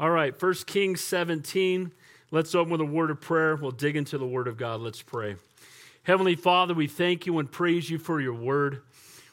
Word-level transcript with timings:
All 0.00 0.08
right, 0.08 0.32
1 0.40 0.54
Kings 0.64 1.02
17. 1.02 1.92
Let's 2.30 2.54
open 2.54 2.72
with 2.72 2.80
a 2.80 2.86
word 2.86 3.10
of 3.10 3.20
prayer. 3.20 3.54
We'll 3.54 3.70
dig 3.70 3.96
into 3.96 4.16
the 4.16 4.26
word 4.26 4.48
of 4.48 4.56
God. 4.56 4.80
Let's 4.80 5.02
pray. 5.02 5.36
Heavenly 6.04 6.36
Father, 6.36 6.72
we 6.72 6.86
thank 6.86 7.26
you 7.26 7.38
and 7.38 7.52
praise 7.52 7.90
you 7.90 7.98
for 7.98 8.18
your 8.18 8.32
word. 8.32 8.80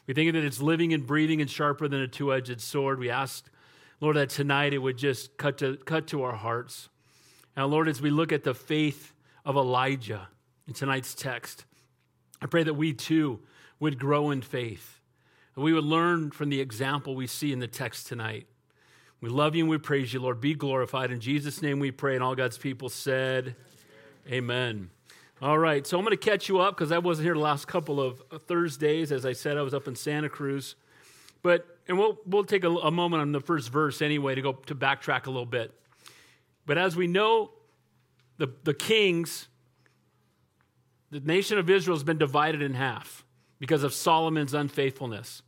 We 0.07 0.13
thank 0.13 0.25
you 0.25 0.33
that 0.33 0.43
it's 0.43 0.59
living 0.59 0.93
and 0.93 1.07
breathing 1.07 1.39
and 1.39 1.49
sharper 1.49 1.87
than 1.87 2.01
a 2.01 2.07
two 2.09 2.33
edged 2.33 2.59
sword. 2.59 2.99
We 2.99 3.09
ask, 3.09 3.49
Lord, 4.01 4.17
that 4.17 4.29
tonight 4.29 4.73
it 4.73 4.79
would 4.79 4.97
just 4.97 5.37
cut 5.37 5.57
to, 5.59 5.77
cut 5.77 6.05
to 6.07 6.23
our 6.23 6.35
hearts. 6.35 6.89
Now, 7.55 7.67
Lord, 7.67 7.87
as 7.87 8.01
we 8.01 8.09
look 8.09 8.33
at 8.33 8.43
the 8.43 8.53
faith 8.53 9.13
of 9.45 9.55
Elijah 9.55 10.27
in 10.67 10.73
tonight's 10.73 11.15
text, 11.15 11.63
I 12.41 12.45
pray 12.47 12.63
that 12.63 12.73
we 12.73 12.91
too 12.91 13.39
would 13.79 13.97
grow 13.97 14.31
in 14.31 14.41
faith, 14.41 14.99
and 15.55 15.63
we 15.63 15.71
would 15.71 15.85
learn 15.85 16.29
from 16.29 16.49
the 16.49 16.59
example 16.59 17.15
we 17.15 17.25
see 17.25 17.53
in 17.53 17.59
the 17.59 17.67
text 17.67 18.07
tonight. 18.07 18.47
We 19.19 19.29
love 19.29 19.55
you 19.55 19.63
and 19.63 19.69
we 19.69 19.77
praise 19.79 20.13
you, 20.13 20.19
Lord. 20.19 20.39
Be 20.39 20.53
glorified. 20.53 21.11
In 21.11 21.19
Jesus' 21.19 21.61
name 21.61 21.79
we 21.79 21.91
pray. 21.91 22.15
And 22.15 22.23
all 22.23 22.35
God's 22.35 22.57
people 22.57 22.89
said, 22.89 23.55
Amen. 24.29 24.89
All 25.41 25.57
right, 25.57 25.85
so 25.85 25.99
I'm 25.99 26.03
going 26.03 26.17
to 26.17 26.29
catch 26.29 26.49
you 26.49 26.59
up 26.59 26.75
because 26.75 26.91
I 26.91 26.97
wasn't 26.97 27.25
here 27.25 27.35
the 27.35 27.39
last 27.39 27.67
couple 27.67 28.01
of 28.01 28.21
uh, 28.31 28.39
Thursdays. 28.39 29.11
As 29.11 29.23
I 29.25 29.33
said, 29.33 29.55
I 29.55 29.61
was 29.61 29.73
up 29.73 29.87
in 29.87 29.95
Santa 29.95 30.29
Cruz. 30.29 30.75
But, 31.43 31.65
and 31.87 31.97
we'll, 31.97 32.17
we'll 32.25 32.43
take 32.43 32.63
a, 32.63 32.69
a 32.69 32.89
moment 32.89 33.21
on 33.21 33.31
the 33.31 33.39
first 33.39 33.69
verse 33.69 34.01
anyway 34.01 34.33
to 34.33 34.41
go 34.41 34.53
to 34.53 34.73
backtrack 34.73 35.27
a 35.27 35.29
little 35.29 35.45
bit. 35.45 35.71
But 36.65 36.79
as 36.79 36.95
we 36.95 37.05
know, 37.05 37.51
the, 38.37 38.51
the 38.63 38.73
kings, 38.73 39.47
the 41.11 41.19
nation 41.19 41.59
of 41.59 41.69
Israel 41.69 41.95
has 41.95 42.03
been 42.03 42.17
divided 42.17 42.61
in 42.61 42.73
half 42.73 43.23
because 43.59 43.83
of 43.83 43.93
Solomon's 43.93 44.53
unfaithfulness. 44.53 45.43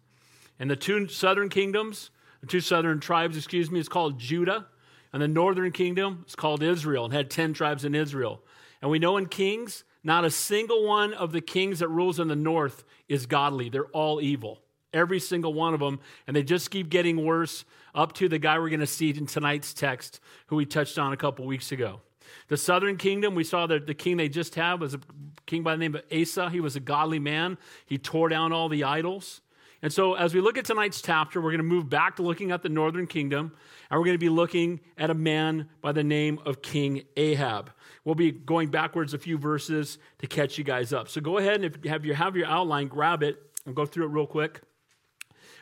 And 0.60 0.70
the 0.70 0.76
two 0.76 1.08
southern 1.08 1.50
kingdoms, 1.50 2.12
the 2.42 2.48
two 2.48 2.62
southern 2.62 3.00
tribes, 3.00 3.38
excuse 3.38 3.70
me, 3.70 3.80
is 3.80 3.90
called 3.90 4.20
Judah. 4.20 4.68
And 5.12 5.22
the 5.22 5.28
northern 5.28 5.72
kingdom 5.72 6.24
is 6.28 6.36
called 6.36 6.62
Israel 6.62 7.06
and 7.06 7.14
had 7.14 7.30
10 7.30 7.54
tribes 7.54 7.84
in 7.84 7.96
Israel. 7.96 8.42
And 8.82 8.92
we 8.92 9.00
know 9.00 9.18
in 9.18 9.26
Kings, 9.26 9.84
not 10.04 10.24
a 10.24 10.32
single 10.32 10.88
one 10.88 11.14
of 11.14 11.32
the 11.32 11.42
kings 11.42 11.80
that 11.80 11.90
rules 11.90 12.20
in 12.20 12.28
the 12.28 12.36
north 12.36 12.84
is 13.08 13.26
godly. 13.26 13.70
They're 13.70 13.86
all 13.88 14.22
evil. 14.22 14.62
Every 14.94 15.20
single 15.20 15.54
one 15.54 15.74
of 15.74 15.80
them. 15.80 16.00
And 16.26 16.36
they 16.36 16.44
just 16.44 16.72
keep 16.72 16.90
getting 16.90 17.26
worse 17.26 17.66
up 17.94 18.14
to 18.14 18.30
the 18.30 18.40
guy 18.40 18.58
we're 18.60 18.70
going 18.70 18.80
to 18.80 18.88
see 18.88 19.10
in 19.10 19.26
tonight's 19.26 19.74
text, 19.74 20.20
who 20.48 20.56
we 20.56 20.66
touched 20.66 20.98
on 20.98 21.12
a 21.12 21.18
couple 21.18 21.46
weeks 21.46 21.72
ago. 21.72 22.02
The 22.48 22.58
southern 22.58 22.98
kingdom, 22.98 23.36
we 23.36 23.44
saw 23.44 23.68
that 23.68 23.88
the 23.88 23.94
king 23.94 24.18
they 24.18 24.30
just 24.30 24.56
had 24.56 24.80
was 24.80 24.94
a 24.94 25.00
king 25.46 25.64
by 25.64 25.74
the 25.74 25.80
name 25.80 25.96
of 25.96 26.04
Asa. 26.12 26.50
He 26.50 26.60
was 26.60 26.76
a 26.76 26.80
godly 26.80 27.20
man. 27.20 27.58
He 27.86 27.98
tore 27.98 28.30
down 28.30 28.54
all 28.54 28.70
the 28.70 28.84
idols. 28.84 29.42
And 29.82 29.94
so, 29.94 30.16
as 30.16 30.34
we 30.34 30.42
look 30.42 30.58
at 30.58 30.66
tonight's 30.66 31.02
chapter, 31.02 31.40
we're 31.40 31.52
going 31.52 31.60
to 31.60 31.64
move 31.64 31.90
back 31.90 32.18
to 32.18 32.22
looking 32.22 32.52
at 32.52 32.64
the 32.64 32.70
northern 32.70 33.08
kingdom, 33.08 33.54
and 33.90 33.98
we're 33.98 34.06
going 34.06 34.16
to 34.16 34.20
be 34.20 34.30
looking 34.30 34.82
at 34.98 35.10
a 35.10 35.14
man 35.14 35.70
by 35.82 35.94
the 35.94 36.04
name 36.04 36.40
of 36.46 36.62
King 36.62 37.04
Ahab. 37.16 37.72
We'll 38.04 38.16
be 38.16 38.32
going 38.32 38.70
backwards 38.70 39.14
a 39.14 39.18
few 39.18 39.38
verses 39.38 39.98
to 40.18 40.28
catch 40.28 40.58
you 40.58 40.66
guys 40.66 40.92
up. 40.92 41.08
So, 41.08 41.22
go 41.22 41.38
ahead 41.38 41.56
and 41.56 41.66
if 41.66 41.78
you 41.84 41.90
have 41.90 42.06
your, 42.06 42.16
have 42.16 42.36
your 42.36 42.48
outline, 42.48 42.90
grab 42.90 43.24
it 43.24 43.42
and 43.66 43.74
go 43.74 43.86
through 43.86 44.06
it 44.06 44.10
real 44.10 44.28
quick. 44.28 44.62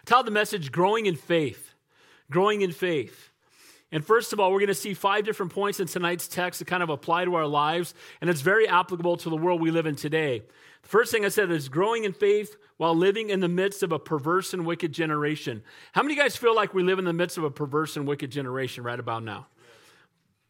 Tell 0.06 0.24
the 0.24 0.32
message 0.32 0.72
growing 0.72 1.06
in 1.06 1.16
faith. 1.16 1.76
Growing 2.32 2.62
in 2.62 2.72
faith. 2.72 3.30
And 3.92 4.06
first 4.06 4.34
of 4.34 4.40
all, 4.40 4.52
we're 4.52 4.60
going 4.60 4.68
to 4.68 4.74
see 4.74 4.94
five 4.94 5.24
different 5.24 5.54
points 5.54 5.80
in 5.80 5.88
tonight's 5.88 6.28
text 6.28 6.60
that 6.60 6.66
kind 6.66 6.84
of 6.84 6.90
apply 6.90 7.26
to 7.26 7.36
our 7.36 7.48
lives, 7.48 7.94
and 8.20 8.30
it's 8.30 8.42
very 8.42 8.68
applicable 8.68 9.18
to 9.18 9.30
the 9.30 9.38
world 9.38 9.62
we 9.62 9.72
live 9.72 9.86
in 9.86 9.96
today. 9.96 10.44
First 10.88 11.12
thing 11.12 11.26
I 11.26 11.30
said 11.30 11.52
is 11.52 11.68
growing 11.68 12.06
in 12.06 12.14
faith 12.14 12.56
while 12.78 12.96
living 12.96 13.30
in 13.30 13.42
the 13.42 13.50
midst 13.50 13.84
of 13.84 13.92
a 13.92 14.00
perverse 14.00 14.54
and 14.54 14.66
wicked 14.66 14.94
generation. 14.94 15.62
How 15.92 16.02
many 16.02 16.16
guys 16.16 16.38
feel 16.38 16.56
like 16.56 16.74
we 16.74 16.82
live 16.82 16.98
in 16.98 17.04
the 17.04 17.12
midst 17.12 17.38
of 17.38 17.44
a 17.44 17.52
perverse 17.52 17.98
and 17.98 18.08
wicked 18.08 18.32
generation 18.32 18.86
right 18.86 18.98
about 18.98 19.22
now? 19.22 19.48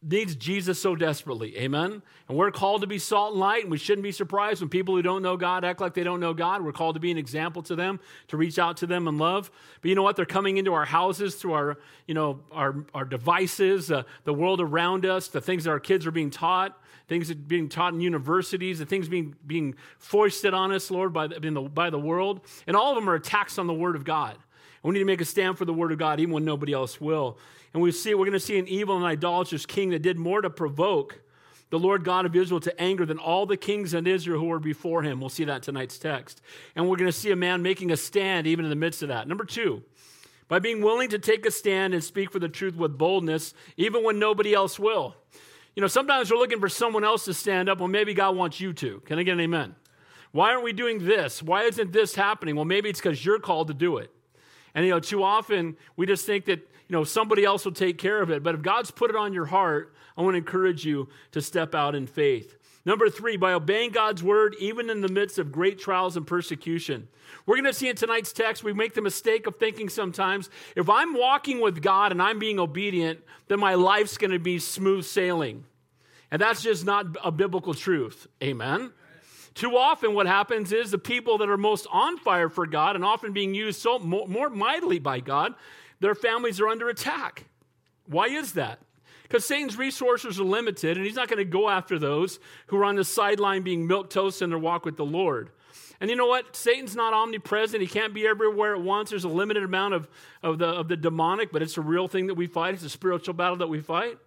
Needs 0.00 0.36
Jesus 0.36 0.80
so 0.80 0.94
desperately. 0.94 1.58
Amen. 1.58 2.02
And 2.28 2.38
we're 2.38 2.52
called 2.52 2.82
to 2.82 2.86
be 2.86 2.98
salt 2.98 3.32
and 3.32 3.40
light, 3.40 3.62
and 3.62 3.70
we 3.70 3.78
shouldn't 3.78 4.04
be 4.04 4.12
surprised 4.12 4.60
when 4.60 4.68
people 4.68 4.94
who 4.94 5.02
don't 5.02 5.22
know 5.22 5.36
God 5.36 5.64
act 5.64 5.80
like 5.80 5.94
they 5.94 6.04
don't 6.04 6.20
know 6.20 6.32
God. 6.34 6.64
We're 6.64 6.72
called 6.72 6.94
to 6.94 7.00
be 7.00 7.10
an 7.10 7.18
example 7.18 7.62
to 7.62 7.74
them, 7.74 7.98
to 8.28 8.36
reach 8.36 8.58
out 8.58 8.76
to 8.78 8.86
them 8.86 9.08
in 9.08 9.18
love. 9.18 9.50
But 9.80 9.88
you 9.88 9.94
know 9.96 10.04
what? 10.04 10.14
They're 10.14 10.24
coming 10.24 10.56
into 10.56 10.72
our 10.72 10.84
houses 10.84 11.34
through 11.34 11.54
our, 11.54 11.78
you 12.06 12.14
know, 12.14 12.40
our, 12.52 12.84
our 12.94 13.04
devices, 13.04 13.90
uh, 13.90 14.04
the 14.24 14.34
world 14.34 14.60
around 14.60 15.04
us, 15.04 15.28
the 15.28 15.40
things 15.40 15.64
that 15.64 15.70
our 15.70 15.80
kids 15.80 16.06
are 16.06 16.12
being 16.12 16.30
taught, 16.30 16.78
things 17.08 17.28
that 17.28 17.38
are 17.38 17.40
being 17.40 17.68
taught 17.68 17.92
in 17.92 18.00
universities, 18.00 18.78
the 18.78 18.86
things 18.86 19.08
being 19.08 19.34
being 19.46 19.74
foisted 19.98 20.54
on 20.54 20.70
us, 20.70 20.92
Lord, 20.92 21.12
by 21.12 21.26
the, 21.26 21.40
the, 21.40 21.60
by 21.62 21.90
the 21.90 21.98
world. 21.98 22.42
And 22.68 22.76
all 22.76 22.90
of 22.90 22.96
them 22.96 23.10
are 23.10 23.14
attacks 23.14 23.58
on 23.58 23.66
the 23.66 23.74
Word 23.74 23.96
of 23.96 24.04
God. 24.04 24.36
We 24.82 24.92
need 24.92 25.00
to 25.00 25.04
make 25.04 25.20
a 25.20 25.24
stand 25.24 25.58
for 25.58 25.64
the 25.64 25.72
Word 25.72 25.92
of 25.92 25.98
God, 25.98 26.20
even 26.20 26.32
when 26.32 26.44
nobody 26.44 26.72
else 26.72 27.00
will. 27.00 27.38
And 27.74 27.82
we 27.82 27.92
see, 27.92 28.14
we're 28.14 28.24
going 28.24 28.32
to 28.32 28.40
see 28.40 28.58
an 28.58 28.68
evil 28.68 28.96
and 28.96 29.04
idolatrous 29.04 29.66
king 29.66 29.90
that 29.90 30.02
did 30.02 30.18
more 30.18 30.40
to 30.40 30.50
provoke 30.50 31.20
the 31.70 31.78
Lord 31.78 32.04
God 32.04 32.24
of 32.24 32.34
Israel 32.34 32.60
to 32.60 32.80
anger 32.80 33.04
than 33.04 33.18
all 33.18 33.44
the 33.44 33.56
kings 33.56 33.92
in 33.92 34.06
Israel 34.06 34.40
who 34.40 34.46
were 34.46 34.58
before 34.58 35.02
him. 35.02 35.20
We'll 35.20 35.28
see 35.28 35.44
that 35.44 35.62
tonight's 35.62 35.98
text. 35.98 36.40
And 36.74 36.88
we're 36.88 36.96
going 36.96 37.10
to 37.10 37.16
see 37.16 37.30
a 37.30 37.36
man 37.36 37.62
making 37.62 37.90
a 37.90 37.96
stand 37.96 38.46
even 38.46 38.64
in 38.64 38.70
the 38.70 38.76
midst 38.76 39.02
of 39.02 39.08
that. 39.08 39.28
Number 39.28 39.44
two, 39.44 39.82
by 40.48 40.58
being 40.60 40.80
willing 40.80 41.10
to 41.10 41.18
take 41.18 41.44
a 41.44 41.50
stand 41.50 41.92
and 41.92 42.02
speak 42.02 42.32
for 42.32 42.38
the 42.38 42.48
truth 42.48 42.74
with 42.74 42.96
boldness, 42.96 43.52
even 43.76 44.02
when 44.02 44.18
nobody 44.18 44.54
else 44.54 44.78
will. 44.78 45.14
You 45.76 45.82
know, 45.82 45.88
sometimes 45.88 46.30
we're 46.30 46.38
looking 46.38 46.58
for 46.58 46.70
someone 46.70 47.04
else 47.04 47.26
to 47.26 47.34
stand 47.34 47.68
up. 47.68 47.78
Well, 47.78 47.88
maybe 47.88 48.14
God 48.14 48.34
wants 48.34 48.60
you 48.60 48.72
to. 48.72 49.00
Can 49.00 49.18
I 49.18 49.22
get 49.22 49.32
an 49.32 49.40
amen? 49.40 49.76
Why 50.32 50.50
aren't 50.50 50.64
we 50.64 50.72
doing 50.72 51.04
this? 51.04 51.42
Why 51.42 51.64
isn't 51.64 51.92
this 51.92 52.14
happening? 52.14 52.56
Well, 52.56 52.64
maybe 52.64 52.88
it's 52.88 52.98
because 52.98 53.24
you're 53.24 53.38
called 53.38 53.68
to 53.68 53.74
do 53.74 53.98
it. 53.98 54.10
And, 54.78 54.86
you 54.86 54.92
know, 54.92 55.00
too 55.00 55.24
often 55.24 55.76
we 55.96 56.06
just 56.06 56.24
think 56.24 56.44
that, 56.44 56.60
you 56.60 56.92
know, 56.92 57.02
somebody 57.02 57.44
else 57.44 57.64
will 57.64 57.72
take 57.72 57.98
care 57.98 58.22
of 58.22 58.30
it. 58.30 58.44
But 58.44 58.54
if 58.54 58.62
God's 58.62 58.92
put 58.92 59.10
it 59.10 59.16
on 59.16 59.32
your 59.32 59.46
heart, 59.46 59.92
I 60.16 60.22
want 60.22 60.34
to 60.34 60.38
encourage 60.38 60.84
you 60.84 61.08
to 61.32 61.42
step 61.42 61.74
out 61.74 61.96
in 61.96 62.06
faith. 62.06 62.56
Number 62.84 63.10
three, 63.10 63.36
by 63.36 63.54
obeying 63.54 63.90
God's 63.90 64.22
word, 64.22 64.54
even 64.60 64.88
in 64.88 65.00
the 65.00 65.08
midst 65.08 65.36
of 65.40 65.50
great 65.50 65.80
trials 65.80 66.16
and 66.16 66.24
persecution. 66.24 67.08
We're 67.44 67.56
going 67.56 67.64
to 67.64 67.72
see 67.72 67.88
in 67.88 67.96
tonight's 67.96 68.32
text, 68.32 68.62
we 68.62 68.72
make 68.72 68.94
the 68.94 69.02
mistake 69.02 69.48
of 69.48 69.56
thinking 69.56 69.88
sometimes 69.88 70.48
if 70.76 70.88
I'm 70.88 71.12
walking 71.12 71.60
with 71.60 71.82
God 71.82 72.12
and 72.12 72.22
I'm 72.22 72.38
being 72.38 72.60
obedient, 72.60 73.18
then 73.48 73.58
my 73.58 73.74
life's 73.74 74.16
going 74.16 74.30
to 74.30 74.38
be 74.38 74.60
smooth 74.60 75.04
sailing. 75.04 75.64
And 76.30 76.40
that's 76.40 76.62
just 76.62 76.84
not 76.84 77.16
a 77.24 77.32
biblical 77.32 77.74
truth. 77.74 78.28
Amen. 78.40 78.92
Too 79.58 79.76
often, 79.76 80.14
what 80.14 80.28
happens 80.28 80.70
is 80.70 80.92
the 80.92 80.98
people 80.98 81.38
that 81.38 81.48
are 81.48 81.56
most 81.56 81.88
on 81.90 82.16
fire 82.16 82.48
for 82.48 82.64
God 82.64 82.94
and 82.94 83.04
often 83.04 83.32
being 83.32 83.54
used 83.54 83.80
so 83.80 83.98
more, 83.98 84.28
more 84.28 84.48
mightily 84.48 85.00
by 85.00 85.18
God, 85.18 85.52
their 85.98 86.14
families 86.14 86.60
are 86.60 86.68
under 86.68 86.88
attack. 86.88 87.44
Why 88.06 88.26
is 88.28 88.52
that? 88.52 88.78
Because 89.24 89.44
Satan's 89.44 89.76
resources 89.76 90.38
are 90.38 90.44
limited, 90.44 90.96
and 90.96 91.04
he's 91.04 91.16
not 91.16 91.26
going 91.26 91.38
to 91.38 91.44
go 91.44 91.68
after 91.68 91.98
those 91.98 92.38
who 92.68 92.76
are 92.76 92.84
on 92.84 92.94
the 92.94 93.02
sideline 93.02 93.62
being 93.62 93.84
milk 93.84 94.10
toast 94.10 94.42
in 94.42 94.50
their 94.50 94.60
walk 94.60 94.84
with 94.84 94.96
the 94.96 95.04
Lord. 95.04 95.50
And 96.00 96.08
you 96.08 96.14
know 96.14 96.28
what? 96.28 96.54
Satan's 96.54 96.94
not 96.94 97.12
omnipresent. 97.12 97.82
He 97.82 97.88
can't 97.88 98.14
be 98.14 98.28
everywhere 98.28 98.76
at 98.76 98.80
once. 98.80 99.10
There's 99.10 99.24
a 99.24 99.28
limited 99.28 99.64
amount 99.64 99.92
of, 99.92 100.08
of, 100.40 100.60
the, 100.60 100.68
of 100.68 100.86
the 100.86 100.96
demonic, 100.96 101.50
but 101.50 101.62
it's 101.62 101.76
a 101.76 101.80
real 101.82 102.06
thing 102.06 102.28
that 102.28 102.34
we 102.34 102.46
fight. 102.46 102.74
It's 102.74 102.84
a 102.84 102.88
spiritual 102.88 103.34
battle 103.34 103.56
that 103.56 103.68
we 103.68 103.80
fight. 103.80 104.18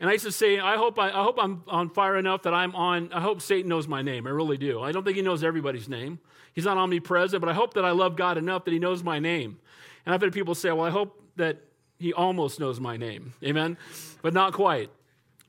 And 0.00 0.08
I 0.08 0.14
used 0.14 0.24
to 0.24 0.32
say, 0.32 0.58
I 0.58 0.76
hope, 0.76 0.98
I, 0.98 1.08
I, 1.08 1.22
hope 1.22 1.38
I'm 1.38 1.62
on 1.68 1.90
fire 1.90 2.16
enough 2.16 2.42
that 2.42 2.54
I'm 2.54 2.74
on, 2.74 3.12
I 3.12 3.20
hope 3.20 3.42
Satan 3.42 3.68
knows 3.68 3.86
my 3.86 4.00
name. 4.00 4.26
I 4.26 4.30
really 4.30 4.56
do. 4.56 4.80
I 4.80 4.92
don't 4.92 5.04
think 5.04 5.16
he 5.16 5.22
knows 5.22 5.44
everybody's 5.44 5.90
name. 5.90 6.18
He's 6.54 6.64
not 6.64 6.78
omnipresent, 6.78 7.38
but 7.40 7.50
I 7.50 7.52
hope 7.52 7.74
that 7.74 7.84
I 7.84 7.90
love 7.90 8.16
God 8.16 8.38
enough 8.38 8.64
that 8.64 8.72
he 8.72 8.78
knows 8.78 9.04
my 9.04 9.18
name. 9.18 9.58
And 10.06 10.14
I've 10.14 10.22
had 10.22 10.32
people 10.32 10.54
say, 10.54 10.70
well, 10.72 10.86
I 10.86 10.90
hope 10.90 11.22
that 11.36 11.58
he 11.98 12.14
almost 12.14 12.58
knows 12.58 12.80
my 12.80 12.96
name. 12.96 13.34
Amen? 13.44 13.76
But 14.22 14.32
not 14.32 14.54
quite. 14.54 14.90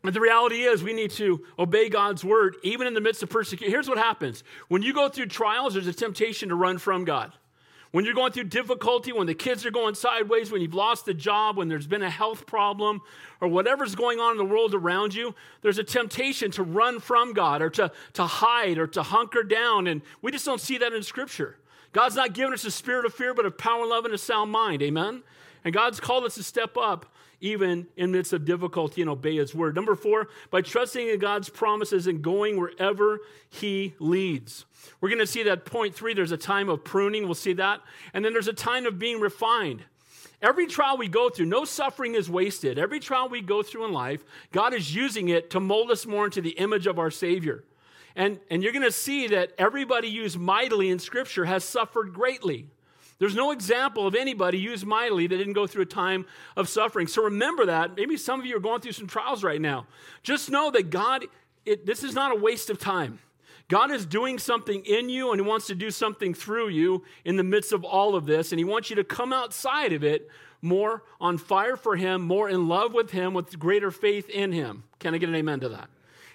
But 0.03 0.13
the 0.13 0.19
reality 0.19 0.63
is, 0.63 0.83
we 0.83 0.94
need 0.94 1.12
to 1.12 1.45
obey 1.57 1.88
God's 1.88 2.25
word 2.25 2.56
even 2.63 2.88
in 2.88 2.94
the 2.94 3.01
midst 3.01 3.23
of 3.23 3.29
persecution. 3.29 3.72
Here's 3.72 3.88
what 3.88 3.97
happens 3.97 4.44
when 4.68 4.81
you 4.81 4.94
go 4.94 5.07
through 5.07 5.28
trials, 5.28 5.75
there's 5.75 5.88
a 5.88 5.94
temptation 5.94 6.50
to 6.50 6.56
run 6.56 6.78
from 6.78 7.06
God. 7.06 7.31
When 7.91 8.06
you're 8.06 8.13
going 8.13 8.31
through 8.31 8.46
difficulty, 8.46 9.12
when 9.12 9.28
the 9.28 9.34
kids 9.34 9.66
are 9.66 9.72
going 9.72 9.96
sideways, 9.96 10.50
when 10.50 10.62
you've 10.62 10.74
lost 10.74 11.07
a 11.09 11.13
job, 11.13 11.57
when 11.57 11.68
there's 11.68 11.88
been 11.88 12.03
a 12.03 12.09
health 12.09 12.46
problem, 12.46 13.02
or 13.41 13.50
whatever's 13.50 13.95
going 13.95 14.19
on 14.19 14.31
in 14.31 14.38
the 14.38 14.45
world 14.45 14.74
around 14.74 15.13
you, 15.13 15.36
there's 15.62 15.77
a 15.77 15.83
temptation 15.83 16.51
to 16.51 16.63
run 16.63 17.01
from 17.01 17.33
God 17.33 17.62
or 17.62 17.69
to, 17.71 17.92
to 18.13 18.24
hide 18.24 18.77
or 18.77 18.88
to 18.88 19.04
hunker 19.04 19.44
down. 19.44 19.88
And 19.88 20.01
we 20.21 20.31
just 20.31 20.45
don't 20.45 20.62
see 20.62 20.77
that 20.77 20.94
in 20.94 21.04
Scripture. 21.04 21.57
God's 21.92 22.16
not 22.16 22.33
given 22.33 22.54
us 22.54 22.63
a 22.63 22.71
spirit 22.71 23.06
of 23.06 23.13
fear, 23.13 23.33
but 23.33 23.45
of 23.45 23.57
power, 23.57 23.86
love, 23.86 24.06
and 24.06 24.13
a 24.13 24.18
sound 24.18 24.51
mind. 24.51 24.81
Amen? 24.81 25.24
And 25.66 25.74
God's 25.74 26.00
called 26.00 26.24
us 26.24 26.36
to 26.36 26.44
step 26.44 26.77
up 26.77 27.11
even 27.42 27.88
in 27.98 28.12
midst 28.12 28.32
of 28.32 28.46
difficulty 28.46 29.02
and 29.02 29.10
obey 29.10 29.36
his 29.36 29.54
word. 29.54 29.76
Number 29.76 29.96
four, 29.96 30.30
by 30.52 30.62
trusting 30.62 31.10
in 31.10 31.20
God's 31.20 31.50
promises 31.50 32.08
and 32.08 32.22
going 32.22 32.58
wherever 32.58 33.20
he 33.50 33.96
leads. 34.00 34.66
We're 35.02 35.10
going 35.10 35.20
to 35.20 35.28
see 35.28 35.44
that 35.44 35.66
point 35.66 35.96
three, 35.96 36.14
there's 36.14 36.32
a 36.32 36.38
time 36.38 36.70
of 36.70 36.84
pruning. 36.84 37.26
We'll 37.26 37.36
see 37.36 37.54
that. 37.54 37.82
And 38.14 38.24
then 38.24 38.32
there's 38.34 38.48
a 38.48 38.54
time 38.54 38.86
of 38.86 39.00
being 39.00 39.20
refined. 39.20 39.84
Every 40.42 40.66
trial 40.66 40.98
we 40.98 41.08
go 41.08 41.30
through, 41.30 41.46
no 41.48 41.66
suffering 41.66 42.16
is 42.16 42.30
wasted. 42.30 42.80
Every 42.80 43.00
trial 43.00 43.30
we 43.30 43.42
go 43.42 43.62
through 43.62 43.86
in 43.86 43.92
life, 43.92 44.24
God 44.52 44.74
is 44.74 44.96
using 44.96 45.30
it 45.30 45.50
to 45.52 45.60
mold 45.60 45.92
us 45.92 46.06
more 46.06 46.26
into 46.26 46.42
the 46.42 46.52
image 46.52 46.88
of 46.88 46.98
our 46.98 47.12
Savior. 47.12 47.64
And, 48.16 48.40
and 48.50 48.64
you're 48.64 48.74
going 48.74 48.86
to 48.86 48.92
see 48.92 49.28
that 49.28 49.54
everybody 49.58 50.08
used 50.08 50.40
mightily 50.40 50.90
in 50.90 51.00
Scripture 51.00 51.46
has 51.46 51.64
suffered 51.64 52.14
greatly. 52.14 52.68
There's 53.21 53.35
no 53.35 53.51
example 53.51 54.07
of 54.07 54.15
anybody 54.15 54.57
used 54.57 54.83
mightily 54.83 55.27
that 55.27 55.38
didn't 55.38 55.53
go 55.53 55.68
through 55.68 55.83
a 55.83 55.85
time 55.85 56.25
of 56.57 56.68
suffering. 56.68 57.06
So 57.06 57.25
remember 57.25 57.68
that. 57.68 57.95
Maybe 57.95 58.18
some 58.18 58.39
of 58.39 58.47
you 58.47 58.57
are 58.57 58.59
going 58.59 58.81
through 58.81 58.94
some 58.94 59.06
trials 59.06 59.44
right 59.44 59.62
now. 59.62 59.85
Just 60.23 60.50
know 60.50 60.71
that 60.71 60.89
God, 60.89 61.25
it, 61.63 61.85
this 61.85 62.03
is 62.03 62.15
not 62.15 62.31
a 62.31 62.35
waste 62.35 62.71
of 62.71 62.79
time. 62.79 63.19
God 63.68 63.91
is 63.91 64.07
doing 64.07 64.39
something 64.39 64.83
in 64.85 65.07
you 65.07 65.29
and 65.29 65.39
He 65.39 65.45
wants 65.45 65.68
to 65.68 65.75
do 65.75 65.91
something 65.91 66.33
through 66.33 66.69
you 66.69 67.03
in 67.23 67.35
the 67.35 67.44
midst 67.44 67.73
of 67.73 67.83
all 67.83 68.15
of 68.15 68.25
this. 68.25 68.51
And 68.51 68.57
He 68.57 68.65
wants 68.65 68.89
you 68.89 68.95
to 68.95 69.03
come 69.03 69.31
outside 69.31 69.94
of 69.94 70.03
it 70.03 70.27
more 70.63 71.03
on 71.19 71.38
fire 71.38 71.77
for 71.77 71.95
Him, 71.95 72.23
more 72.23 72.50
in 72.50 72.68
love 72.68 72.91
with 72.91 73.12
Him, 73.12 73.35
with 73.35 73.59
greater 73.59 73.91
faith 73.91 74.31
in 74.31 74.51
Him. 74.51 74.83
Can 74.97 75.13
I 75.13 75.19
get 75.19 75.29
an 75.29 75.35
amen 75.35 75.59
to 75.59 75.69
that? 75.69 75.89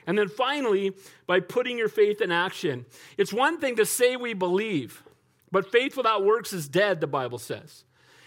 And 0.06 0.16
then 0.16 0.28
finally, 0.28 0.92
by 1.26 1.40
putting 1.40 1.78
your 1.78 1.88
faith 1.88 2.20
in 2.20 2.30
action. 2.30 2.86
It's 3.18 3.32
one 3.32 3.58
thing 3.58 3.74
to 3.74 3.84
say 3.84 4.14
we 4.14 4.34
believe, 4.34 5.02
but 5.50 5.70
faith 5.70 5.96
without 5.96 6.24
works 6.24 6.52
is 6.52 6.68
dead, 6.68 7.00
the 7.00 7.06
Bible 7.06 7.38
says. 7.38 7.84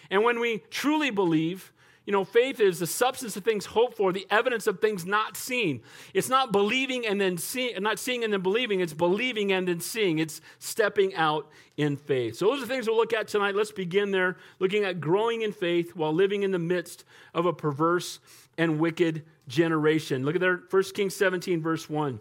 And 0.09 0.23
when 0.23 0.39
we 0.39 0.63
truly 0.69 1.11
believe, 1.11 1.71
you 2.09 2.13
know, 2.13 2.25
faith 2.25 2.59
is 2.59 2.79
the 2.79 2.87
substance 2.87 3.37
of 3.37 3.43
things 3.43 3.67
hoped 3.67 3.95
for, 3.95 4.11
the 4.11 4.25
evidence 4.31 4.65
of 4.65 4.79
things 4.79 5.05
not 5.05 5.37
seen. 5.37 5.83
It's 6.13 6.27
not 6.27 6.51
believing 6.51 7.05
and 7.05 7.21
then 7.21 7.37
seeing, 7.37 7.79
not 7.83 7.99
seeing 7.99 8.23
and 8.23 8.33
then 8.33 8.41
believing. 8.41 8.79
It's 8.79 8.95
believing 8.95 9.51
and 9.51 9.67
then 9.67 9.79
seeing. 9.79 10.17
It's 10.17 10.41
stepping 10.57 11.13
out 11.13 11.47
in 11.77 11.97
faith. 11.97 12.37
So 12.37 12.47
those 12.47 12.63
are 12.63 12.65
the 12.65 12.73
things 12.73 12.87
we'll 12.87 12.97
look 12.97 13.13
at 13.13 13.27
tonight. 13.27 13.53
Let's 13.53 13.71
begin 13.71 14.09
there, 14.09 14.37
looking 14.57 14.85
at 14.85 14.99
growing 14.99 15.43
in 15.43 15.51
faith 15.51 15.95
while 15.95 16.11
living 16.11 16.41
in 16.41 16.49
the 16.49 16.57
midst 16.57 17.03
of 17.35 17.45
a 17.45 17.53
perverse 17.53 18.19
and 18.57 18.79
wicked 18.79 19.23
generation. 19.47 20.25
Look 20.25 20.33
at 20.33 20.41
there, 20.41 20.63
1 20.67 20.83
Kings 20.95 21.15
17, 21.15 21.61
verse 21.61 21.87
1. 21.87 22.19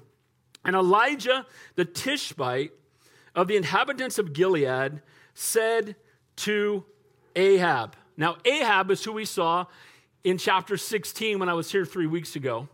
And 0.66 0.76
Elijah 0.76 1.46
the 1.76 1.86
Tishbite 1.86 2.72
of 3.38 3.46
the 3.46 3.56
inhabitants 3.56 4.18
of 4.18 4.32
Gilead 4.32 5.00
said 5.32 5.94
to 6.34 6.84
Ahab. 7.36 7.94
Now, 8.16 8.36
Ahab 8.44 8.90
is 8.90 9.04
who 9.04 9.12
we 9.12 9.24
saw 9.24 9.66
in 10.24 10.38
chapter 10.38 10.76
16 10.76 11.38
when 11.38 11.48
I 11.48 11.54
was 11.54 11.70
here 11.70 11.86
three 11.86 12.08
weeks 12.08 12.34
ago. 12.34 12.68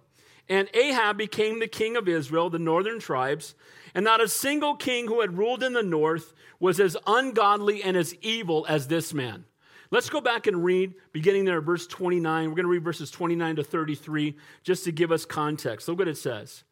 And 0.49 0.71
Ahab 0.73 1.19
became 1.19 1.61
the 1.61 1.69
king 1.69 1.99
of 1.99 2.09
Israel, 2.09 2.49
the 2.49 2.59
northern 2.59 2.99
tribes, 2.99 3.55
and 3.95 4.07
not 4.07 4.23
a 4.23 4.29
single 4.29 4.75
king 4.75 5.07
who 5.07 5.21
had 5.21 5.37
ruled 5.37 5.63
in 5.63 5.75
the 5.75 5.83
north 5.83 6.33
was 6.59 6.81
as 6.81 6.97
ungodly 7.07 7.83
and 7.83 7.95
as 7.95 8.15
evil 8.23 8.65
as 8.67 8.89
this 8.89 9.13
man. 9.13 9.45
Let's 9.91 10.09
go 10.09 10.23
back 10.23 10.47
and 10.47 10.65
read, 10.65 10.95
beginning 11.13 11.45
there 11.45 11.61
verse 11.61 11.87
29. 11.87 12.49
We're 12.49 12.55
going 12.55 12.65
to 12.65 12.71
read 12.71 12.83
verses 12.83 13.11
29 13.11 13.57
to 13.57 13.65
33 13.65 14.35
just 14.63 14.85
to 14.85 14.93
give 14.93 15.13
us 15.13 15.27
context. 15.27 15.89
Look 15.89 15.99
what 15.99 16.09
it 16.09 16.17
says. 16.17 16.65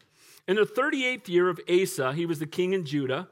In 0.48 0.56
the 0.56 0.64
38th 0.64 1.28
year 1.28 1.50
of 1.50 1.60
Asa, 1.68 2.14
he 2.14 2.24
was 2.24 2.38
the 2.38 2.46
king 2.46 2.72
in 2.72 2.86
Judah. 2.86 3.28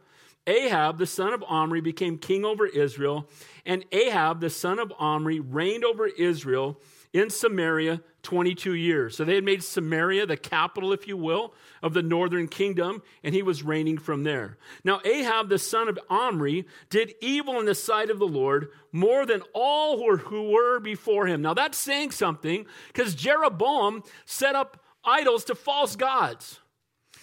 Ahab, 0.47 0.99
the 0.99 1.07
son 1.07 1.33
of 1.33 1.43
Omri, 1.45 1.81
became 1.81 2.19
king 2.19 2.45
over 2.45 2.67
Israel, 2.67 3.29
and 3.65 3.85
Ahab, 3.93 4.41
the 4.41 4.51
son 4.51 4.79
of 4.79 4.93
Omri, 4.99 5.41
reigned 5.41 5.85
over 5.85 6.07
Israel 6.07 6.81
in 7.13 7.29
Samaria 7.29 8.01
22 8.23 8.75
years. 8.75 9.17
So 9.17 9.25
they 9.25 9.35
had 9.35 9.45
made 9.45 9.63
Samaria 9.63 10.27
the 10.27 10.37
capital, 10.37 10.93
if 10.93 11.09
you 11.09 11.17
will, 11.17 11.55
of 11.83 11.95
the 11.95 12.03
northern 12.03 12.47
kingdom, 12.49 13.03
and 13.25 13.35
he 13.35 13.43
was 13.43 13.63
reigning 13.63 13.99
from 13.99 14.23
there. 14.25 14.59
Now, 14.85 15.01
Ahab, 15.05 15.49
the 15.49 15.59
son 15.59 15.89
of 15.89 15.99
Omri, 16.09 16.67
did 16.89 17.15
evil 17.21 17.59
in 17.59 17.67
the 17.67 17.75
sight 17.75 18.11
of 18.11 18.19
the 18.19 18.27
Lord 18.27 18.69
more 18.93 19.27
than 19.27 19.43
all 19.55 19.99
who 20.19 20.51
were, 20.51 20.79
before 20.81 21.27
him. 21.27 21.43
Now, 21.43 21.55
that's 21.55 21.79
saying 21.79 22.13
something 22.13 22.67
because 22.89 23.15
Jeroboam 23.15 24.03
set 24.25 24.55
up 24.55 24.83
idols 25.05 25.45
to 25.45 25.55
false 25.55 25.97
gods. 25.97 26.60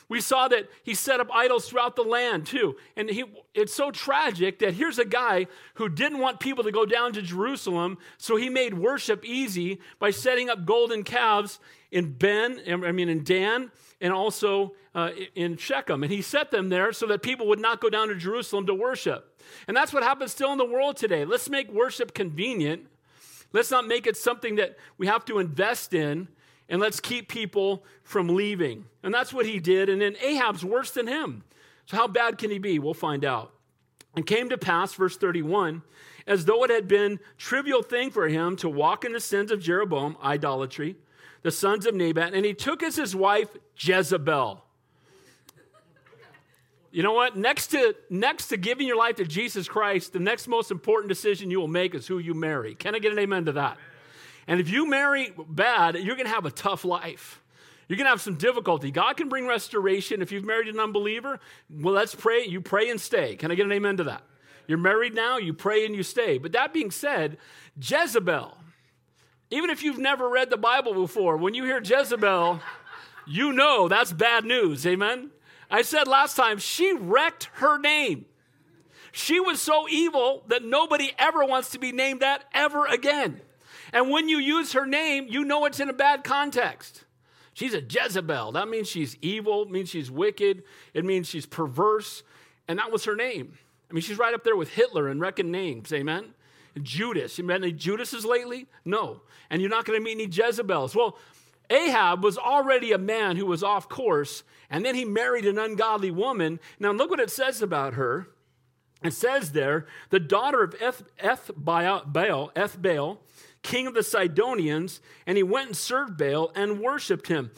We 0.09 0.21
saw 0.21 0.47
that 0.47 0.69
he 0.83 0.93
set 0.93 1.19
up 1.19 1.27
idols 1.33 1.67
throughout 1.67 1.95
the 1.95 2.03
land 2.03 2.45
too. 2.45 2.77
And 2.95 3.09
he, 3.09 3.25
it's 3.53 3.73
so 3.73 3.91
tragic 3.91 4.59
that 4.59 4.73
here's 4.73 4.99
a 4.99 5.05
guy 5.05 5.47
who 5.75 5.89
didn't 5.89 6.19
want 6.19 6.39
people 6.39 6.63
to 6.63 6.71
go 6.71 6.85
down 6.85 7.11
to 7.13 7.21
Jerusalem, 7.21 7.97
so 8.17 8.37
he 8.37 8.49
made 8.49 8.73
worship 8.73 9.25
easy 9.25 9.79
by 9.99 10.11
setting 10.11 10.49
up 10.49 10.65
golden 10.65 11.03
calves 11.03 11.59
in 11.91 12.13
Ben, 12.13 12.61
I 12.67 12.91
mean 12.91 13.09
in 13.09 13.23
Dan, 13.23 13.71
and 13.99 14.13
also 14.13 14.73
uh, 14.95 15.11
in 15.35 15.57
Shechem. 15.57 16.03
And 16.03 16.11
he 16.11 16.21
set 16.21 16.51
them 16.51 16.69
there 16.69 16.93
so 16.93 17.05
that 17.07 17.21
people 17.21 17.47
would 17.47 17.59
not 17.59 17.81
go 17.81 17.89
down 17.89 18.07
to 18.07 18.15
Jerusalem 18.15 18.65
to 18.67 18.73
worship. 18.73 19.41
And 19.67 19.75
that's 19.75 19.91
what 19.93 20.03
happens 20.03 20.31
still 20.31 20.51
in 20.51 20.57
the 20.57 20.65
world 20.65 20.97
today. 20.97 21.25
Let's 21.25 21.49
make 21.49 21.71
worship 21.71 22.13
convenient. 22.13 22.87
Let's 23.53 23.71
not 23.71 23.87
make 23.87 24.07
it 24.07 24.17
something 24.17 24.55
that 24.55 24.77
we 24.97 25.07
have 25.07 25.25
to 25.25 25.39
invest 25.39 25.93
in 25.93 26.27
and 26.69 26.81
let's 26.81 26.99
keep 26.99 27.29
people 27.29 27.83
from 28.03 28.29
leaving. 28.29 28.85
And 29.03 29.13
that's 29.13 29.33
what 29.33 29.45
he 29.45 29.59
did. 29.59 29.89
And 29.89 30.01
then 30.01 30.15
Ahab's 30.21 30.65
worse 30.65 30.91
than 30.91 31.07
him. 31.07 31.43
So, 31.85 31.97
how 31.97 32.07
bad 32.07 32.37
can 32.37 32.51
he 32.51 32.59
be? 32.59 32.79
We'll 32.79 32.93
find 32.93 33.23
out. 33.23 33.53
And 34.15 34.25
came 34.25 34.49
to 34.49 34.57
pass, 34.57 34.93
verse 34.93 35.15
31, 35.15 35.83
as 36.25 36.45
though 36.45 36.63
it 36.63 36.69
had 36.69 36.87
been 36.87 37.19
trivial 37.37 37.83
thing 37.83 38.09
for 38.11 38.27
him 38.27 38.55
to 38.57 38.69
walk 38.69 39.05
in 39.05 39.13
the 39.13 39.19
sins 39.19 39.51
of 39.51 39.61
Jeroboam, 39.61 40.17
idolatry, 40.21 40.97
the 41.43 41.51
sons 41.51 41.85
of 41.85 41.93
Nebat, 41.93 42.33
and 42.33 42.45
he 42.45 42.53
took 42.53 42.83
as 42.83 42.95
his 42.95 43.15
wife 43.15 43.49
Jezebel. 43.77 44.63
You 46.91 47.03
know 47.03 47.13
what? 47.13 47.37
Next 47.37 47.67
to, 47.67 47.95
next 48.09 48.47
to 48.47 48.57
giving 48.57 48.87
your 48.87 48.97
life 48.97 49.17
to 49.17 49.25
Jesus 49.25 49.67
Christ, 49.67 50.13
the 50.13 50.19
next 50.19 50.47
most 50.47 50.71
important 50.71 51.09
decision 51.09 51.51
you 51.51 51.59
will 51.59 51.67
make 51.67 51.93
is 51.93 52.07
who 52.07 52.17
you 52.17 52.33
marry. 52.33 52.73
Can 52.73 52.95
I 52.95 52.99
get 52.99 53.11
an 53.11 53.19
amen 53.19 53.45
to 53.45 53.51
that? 53.53 53.77
And 54.47 54.59
if 54.59 54.69
you 54.69 54.89
marry 54.89 55.33
bad, 55.49 55.95
you're 55.95 56.15
going 56.15 56.27
to 56.27 56.33
have 56.33 56.45
a 56.45 56.51
tough 56.51 56.85
life. 56.85 57.41
You're 57.87 57.97
going 57.97 58.05
to 58.05 58.11
have 58.11 58.21
some 58.21 58.35
difficulty. 58.35 58.91
God 58.91 59.17
can 59.17 59.29
bring 59.29 59.47
restoration. 59.47 60.21
If 60.21 60.31
you've 60.31 60.45
married 60.45 60.67
an 60.67 60.79
unbeliever, 60.79 61.39
well, 61.69 61.93
let's 61.93 62.15
pray. 62.15 62.45
You 62.45 62.61
pray 62.61 62.89
and 62.89 62.99
stay. 62.99 63.35
Can 63.35 63.51
I 63.51 63.55
get 63.55 63.65
an 63.65 63.71
amen 63.71 63.97
to 63.97 64.05
that? 64.05 64.23
You're 64.67 64.77
married 64.77 65.15
now, 65.15 65.37
you 65.37 65.53
pray 65.53 65.85
and 65.85 65.95
you 65.95 66.03
stay. 66.03 66.37
But 66.37 66.51
that 66.51 66.73
being 66.73 66.91
said, 66.91 67.37
Jezebel, 67.81 68.57
even 69.49 69.69
if 69.69 69.81
you've 69.81 69.97
never 69.97 70.27
read 70.27 70.49
the 70.49 70.57
Bible 70.57 70.93
before, 70.93 71.37
when 71.37 71.53
you 71.53 71.63
hear 71.63 71.81
Jezebel, 71.81 72.59
you 73.25 73.53
know 73.53 73.87
that's 73.87 74.11
bad 74.11 74.43
news. 74.43 74.85
Amen? 74.85 75.31
I 75.71 75.81
said 75.81 76.07
last 76.07 76.35
time, 76.35 76.59
she 76.59 76.93
wrecked 76.93 77.45
her 77.53 77.77
name. 77.77 78.25
She 79.13 79.39
was 79.39 79.61
so 79.61 79.87
evil 79.89 80.43
that 80.47 80.63
nobody 80.63 81.11
ever 81.17 81.45
wants 81.45 81.69
to 81.71 81.79
be 81.79 81.93
named 81.93 82.19
that 82.19 82.43
ever 82.53 82.85
again. 82.85 83.41
And 83.93 84.09
when 84.09 84.29
you 84.29 84.37
use 84.37 84.73
her 84.73 84.85
name, 84.85 85.27
you 85.29 85.43
know 85.43 85.65
it's 85.65 85.79
in 85.79 85.89
a 85.89 85.93
bad 85.93 86.23
context. 86.23 87.03
She's 87.53 87.73
a 87.73 87.81
Jezebel. 87.81 88.51
That 88.51 88.67
means 88.67 88.87
she's 88.87 89.17
evil, 89.21 89.65
means 89.65 89.89
she's 89.89 90.11
wicked, 90.11 90.63
it 90.93 91.03
means 91.05 91.27
she's 91.27 91.45
perverse. 91.45 92.23
And 92.67 92.79
that 92.79 92.91
was 92.91 93.05
her 93.05 93.15
name. 93.15 93.57
I 93.89 93.93
mean, 93.93 94.01
she's 94.01 94.17
right 94.17 94.33
up 94.33 94.43
there 94.43 94.55
with 94.55 94.69
Hitler 94.69 95.07
and 95.07 95.21
reckon 95.21 95.51
names, 95.51 95.91
amen? 95.93 96.33
Judas. 96.81 97.37
You 97.37 97.43
met 97.43 97.61
any 97.61 97.71
Judases 97.71 98.25
lately? 98.25 98.67
No. 98.85 99.21
And 99.49 99.61
you're 99.61 99.71
not 99.71 99.85
going 99.85 99.99
to 99.99 100.03
meet 100.03 100.11
any 100.11 100.27
Jezebels. 100.27 100.95
Well, 100.95 101.17
Ahab 101.69 102.23
was 102.23 102.37
already 102.37 102.91
a 102.91 102.97
man 102.97 103.35
who 103.35 103.45
was 103.45 103.63
off 103.63 103.89
course, 103.89 104.43
and 104.69 104.85
then 104.85 104.95
he 104.95 105.05
married 105.05 105.45
an 105.45 105.57
ungodly 105.57 106.11
woman. 106.11 106.59
Now, 106.79 106.91
look 106.91 107.09
what 107.09 107.19
it 107.19 107.29
says 107.29 107.61
about 107.61 107.95
her. 107.95 108.27
It 109.03 109.13
says 109.13 109.51
there, 109.51 109.85
the 110.09 110.19
daughter 110.19 110.63
of 110.63 110.75
Eth, 110.81 111.03
Eth 111.19 111.51
Baal, 111.55 112.51
Eth 112.55 112.81
Baal, 112.81 113.21
king 113.67 113.85
of 113.85 113.93
the 113.93 114.01
Sidonians, 114.03 115.01
and 115.27 115.37
he 115.37 115.43
went 115.43 115.67
and 115.67 115.77
served 115.77 116.17
Baal 116.17 116.51
and 116.55 116.79
worshiped 116.79 117.27
him. 117.27 117.51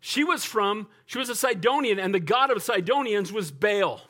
She 0.00 0.22
was 0.22 0.44
from, 0.44 0.88
she 1.06 1.18
was 1.18 1.30
a 1.30 1.34
Sidonian, 1.34 1.98
and 1.98 2.14
the 2.14 2.20
god 2.20 2.50
of 2.50 2.62
Sidonians 2.62 3.32
was 3.32 3.50
Baal. 3.50 4.02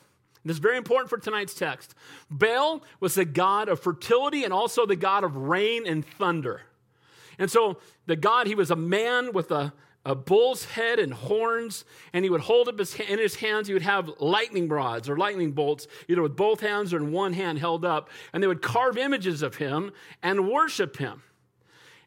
This 0.43 0.55
is 0.55 0.59
very 0.59 0.77
important 0.77 1.09
for 1.09 1.17
tonight's 1.17 1.53
text. 1.53 1.95
Baal 2.29 2.83
was 2.99 3.15
the 3.15 3.25
god 3.25 3.69
of 3.69 3.79
fertility 3.79 4.43
and 4.43 4.53
also 4.53 4.85
the 4.85 4.97
god 4.97 5.23
of 5.23 5.35
rain 5.35 5.87
and 5.87 6.05
thunder. 6.05 6.61
And 7.39 7.49
so 7.49 7.77
the 8.05 8.17
god, 8.17 8.47
he 8.47 8.55
was 8.55 8.69
a 8.69 8.75
man 8.75 9.31
with 9.31 9.49
a, 9.51 9.73
a 10.05 10.13
bull's 10.13 10.65
head 10.65 10.99
and 10.99 11.13
horns, 11.13 11.85
and 12.11 12.25
he 12.25 12.29
would 12.29 12.41
hold 12.41 12.67
up 12.67 12.77
his, 12.77 12.93
in 12.99 13.17
his 13.17 13.35
hands, 13.35 13.67
he 13.67 13.73
would 13.73 13.81
have 13.81 14.11
lightning 14.19 14.67
rods 14.67 15.09
or 15.09 15.17
lightning 15.17 15.53
bolts, 15.53 15.87
either 16.09 16.21
with 16.21 16.35
both 16.35 16.59
hands 16.59 16.93
or 16.93 16.97
in 16.97 17.13
one 17.13 17.33
hand 17.33 17.57
held 17.57 17.85
up, 17.85 18.09
and 18.33 18.43
they 18.43 18.47
would 18.47 18.61
carve 18.61 18.97
images 18.97 19.41
of 19.41 19.55
him 19.55 19.91
and 20.21 20.47
worship 20.47 20.97
him. 20.97 21.23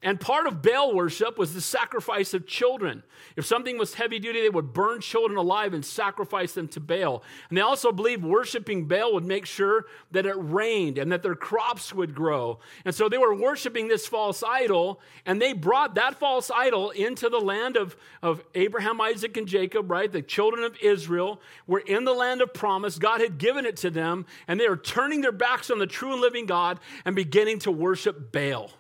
And 0.01 0.21
part 0.21 0.47
of 0.47 0.63
Baal 0.63 0.95
worship 0.95 1.39
was 1.39 1.55
the 1.55 1.61
sacrifice 1.61 2.33
of 2.33 2.47
children. 2.47 3.03
If 3.35 3.47
something 3.47 3.79
was 3.79 3.95
heavy 3.95 4.21
duty, 4.21 4.43
they 4.43 4.49
would 4.49 4.73
burn 4.73 5.01
children 5.01 5.37
alive 5.37 5.75
and 5.75 5.85
sacrifice 5.85 6.53
them 6.53 6.69
to 6.69 6.81
Baal. 6.81 7.25
And 7.49 7.59
they 7.59 7.63
also 7.63 7.91
believed 7.91 8.23
worshiping 8.23 8.87
Baal 8.87 9.13
would 9.15 9.25
make 9.25 9.45
sure 9.45 9.87
that 10.13 10.25
it 10.25 10.37
rained 10.37 10.99
and 10.99 11.11
that 11.11 11.25
their 11.25 11.35
crops 11.35 11.93
would 11.93 12.15
grow. 12.15 12.61
And 12.85 12.95
so 12.95 13.09
they 13.09 13.19
were 13.19 13.35
worshiping 13.35 13.89
this 13.89 14.07
false 14.07 14.45
idol, 14.45 15.01
and 15.27 15.43
they 15.43 15.53
brought 15.53 15.97
that 15.97 16.15
false 16.21 16.49
idol 16.49 16.91
into 16.91 17.29
the 17.29 17.41
land 17.41 17.77
of, 17.77 17.97
of 18.23 18.45
Abraham, 18.55 19.01
Isaac, 19.01 19.37
and 19.37 19.49
Jacob, 19.49 19.91
right? 19.91 20.11
The 20.11 20.23
children 20.23 20.63
of 20.63 20.77
Israel 20.81 21.41
were 21.67 21.81
in 21.81 22.05
the 22.05 22.15
land 22.15 22.41
of 22.41 22.55
promise. 22.55 22.99
God 22.99 23.21
had 23.21 23.39
given 23.39 23.67
it 23.67 23.77
to 23.79 23.91
them, 23.91 24.27
and 24.47 24.61
they 24.61 24.69
were 24.69 24.77
turning 24.77 25.23
their 25.23 25.33
backs 25.33 25.71
on 25.71 25.81
the 25.81 25.89
true 25.89 26.13
and 26.13 26.21
living 26.21 26.47
God 26.47 26.79
and 27.05 27.17
beginning 27.17 27.59
to 27.61 27.73
worship 27.73 28.31
Baal. 28.31 28.71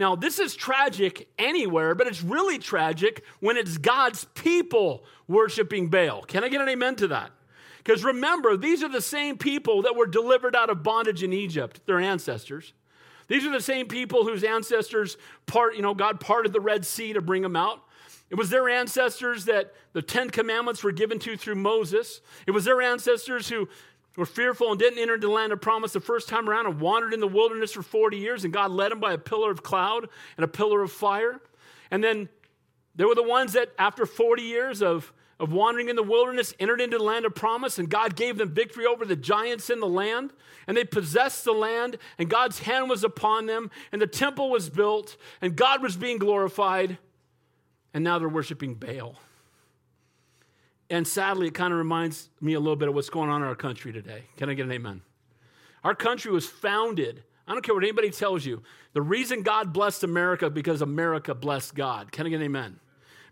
Now, 0.00 0.16
this 0.16 0.38
is 0.38 0.56
tragic 0.56 1.28
anywhere, 1.38 1.94
but 1.94 2.06
it's 2.06 2.22
really 2.22 2.58
tragic 2.58 3.22
when 3.40 3.58
it's 3.58 3.76
God's 3.76 4.24
people 4.34 5.04
worshiping 5.28 5.88
Baal. 5.90 6.22
Can 6.22 6.42
I 6.42 6.48
get 6.48 6.62
an 6.62 6.70
amen 6.70 6.96
to 6.96 7.08
that? 7.08 7.32
Because 7.84 8.02
remember, 8.02 8.56
these 8.56 8.82
are 8.82 8.88
the 8.88 9.02
same 9.02 9.36
people 9.36 9.82
that 9.82 9.94
were 9.94 10.06
delivered 10.06 10.56
out 10.56 10.70
of 10.70 10.82
bondage 10.82 11.22
in 11.22 11.34
Egypt, 11.34 11.82
their 11.84 12.00
ancestors. 12.00 12.72
These 13.28 13.44
are 13.44 13.52
the 13.52 13.60
same 13.60 13.88
people 13.88 14.24
whose 14.24 14.42
ancestors 14.42 15.18
part, 15.44 15.76
you 15.76 15.82
know, 15.82 15.92
God 15.92 16.18
parted 16.18 16.54
the 16.54 16.60
Red 16.60 16.86
Sea 16.86 17.12
to 17.12 17.20
bring 17.20 17.42
them 17.42 17.54
out. 17.54 17.82
It 18.30 18.36
was 18.36 18.48
their 18.48 18.70
ancestors 18.70 19.44
that 19.46 19.74
the 19.92 20.00
Ten 20.00 20.30
Commandments 20.30 20.82
were 20.82 20.92
given 20.92 21.18
to 21.18 21.36
through 21.36 21.56
Moses. 21.56 22.22
It 22.46 22.52
was 22.52 22.64
their 22.64 22.80
ancestors 22.80 23.50
who 23.50 23.68
were 24.20 24.26
fearful 24.26 24.70
and 24.70 24.78
didn't 24.78 24.98
enter 24.98 25.16
the 25.18 25.30
land 25.30 25.50
of 25.50 25.62
promise 25.62 25.94
the 25.94 26.00
first 26.00 26.28
time 26.28 26.46
around 26.46 26.66
and 26.66 26.78
wandered 26.78 27.14
in 27.14 27.20
the 27.20 27.26
wilderness 27.26 27.72
for 27.72 27.80
40 27.80 28.18
years, 28.18 28.44
and 28.44 28.52
God 28.52 28.70
led 28.70 28.92
them 28.92 29.00
by 29.00 29.14
a 29.14 29.18
pillar 29.18 29.50
of 29.50 29.62
cloud 29.62 30.10
and 30.36 30.44
a 30.44 30.48
pillar 30.48 30.82
of 30.82 30.92
fire. 30.92 31.40
And 31.90 32.04
then 32.04 32.28
there 32.94 33.08
were 33.08 33.14
the 33.14 33.22
ones 33.22 33.54
that, 33.54 33.70
after 33.78 34.04
40 34.04 34.42
years 34.42 34.82
of, 34.82 35.10
of 35.40 35.54
wandering 35.54 35.88
in 35.88 35.96
the 35.96 36.02
wilderness, 36.02 36.52
entered 36.60 36.82
into 36.82 36.98
the 36.98 37.02
land 37.02 37.24
of 37.24 37.34
promise, 37.34 37.78
and 37.78 37.88
God 37.88 38.14
gave 38.14 38.36
them 38.36 38.50
victory 38.50 38.84
over 38.84 39.06
the 39.06 39.16
giants 39.16 39.70
in 39.70 39.80
the 39.80 39.88
land. 39.88 40.34
And 40.66 40.76
they 40.76 40.84
possessed 40.84 41.46
the 41.46 41.52
land, 41.52 41.96
and 42.18 42.28
God's 42.28 42.58
hand 42.58 42.90
was 42.90 43.02
upon 43.02 43.46
them, 43.46 43.70
and 43.90 44.02
the 44.02 44.06
temple 44.06 44.50
was 44.50 44.68
built, 44.68 45.16
and 45.40 45.56
God 45.56 45.82
was 45.82 45.96
being 45.96 46.18
glorified. 46.18 46.98
And 47.94 48.04
now 48.04 48.18
they're 48.18 48.28
worshiping 48.28 48.74
Baal. 48.74 49.16
And 50.90 51.06
sadly, 51.06 51.46
it 51.46 51.54
kind 51.54 51.72
of 51.72 51.78
reminds 51.78 52.28
me 52.40 52.54
a 52.54 52.60
little 52.60 52.76
bit 52.76 52.88
of 52.88 52.94
what's 52.94 53.10
going 53.10 53.30
on 53.30 53.42
in 53.42 53.48
our 53.48 53.54
country 53.54 53.92
today. 53.92 54.24
Can 54.36 54.50
I 54.50 54.54
get 54.54 54.66
an 54.66 54.72
amen? 54.72 55.02
Our 55.84 55.94
country 55.94 56.32
was 56.32 56.46
founded, 56.46 57.22
I 57.46 57.52
don't 57.52 57.62
care 57.62 57.74
what 57.74 57.84
anybody 57.84 58.10
tells 58.10 58.44
you, 58.44 58.62
the 58.92 59.00
reason 59.00 59.42
God 59.42 59.72
blessed 59.72 60.02
America 60.02 60.50
because 60.50 60.82
America 60.82 61.34
blessed 61.34 61.74
God. 61.74 62.12
Can 62.12 62.26
I 62.26 62.30
get 62.30 62.36
an 62.36 62.42
amen? 62.42 62.80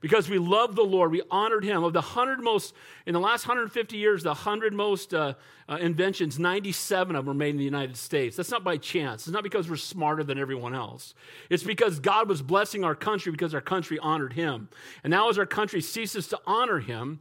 Because 0.00 0.29
we 0.29 0.38
love 0.38 0.77
the 0.77 0.85
Lord, 0.85 1.11
we 1.11 1.23
honored 1.31 1.65
Him. 1.65 1.83
Of 1.83 1.93
the 1.93 2.00
hundred 2.00 2.41
most, 2.41 2.75
in 3.07 3.12
the 3.12 3.21
last 3.21 3.47
150 3.47 3.97
years, 3.97 4.23
the 4.23 4.33
hundred 4.33 4.73
most 4.73 5.12
uh, 5.12 5.35
uh, 5.69 5.77
inventions, 5.81 6.38
97 6.38 7.17
of 7.17 7.25
them 7.25 7.27
were 7.27 7.37
made 7.37 7.50
in 7.50 7.57
the 7.57 7.65
United 7.65 7.97
States. 7.97 8.37
That's 8.37 8.50
not 8.50 8.62
by 8.62 8.77
chance. 8.77 9.27
It's 9.27 9.35
not 9.35 9.43
because 9.43 9.69
we're 9.69 9.77
smarter 9.77 10.23
than 10.23 10.38
everyone 10.38 10.75
else. 10.75 11.15
It's 11.50 11.65
because 11.65 11.99
God 11.99 12.29
was 12.29 12.43
blessing 12.43 12.85
our 12.85 12.95
country 12.95 13.33
because 13.33 13.55
our 13.55 13.61
country 13.61 13.99
honored 13.99 14.35
Him. 14.35 14.69
And 15.03 15.11
now, 15.11 15.31
as 15.31 15.38
our 15.38 15.47
country 15.47 15.81
ceases 15.81 16.29
to 16.29 16.41
honor 16.47 16.79
Him, 16.79 17.19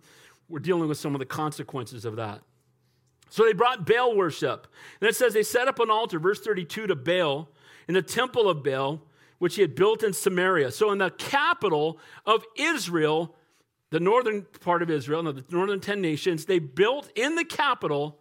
we're 0.50 0.60
dealing 0.60 0.88
with 0.88 0.98
some 0.98 1.16
of 1.16 1.20
the 1.20 1.26
consequences 1.26 2.06
of 2.06 2.16
that. 2.16 2.42
So 3.30 3.44
they 3.44 3.54
brought 3.54 3.86
Baal 3.86 4.16
worship. 4.16 4.68
And 5.02 5.10
it 5.10 5.16
says 5.16 5.34
they 5.34 5.44
set 5.44 5.68
up 5.68 5.80
an 5.80 5.90
altar, 5.90 6.20
verse 6.20 6.40
32, 6.40 6.88
to 6.88 6.96
Baal 6.96 7.50
in 7.88 7.94
the 7.94 8.02
temple 8.02 8.50
of 8.50 8.64
Baal, 8.64 9.02
which 9.40 9.56
he 9.56 9.62
had 9.62 9.76
built 9.76 10.04
in 10.04 10.14
Samaria. 10.14 10.72
So 10.72 10.92
in 10.92 10.98
the 10.98 11.12
capital 11.12 12.00
of 12.26 12.44
Israel, 12.56 13.36
the 13.90 14.00
northern 14.00 14.46
part 14.62 14.82
of 14.82 14.90
Israel, 14.90 15.24
the 15.24 15.44
northern 15.50 15.80
10 15.80 16.02
nations, 16.02 16.46
they 16.46 16.60
built 16.60 17.12
in 17.16 17.36
the 17.36 17.46
capital 17.46 18.20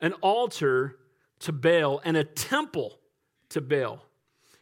an 0.00 0.12
altar 0.14 0.98
to 1.40 1.52
Baal 1.52 2.00
and 2.04 2.16
a 2.16 2.24
temple 2.24 2.98
to 3.50 3.60
Baal. 3.60 4.04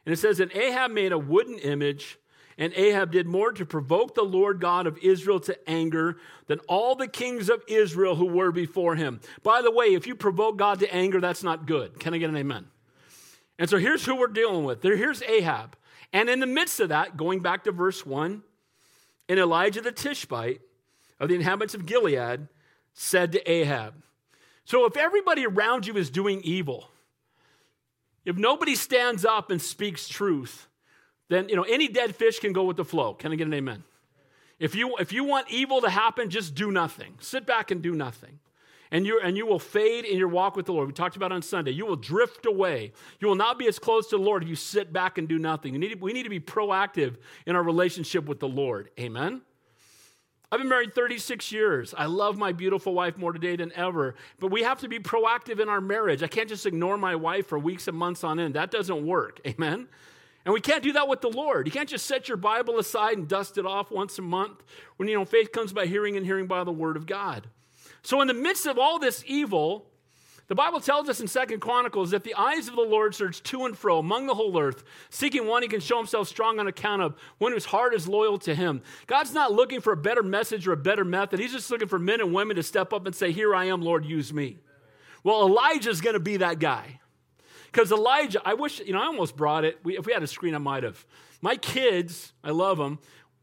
And 0.04 0.12
it 0.12 0.18
says, 0.18 0.40
And 0.40 0.52
Ahab 0.52 0.90
made 0.90 1.12
a 1.12 1.18
wooden 1.18 1.59
image 1.59 2.18
and 2.56 2.73
Ahab 2.75 3.12
did 3.12 3.26
more 3.26 3.52
to 3.52 3.66
provoke 3.66 4.14
the 4.14 4.23
Lord 4.23 4.61
God 4.61 4.87
of 4.87 4.99
Israel 4.99 5.40
to 5.40 5.68
anger 5.68 6.16
than 6.46 6.61
all 6.68 6.94
the 6.94 7.08
kings 7.08 7.49
of 7.50 7.62
Israel 7.66 8.14
who 8.14 8.26
were 8.26 8.52
before 8.52 8.94
him. 8.94 9.20
By 9.42 9.62
the 9.62 9.70
way, 9.70 9.87
if 9.87 10.06
you 10.06 10.14
provoke 10.14 10.56
God 10.56 10.78
to 10.80 10.94
anger, 10.94 11.20
that's 11.20 11.42
not 11.42 11.66
good. 11.66 11.99
Can 11.99 12.14
I 12.14 12.18
get 12.18 12.30
an 12.30 12.37
amen? 12.37 12.66
And 13.58 13.68
so 13.68 13.78
here's 13.78 14.04
who 14.04 14.16
we're 14.16 14.28
dealing 14.28 14.64
with. 14.64 14.82
Here's 14.82 15.23
Ahab. 15.23 15.76
And 16.12 16.28
in 16.28 16.40
the 16.40 16.46
midst 16.46 16.80
of 16.80 16.90
that, 16.90 17.16
going 17.16 17.40
back 17.40 17.64
to 17.64 17.73
verse 17.73 18.06
1, 18.06 18.42
and 19.28 19.40
Elijah 19.40 19.80
the 19.80 19.92
Tishbite 19.92 20.61
of 21.18 21.28
the 21.28 21.34
inhabitants 21.34 21.75
of 21.75 21.87
Gilead 21.87 22.49
said 22.92 23.32
to 23.32 23.50
Ahab, 23.50 23.94
So 24.64 24.87
if 24.87 24.96
everybody 24.96 25.46
around 25.46 25.87
you 25.87 25.96
is 25.96 26.11
doing 26.11 26.40
evil, 26.42 26.90
if 28.25 28.37
nobody 28.37 28.75
stands 28.75 29.25
up 29.25 29.50
and 29.50 29.61
speaks 29.61 30.08
truth, 30.08 30.68
then 31.28 31.48
you 31.48 31.56
know 31.56 31.62
any 31.62 31.88
dead 31.88 32.14
fish 32.14 32.38
can 32.38 32.52
go 32.52 32.64
with 32.64 32.76
the 32.76 32.84
flow. 32.84 33.14
Can 33.14 33.32
I 33.32 33.36
get 33.36 33.46
an 33.46 33.54
amen? 33.54 33.84
If 34.58 34.74
you 34.74 34.96
if 34.96 35.12
you 35.12 35.24
want 35.24 35.50
evil 35.50 35.80
to 35.80 35.90
happen, 35.90 36.30
just 36.30 36.54
do 36.54 36.70
nothing. 36.70 37.14
Sit 37.20 37.46
back 37.46 37.70
and 37.70 37.82
do 37.82 37.92
nothing. 37.92 38.38
And 38.90 39.06
you 39.06 39.20
and 39.22 39.36
you 39.36 39.46
will 39.46 39.58
fade 39.58 40.04
in 40.04 40.18
your 40.18 40.28
walk 40.28 40.56
with 40.56 40.66
the 40.66 40.72
Lord. 40.72 40.86
We 40.86 40.92
talked 40.92 41.16
about 41.16 41.32
on 41.32 41.42
Sunday. 41.42 41.72
You 41.72 41.86
will 41.86 41.96
drift 41.96 42.46
away. 42.46 42.92
You 43.18 43.28
will 43.28 43.34
not 43.34 43.58
be 43.58 43.66
as 43.66 43.78
close 43.78 44.08
to 44.08 44.16
the 44.16 44.22
Lord 44.22 44.42
if 44.42 44.48
you 44.48 44.54
sit 44.54 44.92
back 44.92 45.18
and 45.18 45.26
do 45.26 45.38
nothing. 45.38 45.74
Need, 45.74 46.00
we 46.00 46.12
need 46.12 46.22
to 46.22 46.30
be 46.30 46.40
proactive 46.40 47.16
in 47.46 47.56
our 47.56 47.62
relationship 47.62 48.26
with 48.26 48.38
the 48.38 48.48
Lord. 48.48 48.90
Amen. 49.00 49.42
I've 50.52 50.60
been 50.60 50.68
married 50.68 50.94
36 50.94 51.50
years. 51.50 51.94
I 51.98 52.06
love 52.06 52.38
my 52.38 52.52
beautiful 52.52 52.94
wife 52.94 53.18
more 53.18 53.32
today 53.32 53.56
than 53.56 53.72
ever. 53.72 54.14
But 54.38 54.52
we 54.52 54.62
have 54.62 54.78
to 54.82 54.88
be 54.88 55.00
proactive 55.00 55.58
in 55.58 55.68
our 55.68 55.80
marriage. 55.80 56.22
I 56.22 56.28
can't 56.28 56.48
just 56.48 56.64
ignore 56.64 56.96
my 56.96 57.16
wife 57.16 57.48
for 57.48 57.58
weeks 57.58 57.88
and 57.88 57.96
months 57.96 58.22
on 58.22 58.38
end. 58.38 58.54
That 58.54 58.70
doesn't 58.70 59.04
work. 59.04 59.40
Amen. 59.44 59.88
And 60.44 60.52
we 60.52 60.60
can't 60.60 60.82
do 60.82 60.92
that 60.92 61.08
with 61.08 61.22
the 61.22 61.30
Lord. 61.30 61.66
You 61.66 61.72
can't 61.72 61.88
just 61.88 62.06
set 62.06 62.28
your 62.28 62.36
Bible 62.36 62.78
aside 62.78 63.16
and 63.16 63.26
dust 63.26 63.56
it 63.56 63.64
off 63.64 63.90
once 63.90 64.18
a 64.18 64.22
month 64.22 64.62
when 64.96 65.08
you 65.08 65.16
know 65.16 65.24
faith 65.24 65.52
comes 65.52 65.72
by 65.72 65.86
hearing 65.86 66.16
and 66.16 66.26
hearing 66.26 66.46
by 66.46 66.64
the 66.64 66.72
word 66.72 66.96
of 66.96 67.06
God. 67.06 67.48
So 68.02 68.20
in 68.20 68.28
the 68.28 68.34
midst 68.34 68.66
of 68.66 68.78
all 68.78 68.98
this 68.98 69.24
evil, 69.26 69.86
the 70.46 70.54
Bible 70.54 70.80
tells 70.80 71.08
us 71.08 71.20
in 71.20 71.28
Second 71.28 71.60
Chronicles 71.60 72.10
that 72.10 72.22
the 72.22 72.34
eyes 72.34 72.68
of 72.68 72.76
the 72.76 72.82
Lord 72.82 73.14
search 73.14 73.42
to 73.44 73.64
and 73.64 73.76
fro 73.76 73.98
among 73.98 74.26
the 74.26 74.34
whole 74.34 74.58
earth, 74.58 74.84
seeking 75.08 75.46
one 75.46 75.62
he 75.62 75.68
can 75.68 75.80
show 75.80 75.96
himself 75.96 76.28
strong 76.28 76.60
on 76.60 76.66
account 76.66 77.00
of, 77.00 77.14
one 77.38 77.52
whose 77.52 77.64
heart 77.64 77.94
is 77.94 78.06
loyal 78.06 78.38
to 78.40 78.54
him. 78.54 78.82
God's 79.06 79.32
not 79.32 79.52
looking 79.52 79.80
for 79.80 79.94
a 79.94 79.96
better 79.96 80.22
message 80.22 80.68
or 80.68 80.72
a 80.72 80.76
better 80.76 81.04
method. 81.04 81.40
He's 81.40 81.52
just 81.52 81.70
looking 81.70 81.88
for 81.88 81.98
men 81.98 82.20
and 82.20 82.34
women 82.34 82.56
to 82.56 82.62
step 82.62 82.92
up 82.92 83.06
and 83.06 83.14
say, 83.14 83.32
Here 83.32 83.54
I 83.54 83.66
am, 83.66 83.80
Lord, 83.80 84.04
use 84.04 84.34
me. 84.34 84.58
Well, 85.22 85.46
Elijah's 85.46 86.02
going 86.02 86.14
to 86.14 86.20
be 86.20 86.36
that 86.36 86.58
guy. 86.58 87.00
Because 87.74 87.90
Elijah, 87.90 88.40
I 88.44 88.54
wish, 88.54 88.78
you 88.78 88.92
know, 88.92 89.02
I 89.02 89.06
almost 89.06 89.36
brought 89.36 89.64
it. 89.64 89.80
We, 89.82 89.98
if 89.98 90.06
we 90.06 90.12
had 90.12 90.22
a 90.22 90.28
screen, 90.28 90.54
I 90.54 90.58
might 90.58 90.84
have. 90.84 91.04
My 91.42 91.56
kids, 91.56 92.32
I 92.44 92.50
love 92.50 92.78
them. 92.78 93.00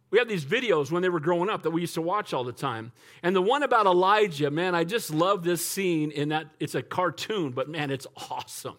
We 0.10 0.20
have 0.20 0.30
these 0.30 0.46
videos 0.46 0.90
when 0.90 1.02
they 1.02 1.10
were 1.10 1.20
growing 1.20 1.50
up 1.50 1.64
that 1.64 1.72
we 1.72 1.82
used 1.82 1.96
to 1.96 2.02
watch 2.02 2.34
all 2.34 2.46
the 2.46 2.54
time. 2.54 2.94
And 3.24 3.36
the 3.36 3.42
one 3.42 3.62
about 3.62 3.88
Elijah, 3.88 4.50
man, 4.50 4.74
I 4.74 4.86
just 4.86 5.14
love 5.14 5.44
this 5.44 5.66
scene 5.66 6.12
in 6.12 6.30
that 6.30 6.48
it's 6.62 6.76
a 6.76 6.82
cartoon, 6.82 7.52
but 7.52 7.68
man, 7.68 7.92
it's 7.92 8.08
awesome. 8.30 8.78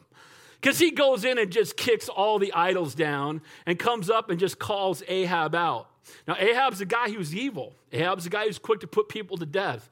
Because 0.58 0.78
he 0.78 0.90
goes 0.90 1.22
in 1.22 1.36
and 1.36 1.52
just 1.52 1.76
kicks 1.76 2.08
all 2.08 2.38
the 2.38 2.54
idols 2.54 2.94
down 2.94 3.42
and 3.66 3.78
comes 3.78 4.08
up 4.08 4.30
and 4.30 4.40
just 4.40 4.58
calls 4.58 5.02
Ahab 5.06 5.54
out. 5.54 5.90
Now, 6.26 6.36
Ahab's 6.38 6.80
a 6.80 6.86
guy 6.86 7.10
who's 7.10 7.36
evil. 7.36 7.74
Ahab's 7.92 8.24
a 8.24 8.30
guy 8.30 8.46
who's 8.46 8.58
quick 8.58 8.80
to 8.80 8.86
put 8.86 9.10
people 9.10 9.36
to 9.36 9.44
death. 9.44 9.90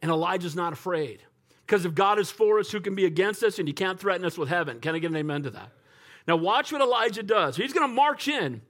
And 0.00 0.10
Elijah's 0.10 0.56
not 0.56 0.72
afraid. 0.72 1.22
Because 1.72 1.86
if 1.86 1.94
God 1.94 2.18
is 2.18 2.30
for 2.30 2.58
us, 2.58 2.70
who 2.70 2.82
can 2.82 2.94
be 2.94 3.06
against 3.06 3.42
us? 3.42 3.58
And 3.58 3.66
you 3.66 3.72
can't 3.72 3.98
threaten 3.98 4.26
us 4.26 4.36
with 4.36 4.50
heaven. 4.50 4.78
Can 4.78 4.94
I 4.94 4.98
get 4.98 5.10
an 5.10 5.16
amen 5.16 5.44
to 5.44 5.50
that? 5.52 5.70
Now, 6.28 6.36
watch 6.36 6.70
what 6.70 6.82
Elijah 6.82 7.22
does. 7.22 7.56
He's 7.56 7.72
going 7.72 7.88
to 7.88 7.94
march 7.94 8.28
in 8.28 8.60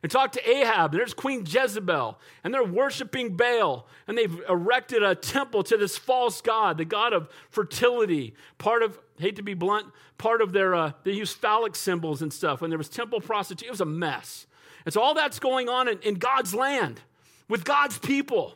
and 0.00 0.12
talk 0.12 0.30
to 0.30 0.48
Ahab. 0.48 0.92
And 0.92 1.00
there's 1.00 1.12
Queen 1.12 1.44
Jezebel, 1.44 2.20
and 2.44 2.54
they're 2.54 2.62
worshiping 2.62 3.36
Baal, 3.36 3.88
and 4.06 4.16
they've 4.16 4.40
erected 4.48 5.02
a 5.02 5.16
temple 5.16 5.64
to 5.64 5.76
this 5.76 5.98
false 5.98 6.40
god, 6.40 6.78
the 6.78 6.84
god 6.84 7.12
of 7.12 7.28
fertility. 7.50 8.36
Part 8.58 8.84
of, 8.84 8.96
hate 9.18 9.34
to 9.34 9.42
be 9.42 9.54
blunt, 9.54 9.88
part 10.16 10.40
of 10.40 10.52
their, 10.52 10.72
uh, 10.76 10.92
they 11.02 11.10
use 11.10 11.32
phallic 11.32 11.74
symbols 11.74 12.22
and 12.22 12.32
stuff. 12.32 12.60
When 12.60 12.70
there 12.70 12.78
was 12.78 12.88
temple 12.88 13.20
prostitution, 13.20 13.70
it 13.70 13.72
was 13.72 13.80
a 13.80 13.86
mess. 13.86 14.46
And 14.84 14.94
so 14.94 15.00
all 15.00 15.14
that's 15.14 15.40
going 15.40 15.68
on 15.68 15.88
in, 15.88 15.98
in 16.02 16.14
God's 16.14 16.54
land 16.54 17.00
with 17.48 17.64
God's 17.64 17.98
people 17.98 18.54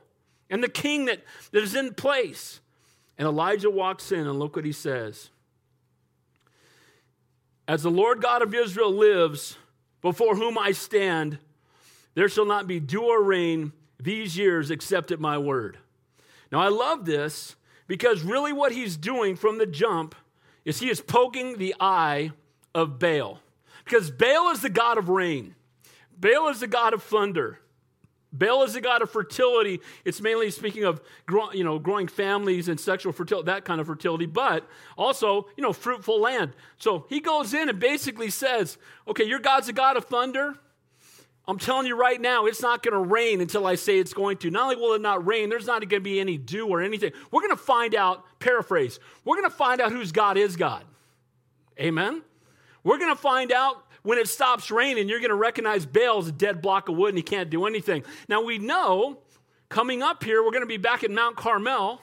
and 0.48 0.62
the 0.62 0.68
king 0.68 1.06
that, 1.06 1.24
that 1.50 1.64
is 1.64 1.74
in 1.74 1.92
place. 1.94 2.60
And 3.18 3.26
Elijah 3.26 3.70
walks 3.70 4.12
in, 4.12 4.26
and 4.26 4.38
look 4.38 4.56
what 4.56 4.64
he 4.64 4.72
says. 4.72 5.30
As 7.66 7.82
the 7.82 7.90
Lord 7.90 8.20
God 8.20 8.42
of 8.42 8.54
Israel 8.54 8.92
lives, 8.92 9.56
before 10.02 10.36
whom 10.36 10.58
I 10.58 10.72
stand, 10.72 11.38
there 12.14 12.28
shall 12.28 12.46
not 12.46 12.66
be 12.66 12.78
dew 12.78 13.04
or 13.04 13.22
rain 13.22 13.72
these 14.00 14.36
years 14.36 14.70
except 14.70 15.10
at 15.10 15.20
my 15.20 15.38
word. 15.38 15.78
Now, 16.52 16.60
I 16.60 16.68
love 16.68 17.04
this 17.04 17.56
because 17.86 18.22
really 18.22 18.52
what 18.52 18.72
he's 18.72 18.96
doing 18.96 19.36
from 19.36 19.58
the 19.58 19.66
jump 19.66 20.14
is 20.64 20.80
he 20.80 20.90
is 20.90 21.00
poking 21.00 21.58
the 21.58 21.74
eye 21.80 22.32
of 22.74 22.98
Baal. 22.98 23.40
Because 23.84 24.10
Baal 24.10 24.50
is 24.50 24.60
the 24.60 24.70
God 24.70 24.98
of 24.98 25.08
rain, 25.08 25.54
Baal 26.18 26.48
is 26.48 26.60
the 26.60 26.66
God 26.66 26.94
of 26.94 27.02
thunder. 27.02 27.58
Baal 28.38 28.62
is 28.64 28.74
the 28.74 28.80
god 28.80 29.02
of 29.02 29.10
fertility. 29.10 29.80
It's 30.04 30.20
mainly 30.20 30.50
speaking 30.50 30.84
of 30.84 31.00
grow, 31.26 31.52
you 31.52 31.64
know, 31.64 31.78
growing 31.78 32.08
families 32.08 32.68
and 32.68 32.78
sexual 32.78 33.12
fertility, 33.12 33.46
that 33.46 33.64
kind 33.64 33.80
of 33.80 33.86
fertility, 33.86 34.26
but 34.26 34.66
also, 34.96 35.48
you 35.56 35.62
know, 35.62 35.72
fruitful 35.72 36.20
land. 36.20 36.52
So 36.78 37.06
he 37.08 37.20
goes 37.20 37.54
in 37.54 37.68
and 37.68 37.78
basically 37.78 38.30
says, 38.30 38.78
okay, 39.08 39.24
your 39.24 39.38
God's 39.38 39.68
a 39.68 39.72
God 39.72 39.96
of 39.96 40.04
thunder. 40.04 40.58
I'm 41.48 41.58
telling 41.58 41.86
you 41.86 41.96
right 41.96 42.20
now, 42.20 42.46
it's 42.46 42.60
not 42.60 42.82
going 42.82 42.94
to 42.94 43.08
rain 43.08 43.40
until 43.40 43.66
I 43.66 43.76
say 43.76 43.98
it's 43.98 44.12
going 44.12 44.38
to. 44.38 44.50
Not 44.50 44.64
only 44.64 44.76
will 44.76 44.94
it 44.94 45.00
not 45.00 45.24
rain, 45.24 45.48
there's 45.48 45.66
not 45.66 45.80
going 45.80 45.90
to 45.90 46.00
be 46.00 46.18
any 46.18 46.36
dew 46.38 46.66
or 46.66 46.82
anything. 46.82 47.12
We're 47.30 47.42
going 47.42 47.56
to 47.56 47.62
find 47.62 47.94
out, 47.94 48.24
paraphrase, 48.40 48.98
we're 49.24 49.36
going 49.36 49.48
to 49.48 49.56
find 49.56 49.80
out 49.80 49.92
whose 49.92 50.10
God 50.10 50.36
is 50.36 50.56
God. 50.56 50.84
Amen? 51.78 52.22
We're 52.82 52.98
going 52.98 53.14
to 53.14 53.20
find 53.20 53.52
out 53.52 53.85
when 54.06 54.18
it 54.18 54.28
stops 54.28 54.70
raining, 54.70 55.08
you're 55.08 55.18
going 55.18 55.30
to 55.30 55.34
recognize 55.34 55.84
Baal's 55.84 56.28
a 56.28 56.32
dead 56.32 56.62
block 56.62 56.88
of 56.88 56.96
wood 56.96 57.08
and 57.08 57.18
he 57.18 57.22
can't 57.22 57.50
do 57.50 57.66
anything. 57.66 58.04
Now 58.28 58.40
we 58.40 58.56
know 58.56 59.18
coming 59.68 60.00
up 60.00 60.22
here, 60.22 60.44
we're 60.44 60.52
going 60.52 60.62
to 60.62 60.68
be 60.68 60.76
back 60.76 61.02
at 61.02 61.10
Mount 61.10 61.36
Carmel. 61.36 62.00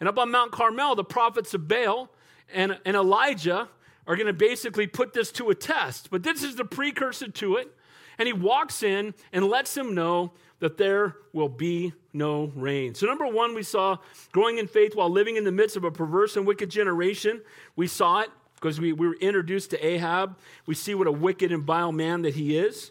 And 0.00 0.08
up 0.08 0.18
on 0.18 0.32
Mount 0.32 0.50
Carmel, 0.50 0.96
the 0.96 1.04
prophets 1.04 1.54
of 1.54 1.68
Baal 1.68 2.10
and, 2.52 2.76
and 2.84 2.96
Elijah 2.96 3.68
are 4.08 4.16
going 4.16 4.26
to 4.26 4.32
basically 4.32 4.88
put 4.88 5.12
this 5.12 5.30
to 5.32 5.50
a 5.50 5.54
test. 5.54 6.10
But 6.10 6.24
this 6.24 6.42
is 6.42 6.56
the 6.56 6.64
precursor 6.64 7.28
to 7.28 7.56
it. 7.56 7.72
And 8.18 8.26
he 8.26 8.32
walks 8.32 8.82
in 8.82 9.14
and 9.32 9.46
lets 9.46 9.76
him 9.76 9.94
know 9.94 10.32
that 10.58 10.76
there 10.76 11.14
will 11.32 11.48
be 11.48 11.92
no 12.12 12.50
rain. 12.56 12.96
So, 12.96 13.06
number 13.06 13.28
one, 13.28 13.54
we 13.54 13.62
saw 13.62 13.98
growing 14.32 14.58
in 14.58 14.66
faith 14.66 14.96
while 14.96 15.08
living 15.08 15.36
in 15.36 15.44
the 15.44 15.52
midst 15.52 15.76
of 15.76 15.84
a 15.84 15.90
perverse 15.92 16.36
and 16.36 16.44
wicked 16.44 16.68
generation. 16.68 17.42
We 17.76 17.86
saw 17.86 18.22
it 18.22 18.30
because 18.60 18.80
we, 18.80 18.92
we 18.92 19.06
were 19.08 19.16
introduced 19.20 19.70
to 19.70 19.86
Ahab. 19.86 20.36
We 20.66 20.74
see 20.74 20.94
what 20.94 21.06
a 21.06 21.12
wicked 21.12 21.52
and 21.52 21.62
vile 21.62 21.92
man 21.92 22.22
that 22.22 22.34
he 22.34 22.58
is. 22.58 22.90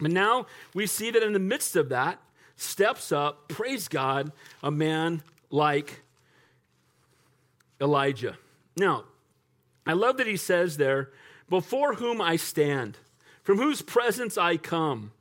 But 0.00 0.10
now 0.10 0.46
we 0.74 0.86
see 0.86 1.10
that 1.10 1.22
in 1.22 1.32
the 1.32 1.38
midst 1.38 1.76
of 1.76 1.88
that, 1.90 2.18
steps 2.56 3.12
up, 3.12 3.48
praise 3.48 3.88
God, 3.88 4.32
a 4.62 4.70
man 4.70 5.22
like 5.50 6.02
Elijah. 7.80 8.36
Now, 8.76 9.04
I 9.86 9.92
love 9.92 10.16
that 10.16 10.26
he 10.26 10.36
says 10.36 10.76
there, 10.76 11.10
before 11.48 11.94
whom 11.94 12.20
I 12.20 12.36
stand, 12.36 12.98
from 13.42 13.58
whose 13.58 13.82
presence 13.82 14.36
I 14.36 14.56
come. 14.56 15.12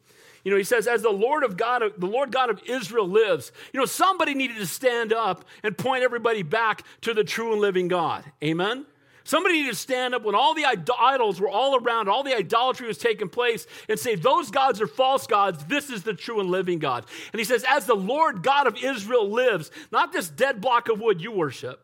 You 0.44 0.52
know, 0.52 0.58
he 0.58 0.64
says, 0.64 0.88
as 0.88 1.02
the 1.02 1.10
Lord 1.10 1.44
of 1.44 1.58
God, 1.58 1.82
the 1.98 2.06
Lord 2.06 2.32
God 2.32 2.50
of 2.50 2.62
Israel 2.68 3.08
lives. 3.08 3.52
You 3.74 3.80
know, 3.80 3.86
somebody 3.86 4.36
needed 4.36 4.58
to 4.58 4.68
stand 4.68 5.12
up 5.12 5.44
and 5.64 5.78
point 5.78 6.04
everybody 6.04 6.44
back 6.44 6.84
to 7.02 7.14
the 7.14 7.24
true 7.24 7.52
and 7.52 7.62
living 7.62 7.88
God. 7.88 8.24
Amen? 8.44 8.86
Somebody 9.26 9.56
needed 9.56 9.72
to 9.72 9.76
stand 9.76 10.14
up 10.14 10.24
when 10.24 10.36
all 10.36 10.54
the 10.54 10.66
idols 11.00 11.42
were 11.42 11.50
all 11.50 11.76
around, 11.76 12.08
all 12.08 12.22
the 12.22 12.36
idolatry 12.36 12.88
was 12.88 13.00
taking 13.00 13.28
place, 13.28 13.66
and 13.90 14.00
say, 14.00 14.14
Those 14.14 14.52
gods 14.52 14.80
are 14.80 14.88
false 14.88 15.26
gods. 15.26 15.66
This 15.66 15.90
is 15.90 16.04
the 16.04 16.14
true 16.14 16.40
and 16.40 16.52
living 16.52 16.78
God. 16.78 17.06
And 17.34 17.40
he 17.40 17.44
says, 17.44 17.66
As 17.68 17.88
the 17.88 17.96
Lord 17.96 18.44
God 18.44 18.68
of 18.68 18.78
Israel 18.78 19.28
lives, 19.28 19.72
not 19.92 20.14
this 20.14 20.30
dead 20.30 20.62
block 20.62 20.90
of 20.90 21.00
wood 21.00 21.22
you 21.22 21.32
worship, 21.32 21.84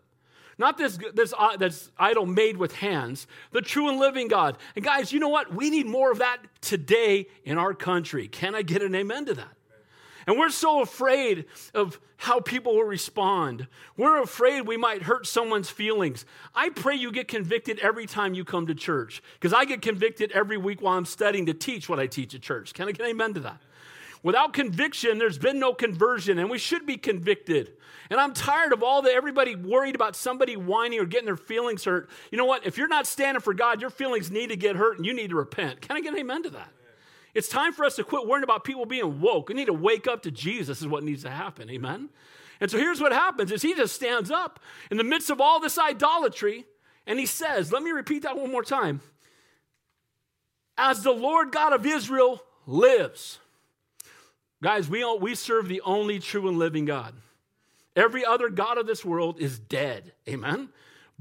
not 0.60 0.78
this, 0.78 1.00
this, 1.16 1.34
uh, 1.36 1.58
this 1.58 1.90
idol 1.98 2.28
made 2.28 2.58
with 2.58 2.76
hands, 2.76 3.26
the 3.52 3.62
true 3.62 3.90
and 3.90 3.98
living 4.00 4.28
God. 4.28 4.60
And 4.76 4.86
guys, 4.86 5.12
you 5.12 5.20
know 5.20 5.30
what? 5.30 5.52
We 5.52 5.72
need 5.72 5.88
more 5.88 6.12
of 6.12 6.20
that 6.20 6.38
today 6.62 7.26
in 7.44 7.58
our 7.58 7.74
country. 7.74 8.28
Can 8.28 8.54
I 8.54 8.62
get 8.62 8.84
an 8.84 8.94
amen 8.94 9.26
to 9.26 9.34
that? 9.34 9.58
And 10.32 10.40
we're 10.40 10.50
so 10.50 10.82
afraid 10.82 11.44
of 11.74 12.00
how 12.16 12.40
people 12.40 12.76
will 12.76 12.86
respond. 12.86 13.68
We're 13.98 14.24
afraid 14.24 14.62
we 14.62 14.78
might 14.78 15.02
hurt 15.02 15.28
someone's 15.28 15.70
feelings. 15.70 16.24
I 16.56 16.70
pray 16.70 16.96
you 16.96 17.12
get 17.12 17.28
convicted 17.28 17.80
every 17.80 18.06
time 18.06 18.34
you 18.34 18.46
come 18.46 18.66
to 18.68 18.74
church 18.74 19.22
because 19.34 19.52
I 19.52 19.66
get 19.66 19.82
convicted 19.82 20.32
every 20.32 20.56
week 20.56 20.82
while 20.82 20.98
I'm 20.98 21.04
studying 21.04 21.48
to 21.48 21.54
teach 21.54 21.90
what 21.90 22.00
I 22.00 22.08
teach 22.08 22.34
at 22.34 22.40
church. 22.40 22.74
Can 22.74 22.88
I 22.88 22.94
get 22.94 23.06
amen 23.08 23.34
to 23.34 23.40
that? 23.42 23.62
Without 24.24 24.54
conviction, 24.54 25.18
there's 25.18 25.38
been 25.38 25.60
no 25.60 25.74
conversion, 25.74 26.40
and 26.40 26.50
we 26.50 26.60
should 26.60 26.86
be 26.86 26.96
convicted. 26.96 27.74
And 28.10 28.18
I'm 28.18 28.34
tired 28.34 28.72
of 28.72 28.84
all 28.84 29.02
the 29.02 29.12
everybody 29.12 29.58
worried 29.58 29.96
about 29.96 30.16
somebody 30.16 30.56
whining 30.56 31.02
or 31.02 31.06
getting 31.06 31.26
their 31.26 31.36
feelings 31.36 31.84
hurt. 31.84 32.10
You 32.32 32.38
know 32.38 32.46
what? 32.46 32.66
If 32.66 32.78
you're 32.78 32.88
not 32.88 33.06
standing 33.06 33.42
for 33.42 33.54
God, 33.54 33.82
your 33.82 33.90
feelings 33.90 34.32
need 34.32 34.48
to 34.48 34.56
get 34.56 34.78
hurt 34.78 34.96
and 34.96 35.06
you 35.06 35.14
need 35.14 35.32
to 35.32 35.36
repent. 35.36 35.82
Can 35.82 35.98
I 35.98 36.00
get 36.00 36.18
amen 36.18 36.44
to 36.44 36.52
that? 36.52 36.70
It's 37.34 37.48
time 37.48 37.74
for 37.74 37.86
us 37.86 37.96
to 37.96 38.04
quit 38.04 38.28
worrying 38.28 38.44
about 38.44 38.64
people 38.64 38.86
being 38.86 39.22
woke. 39.22 39.50
We 39.50 39.56
need 39.56 39.66
to 39.66 39.74
wake 39.74 40.08
up 40.08 40.24
to 40.24 40.32
Jesus 40.32 40.82
is 40.82 40.88
what 40.88 41.04
needs 41.04 41.24
to 41.24 41.30
happen. 41.30 41.70
Amen. 41.70 42.10
And 42.60 42.70
so 42.70 42.78
here's 42.78 43.02
what 43.02 43.12
happens 43.12 43.52
is 43.52 43.62
he 43.62 43.74
just 43.74 43.96
stands 43.96 44.30
up 44.30 44.60
in 44.90 44.98
the 44.98 45.04
midst 45.04 45.30
of 45.30 45.42
all 45.42 45.60
this 45.60 45.78
idolatry 45.78 46.66
and 47.08 47.20
he 47.20 47.26
says, 47.26 47.72
let 47.72 47.84
me 47.84 47.92
repeat 47.92 48.24
that 48.24 48.38
one 48.38 48.52
more 48.52 48.64
time. 48.64 49.02
As 50.78 51.04
the 51.04 51.12
Lord 51.12 51.52
God 51.52 51.74
of 51.74 51.86
Israel 51.86 52.44
lives. 52.68 53.40
Guys, 54.62 54.88
we, 54.88 55.02
all, 55.02 55.20
we 55.20 55.34
serve 55.34 55.68
the 55.68 55.82
only 55.82 56.20
true 56.20 56.48
and 56.48 56.60
living 56.60 56.86
God. 56.86 57.16
Every 57.96 58.24
other 58.24 58.50
God 58.50 58.78
of 58.78 58.88
this 58.88 59.04
world 59.04 59.40
is 59.40 59.58
dead. 59.58 60.14
Amen. 60.30 60.70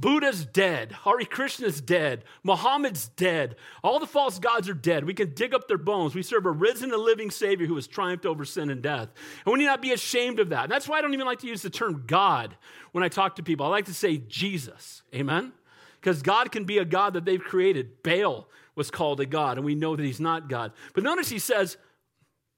Buddha's 0.00 0.47
dead. 0.47 0.92
Hare 1.04 1.25
Krishna's 1.25 1.80
dead. 1.80 2.25
Muhammad's 2.42 3.09
dead. 3.09 3.57
All 3.85 3.99
the 3.99 4.07
false 4.07 4.38
gods 4.38 4.69
are 4.69 4.75
dead. 4.75 5.04
We 5.04 5.12
can 5.12 5.35
dig 5.35 5.54
up 5.54 5.69
their 5.69 5.78
bones. 5.78 6.14
We 6.14 6.23
serve 6.23 6.47
a 6.47 6.50
risen 6.50 6.92
and 6.92 7.02
living 7.02 7.30
Savior 7.30 7.66
who 7.66 7.75
has 7.75 7.87
triumphed 7.87 8.25
over 8.25 8.45
sin 8.45 8.71
and 8.71 8.80
death. 8.80 9.11
And 9.45 9.52
we 9.52 9.59
need 9.59 9.66
not 9.66 9.83
be 9.83 9.92
ashamed 9.92 10.40
of 10.40 10.49
that. 10.49 10.64
And 10.64 10.73
that's 10.73 10.88
why 10.88 10.99
I 10.99 11.02
don't 11.02 11.12
even 11.12 11.26
like 11.26 11.40
to 11.40 11.47
use 11.47 11.62
the 11.62 11.71
term 11.71 12.04
God 12.07 12.57
when 12.92 13.05
I 13.05 13.09
talk 13.09 13.37
to 13.37 13.42
people. 13.42 13.66
I 13.66 13.68
like 13.68 13.85
to 13.87 13.94
say 13.94 14.16
Jesus. 14.16 15.03
Amen? 15.14 15.53
Because 16.01 16.22
God 16.22 16.51
can 16.51 16.64
be 16.64 16.79
a 16.79 16.85
God 16.85 17.12
that 17.12 17.27
they've 17.27 17.42
created. 17.42 18.03
Baal 18.03 18.48
was 18.75 18.90
called 18.90 19.20
a 19.20 19.27
God, 19.27 19.59
and 19.59 19.66
we 19.66 19.75
know 19.75 19.96
that 19.96 20.03
he's 20.03 20.20
not 20.20 20.48
God. 20.48 20.72
But 20.94 21.05
notice 21.05 21.29
he 21.29 21.38
says, 21.38 21.77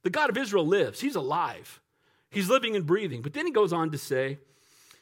the 0.04 0.10
God 0.10 0.30
of 0.30 0.38
Israel 0.38 0.66
lives. 0.66 1.00
He's 1.00 1.16
alive. 1.16 1.80
He's 2.30 2.48
living 2.48 2.76
and 2.76 2.86
breathing. 2.86 3.20
But 3.20 3.32
then 3.32 3.46
he 3.46 3.52
goes 3.52 3.72
on 3.72 3.90
to 3.90 3.98
say, 3.98 4.38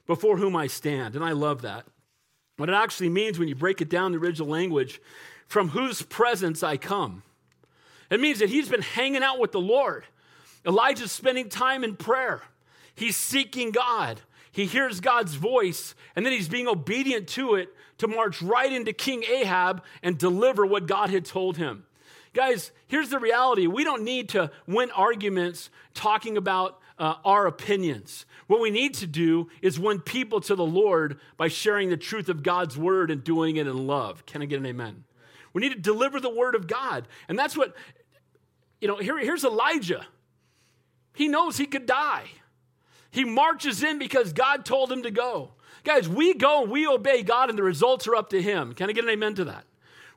before 0.06 0.38
whom 0.38 0.56
I 0.56 0.66
stand. 0.66 1.14
And 1.14 1.24
I 1.24 1.32
love 1.32 1.62
that. 1.62 1.84
What 2.60 2.68
it 2.68 2.74
actually 2.74 3.08
means 3.08 3.38
when 3.38 3.48
you 3.48 3.54
break 3.54 3.80
it 3.80 3.88
down 3.88 4.12
the 4.12 4.18
original 4.18 4.46
language, 4.46 5.00
from 5.46 5.70
whose 5.70 6.02
presence 6.02 6.62
I 6.62 6.76
come. 6.76 7.22
It 8.10 8.20
means 8.20 8.40
that 8.40 8.50
he's 8.50 8.68
been 8.68 8.82
hanging 8.82 9.22
out 9.22 9.38
with 9.38 9.52
the 9.52 9.60
Lord. 9.60 10.04
Elijah's 10.66 11.10
spending 11.10 11.48
time 11.48 11.84
in 11.84 11.96
prayer. 11.96 12.42
He's 12.94 13.16
seeking 13.16 13.70
God. 13.70 14.20
He 14.52 14.66
hears 14.66 15.00
God's 15.00 15.36
voice, 15.36 15.94
and 16.14 16.26
then 16.26 16.34
he's 16.34 16.50
being 16.50 16.68
obedient 16.68 17.28
to 17.28 17.54
it 17.54 17.74
to 17.96 18.06
march 18.06 18.42
right 18.42 18.70
into 18.70 18.92
King 18.92 19.24
Ahab 19.24 19.82
and 20.02 20.18
deliver 20.18 20.66
what 20.66 20.86
God 20.86 21.08
had 21.08 21.24
told 21.24 21.56
him. 21.56 21.86
Guys, 22.34 22.72
here's 22.88 23.08
the 23.08 23.18
reality 23.18 23.68
we 23.68 23.84
don't 23.84 24.04
need 24.04 24.28
to 24.30 24.50
win 24.66 24.90
arguments 24.90 25.70
talking 25.94 26.36
about 26.36 26.78
uh, 27.00 27.14
our 27.24 27.46
opinions. 27.46 28.26
What 28.46 28.60
we 28.60 28.70
need 28.70 28.94
to 28.94 29.06
do 29.06 29.48
is 29.62 29.80
win 29.80 30.00
people 30.00 30.40
to 30.42 30.54
the 30.54 30.66
Lord 30.66 31.18
by 31.38 31.48
sharing 31.48 31.88
the 31.88 31.96
truth 31.96 32.28
of 32.28 32.42
God's 32.42 32.76
word 32.76 33.10
and 33.10 33.24
doing 33.24 33.56
it 33.56 33.66
in 33.66 33.86
love. 33.86 34.26
Can 34.26 34.42
I 34.42 34.44
get 34.44 34.60
an 34.60 34.66
amen? 34.66 35.04
We 35.54 35.62
need 35.62 35.72
to 35.72 35.80
deliver 35.80 36.20
the 36.20 36.30
word 36.30 36.54
of 36.54 36.66
God. 36.66 37.08
And 37.28 37.38
that's 37.38 37.56
what, 37.56 37.74
you 38.80 38.86
know, 38.86 38.98
here, 38.98 39.18
here's 39.18 39.44
Elijah. 39.44 40.06
He 41.14 41.26
knows 41.26 41.56
he 41.56 41.66
could 41.66 41.86
die. 41.86 42.26
He 43.10 43.24
marches 43.24 43.82
in 43.82 43.98
because 43.98 44.32
God 44.32 44.64
told 44.64 44.92
him 44.92 45.02
to 45.02 45.10
go. 45.10 45.52
Guys, 45.82 46.06
we 46.08 46.34
go, 46.34 46.62
we 46.62 46.86
obey 46.86 47.22
God, 47.22 47.48
and 47.48 47.58
the 47.58 47.62
results 47.62 48.06
are 48.06 48.14
up 48.14 48.30
to 48.30 48.42
him. 48.42 48.74
Can 48.74 48.90
I 48.90 48.92
get 48.92 49.04
an 49.04 49.10
amen 49.10 49.34
to 49.36 49.44
that? 49.46 49.64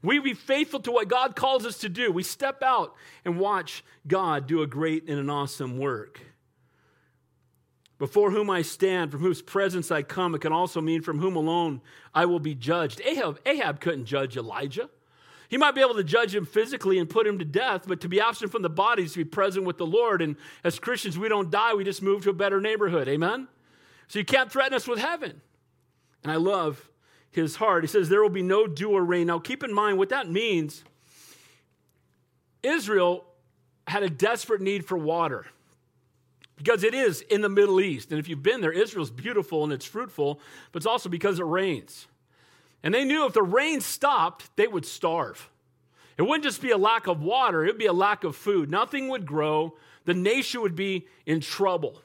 We 0.04 0.20
be 0.20 0.34
faithful 0.34 0.82
to 0.82 0.92
what 0.92 1.08
God 1.08 1.38
calls 1.38 1.66
us 1.66 1.78
to 1.80 1.90
do. 1.90 2.12
We 2.12 2.24
step 2.24 2.62
out 2.62 2.94
and 3.24 3.40
watch 3.40 3.86
God 4.06 4.48
do 4.48 4.62
a 4.62 4.68
great 4.68 5.08
and 5.08 5.18
an 5.18 5.30
awesome 5.30 5.78
work. 5.78 6.20
Before 8.04 8.32
whom 8.32 8.50
I 8.50 8.64
stand, 8.64 9.12
from 9.12 9.22
whose 9.22 9.42
presence 9.42 9.90
I 9.90 10.02
come, 10.02 10.36
it 10.36 10.42
can 10.42 10.52
also 10.52 10.82
mean 10.82 11.02
from 11.02 11.20
whom 11.20 11.38
alone 11.38 11.80
I 12.14 12.26
will 12.26 12.42
be 12.42 12.54
judged. 12.54 13.00
Ahab, 13.06 13.40
Ahab 13.46 13.80
couldn't 13.80 14.08
judge 14.08 14.36
Elijah. 14.36 14.90
He 15.48 15.56
might 15.56 15.74
be 15.74 15.80
able 15.80 15.96
to 15.96 16.04
judge 16.04 16.36
him 16.36 16.46
physically 16.46 17.00
and 17.00 17.10
put 17.10 17.26
him 17.26 17.40
to 17.40 17.46
death, 17.46 17.84
but 17.88 18.02
to 18.02 18.10
be 18.10 18.20
absent 18.20 18.52
from 18.52 18.62
the 18.62 18.70
body 18.70 19.04
is 19.04 19.14
to 19.14 19.20
be 19.20 19.24
present 19.24 19.66
with 19.66 19.78
the 19.78 19.86
Lord. 19.86 20.22
And 20.22 20.36
as 20.66 20.80
Christians, 20.80 21.18
we 21.18 21.30
don't 21.30 21.50
die, 21.50 21.76
we 21.76 21.86
just 21.86 22.02
move 22.02 22.24
to 22.24 22.30
a 22.32 22.34
better 22.34 22.60
neighborhood. 22.60 23.08
Amen? 23.08 23.48
So 24.10 24.20
you 24.20 24.26
can't 24.26 24.52
threaten 24.52 24.74
us 24.74 24.86
with 24.86 25.00
heaven. 25.00 25.40
And 26.24 26.32
I 26.34 26.36
love 26.36 26.90
his 27.32 27.56
heart. 27.56 27.86
He 27.86 27.88
says, 27.88 28.10
There 28.10 28.22
will 28.22 28.28
be 28.28 28.44
no 28.44 28.68
dew 28.68 28.90
or 28.90 29.06
rain. 29.06 29.28
Now 29.28 29.40
keep 29.40 29.64
in 29.64 29.74
mind 29.74 29.98
what 29.98 30.10
that 30.10 30.30
means. 30.30 30.84
Israel 32.64 33.24
had 33.88 34.04
a 34.04 34.10
desperate 34.10 34.60
need 34.60 34.86
for 34.86 34.98
water 34.98 35.46
because 36.64 36.84
it 36.84 36.94
is 36.94 37.22
in 37.22 37.42
the 37.42 37.50
Middle 37.50 37.82
East. 37.82 38.12
And 38.12 38.20
if 38.20 38.30
you've 38.30 38.42
been 38.42 38.62
there, 38.62 38.72
Israel's 38.72 39.12
beautiful 39.12 39.66
and 39.66 39.74
it's 39.74 39.86
fruitful, 39.86 40.40
but 40.72 40.78
it's 40.78 40.86
also 40.86 41.10
because 41.10 41.40
it 41.40 41.46
rains. 41.46 42.08
And 42.84 42.94
they 42.94 43.04
knew 43.04 43.26
if 43.26 43.34
the 43.34 43.44
rain 43.44 43.82
stopped, 43.82 44.50
they 44.56 44.68
would 44.68 44.86
starve. 44.86 45.50
It 46.18 46.22
wouldn't 46.22 46.44
just 46.44 46.62
be 46.62 46.72
a 46.72 46.78
lack 46.78 47.08
of 47.08 47.22
water, 47.22 47.66
it 47.66 47.68
would 47.68 47.78
be 47.78 47.88
a 47.88 47.94
lack 47.94 48.24
of 48.24 48.38
food. 48.38 48.70
Nothing 48.70 49.10
would 49.10 49.26
grow. 49.26 49.76
The 50.06 50.14
nation 50.14 50.62
would 50.62 50.76
be 50.76 51.08
in 51.26 51.42
trouble. 51.42 52.02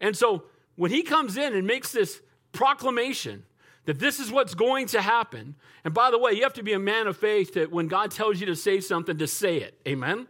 And 0.00 0.16
so 0.16 0.44
when 0.76 0.90
he 0.90 1.02
comes 1.02 1.36
in 1.36 1.54
and 1.54 1.66
makes 1.66 1.92
this 1.92 2.20
proclamation 2.52 3.44
that 3.86 3.98
this 3.98 4.20
is 4.20 4.30
what's 4.30 4.54
going 4.54 4.88
to 4.88 5.00
happen, 5.00 5.54
and 5.84 5.94
by 5.94 6.10
the 6.10 6.18
way, 6.18 6.32
you 6.32 6.42
have 6.42 6.54
to 6.54 6.62
be 6.62 6.74
a 6.74 6.78
man 6.78 7.06
of 7.06 7.16
faith 7.16 7.54
that 7.54 7.70
when 7.70 7.88
God 7.88 8.10
tells 8.10 8.40
you 8.40 8.46
to 8.46 8.56
say 8.56 8.80
something, 8.80 9.16
to 9.18 9.26
say 9.26 9.58
it. 9.58 9.78
Amen? 9.88 10.28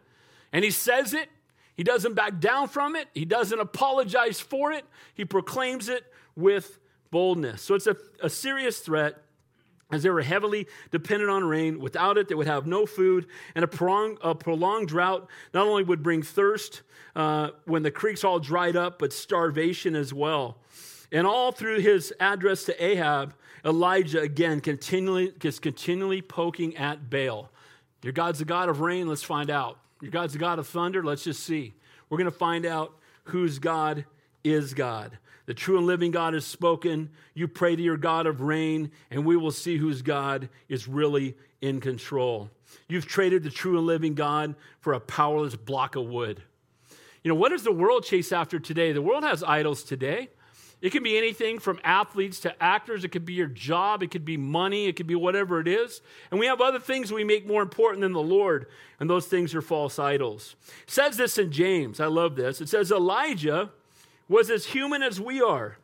And 0.52 0.64
he 0.64 0.70
says 0.70 1.14
it, 1.14 1.28
he 1.76 1.82
doesn't 1.82 2.14
back 2.14 2.40
down 2.40 2.68
from 2.68 2.96
it, 2.96 3.08
he 3.14 3.24
doesn't 3.24 3.58
apologize 3.58 4.40
for 4.40 4.72
it, 4.72 4.84
he 5.14 5.24
proclaims 5.24 5.88
it 5.88 6.04
with 6.36 6.78
boldness. 7.10 7.62
So 7.62 7.74
it's 7.74 7.86
a, 7.86 7.96
a 8.22 8.30
serious 8.30 8.80
threat 8.80 9.22
as 9.92 10.02
they 10.02 10.10
were 10.10 10.22
heavily 10.22 10.68
dependent 10.90 11.30
on 11.30 11.44
rain. 11.44 11.80
Without 11.80 12.16
it, 12.16 12.28
they 12.28 12.34
would 12.34 12.46
have 12.46 12.66
no 12.66 12.86
food, 12.86 13.26
and 13.54 13.64
a 13.64 13.68
prolonged, 13.68 14.18
a 14.22 14.34
prolonged 14.34 14.88
drought 14.88 15.28
not 15.52 15.66
only 15.66 15.82
would 15.82 16.02
bring 16.02 16.22
thirst 16.22 16.82
uh, 17.16 17.50
when 17.64 17.82
the 17.82 17.90
creeks 17.90 18.22
all 18.22 18.38
dried 18.38 18.76
up, 18.76 18.98
but 18.98 19.12
starvation 19.12 19.96
as 19.96 20.14
well. 20.14 20.58
And 21.12 21.26
all 21.26 21.50
through 21.50 21.80
his 21.80 22.14
address 22.20 22.64
to 22.64 22.84
Ahab, 22.84 23.34
Elijah 23.64 24.20
again 24.20 24.60
continually 24.60 25.32
is 25.42 25.58
continually 25.58 26.22
poking 26.22 26.76
at 26.76 27.10
Baal. 27.10 27.50
Your 28.02 28.12
God's 28.12 28.38
the 28.38 28.44
God 28.44 28.68
of 28.68 28.80
rain. 28.80 29.08
Let's 29.08 29.24
find 29.24 29.50
out. 29.50 29.79
Your 30.00 30.10
God's 30.10 30.36
God 30.36 30.58
of 30.58 30.66
thunder. 30.66 31.02
Let's 31.02 31.24
just 31.24 31.44
see. 31.44 31.74
We're 32.08 32.18
going 32.18 32.30
to 32.30 32.36
find 32.36 32.66
out 32.66 32.94
whose 33.24 33.58
God 33.58 34.04
is 34.42 34.74
God. 34.74 35.18
The 35.46 35.54
true 35.54 35.78
and 35.78 35.86
living 35.86 36.10
God 36.10 36.34
has 36.34 36.46
spoken. 36.46 37.10
You 37.34 37.48
pray 37.48 37.74
to 37.76 37.82
your 37.82 37.96
God 37.96 38.26
of 38.26 38.40
rain, 38.40 38.90
and 39.10 39.24
we 39.24 39.36
will 39.36 39.50
see 39.50 39.76
whose 39.76 40.02
God 40.02 40.48
is 40.68 40.86
really 40.86 41.36
in 41.60 41.80
control. 41.80 42.50
You've 42.88 43.06
traded 43.06 43.42
the 43.42 43.50
true 43.50 43.76
and 43.76 43.86
living 43.86 44.14
God 44.14 44.54
for 44.80 44.92
a 44.92 45.00
powerless 45.00 45.56
block 45.56 45.96
of 45.96 46.06
wood. 46.06 46.42
You 47.22 47.28
know, 47.28 47.34
what 47.34 47.50
does 47.50 47.64
the 47.64 47.72
world 47.72 48.04
chase 48.04 48.32
after 48.32 48.58
today? 48.58 48.92
The 48.92 49.02
world 49.02 49.24
has 49.24 49.42
idols 49.42 49.82
today. 49.82 50.30
It 50.82 50.92
can 50.92 51.02
be 51.02 51.18
anything 51.18 51.58
from 51.58 51.78
athletes 51.84 52.40
to 52.40 52.62
actors. 52.62 53.04
It 53.04 53.10
could 53.10 53.26
be 53.26 53.34
your 53.34 53.48
job. 53.48 54.02
It 54.02 54.10
could 54.10 54.24
be 54.24 54.36
money. 54.36 54.86
It 54.86 54.96
could 54.96 55.06
be 55.06 55.14
whatever 55.14 55.60
it 55.60 55.68
is. 55.68 56.00
And 56.30 56.40
we 56.40 56.46
have 56.46 56.60
other 56.60 56.78
things 56.78 57.12
we 57.12 57.24
make 57.24 57.46
more 57.46 57.62
important 57.62 58.00
than 58.00 58.12
the 58.12 58.20
Lord, 58.20 58.66
and 58.98 59.08
those 59.08 59.26
things 59.26 59.54
are 59.54 59.62
false 59.62 59.98
idols. 59.98 60.56
It 60.84 60.90
says 60.90 61.16
this 61.16 61.36
in 61.36 61.52
James. 61.52 62.00
I 62.00 62.06
love 62.06 62.34
this. 62.34 62.60
It 62.60 62.68
says 62.68 62.90
Elijah 62.90 63.70
was 64.28 64.48
as 64.48 64.66
human 64.66 65.02
as 65.02 65.20
we 65.20 65.42
are. 65.42 65.76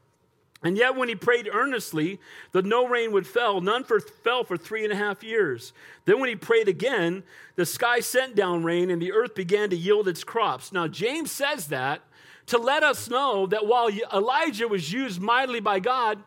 And 0.66 0.76
yet, 0.76 0.96
when 0.96 1.08
he 1.08 1.14
prayed 1.14 1.48
earnestly 1.52 2.18
that 2.50 2.64
no 2.64 2.88
rain 2.88 3.12
would 3.12 3.24
fall, 3.24 3.60
none 3.60 3.84
for, 3.84 4.00
fell 4.00 4.42
for 4.42 4.56
three 4.56 4.82
and 4.82 4.92
a 4.92 4.96
half 4.96 5.22
years. 5.22 5.72
Then, 6.06 6.18
when 6.18 6.28
he 6.28 6.34
prayed 6.34 6.66
again, 6.66 7.22
the 7.54 7.64
sky 7.64 8.00
sent 8.00 8.34
down 8.34 8.64
rain 8.64 8.90
and 8.90 9.00
the 9.00 9.12
earth 9.12 9.36
began 9.36 9.70
to 9.70 9.76
yield 9.76 10.08
its 10.08 10.24
crops. 10.24 10.72
Now, 10.72 10.88
James 10.88 11.30
says 11.30 11.68
that 11.68 12.00
to 12.46 12.58
let 12.58 12.82
us 12.82 13.08
know 13.08 13.46
that 13.46 13.64
while 13.64 13.88
Elijah 14.12 14.66
was 14.66 14.92
used 14.92 15.20
mightily 15.20 15.60
by 15.60 15.78
God, 15.78 16.18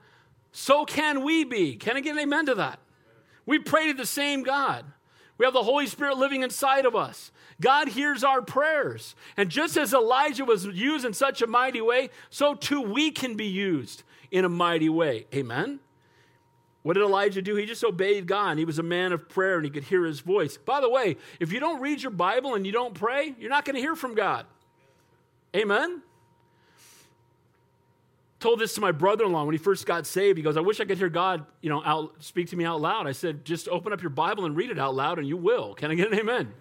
so 0.54 0.86
can 0.86 1.25
we 1.25 1.43
be. 1.43 1.75
Can 1.75 1.97
I 1.97 1.99
get 1.99 2.13
an 2.13 2.19
amen 2.19 2.45
to 2.45 2.56
that? 2.56 2.80
We 3.45 3.60
pray 3.60 3.88
to 3.88 3.93
the 3.93 4.06
same 4.06 4.43
God. 4.43 4.86
We 5.38 5.43
have 5.43 5.54
the 5.54 5.63
Holy 5.63 5.88
Spirit 5.88 6.17
living 6.17 6.43
inside 6.43 6.86
of 6.86 6.95
us. 6.95 7.34
God 7.60 7.89
hears 7.89 8.23
our 8.23 8.41
prayers. 8.41 9.15
And 9.36 9.49
just 9.49 9.75
as 9.75 9.93
Elijah 9.93 10.45
was 10.45 10.65
used 10.65 11.04
in 11.04 11.12
such 11.12 11.41
a 11.41 11.47
mighty 11.47 11.82
way, 11.82 12.10
so 12.30 12.56
too 12.56 12.80
we 12.80 13.12
can 13.12 13.36
be 13.36 13.47
used 13.47 14.04
in 14.32 14.46
a 14.46 14.50
mighty 14.50 14.89
way. 14.89 15.26
Amen? 15.34 15.80
What 16.82 16.94
did 16.94 17.04
Elijah 17.04 17.42
do? 17.42 17.56
He 17.56 17.65
just 17.65 17.84
obeyed 17.84 18.26
God. 18.26 18.58
He 18.58 18.65
was 18.65 18.80
a 18.80 18.84
man 18.84 19.12
of 19.12 19.28
prayer 19.28 19.58
and 19.58 19.65
he 19.65 19.70
could 19.70 19.84
hear 19.84 20.06
his 20.06 20.22
voice. 20.22 20.58
By 20.58 20.80
the 20.80 20.89
way, 20.89 21.18
if 21.39 21.52
you 21.52 21.60
don't 21.60 21.82
read 21.82 22.02
your 22.02 22.12
Bible 22.12 22.56
and 22.56 22.65
you 22.65 22.72
don't 22.72 22.94
pray, 22.94 23.36
you're 23.38 23.50
not 23.50 23.65
going 23.65 23.76
to 23.76 23.82
hear 23.82 23.96
from 23.96 24.15
God. 24.15 24.46
Amen? 25.56 26.02
Told 28.39 28.60
this 28.60 28.74
to 28.76 28.82
my 28.82 28.94
brother-in-law 28.94 29.44
when 29.44 29.54
he 29.54 29.58
first 29.58 29.86
got 29.86 30.08
saved. 30.08 30.38
He 30.38 30.44
goes, 30.44 30.56
"I 30.56 30.62
wish 30.62 30.80
I 30.80 30.86
could 30.86 30.98
hear 30.98 31.10
God, 31.10 31.46
you 31.62 31.70
know, 31.70 31.84
out, 31.84 32.13
speak 32.24 32.48
to 32.52 32.56
me 32.56 32.63
out 32.63 32.80
loud." 32.80 33.06
I 33.06 33.12
said, 33.12 33.44
"Just 33.44 33.68
open 33.68 33.92
up 33.92 34.02
your 34.02 34.12
Bible 34.12 34.46
and 34.46 34.56
read 34.56 34.70
it 34.70 34.80
out 34.80 34.96
loud, 34.96 35.20
and 35.20 35.28
you 35.28 35.36
will." 35.36 35.74
Can 35.74 35.92
I 35.92 35.96
get 35.96 36.10
an 36.13 36.18
amen? 36.18 36.54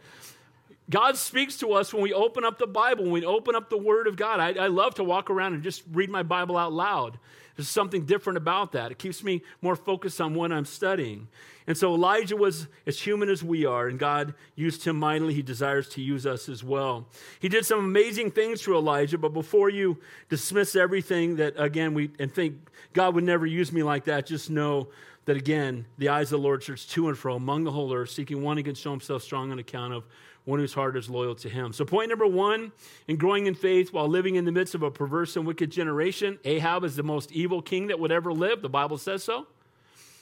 God 0.90 1.16
speaks 1.16 1.59
to 1.59 1.74
us 1.74 1.94
when 1.94 2.02
we 2.02 2.12
open 2.12 2.44
up 2.44 2.59
the 2.59 2.66
Bible, 2.66 3.04
when 3.04 3.12
we 3.12 3.24
open 3.24 3.54
up 3.54 3.70
the 3.70 3.78
Word 3.78 4.09
of 4.09 4.16
God. 4.16 4.40
I, 4.40 4.64
I 4.64 4.66
love 4.66 4.96
to 4.96 5.04
walk 5.04 5.31
around 5.31 5.54
and 5.54 5.62
just 5.62 5.85
read 5.92 6.11
my 6.11 6.24
Bible 6.24 6.57
out 6.57 6.72
loud. 6.72 7.20
There's 7.58 7.68
something 7.68 8.04
different 8.04 8.36
about 8.36 8.70
that. 8.70 8.92
It 8.92 8.98
keeps 8.98 9.24
me 9.24 9.42
more 9.60 9.74
focused 9.74 10.20
on 10.20 10.32
what 10.32 10.52
I'm 10.52 10.64
studying. 10.64 11.26
And 11.66 11.76
so 11.76 11.92
Elijah 11.92 12.36
was 12.36 12.68
as 12.86 13.00
human 13.00 13.28
as 13.28 13.42
we 13.42 13.66
are, 13.66 13.88
and 13.88 13.98
God 13.98 14.34
used 14.54 14.84
him 14.84 14.96
mightily. 14.96 15.34
He 15.34 15.42
desires 15.42 15.88
to 15.88 16.00
use 16.00 16.24
us 16.24 16.48
as 16.48 16.62
well. 16.62 17.08
He 17.40 17.48
did 17.48 17.66
some 17.66 17.80
amazing 17.80 18.30
things 18.30 18.62
through 18.62 18.78
Elijah, 18.78 19.18
but 19.18 19.32
before 19.32 19.70
you 19.70 19.98
dismiss 20.28 20.76
everything 20.76 21.34
that, 21.36 21.54
again, 21.56 21.94
we 21.94 22.12
and 22.20 22.32
think 22.32 22.68
God 22.92 23.16
would 23.16 23.24
never 23.24 23.44
use 23.44 23.72
me 23.72 23.82
like 23.82 24.04
that, 24.04 24.24
just 24.24 24.50
know 24.50 24.90
that, 25.24 25.36
again, 25.36 25.84
the 25.98 26.10
eyes 26.10 26.32
of 26.32 26.38
the 26.40 26.46
Lord 26.46 26.62
search 26.62 26.88
to 26.90 27.08
and 27.08 27.18
fro 27.18 27.34
among 27.34 27.64
the 27.64 27.72
whole 27.72 27.92
earth, 27.92 28.10
seeking 28.10 28.40
one 28.40 28.56
who 28.56 28.62
can 28.62 28.76
show 28.76 28.92
himself 28.92 29.24
strong 29.24 29.50
on 29.50 29.58
account 29.58 29.94
of 29.94 30.04
one 30.48 30.58
whose 30.58 30.72
heart 30.72 30.96
is 30.96 31.11
loyal 31.11 31.34
to 31.34 31.46
him. 31.46 31.74
So, 31.74 31.84
point 31.84 32.08
number 32.08 32.26
one 32.26 32.72
in 33.06 33.16
growing 33.16 33.46
in 33.46 33.54
faith 33.54 33.92
while 33.92 34.08
living 34.08 34.37
in 34.37 34.46
the 34.46 34.52
midst 34.52 34.74
of 34.74 34.82
a 34.82 34.90
perverse 34.90 35.37
and 35.37 35.46
wicked 35.46 35.70
generation, 35.70 36.38
Ahab 36.42 36.84
is 36.84 36.96
the 36.96 37.02
most 37.02 37.30
evil 37.32 37.61
king 37.61 37.88
that 37.88 38.00
would 38.00 38.11
ever 38.11 38.32
live. 38.32 38.62
The 38.62 38.70
Bible 38.70 38.96
says 38.96 39.22
so. 39.22 39.46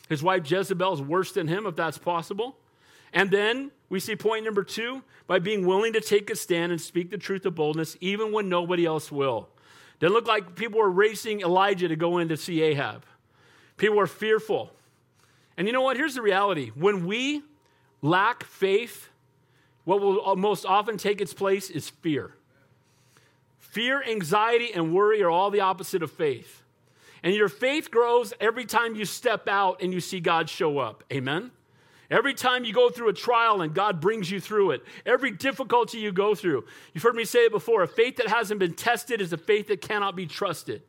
His 0.08 0.24
wife 0.24 0.50
Jezebel 0.50 0.94
is 0.94 1.00
worse 1.00 1.30
than 1.30 1.46
him, 1.46 1.64
if 1.64 1.76
that's 1.76 1.96
possible. 1.96 2.56
And 3.12 3.30
then 3.30 3.70
we 3.88 4.00
see 4.00 4.16
point 4.16 4.44
number 4.44 4.64
two 4.64 5.04
by 5.28 5.38
being 5.38 5.64
willing 5.64 5.92
to 5.92 6.00
take 6.00 6.28
a 6.28 6.34
stand 6.34 6.72
and 6.72 6.80
speak 6.80 7.12
the 7.12 7.18
truth 7.18 7.46
of 7.46 7.54
boldness, 7.54 7.96
even 8.00 8.32
when 8.32 8.48
nobody 8.48 8.84
else 8.84 9.12
will. 9.12 9.48
Didn't 10.00 10.14
look 10.14 10.26
like 10.26 10.56
people 10.56 10.80
were 10.80 10.90
racing 10.90 11.42
Elijah 11.42 11.86
to 11.86 11.94
go 11.94 12.18
in 12.18 12.28
to 12.30 12.36
see 12.36 12.62
Ahab. 12.62 13.04
People 13.76 13.96
were 13.96 14.08
fearful. 14.08 14.72
And 15.56 15.68
you 15.68 15.72
know 15.72 15.82
what? 15.82 15.96
Here's 15.96 16.16
the 16.16 16.22
reality 16.22 16.72
when 16.74 17.06
we 17.06 17.42
lack 18.02 18.42
faith, 18.42 19.08
what 19.86 20.00
will 20.00 20.34
most 20.34 20.66
often 20.66 20.98
take 20.98 21.20
its 21.20 21.32
place 21.32 21.70
is 21.70 21.88
fear. 21.88 22.34
Fear, 23.58 24.02
anxiety, 24.02 24.72
and 24.74 24.92
worry 24.92 25.22
are 25.22 25.30
all 25.30 25.50
the 25.50 25.60
opposite 25.60 26.02
of 26.02 26.10
faith. 26.10 26.64
And 27.22 27.34
your 27.34 27.48
faith 27.48 27.90
grows 27.90 28.34
every 28.40 28.64
time 28.64 28.96
you 28.96 29.04
step 29.04 29.46
out 29.46 29.80
and 29.80 29.92
you 29.92 30.00
see 30.00 30.18
God 30.18 30.50
show 30.50 30.78
up. 30.78 31.04
Amen? 31.12 31.52
Every 32.10 32.34
time 32.34 32.64
you 32.64 32.72
go 32.72 32.90
through 32.90 33.10
a 33.10 33.12
trial 33.12 33.62
and 33.62 33.72
God 33.72 34.00
brings 34.00 34.28
you 34.28 34.40
through 34.40 34.72
it, 34.72 34.82
every 35.04 35.30
difficulty 35.30 35.98
you 35.98 36.10
go 36.10 36.34
through. 36.34 36.64
You've 36.92 37.04
heard 37.04 37.14
me 37.14 37.24
say 37.24 37.44
it 37.44 37.52
before 37.52 37.84
a 37.84 37.88
faith 37.88 38.16
that 38.16 38.26
hasn't 38.26 38.58
been 38.58 38.74
tested 38.74 39.20
is 39.20 39.32
a 39.32 39.38
faith 39.38 39.68
that 39.68 39.80
cannot 39.80 40.16
be 40.16 40.26
trusted. 40.26 40.82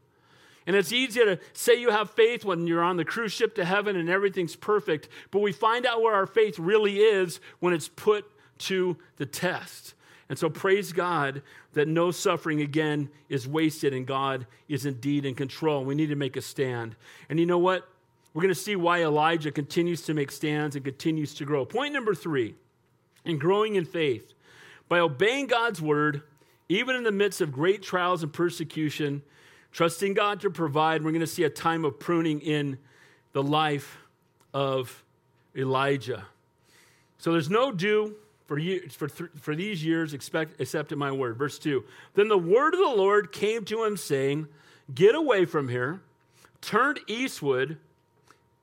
And 0.65 0.75
it's 0.75 0.91
easy 0.91 1.19
to 1.19 1.39
say 1.53 1.79
you 1.79 1.91
have 1.91 2.09
faith 2.09 2.43
when 2.43 2.65
you're 2.65 2.83
on 2.83 2.97
the 2.97 3.05
cruise 3.05 3.31
ship 3.31 3.53
to 3.55 3.65
heaven 3.65 3.95
and 3.95 4.09
everything's 4.09 4.55
perfect, 4.55 5.07
but 5.29 5.39
we 5.39 5.51
find 5.51 5.85
out 5.85 6.01
where 6.01 6.15
our 6.15 6.25
faith 6.25 6.57
really 6.57 6.97
is 6.97 7.39
when 7.59 7.73
it's 7.73 7.87
put 7.87 8.25
to 8.59 8.97
the 9.17 9.25
test. 9.25 9.93
And 10.29 10.37
so 10.37 10.49
praise 10.49 10.91
God 10.91 11.41
that 11.73 11.87
no 11.87 12.11
suffering 12.11 12.61
again 12.61 13.09
is 13.29 13.47
wasted 13.47 13.93
and 13.93 14.05
God 14.05 14.45
is 14.67 14.85
indeed 14.85 15.25
in 15.25 15.35
control. 15.35 15.85
We 15.85 15.95
need 15.95 16.09
to 16.09 16.15
make 16.15 16.35
a 16.35 16.41
stand. 16.41 16.95
And 17.29 17.39
you 17.39 17.45
know 17.45 17.57
what? 17.57 17.87
We're 18.33 18.41
going 18.41 18.53
to 18.53 18.59
see 18.59 18.75
why 18.75 19.03
Elijah 19.03 19.51
continues 19.51 20.01
to 20.03 20.13
make 20.13 20.31
stands 20.31 20.75
and 20.75 20.83
continues 20.83 21.33
to 21.35 21.45
grow. 21.45 21.65
Point 21.65 21.93
number 21.93 22.13
three 22.13 22.55
in 23.25 23.37
growing 23.37 23.75
in 23.75 23.85
faith, 23.85 24.33
by 24.87 24.99
obeying 24.99 25.47
God's 25.47 25.81
word, 25.81 26.21
even 26.69 26.95
in 26.95 27.03
the 27.03 27.11
midst 27.11 27.41
of 27.41 27.51
great 27.51 27.81
trials 27.81 28.23
and 28.23 28.31
persecution, 28.31 29.21
trusting 29.71 30.13
God 30.13 30.39
to 30.41 30.49
provide, 30.49 31.03
we're 31.03 31.11
going 31.11 31.19
to 31.19 31.27
see 31.27 31.43
a 31.43 31.49
time 31.49 31.83
of 31.83 31.99
pruning 31.99 32.39
in 32.39 32.77
the 33.33 33.43
life 33.43 33.97
of 34.53 35.03
Elijah. 35.55 36.25
So 37.17 37.31
there's 37.31 37.49
no 37.49 37.71
dew 37.71 38.15
for, 38.47 38.57
for, 38.89 39.07
th- 39.07 39.29
for 39.35 39.55
these 39.55 39.83
years 39.83 40.13
expect, 40.13 40.59
accepted 40.59 40.97
my 40.97 41.11
word. 41.11 41.37
Verse 41.37 41.59
2 41.59 41.83
Then 42.15 42.29
the 42.29 42.37
word 42.37 42.73
of 42.73 42.79
the 42.79 42.95
Lord 42.95 43.31
came 43.31 43.65
to 43.65 43.83
him, 43.83 43.97
saying, 43.97 44.47
Get 44.93 45.15
away 45.15 45.45
from 45.45 45.67
here, 45.67 46.01
turn 46.61 46.95
eastward, 47.07 47.77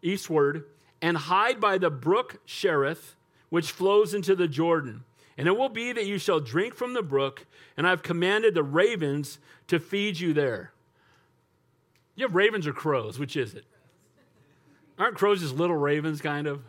eastward, 0.03 0.65
and 1.03 1.17
hide 1.17 1.61
by 1.61 1.77
the 1.79 1.91
brook 1.91 2.39
Cherith, 2.47 3.15
which 3.51 3.71
flows 3.71 4.15
into 4.15 4.35
the 4.35 4.49
Jordan. 4.49 5.05
And 5.37 5.49
it 5.49 5.57
will 5.57 5.69
be 5.69 5.93
that 5.93 6.07
you 6.07 6.19
shall 6.19 6.41
drink 6.41 6.75
from 6.75 6.95
the 6.95 7.03
brook, 7.03 7.47
and 7.77 7.87
I've 7.87 8.03
commanded 8.03 8.55
the 8.55 8.63
ravens 8.63 9.39
to 9.67 9.79
feed 9.79 10.19
you 10.19 10.33
there. 10.33 10.73
You 12.15 12.25
have 12.25 12.35
ravens 12.35 12.67
or 12.67 12.73
crows? 12.73 13.19
Which 13.19 13.37
is 13.37 13.55
it? 13.55 13.65
Aren't 14.99 15.17
crows 15.17 15.41
just 15.41 15.57
little 15.57 15.77
ravens, 15.77 16.21
kind 16.21 16.47
of? 16.47 16.63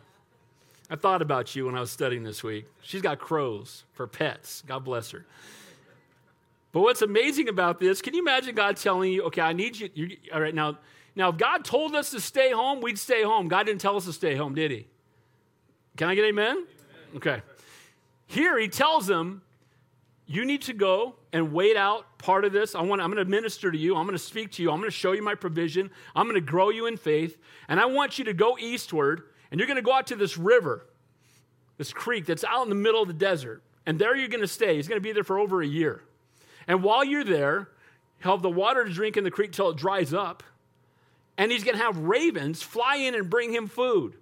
I 0.88 0.96
thought 0.96 1.20
about 1.20 1.56
you 1.56 1.66
when 1.66 1.74
I 1.74 1.80
was 1.80 1.90
studying 1.90 2.22
this 2.22 2.44
week. 2.44 2.66
She's 2.82 3.02
got 3.02 3.18
crows 3.18 3.84
for 3.92 4.06
pets. 4.06 4.62
God 4.66 4.84
bless 4.84 5.10
her. 5.10 5.26
But 6.72 6.80
what's 6.80 7.02
amazing 7.02 7.48
about 7.48 7.80
this, 7.80 8.02
can 8.02 8.14
you 8.14 8.20
imagine 8.20 8.54
God 8.54 8.76
telling 8.76 9.12
you, 9.12 9.22
okay, 9.24 9.40
I 9.40 9.52
need 9.52 9.78
you, 9.78 9.90
you 9.94 10.16
all 10.32 10.40
right, 10.40 10.54
now, 10.54 10.78
now 11.14 11.30
if 11.30 11.38
God 11.38 11.64
told 11.64 11.94
us 11.94 12.10
to 12.10 12.20
stay 12.20 12.52
home, 12.52 12.80
we'd 12.80 12.98
stay 12.98 13.22
home. 13.22 13.48
God 13.48 13.64
didn't 13.64 13.80
tell 13.80 13.96
us 13.96 14.04
to 14.04 14.12
stay 14.12 14.34
home, 14.34 14.54
did 14.54 14.70
he? 14.70 14.86
Can 15.96 16.08
I 16.08 16.14
get 16.14 16.26
amen? 16.26 16.50
amen. 16.50 16.66
Okay. 17.16 17.42
Here 18.26 18.58
he 18.58 18.68
tells 18.68 19.06
them, 19.06 19.42
you 20.26 20.44
need 20.44 20.62
to 20.62 20.72
go 20.72 21.14
and 21.32 21.52
wait 21.52 21.76
out 21.76 22.18
part 22.18 22.44
of 22.44 22.52
this. 22.52 22.74
I 22.74 22.82
want, 22.82 23.00
I'm 23.00 23.12
going 23.12 23.24
to 23.24 23.30
minister 23.30 23.70
to 23.70 23.78
you. 23.78 23.96
I'm 23.96 24.04
going 24.04 24.18
to 24.18 24.22
speak 24.22 24.52
to 24.52 24.62
you. 24.62 24.70
I'm 24.70 24.78
going 24.78 24.90
to 24.90 24.96
show 24.96 25.12
you 25.12 25.22
my 25.22 25.36
provision. 25.36 25.90
I'm 26.14 26.26
going 26.26 26.34
to 26.34 26.40
grow 26.40 26.70
you 26.70 26.86
in 26.86 26.96
faith. 26.96 27.38
And 27.68 27.78
I 27.80 27.86
want 27.86 28.18
you 28.18 28.24
to 28.24 28.34
go 28.34 28.58
eastward 28.58 29.22
and 29.50 29.60
you're 29.60 29.66
going 29.66 29.76
to 29.76 29.82
go 29.82 29.92
out 29.92 30.08
to 30.08 30.16
this 30.16 30.36
river, 30.36 30.86
this 31.78 31.92
creek 31.92 32.26
that's 32.26 32.44
out 32.44 32.62
in 32.62 32.68
the 32.68 32.74
middle 32.74 33.02
of 33.02 33.08
the 33.08 33.14
desert. 33.14 33.62
And 33.86 33.98
there 33.98 34.16
you're 34.16 34.28
going 34.28 34.40
to 34.40 34.48
stay. 34.48 34.76
He's 34.76 34.88
going 34.88 35.00
to 35.00 35.04
be 35.04 35.12
there 35.12 35.24
for 35.24 35.38
over 35.38 35.62
a 35.62 35.66
year. 35.66 36.02
And 36.66 36.82
while 36.82 37.04
you're 37.04 37.24
there, 37.24 37.68
he'll 38.22 38.32
have 38.32 38.42
the 38.42 38.50
water 38.50 38.84
to 38.84 38.92
drink 38.92 39.16
in 39.16 39.24
the 39.24 39.30
creek 39.30 39.52
till 39.52 39.70
it 39.70 39.76
dries 39.76 40.12
up. 40.12 40.42
And 41.38 41.52
he's 41.52 41.64
going 41.64 41.76
to 41.76 41.82
have 41.82 41.98
ravens 41.98 42.62
fly 42.62 42.96
in 42.96 43.14
and 43.14 43.30
bring 43.30 43.52
him 43.52 43.68
food. 43.68 44.14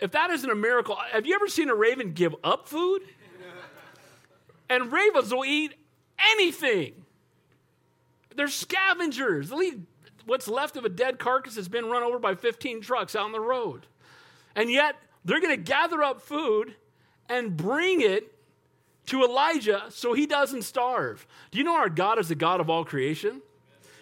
If 0.00 0.12
that 0.12 0.30
isn't 0.30 0.50
a 0.50 0.54
miracle, 0.54 0.96
have 1.12 1.26
you 1.26 1.34
ever 1.34 1.48
seen 1.48 1.68
a 1.68 1.74
raven 1.74 2.12
give 2.12 2.34
up 2.42 2.68
food? 2.68 3.02
And 4.70 4.92
ravens 4.92 5.32
will 5.32 5.44
eat 5.44 5.74
anything. 6.32 7.04
They're 8.34 8.48
scavengers. 8.48 9.48
They'll 9.48 9.62
eat 9.62 9.78
what's 10.26 10.46
left 10.46 10.76
of 10.76 10.84
a 10.84 10.88
dead 10.88 11.18
carcass 11.18 11.54
that's 11.54 11.68
been 11.68 11.86
run 11.86 12.02
over 12.02 12.18
by 12.18 12.34
15 12.34 12.80
trucks 12.80 13.16
out 13.16 13.24
on 13.24 13.32
the 13.32 13.40
road. 13.40 13.86
And 14.58 14.72
yet, 14.72 14.96
they're 15.24 15.40
going 15.40 15.54
to 15.54 15.62
gather 15.62 16.02
up 16.02 16.20
food 16.20 16.74
and 17.28 17.56
bring 17.56 18.00
it 18.00 18.34
to 19.06 19.22
Elijah 19.22 19.84
so 19.88 20.14
he 20.14 20.26
doesn't 20.26 20.62
starve. 20.62 21.28
Do 21.52 21.58
you 21.58 21.64
know 21.64 21.76
our 21.76 21.88
God 21.88 22.18
is 22.18 22.28
the 22.28 22.34
God 22.34 22.60
of 22.60 22.68
all 22.68 22.84
creation? 22.84 23.40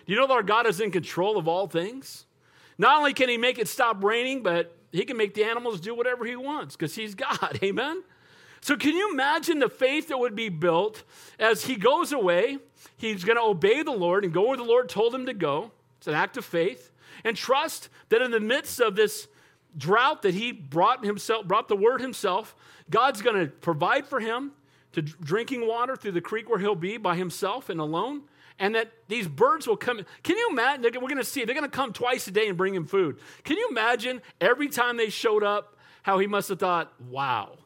Do 0.07 0.13
you 0.15 0.19
know 0.19 0.27
that 0.27 0.33
our 0.33 0.43
God 0.43 0.67
is 0.67 0.81
in 0.81 0.91
control 0.91 1.37
of 1.37 1.47
all 1.47 1.67
things? 1.67 2.25
Not 2.79 2.97
only 2.97 3.13
can 3.13 3.29
he 3.29 3.37
make 3.37 3.59
it 3.59 3.69
stop 3.69 4.03
raining, 4.03 4.43
but 4.43 4.75
he 4.93 5.05
can 5.05 5.19
make 5.19 5.35
the 5.35 5.45
animals 5.45 5.79
do 5.79 5.95
whatever 5.95 6.25
he 6.25 6.37
wants 6.37 6.75
because 6.75 6.95
he's 6.95 7.15
God. 7.15 7.59
Amen? 7.63 8.03
So, 8.63 8.79
can 8.79 8.97
you 8.97 9.13
imagine 9.13 9.59
the 9.59 9.69
faith 9.69 10.09
that 10.09 10.19
would 10.19 10.35
be 10.35 10.49
built 10.49 11.03
as 11.39 11.67
he 11.67 11.77
goes 11.77 12.13
away? 12.13 12.61
He's 12.97 13.25
going 13.25 13.37
to 13.37 13.43
obey 13.43 13.83
the 13.83 13.93
Lord 13.93 14.25
and 14.25 14.33
go 14.33 14.49
where 14.49 14.57
the 14.57 14.65
Lord 14.65 14.89
told 14.89 15.15
him 15.15 15.27
to 15.27 15.35
go. 15.35 15.73
It's 15.99 16.07
an 16.07 16.15
act 16.15 16.39
of 16.39 16.47
faith. 16.47 16.93
And 17.25 17.37
trust 17.37 17.91
that 18.09 18.23
in 18.23 18.31
the 18.31 18.41
midst 18.41 18.81
of 18.81 18.97
this 18.97 19.29
drought 19.77 20.23
that 20.23 20.35
he 20.35 20.53
brought 20.53 21.05
himself, 21.05 21.47
brought 21.47 21.69
the 21.69 21.77
word 21.77 22.01
himself, 22.01 22.55
God's 22.91 23.23
going 23.23 23.37
to 23.37 23.47
provide 23.51 24.07
for 24.07 24.21
him 24.21 24.53
to 24.93 25.03
drinking 25.03 25.67
water 25.67 25.97
through 25.97 26.13
the 26.13 26.21
creek 26.21 26.49
where 26.49 26.59
he'll 26.59 26.75
be 26.75 26.97
by 26.97 27.17
himself 27.17 27.69
and 27.69 27.81
alone 27.81 28.23
and 28.59 28.75
that 28.75 28.91
these 29.09 29.29
birds 29.29 29.67
will 29.67 29.77
come. 29.77 30.01
Can 30.23 30.37
you 30.37 30.49
imagine? 30.51 30.83
We're 30.95 31.01
going 31.01 31.17
to 31.17 31.25
see, 31.25 31.45
they're 31.45 31.55
going 31.55 31.69
to 31.69 31.77
come 31.77 31.93
twice 31.93 32.27
a 32.27 32.31
day 32.31 32.49
and 32.49 32.57
bring 32.57 32.75
him 32.75 32.87
food. 32.87 33.19
Can 33.45 33.57
you 33.57 33.69
imagine 33.71 34.23
every 34.41 34.69
time 34.69 34.97
they 34.97 35.11
showed 35.11 35.43
up, 35.43 35.77
how 36.03 36.19
he 36.19 36.27
must 36.29 36.49
have 36.49 36.61
thought, 36.61 36.93
wow, 37.11 37.59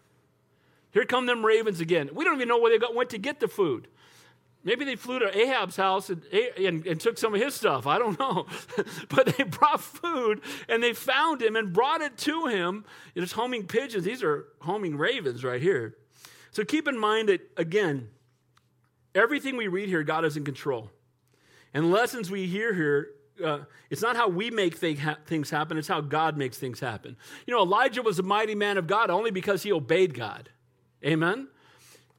here 0.93 1.05
come 1.05 1.27
them 1.27 1.45
ravens 1.45 1.81
again. 1.81 2.09
We 2.15 2.25
don't 2.25 2.37
even 2.37 2.49
know 2.49 2.59
where 2.59 2.71
they 2.71 2.79
got, 2.79 2.95
went 2.95 3.11
to 3.11 3.19
get 3.19 3.39
the 3.39 3.49
food. 3.49 3.87
Maybe 4.63 4.85
they 4.85 4.97
flew 4.97 5.19
to 5.21 5.39
Ahab's 5.39 5.77
house 5.77 6.11
and, 6.11 6.23
and, 6.59 6.87
and 6.87 7.01
took 7.01 7.17
some 7.17 7.35
of 7.35 7.41
his 7.41 7.55
stuff. 7.55 7.87
I 7.87 7.99
don't 7.99 8.19
know. 8.19 8.47
but 9.09 9.35
they 9.35 9.45
brought 9.45 9.81
food 9.81 10.43
and 10.69 10.83
they 10.83 10.93
found 10.93 11.41
him 11.41 11.57
and 11.57 11.73
brought 11.73 12.03
it 12.03 12.19
to 12.19 12.47
him. 12.47 12.85
It's 13.15 13.33
homing 13.33 13.67
pigeons. 13.67 14.05
These 14.05 14.23
are 14.23 14.47
homing 14.61 14.99
ravens 14.99 15.45
right 15.45 15.63
here. 15.63 15.97
So 16.51 16.63
keep 16.65 16.89
in 16.89 16.99
mind 16.99 17.31
that, 17.31 17.41
again, 17.57 18.09
Everything 19.15 19.57
we 19.57 19.69
read 19.69 19.89
here, 19.89 20.03
God 20.03 20.25
is 20.25 20.37
in 20.37 20.45
control. 20.45 20.91
And 21.75 21.91
lessons 21.91 22.31
we 22.31 22.47
hear 22.47 22.73
here, 22.73 23.11
uh, 23.45 23.61
it's 23.89 24.03
not 24.03 24.17
how 24.17 24.29
we 24.29 24.51
make 24.51 24.77
things 24.77 25.51
happen, 25.51 25.79
it's 25.79 25.89
how 25.89 26.01
God 26.01 26.37
makes 26.37 26.59
things 26.59 26.79
happen. 26.79 27.17
You 27.47 27.55
know, 27.55 27.63
Elijah 27.63 28.03
was 28.03 28.19
a 28.19 28.23
mighty 28.23 28.55
man 28.55 28.79
of 28.79 28.87
God 28.87 29.11
only 29.11 29.31
because 29.31 29.63
he 29.63 29.73
obeyed 29.73 30.15
God. 30.15 30.51
Amen? 31.05 31.49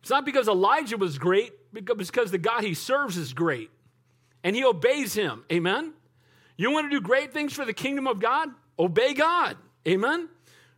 It's 0.01 0.09
not 0.09 0.25
because 0.25 0.47
Elijah 0.47 0.97
was 0.97 1.17
great, 1.17 1.53
because 1.73 2.31
the 2.31 2.37
God 2.37 2.63
he 2.63 2.73
serves 2.73 3.17
is 3.17 3.33
great. 3.33 3.69
And 4.43 4.55
he 4.55 4.63
obeys 4.63 5.13
him. 5.13 5.43
Amen? 5.51 5.93
You 6.57 6.71
want 6.71 6.91
to 6.91 6.99
do 6.99 7.01
great 7.01 7.33
things 7.33 7.53
for 7.53 7.65
the 7.65 7.73
kingdom 7.73 8.07
of 8.07 8.19
God? 8.19 8.49
Obey 8.77 9.13
God. 9.13 9.57
Amen? 9.87 10.29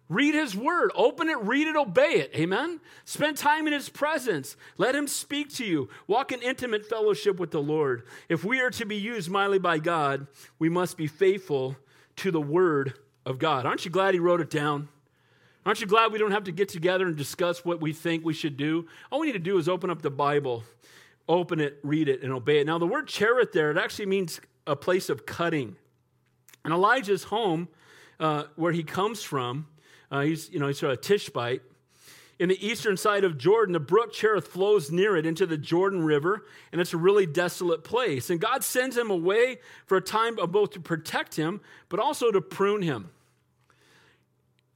Read 0.09 0.35
his 0.35 0.55
word. 0.55 0.91
Open 0.95 1.29
it, 1.29 1.37
read 1.39 1.67
it, 1.67 1.75
obey 1.75 2.15
it. 2.15 2.31
Amen? 2.35 2.79
Spend 3.05 3.37
time 3.37 3.67
in 3.67 3.73
his 3.73 3.89
presence. 3.89 4.55
Let 4.77 4.95
him 4.95 5.07
speak 5.07 5.53
to 5.55 5.65
you. 5.65 5.89
Walk 6.07 6.31
in 6.31 6.41
intimate 6.41 6.85
fellowship 6.85 7.39
with 7.39 7.51
the 7.51 7.61
Lord. 7.61 8.03
If 8.29 8.43
we 8.43 8.59
are 8.59 8.69
to 8.71 8.85
be 8.85 8.97
used 8.97 9.29
mightily 9.29 9.59
by 9.59 9.79
God, 9.79 10.27
we 10.59 10.69
must 10.69 10.97
be 10.97 11.07
faithful 11.07 11.77
to 12.17 12.31
the 12.31 12.41
word 12.41 12.93
of 13.25 13.39
God. 13.39 13.65
Aren't 13.65 13.85
you 13.85 13.91
glad 13.91 14.13
he 14.13 14.19
wrote 14.19 14.41
it 14.41 14.49
down? 14.49 14.89
Aren't 15.65 15.79
you 15.79 15.87
glad 15.87 16.11
we 16.11 16.19
don't 16.19 16.31
have 16.31 16.43
to 16.45 16.51
get 16.51 16.67
together 16.67 17.07
and 17.07 17.15
discuss 17.15 17.63
what 17.63 17.79
we 17.79 17.93
think 17.93 18.25
we 18.25 18.33
should 18.33 18.57
do? 18.57 18.87
All 19.11 19.21
we 19.21 19.27
need 19.27 19.33
to 19.33 19.39
do 19.39 19.57
is 19.57 19.69
open 19.69 19.89
up 19.89 20.01
the 20.01 20.11
Bible, 20.11 20.63
open 21.29 21.61
it, 21.61 21.79
read 21.83 22.09
it, 22.09 22.21
and 22.21 22.33
obey 22.33 22.59
it. 22.59 22.67
Now, 22.67 22.77
the 22.77 22.87
word 22.87 23.07
Cherith 23.07 23.53
there, 23.53 23.71
it 23.71 23.77
actually 23.77 24.07
means 24.07 24.41
a 24.67 24.75
place 24.75 25.09
of 25.09 25.25
cutting. 25.25 25.77
And 26.65 26.73
Elijah's 26.73 27.25
home, 27.25 27.69
uh, 28.19 28.45
where 28.55 28.73
he 28.73 28.83
comes 28.83 29.23
from, 29.23 29.67
uh, 30.11 30.21
he's, 30.21 30.49
you 30.49 30.59
know, 30.59 30.67
he's 30.67 30.79
sort 30.79 30.91
of 30.91 30.99
a 30.99 31.01
Tishbite. 31.01 31.61
In 32.39 32.49
the 32.49 32.65
eastern 32.65 32.97
side 32.97 33.23
of 33.23 33.37
Jordan, 33.37 33.71
the 33.71 33.79
brook 33.79 34.11
Cherith 34.11 34.47
flows 34.47 34.91
near 34.91 35.15
it 35.15 35.25
into 35.25 35.45
the 35.45 35.57
Jordan 35.57 36.03
River, 36.03 36.45
and 36.71 36.81
it's 36.81 36.93
a 36.93 36.97
really 36.97 37.25
desolate 37.25 37.85
place. 37.85 38.29
And 38.29 38.39
God 38.39 38.63
sends 38.65 38.97
him 38.97 39.09
away 39.09 39.59
for 39.85 39.97
a 39.97 40.01
time 40.01 40.35
both 40.35 40.71
to 40.71 40.81
protect 40.81 41.35
him, 41.35 41.61
but 41.87 42.01
also 42.01 42.31
to 42.31 42.41
prune 42.41 42.81
him. 42.81 43.11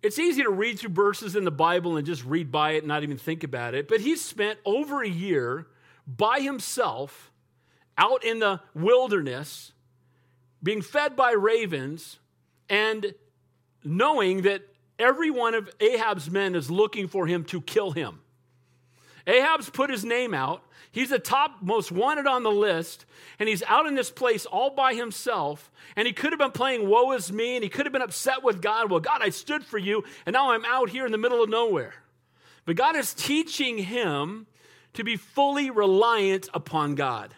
It's 0.03 0.19
easy 0.19 0.43
to 0.43 0.49
read 0.49 0.79
through 0.79 0.91
verses 0.91 1.35
in 1.35 1.43
the 1.43 1.51
Bible 1.51 1.97
and 1.97 2.05
just 2.05 2.23
read 2.23 2.51
by 2.51 2.71
it 2.71 2.79
and 2.79 2.87
not 2.87 3.03
even 3.03 3.17
think 3.17 3.43
about 3.43 3.73
it, 3.73 3.87
but 3.87 4.01
he 4.01 4.15
spent 4.15 4.59
over 4.65 5.01
a 5.01 5.09
year 5.09 5.67
by 6.05 6.39
himself 6.39 7.31
out 7.97 8.23
in 8.23 8.39
the 8.39 8.61
wilderness, 8.75 9.73
being 10.61 10.81
fed 10.81 11.15
by 11.15 11.31
ravens, 11.31 12.19
and 12.69 13.15
knowing 13.83 14.43
that 14.43 14.61
every 14.99 15.31
one 15.31 15.55
of 15.55 15.69
Ahab's 15.79 16.29
men 16.29 16.55
is 16.55 16.69
looking 16.69 17.07
for 17.07 17.25
him 17.25 17.43
to 17.45 17.61
kill 17.61 17.91
him. 17.91 18.19
Ahab's 19.25 19.69
put 19.69 19.89
his 19.89 20.05
name 20.05 20.33
out. 20.33 20.63
He's 20.91 21.09
the 21.09 21.19
top 21.19 21.57
most 21.61 21.91
wanted 21.91 22.27
on 22.27 22.43
the 22.43 22.51
list, 22.51 23.05
and 23.39 23.47
he's 23.47 23.63
out 23.63 23.85
in 23.85 23.95
this 23.95 24.09
place 24.09 24.45
all 24.45 24.69
by 24.69 24.93
himself. 24.93 25.71
And 25.95 26.07
he 26.07 26.13
could 26.13 26.31
have 26.31 26.39
been 26.39 26.51
playing 26.51 26.87
woe 26.87 27.11
is 27.11 27.31
me, 27.31 27.55
and 27.55 27.63
he 27.63 27.69
could 27.69 27.85
have 27.85 27.93
been 27.93 28.01
upset 28.01 28.43
with 28.43 28.61
God. 28.61 28.89
Well, 28.89 28.99
God, 28.99 29.21
I 29.21 29.29
stood 29.29 29.63
for 29.63 29.77
you, 29.77 30.03
and 30.25 30.33
now 30.33 30.51
I'm 30.51 30.65
out 30.65 30.89
here 30.89 31.05
in 31.05 31.11
the 31.11 31.17
middle 31.17 31.43
of 31.43 31.49
nowhere. 31.49 31.93
But 32.65 32.75
God 32.75 32.95
is 32.95 33.13
teaching 33.13 33.77
him 33.77 34.47
to 34.93 35.03
be 35.03 35.15
fully 35.15 35.69
reliant 35.69 36.49
upon 36.53 36.95
God. 36.95 37.33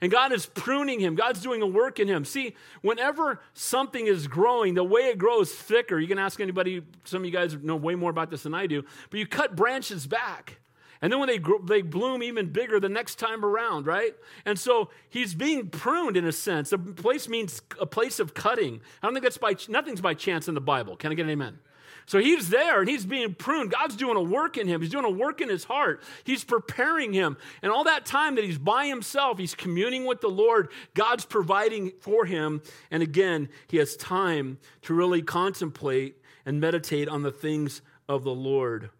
And 0.00 0.10
God 0.10 0.32
is 0.32 0.46
pruning 0.46 1.00
him. 1.00 1.14
God's 1.14 1.40
doing 1.40 1.62
a 1.62 1.66
work 1.66 1.98
in 1.98 2.08
him. 2.08 2.24
See, 2.24 2.54
whenever 2.82 3.40
something 3.54 4.06
is 4.06 4.26
growing, 4.26 4.74
the 4.74 4.84
way 4.84 5.02
it 5.02 5.18
grows 5.18 5.52
thicker, 5.52 5.98
you 5.98 6.08
can 6.08 6.18
ask 6.18 6.40
anybody, 6.40 6.82
some 7.04 7.22
of 7.22 7.26
you 7.26 7.32
guys 7.32 7.54
know 7.54 7.76
way 7.76 7.94
more 7.94 8.10
about 8.10 8.30
this 8.30 8.42
than 8.42 8.54
I 8.54 8.66
do, 8.66 8.84
but 9.10 9.18
you 9.18 9.26
cut 9.26 9.56
branches 9.56 10.06
back. 10.06 10.58
And 11.02 11.12
then 11.12 11.18
when 11.20 11.28
they, 11.28 11.38
grow, 11.38 11.58
they 11.58 11.82
bloom 11.82 12.22
even 12.22 12.50
bigger 12.50 12.80
the 12.80 12.88
next 12.88 13.18
time 13.18 13.44
around, 13.44 13.86
right? 13.86 14.14
And 14.44 14.58
so 14.58 14.90
he's 15.08 15.34
being 15.34 15.68
pruned 15.68 16.16
in 16.16 16.24
a 16.26 16.32
sense. 16.32 16.72
A 16.72 16.78
place 16.78 17.28
means 17.28 17.62
a 17.80 17.86
place 17.86 18.18
of 18.18 18.34
cutting. 18.34 18.80
I 19.02 19.06
don't 19.06 19.14
think 19.14 19.24
that's 19.24 19.38
by, 19.38 19.56
nothing's 19.68 20.00
by 20.00 20.14
chance 20.14 20.48
in 20.48 20.54
the 20.54 20.60
Bible. 20.60 20.96
Can 20.96 21.12
I 21.12 21.14
get 21.14 21.24
an 21.24 21.30
amen? 21.30 21.58
So 22.06 22.20
he's 22.20 22.50
there 22.50 22.80
and 22.80 22.88
he's 22.88 23.04
being 23.04 23.34
pruned. 23.34 23.72
God's 23.72 23.96
doing 23.96 24.16
a 24.16 24.22
work 24.22 24.56
in 24.56 24.68
him. 24.68 24.80
He's 24.80 24.90
doing 24.90 25.04
a 25.04 25.10
work 25.10 25.40
in 25.40 25.48
his 25.48 25.64
heart. 25.64 26.02
He's 26.22 26.44
preparing 26.44 27.12
him. 27.12 27.36
And 27.62 27.72
all 27.72 27.84
that 27.84 28.06
time 28.06 28.36
that 28.36 28.44
he's 28.44 28.58
by 28.58 28.86
himself, 28.86 29.38
he's 29.38 29.56
communing 29.56 30.06
with 30.06 30.20
the 30.20 30.28
Lord. 30.28 30.70
God's 30.94 31.24
providing 31.24 31.92
for 32.00 32.24
him. 32.24 32.62
And 32.92 33.02
again, 33.02 33.48
he 33.66 33.78
has 33.78 33.96
time 33.96 34.58
to 34.82 34.94
really 34.94 35.20
contemplate 35.20 36.22
and 36.46 36.60
meditate 36.60 37.08
on 37.08 37.22
the 37.22 37.32
things 37.32 37.82
of 38.08 38.22
the 38.22 38.34
Lord. 38.34 38.90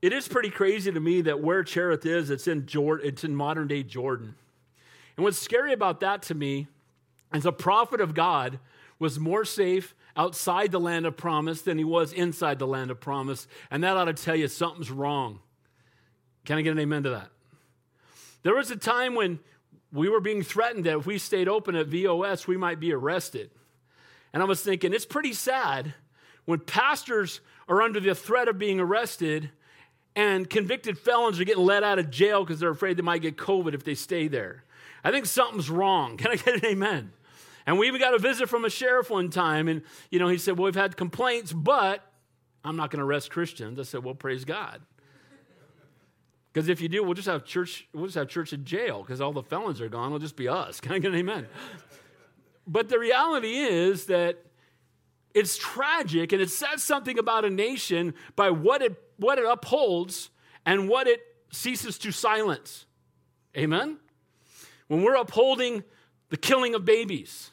It 0.00 0.12
is 0.12 0.28
pretty 0.28 0.50
crazy 0.50 0.92
to 0.92 1.00
me 1.00 1.22
that 1.22 1.40
where 1.40 1.64
Cherith 1.64 2.06
is, 2.06 2.30
it's 2.30 2.46
in 2.46 2.66
Jordan, 2.66 3.08
it's 3.08 3.24
in 3.24 3.34
modern 3.34 3.66
day 3.66 3.82
Jordan. 3.82 4.34
And 5.16 5.24
what's 5.24 5.38
scary 5.38 5.72
about 5.72 6.00
that 6.00 6.22
to 6.24 6.34
me 6.34 6.68
is 7.34 7.44
a 7.44 7.52
prophet 7.52 8.00
of 8.00 8.14
God 8.14 8.60
was 9.00 9.18
more 9.18 9.44
safe 9.44 9.94
outside 10.16 10.70
the 10.70 10.80
land 10.80 11.06
of 11.06 11.16
promise 11.16 11.62
than 11.62 11.78
he 11.78 11.84
was 11.84 12.12
inside 12.12 12.58
the 12.58 12.66
land 12.66 12.90
of 12.90 13.00
promise. 13.00 13.46
And 13.70 13.82
that 13.82 13.96
ought 13.96 14.04
to 14.04 14.12
tell 14.12 14.36
you 14.36 14.48
something's 14.48 14.90
wrong. 14.90 15.40
Can 16.44 16.58
I 16.58 16.62
get 16.62 16.72
an 16.72 16.78
amen 16.78 17.02
to 17.04 17.10
that? 17.10 17.30
There 18.42 18.54
was 18.54 18.70
a 18.70 18.76
time 18.76 19.14
when 19.14 19.40
we 19.92 20.08
were 20.08 20.20
being 20.20 20.42
threatened 20.42 20.84
that 20.84 20.98
if 20.98 21.06
we 21.06 21.18
stayed 21.18 21.48
open 21.48 21.74
at 21.74 21.86
VOS, 21.88 22.46
we 22.46 22.56
might 22.56 22.78
be 22.78 22.92
arrested. 22.92 23.50
And 24.32 24.42
I 24.42 24.46
was 24.46 24.60
thinking, 24.60 24.92
it's 24.92 25.06
pretty 25.06 25.32
sad 25.32 25.94
when 26.44 26.60
pastors 26.60 27.40
are 27.68 27.82
under 27.82 28.00
the 28.00 28.14
threat 28.14 28.48
of 28.48 28.58
being 28.58 28.80
arrested 28.80 29.50
and 30.18 30.50
convicted 30.50 30.98
felons 30.98 31.38
are 31.38 31.44
getting 31.44 31.64
let 31.64 31.84
out 31.84 32.00
of 32.00 32.10
jail 32.10 32.44
because 32.44 32.58
they're 32.58 32.70
afraid 32.70 32.96
they 32.96 33.02
might 33.02 33.22
get 33.22 33.36
COVID 33.36 33.72
if 33.72 33.84
they 33.84 33.94
stay 33.94 34.26
there. 34.26 34.64
I 35.04 35.12
think 35.12 35.26
something's 35.26 35.70
wrong. 35.70 36.16
Can 36.16 36.32
I 36.32 36.34
get 36.34 36.56
an 36.56 36.66
amen? 36.66 37.12
And 37.64 37.78
we 37.78 37.86
even 37.86 38.00
got 38.00 38.14
a 38.14 38.18
visit 38.18 38.48
from 38.48 38.64
a 38.64 38.70
sheriff 38.70 39.10
one 39.10 39.30
time, 39.30 39.68
and 39.68 39.82
you 40.10 40.18
know, 40.18 40.26
he 40.26 40.36
said, 40.36 40.58
Well, 40.58 40.64
we've 40.64 40.74
had 40.74 40.96
complaints, 40.96 41.52
but 41.52 42.04
I'm 42.64 42.74
not 42.74 42.90
going 42.90 42.98
to 42.98 43.04
arrest 43.04 43.30
Christians. 43.30 43.78
I 43.78 43.84
said, 43.84 44.02
Well, 44.02 44.16
praise 44.16 44.44
God. 44.44 44.82
Because 46.52 46.68
if 46.68 46.80
you 46.80 46.88
do, 46.88 47.04
we'll 47.04 47.14
just 47.14 47.28
have 47.28 47.44
church, 47.44 47.86
we'll 47.94 48.06
just 48.06 48.16
have 48.16 48.26
church 48.26 48.52
in 48.52 48.64
jail 48.64 49.02
because 49.02 49.20
all 49.20 49.32
the 49.32 49.44
felons 49.44 49.80
are 49.80 49.88
gone. 49.88 50.06
It'll 50.06 50.18
just 50.18 50.34
be 50.34 50.48
us. 50.48 50.80
Can 50.80 50.90
I 50.90 50.98
get 50.98 51.12
an 51.12 51.18
amen? 51.18 51.46
but 52.66 52.88
the 52.88 52.98
reality 52.98 53.58
is 53.58 54.06
that 54.06 54.38
it's 55.32 55.56
tragic 55.56 56.32
and 56.32 56.42
it 56.42 56.50
says 56.50 56.82
something 56.82 57.20
about 57.20 57.44
a 57.44 57.50
nation 57.50 58.14
by 58.34 58.50
what 58.50 58.82
it 58.82 59.00
what 59.18 59.38
it 59.38 59.44
upholds 59.44 60.30
and 60.64 60.88
what 60.88 61.06
it 61.06 61.20
ceases 61.50 61.98
to 61.98 62.12
silence. 62.12 62.86
Amen? 63.56 63.98
When 64.88 65.02
we're 65.02 65.16
upholding 65.16 65.84
the 66.30 66.36
killing 66.36 66.74
of 66.74 66.84
babies, 66.84 67.50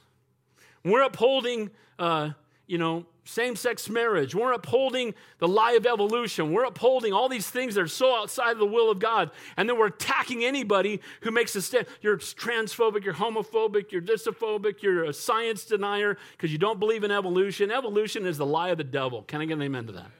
we're 0.84 1.04
upholding, 1.04 1.71
uh, 1.97 2.32
you 2.67 2.78
know, 2.78 3.06
same 3.28 3.56
sex 3.56 3.89
marriage. 3.89 4.36
We're 4.36 4.54
upholding 4.54 5.15
the 5.39 5.47
lie 5.47 5.71
of 5.71 5.88
evolution. 5.88 6.54
We're 6.54 6.65
upholding 6.65 7.12
all 7.12 7.28
these 7.28 7.49
things 7.49 7.73
that 7.73 7.82
are 7.82 7.88
so 7.88 8.15
outside 8.15 8.51
of 8.51 8.60
the 8.60 8.67
will 8.67 8.91
of 8.91 8.99
God. 8.99 9.32
And 9.58 9.67
then 9.67 9.80
we're 9.80 9.88
attacking 9.88 10.45
anybody 10.45 11.01
who 11.21 11.32
makes 11.32 11.56
a 11.56 11.62
stand. 11.62 11.88
You're 12.01 12.17
transphobic, 12.17 13.04
you're 13.04 13.15
homophobic, 13.15 13.91
you're 13.91 14.01
dystophobic, 14.01 14.84
you're 14.84 15.06
a 15.06 15.13
science 15.13 15.65
denier 15.65 16.17
because 16.34 16.51
you 16.51 16.60
don't 16.60 16.80
believe 16.80 17.04
in 17.04 17.10
evolution. 17.10 17.71
Evolution 17.71 18.28
is 18.28 18.38
the 18.38 18.45
lie 18.45 18.69
of 18.69 18.78
the 18.78 18.84
devil. 18.84 19.23
Can 19.23 19.41
I 19.41 19.45
get 19.45 19.54
an 19.54 19.63
amen 19.63 19.88
to 19.88 19.93
that? 19.93 20.12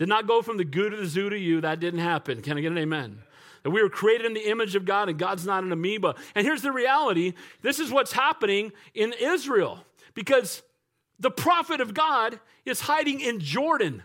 Did 0.00 0.08
not 0.08 0.26
go 0.26 0.40
from 0.40 0.56
the 0.56 0.64
goo 0.64 0.88
to 0.88 0.96
the 0.96 1.04
zoo 1.04 1.28
to 1.28 1.38
you. 1.38 1.60
That 1.60 1.78
didn't 1.78 2.00
happen. 2.00 2.40
Can 2.40 2.56
I 2.56 2.62
get 2.62 2.72
an 2.72 2.78
amen? 2.78 3.18
that 3.62 3.68
we 3.68 3.82
were 3.82 3.90
created 3.90 4.24
in 4.24 4.32
the 4.32 4.48
image 4.48 4.74
of 4.74 4.86
God 4.86 5.10
and 5.10 5.18
God's 5.18 5.44
not 5.44 5.62
an 5.62 5.70
amoeba. 5.70 6.14
And 6.34 6.46
here's 6.46 6.62
the 6.62 6.72
reality 6.72 7.34
this 7.60 7.78
is 7.78 7.90
what's 7.90 8.12
happening 8.12 8.72
in 8.94 9.12
Israel 9.20 9.84
because 10.14 10.62
the 11.18 11.30
prophet 11.30 11.82
of 11.82 11.92
God 11.92 12.40
is 12.64 12.80
hiding 12.80 13.20
in 13.20 13.40
Jordan 13.40 14.02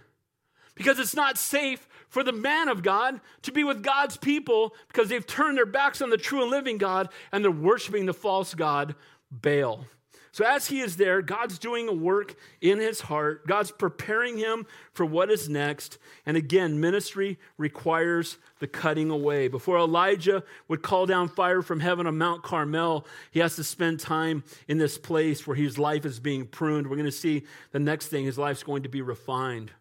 because 0.76 1.00
it's 1.00 1.16
not 1.16 1.38
safe 1.38 1.88
for 2.10 2.22
the 2.22 2.34
man 2.34 2.68
of 2.68 2.84
God 2.84 3.22
to 3.44 3.54
be 3.54 3.64
with 3.64 3.82
God's 3.82 4.18
people 4.18 4.76
because 4.90 5.08
they've 5.08 5.26
turned 5.26 5.58
their 5.58 5.66
backs 5.66 6.02
on 6.02 6.10
the 6.10 6.18
true 6.18 6.42
and 6.42 6.52
living 6.52 6.78
God 6.78 7.08
and 7.32 7.42
they're 7.42 7.50
worshiping 7.50 8.06
the 8.06 8.14
false 8.14 8.54
God, 8.54 8.96
Baal. 9.32 9.86
So, 10.36 10.44
as 10.44 10.68
he 10.68 10.82
is 10.82 10.98
there, 10.98 11.22
God's 11.22 11.58
doing 11.58 11.88
a 11.88 11.94
work 11.94 12.36
in 12.60 12.78
his 12.78 13.00
heart. 13.00 13.48
God's 13.48 13.72
preparing 13.72 14.38
him 14.38 14.66
for 14.92 15.06
what 15.06 15.32
is 15.32 15.48
next. 15.48 15.98
And 16.26 16.36
again, 16.36 16.82
ministry 16.82 17.40
requires 17.58 18.38
the 18.60 18.68
cutting 18.68 19.12
away. 19.12 19.48
Before 19.48 19.78
Elijah 19.78 20.44
would 20.68 20.82
call 20.82 21.06
down 21.06 21.30
fire 21.30 21.62
from 21.62 21.80
heaven 21.80 22.06
on 22.06 22.18
Mount 22.18 22.44
Carmel, 22.44 23.08
he 23.32 23.40
has 23.40 23.56
to 23.56 23.64
spend 23.64 24.02
time 24.02 24.44
in 24.68 24.78
this 24.78 24.98
place 24.98 25.48
where 25.48 25.56
his 25.56 25.78
life 25.78 26.04
is 26.04 26.20
being 26.20 26.46
pruned. 26.46 26.88
We're 26.88 26.98
going 26.98 27.06
to 27.06 27.14
see 27.14 27.44
the 27.72 27.80
next 27.80 28.08
thing 28.08 28.26
his 28.26 28.38
life's 28.38 28.62
going 28.62 28.84
to 28.84 28.90
be 28.90 29.02
refined. 29.02 29.72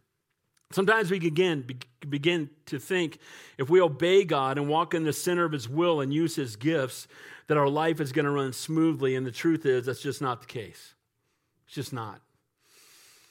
Sometimes 0.71 1.11
we 1.11 1.19
again 1.19 1.65
begin 2.09 2.51
to 2.67 2.79
think 2.79 3.19
if 3.59 3.71
we 3.71 3.81
obey 3.81 4.25
God 4.25 4.59
and 4.59 4.69
walk 4.69 4.93
in 4.93 5.05
the 5.05 5.13
center 5.13 5.45
of 5.45 5.53
His 5.53 5.69
will 5.69 6.01
and 6.01 6.13
use 6.13 6.35
His 6.35 6.57
gifts, 6.57 7.07
that 7.47 7.57
our 7.57 7.69
life 7.69 8.01
is 8.01 8.13
going 8.13 8.25
to 8.25 8.31
run 8.31 8.53
smoothly. 8.53 9.15
And 9.15 9.27
the 9.27 9.33
truth 9.33 9.67
is, 9.67 9.87
that's 9.87 10.03
just 10.03 10.23
not 10.23 10.41
the 10.41 10.47
case. 10.47 10.95
It's 11.67 11.75
just 11.75 11.93
not. 11.93 12.21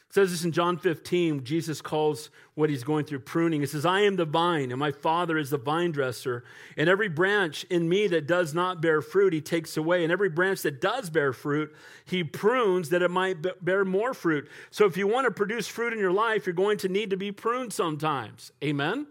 It 0.09 0.15
says 0.15 0.29
this 0.29 0.45
in 0.45 0.51
John 0.51 0.77
15. 0.77 1.43
Jesus 1.43 1.81
calls 1.81 2.29
what 2.53 2.69
he's 2.69 2.83
going 2.83 3.05
through 3.05 3.21
pruning. 3.21 3.61
He 3.61 3.65
says, 3.65 3.83
I 3.83 4.01
am 4.01 4.15
the 4.15 4.25
vine, 4.25 4.69
and 4.69 4.79
my 4.79 4.91
Father 4.91 5.39
is 5.39 5.49
the 5.49 5.57
vine 5.57 5.91
dresser. 5.91 6.43
And 6.77 6.87
every 6.87 7.09
branch 7.09 7.63
in 7.71 7.89
me 7.89 8.05
that 8.07 8.27
does 8.27 8.53
not 8.53 8.79
bear 8.79 9.01
fruit, 9.01 9.33
he 9.33 9.41
takes 9.41 9.75
away. 9.75 10.03
And 10.03 10.11
every 10.11 10.29
branch 10.29 10.61
that 10.61 10.79
does 10.79 11.09
bear 11.09 11.33
fruit, 11.33 11.73
he 12.05 12.23
prunes 12.23 12.89
that 12.89 13.01
it 13.01 13.09
might 13.09 13.37
bear 13.65 13.83
more 13.83 14.13
fruit. 14.13 14.47
So 14.69 14.85
if 14.85 14.97
you 14.97 15.07
want 15.07 15.25
to 15.25 15.31
produce 15.31 15.67
fruit 15.67 15.93
in 15.93 15.99
your 15.99 16.11
life, 16.11 16.45
you're 16.45 16.53
going 16.53 16.77
to 16.77 16.89
need 16.89 17.09
to 17.09 17.17
be 17.17 17.31
pruned 17.31 17.73
sometimes. 17.73 18.51
Amen? 18.63 19.07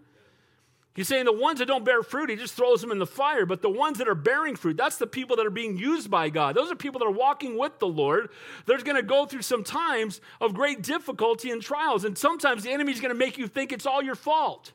He's 0.95 1.07
saying 1.07 1.25
the 1.25 1.33
ones 1.33 1.57
that 1.57 1.65
don't 1.65 1.83
bear 1.83 2.03
fruit, 2.03 2.29
he 2.29 2.35
just 2.35 2.53
throws 2.53 2.81
them 2.81 2.91
in 2.91 2.99
the 2.99 3.07
fire. 3.07 3.47
But 3.47 3.63
the 3.63 3.69
ones 3.69 3.97
that 3.97 4.07
are 4.07 4.13
bearing 4.13 4.55
fruit, 4.55 4.77
that's 4.77 4.97
the 4.97 5.07
people 5.07 5.35
that 5.37 5.45
are 5.45 5.51
being 5.51 5.75
used 5.75 6.11
by 6.11 6.29
God. 6.29 6.55
Those 6.55 6.71
are 6.71 6.75
people 6.75 6.99
that 6.99 7.05
are 7.05 7.11
walking 7.11 7.57
with 7.57 7.79
the 7.79 7.87
Lord. 7.87 8.29
They're 8.67 8.77
going 8.77 8.97
to 8.97 9.01
go 9.01 9.25
through 9.25 9.41
some 9.41 9.63
times 9.63 10.21
of 10.39 10.53
great 10.53 10.83
difficulty 10.83 11.49
and 11.49 11.61
trials. 11.61 12.05
And 12.05 12.15
sometimes 12.15 12.61
the 12.63 12.71
enemy's 12.71 13.01
going 13.01 13.13
to 13.13 13.17
make 13.17 13.39
you 13.39 13.47
think 13.47 13.71
it's 13.71 13.87
all 13.87 14.03
your 14.03 14.13
fault. 14.13 14.71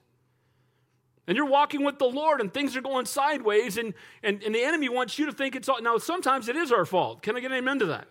And 1.29 1.37
you're 1.37 1.47
walking 1.47 1.85
with 1.85 2.01
the 2.01 2.07
Lord 2.07 2.41
and 2.41 2.53
things 2.53 2.75
are 2.75 2.81
going 2.81 3.05
sideways, 3.05 3.77
and, 3.77 3.93
and, 4.23 4.43
and 4.43 4.55
the 4.55 4.63
enemy 4.63 4.89
wants 4.89 5.19
you 5.19 5.27
to 5.27 5.33
think 5.33 5.55
it's 5.55 5.69
all. 5.69 5.81
Now, 5.81 5.99
sometimes 5.99 6.49
it 6.49 6.57
is 6.57 6.73
our 6.73 6.87
fault. 6.87 7.23
Can 7.23 7.37
I 7.37 7.41
get 7.41 7.53
an 7.53 7.59
amen 7.59 7.79
to 7.81 7.87
that? 7.87 8.09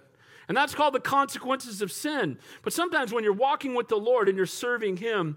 And 0.48 0.56
that's 0.56 0.74
called 0.74 0.94
the 0.94 1.02
consequences 1.02 1.82
of 1.82 1.92
sin. 1.92 2.38
But 2.62 2.72
sometimes 2.72 3.12
when 3.12 3.24
you're 3.24 3.34
walking 3.34 3.76
with 3.76 3.90
the 3.90 3.98
Lord 3.98 4.30
and 4.30 4.38
you're 4.38 4.46
serving 4.46 4.98
Him, 4.98 5.36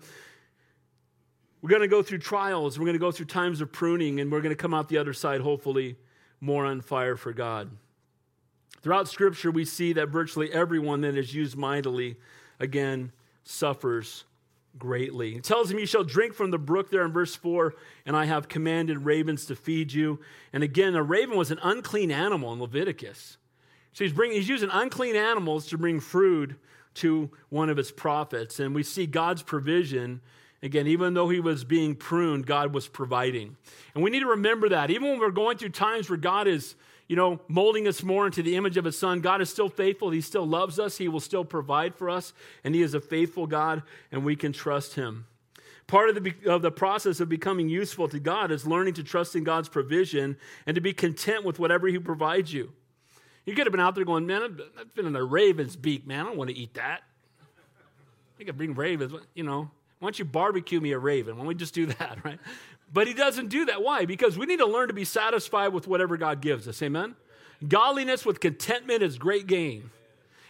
we're 1.62 1.70
going 1.70 1.82
to 1.82 1.88
go 1.88 2.02
through 2.02 2.18
trials, 2.18 2.78
we're 2.78 2.86
going 2.86 2.94
to 2.94 3.00
go 3.00 3.12
through 3.12 3.26
times 3.26 3.60
of 3.60 3.70
pruning, 3.72 4.20
and 4.20 4.32
we're 4.32 4.40
going 4.40 4.54
to 4.54 4.60
come 4.60 4.74
out 4.74 4.88
the 4.88 4.98
other 4.98 5.12
side, 5.12 5.40
hopefully, 5.40 5.96
more 6.40 6.64
on 6.64 6.80
fire 6.80 7.16
for 7.16 7.32
God. 7.32 7.70
Throughout 8.82 9.08
Scripture, 9.08 9.50
we 9.50 9.64
see 9.64 9.92
that 9.92 10.08
virtually 10.08 10.50
everyone 10.52 11.02
that 11.02 11.16
is 11.16 11.34
used 11.34 11.56
mightily, 11.56 12.16
again, 12.58 13.12
suffers 13.44 14.24
greatly. 14.78 15.36
It 15.36 15.44
tells 15.44 15.70
him, 15.70 15.78
You 15.78 15.86
shall 15.86 16.04
drink 16.04 16.32
from 16.34 16.50
the 16.50 16.58
brook 16.58 16.90
there 16.90 17.04
in 17.04 17.12
verse 17.12 17.34
4, 17.34 17.74
and 18.06 18.16
I 18.16 18.24
have 18.24 18.48
commanded 18.48 19.04
ravens 19.04 19.44
to 19.46 19.56
feed 19.56 19.92
you. 19.92 20.20
And 20.52 20.62
again, 20.62 20.94
a 20.94 21.02
raven 21.02 21.36
was 21.36 21.50
an 21.50 21.58
unclean 21.62 22.10
animal 22.10 22.52
in 22.52 22.60
Leviticus. 22.60 23.36
So 23.92 24.04
he's, 24.04 24.12
bringing, 24.12 24.36
he's 24.38 24.48
using 24.48 24.70
unclean 24.72 25.16
animals 25.16 25.66
to 25.68 25.78
bring 25.78 26.00
food 26.00 26.56
to 26.94 27.30
one 27.48 27.68
of 27.68 27.76
his 27.76 27.90
prophets. 27.90 28.60
And 28.60 28.74
we 28.74 28.82
see 28.82 29.06
God's 29.06 29.42
provision 29.42 30.20
Again, 30.62 30.86
even 30.86 31.14
though 31.14 31.28
he 31.30 31.40
was 31.40 31.64
being 31.64 31.94
pruned, 31.94 32.46
God 32.46 32.74
was 32.74 32.86
providing. 32.86 33.56
And 33.94 34.04
we 34.04 34.10
need 34.10 34.20
to 34.20 34.26
remember 34.26 34.68
that. 34.68 34.90
Even 34.90 35.08
when 35.08 35.18
we're 35.18 35.30
going 35.30 35.56
through 35.56 35.70
times 35.70 36.10
where 36.10 36.18
God 36.18 36.46
is, 36.46 36.74
you 37.08 37.16
know, 37.16 37.40
molding 37.48 37.88
us 37.88 38.02
more 38.02 38.26
into 38.26 38.42
the 38.42 38.56
image 38.56 38.76
of 38.76 38.84
his 38.84 38.98
son, 38.98 39.20
God 39.20 39.40
is 39.40 39.48
still 39.48 39.70
faithful. 39.70 40.10
He 40.10 40.20
still 40.20 40.46
loves 40.46 40.78
us. 40.78 40.98
He 40.98 41.08
will 41.08 41.20
still 41.20 41.46
provide 41.46 41.94
for 41.94 42.10
us. 42.10 42.34
And 42.62 42.74
he 42.74 42.82
is 42.82 42.92
a 42.92 43.00
faithful 43.00 43.46
God, 43.46 43.82
and 44.12 44.22
we 44.22 44.36
can 44.36 44.52
trust 44.52 44.96
him. 44.96 45.26
Part 45.86 46.10
of 46.10 46.22
the, 46.22 46.34
of 46.46 46.62
the 46.62 46.70
process 46.70 47.18
of 47.20 47.28
becoming 47.28 47.68
useful 47.68 48.06
to 48.08 48.20
God 48.20 48.52
is 48.52 48.66
learning 48.66 48.94
to 48.94 49.02
trust 49.02 49.34
in 49.34 49.42
God's 49.42 49.68
provision 49.68 50.36
and 50.66 50.74
to 50.74 50.80
be 50.80 50.92
content 50.92 51.42
with 51.42 51.58
whatever 51.58 51.88
he 51.88 51.98
provides 51.98 52.52
you. 52.52 52.70
You 53.46 53.54
could 53.54 53.66
have 53.66 53.72
been 53.72 53.80
out 53.80 53.94
there 53.94 54.04
going, 54.04 54.26
man, 54.26 54.60
I've 54.78 54.94
been 54.94 55.06
in 55.06 55.16
a 55.16 55.24
raven's 55.24 55.74
beak, 55.74 56.06
man. 56.06 56.20
I 56.20 56.28
don't 56.28 56.36
want 56.36 56.50
to 56.50 56.56
eat 56.56 56.74
that. 56.74 57.00
I 58.38 58.44
could 58.44 58.56
bring 58.56 58.74
ravens, 58.74 59.12
you 59.34 59.42
know. 59.42 59.70
Why 60.00 60.06
don't 60.06 60.18
you 60.18 60.24
barbecue 60.24 60.80
me 60.80 60.92
a 60.92 60.98
raven? 60.98 61.36
Why 61.36 61.40
don't 61.40 61.48
we 61.48 61.54
just 61.54 61.74
do 61.74 61.86
that, 61.98 62.18
right? 62.24 62.40
But 62.92 63.06
he 63.06 63.14
doesn't 63.14 63.48
do 63.48 63.66
that. 63.66 63.82
Why? 63.82 64.04
Because 64.04 64.36
we 64.36 64.46
need 64.46 64.58
to 64.58 64.66
learn 64.66 64.88
to 64.88 64.94
be 64.94 65.04
satisfied 65.04 65.68
with 65.68 65.86
whatever 65.86 66.16
God 66.16 66.40
gives 66.40 66.66
us. 66.66 66.82
Amen? 66.82 67.14
Godliness 67.66 68.26
with 68.26 68.40
contentment 68.40 69.02
is 69.02 69.18
great 69.18 69.46
gain. 69.46 69.90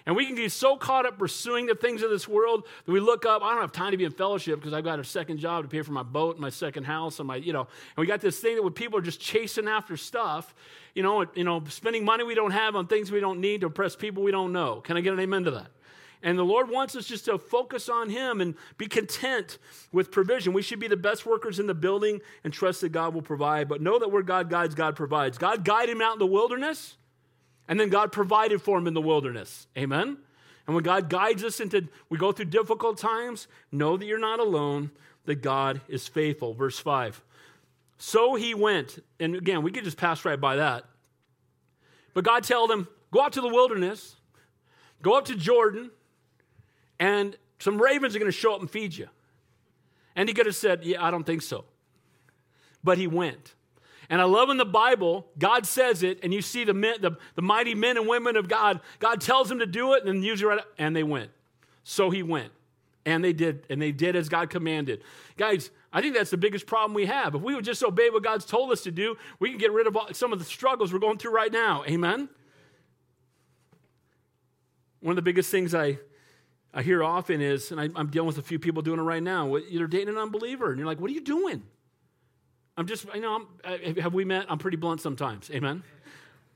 And 0.06 0.16
we 0.16 0.24
can 0.24 0.34
get 0.34 0.50
so 0.50 0.76
caught 0.76 1.04
up 1.04 1.18
pursuing 1.18 1.66
the 1.66 1.74
things 1.74 2.02
of 2.02 2.10
this 2.10 2.26
world 2.26 2.64
that 2.86 2.90
we 2.90 3.00
look 3.00 3.26
up. 3.26 3.42
I 3.42 3.52
don't 3.52 3.60
have 3.60 3.72
time 3.72 3.90
to 3.90 3.98
be 3.98 4.04
in 4.04 4.12
fellowship 4.12 4.58
because 4.58 4.72
I've 4.72 4.84
got 4.84 4.98
a 4.98 5.04
second 5.04 5.38
job 5.38 5.64
to 5.64 5.68
pay 5.68 5.82
for 5.82 5.92
my 5.92 6.02
boat 6.02 6.36
and 6.36 6.40
my 6.40 6.48
second 6.48 6.84
house 6.84 7.18
and 7.18 7.28
my, 7.28 7.36
you 7.36 7.52
know. 7.52 7.60
And 7.60 7.98
we 7.98 8.06
got 8.06 8.20
this 8.20 8.38
thing 8.38 8.56
that 8.56 8.62
when 8.62 8.72
people 8.72 8.98
are 8.98 9.02
just 9.02 9.20
chasing 9.20 9.68
after 9.68 9.96
stuff, 9.98 10.54
you 10.94 11.02
know, 11.02 11.26
you 11.34 11.44
know, 11.44 11.62
spending 11.68 12.04
money 12.04 12.24
we 12.24 12.34
don't 12.34 12.52
have 12.52 12.76
on 12.76 12.86
things 12.86 13.12
we 13.12 13.20
don't 13.20 13.40
need 13.40 13.60
to 13.60 13.66
impress 13.66 13.94
people 13.94 14.22
we 14.22 14.32
don't 14.32 14.52
know. 14.52 14.80
Can 14.80 14.96
I 14.96 15.00
get 15.00 15.12
an 15.12 15.20
amen 15.20 15.44
to 15.44 15.50
that? 15.52 15.66
And 16.22 16.38
the 16.38 16.44
Lord 16.44 16.68
wants 16.68 16.94
us 16.96 17.06
just 17.06 17.24
to 17.26 17.38
focus 17.38 17.88
on 17.88 18.10
Him 18.10 18.40
and 18.40 18.54
be 18.76 18.86
content 18.86 19.58
with 19.90 20.10
provision. 20.10 20.52
We 20.52 20.62
should 20.62 20.78
be 20.78 20.88
the 20.88 20.96
best 20.96 21.24
workers 21.24 21.58
in 21.58 21.66
the 21.66 21.74
building 21.74 22.20
and 22.44 22.52
trust 22.52 22.82
that 22.82 22.90
God 22.90 23.14
will 23.14 23.22
provide. 23.22 23.68
But 23.68 23.80
know 23.80 23.98
that 23.98 24.10
where 24.10 24.22
God 24.22 24.50
guides, 24.50 24.74
God 24.74 24.96
provides. 24.96 25.38
God 25.38 25.64
guided 25.64 25.96
him 25.96 26.02
out 26.02 26.14
in 26.14 26.18
the 26.18 26.26
wilderness, 26.26 26.96
and 27.68 27.80
then 27.80 27.88
God 27.88 28.12
provided 28.12 28.60
for 28.60 28.76
him 28.76 28.86
in 28.86 28.94
the 28.94 29.00
wilderness. 29.00 29.66
Amen? 29.78 30.18
And 30.66 30.74
when 30.74 30.84
God 30.84 31.08
guides 31.08 31.42
us 31.42 31.58
into, 31.58 31.88
we 32.10 32.18
go 32.18 32.32
through 32.32 32.44
difficult 32.46 32.98
times, 32.98 33.48
know 33.72 33.96
that 33.96 34.04
you're 34.04 34.18
not 34.18 34.40
alone, 34.40 34.90
that 35.24 35.36
God 35.36 35.80
is 35.88 36.06
faithful. 36.06 36.54
Verse 36.54 36.78
5. 36.78 37.22
So 37.98 38.34
he 38.34 38.54
went, 38.54 39.02
and 39.18 39.34
again, 39.34 39.62
we 39.62 39.72
could 39.72 39.84
just 39.84 39.96
pass 39.96 40.24
right 40.24 40.40
by 40.40 40.56
that. 40.56 40.84
But 42.14 42.24
God 42.24 42.44
told 42.44 42.70
him, 42.70 42.88
Go 43.10 43.22
out 43.22 43.32
to 43.32 43.40
the 43.40 43.48
wilderness, 43.48 44.14
go 45.02 45.18
up 45.18 45.24
to 45.24 45.34
Jordan, 45.34 45.90
and 47.00 47.36
some 47.58 47.80
ravens 47.80 48.14
are 48.14 48.18
going 48.20 48.30
to 48.30 48.36
show 48.36 48.54
up 48.54 48.60
and 48.60 48.70
feed 48.70 48.94
you. 48.94 49.08
And 50.14 50.28
he 50.28 50.34
could 50.34 50.46
have 50.46 50.54
said, 50.54 50.84
Yeah, 50.84 51.04
I 51.04 51.10
don't 51.10 51.24
think 51.24 51.42
so. 51.42 51.64
But 52.84 52.98
he 52.98 53.06
went. 53.08 53.54
And 54.08 54.20
I 54.20 54.24
love 54.24 54.50
in 54.50 54.56
the 54.56 54.64
Bible, 54.64 55.26
God 55.38 55.66
says 55.66 56.02
it, 56.02 56.18
and 56.22 56.34
you 56.34 56.42
see 56.42 56.64
the, 56.64 56.74
men, 56.74 56.96
the, 57.00 57.12
the 57.36 57.42
mighty 57.42 57.76
men 57.76 57.96
and 57.96 58.08
women 58.08 58.36
of 58.36 58.48
God. 58.48 58.80
God 58.98 59.20
tells 59.20 59.48
them 59.48 59.60
to 59.60 59.66
do 59.66 59.94
it, 59.94 60.00
and 60.00 60.08
then 60.08 60.22
usually 60.22 60.56
right, 60.56 60.64
and 60.78 60.96
they 60.96 61.04
went. 61.04 61.30
So 61.84 62.10
he 62.10 62.22
went. 62.22 62.50
And 63.06 63.24
they 63.24 63.32
did, 63.32 63.64
and 63.70 63.80
they 63.80 63.92
did 63.92 64.16
as 64.16 64.28
God 64.28 64.50
commanded. 64.50 65.02
Guys, 65.36 65.70
I 65.92 66.00
think 66.00 66.14
that's 66.14 66.30
the 66.30 66.36
biggest 66.36 66.66
problem 66.66 66.92
we 66.92 67.06
have. 67.06 67.36
If 67.36 67.42
we 67.42 67.54
would 67.54 67.64
just 67.64 67.82
obey 67.84 68.10
what 68.10 68.24
God's 68.24 68.44
told 68.44 68.72
us 68.72 68.82
to 68.82 68.90
do, 68.90 69.16
we 69.38 69.48
can 69.48 69.58
get 69.58 69.72
rid 69.72 69.86
of 69.86 69.96
all, 69.96 70.12
some 70.12 70.32
of 70.32 70.40
the 70.40 70.44
struggles 70.44 70.92
we're 70.92 70.98
going 70.98 71.18
through 71.18 71.32
right 71.32 71.52
now. 71.52 71.84
Amen? 71.86 72.28
One 75.00 75.12
of 75.12 75.16
the 75.16 75.22
biggest 75.22 75.50
things 75.52 75.72
I 75.72 75.98
I 76.72 76.82
hear 76.82 77.02
often 77.02 77.40
is, 77.40 77.72
and 77.72 77.80
I, 77.80 77.88
am 77.96 78.08
dealing 78.08 78.28
with 78.28 78.38
a 78.38 78.42
few 78.42 78.58
people 78.58 78.82
doing 78.82 79.00
it 79.00 79.02
right 79.02 79.22
now. 79.22 79.56
You're 79.56 79.88
dating 79.88 80.10
an 80.10 80.18
unbeliever, 80.18 80.70
and 80.70 80.78
you're 80.78 80.86
like, 80.86 81.00
"What 81.00 81.10
are 81.10 81.14
you 81.14 81.20
doing?" 81.20 81.62
I'm 82.76 82.86
just, 82.86 83.06
you 83.14 83.20
know, 83.20 83.46
I'm, 83.64 83.96
have 83.96 84.14
we 84.14 84.24
met? 84.24 84.46
I'm 84.48 84.58
pretty 84.58 84.76
blunt 84.76 85.00
sometimes. 85.00 85.50
Amen. 85.50 85.82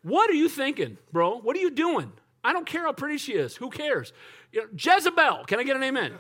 What 0.03 0.31
are 0.31 0.35
you 0.35 0.49
thinking, 0.49 0.97
bro? 1.13 1.39
What 1.39 1.57
are 1.57 1.61
you 1.61 1.71
doing? 1.71 2.13
I 2.43 2.53
don't 2.53 2.67
care 2.67 2.83
how 2.83 2.93
pretty 2.93 3.19
she 3.19 3.33
is. 3.33 3.57
Who 3.57 3.71
cares? 3.71 4.13
You 4.53 4.63
know, 4.63 4.69
Jezebel. 4.77 5.45
Can 5.47 5.59
I 5.59 5.65
get 5.65 5.77
an 5.77 5.83
amen? 5.83 6.13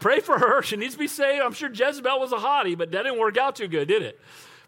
Pray 0.00 0.20
for 0.20 0.38
her. 0.38 0.62
She 0.62 0.76
needs 0.76 0.94
to 0.94 0.98
be 0.98 1.06
saved. 1.06 1.42
I'm 1.42 1.52
sure 1.52 1.70
Jezebel 1.70 2.18
was 2.18 2.32
a 2.32 2.36
hottie, 2.36 2.76
but 2.76 2.90
that 2.90 3.04
didn't 3.04 3.18
work 3.18 3.36
out 3.36 3.56
too 3.56 3.68
good, 3.68 3.88
did 3.88 4.02
it? 4.02 4.20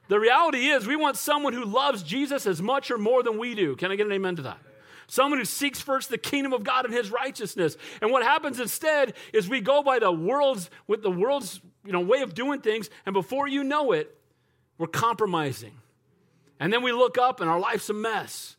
The 0.09 0.21
reality 0.21 0.69
is, 0.69 0.87
we 0.87 0.97
want 0.97 1.17
someone 1.17 1.55
who 1.55 1.65
loves 1.65 2.03
Jesus 2.03 2.47
as 2.47 2.63
much 2.63 2.91
or 2.91 2.99
more 2.99 3.23
than 3.23 3.39
we 3.39 3.55
do. 3.55 3.75
Can 3.77 3.91
I 3.91 3.97
get 3.97 4.07
an 4.07 4.13
amen 4.13 4.37
to 4.37 4.43
that? 4.43 4.59
Someone 5.07 5.39
who 5.39 5.45
seeks 5.45 5.81
first 5.81 6.09
the 6.09 6.19
kingdom 6.19 6.53
of 6.53 6.65
God 6.65 6.85
and 6.85 6.95
his 6.95 7.11
righteousness. 7.11 7.77
And 8.01 8.11
what 8.11 8.23
happens 8.23 8.61
instead 8.61 9.15
is 9.33 9.49
we 9.49 9.61
go 9.61 9.83
by 9.83 9.99
the 9.99 10.13
world's 10.13 10.71
with 10.87 11.03
the 11.03 11.11
world's 11.11 11.61
you 11.85 11.93
know 11.93 12.01
way 12.01 12.23
of 12.23 12.35
doing 12.35 12.61
things, 12.61 12.91
and 13.07 13.13
before 13.13 13.49
you 13.49 13.65
know 13.65 13.93
it, 13.93 14.17
we're 14.79 14.87
compromising. 14.87 15.73
And 16.61 16.73
then 16.73 16.83
we 16.83 16.93
look 16.93 17.19
up 17.19 17.41
and 17.41 17.51
our 17.51 17.61
life's 17.61 17.91
a 17.91 17.95
mess. 17.95 18.57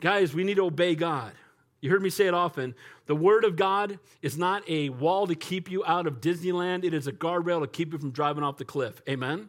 Guys, 0.00 0.34
we 0.34 0.44
need 0.44 0.56
to 0.56 0.66
obey 0.66 0.94
God. 0.94 1.32
You 1.80 1.90
heard 1.90 2.02
me 2.02 2.10
say 2.10 2.26
it 2.26 2.34
often. 2.34 2.74
The 3.06 3.16
Word 3.16 3.44
of 3.44 3.56
God 3.56 3.98
is 4.22 4.38
not 4.38 4.68
a 4.68 4.88
wall 4.90 5.26
to 5.26 5.34
keep 5.34 5.70
you 5.70 5.84
out 5.84 6.06
of 6.06 6.20
Disneyland, 6.20 6.84
it 6.84 6.94
is 6.94 7.06
a 7.06 7.12
guardrail 7.12 7.60
to 7.60 7.66
keep 7.66 7.92
you 7.92 7.98
from 7.98 8.12
driving 8.12 8.44
off 8.44 8.56
the 8.56 8.64
cliff. 8.64 9.02
Amen? 9.08 9.48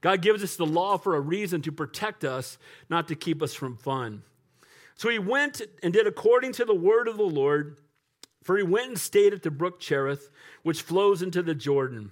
God 0.00 0.22
gives 0.22 0.42
us 0.42 0.56
the 0.56 0.66
law 0.66 0.96
for 0.96 1.16
a 1.16 1.20
reason 1.20 1.62
to 1.62 1.72
protect 1.72 2.24
us, 2.24 2.58
not 2.88 3.08
to 3.08 3.14
keep 3.14 3.42
us 3.42 3.54
from 3.54 3.76
fun. 3.76 4.22
So 4.98 5.08
he 5.08 5.18
went 5.20 5.62
and 5.80 5.92
did 5.92 6.08
according 6.08 6.52
to 6.54 6.64
the 6.64 6.74
word 6.74 7.06
of 7.06 7.16
the 7.16 7.22
Lord, 7.22 7.76
for 8.42 8.56
he 8.56 8.64
went 8.64 8.88
and 8.88 8.98
stayed 8.98 9.32
at 9.32 9.44
the 9.44 9.50
brook 9.50 9.78
Cherith, 9.78 10.28
which 10.64 10.82
flows 10.82 11.22
into 11.22 11.40
the 11.40 11.54
Jordan. 11.54 12.10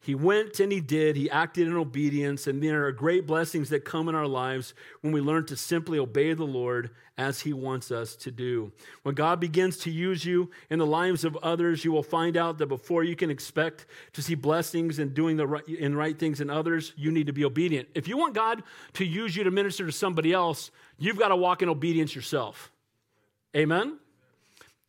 He 0.00 0.14
went 0.14 0.60
and 0.60 0.70
he 0.70 0.80
did. 0.80 1.16
He 1.16 1.28
acted 1.28 1.66
in 1.66 1.74
obedience. 1.74 2.46
And 2.46 2.62
there 2.62 2.86
are 2.86 2.92
great 2.92 3.26
blessings 3.26 3.70
that 3.70 3.84
come 3.84 4.08
in 4.08 4.14
our 4.14 4.26
lives 4.26 4.72
when 5.00 5.12
we 5.12 5.20
learn 5.20 5.46
to 5.46 5.56
simply 5.56 5.98
obey 5.98 6.32
the 6.32 6.44
Lord 6.44 6.90
as 7.18 7.40
he 7.40 7.52
wants 7.52 7.90
us 7.90 8.14
to 8.16 8.30
do. 8.30 8.70
When 9.02 9.14
God 9.14 9.40
begins 9.40 9.78
to 9.78 9.90
use 9.90 10.24
you 10.24 10.50
in 10.70 10.78
the 10.78 10.86
lives 10.86 11.24
of 11.24 11.36
others, 11.38 11.84
you 11.84 11.90
will 11.90 12.02
find 12.02 12.36
out 12.36 12.58
that 12.58 12.66
before 12.66 13.04
you 13.04 13.16
can 13.16 13.30
expect 13.30 13.86
to 14.12 14.22
see 14.22 14.34
blessings 14.34 14.98
and 14.98 15.12
doing 15.12 15.36
the 15.36 15.46
right, 15.46 15.66
and 15.66 15.96
right 15.96 16.16
things 16.16 16.40
in 16.40 16.50
others, 16.50 16.92
you 16.96 17.10
need 17.10 17.26
to 17.26 17.32
be 17.32 17.44
obedient. 17.44 17.88
If 17.94 18.06
you 18.06 18.16
want 18.16 18.34
God 18.34 18.62
to 18.94 19.04
use 19.04 19.34
you 19.34 19.44
to 19.44 19.50
minister 19.50 19.86
to 19.86 19.92
somebody 19.92 20.32
else, 20.32 20.70
you've 20.98 21.18
got 21.18 21.28
to 21.28 21.36
walk 21.36 21.62
in 21.62 21.68
obedience 21.68 22.14
yourself. 22.14 22.70
Amen? 23.56 23.98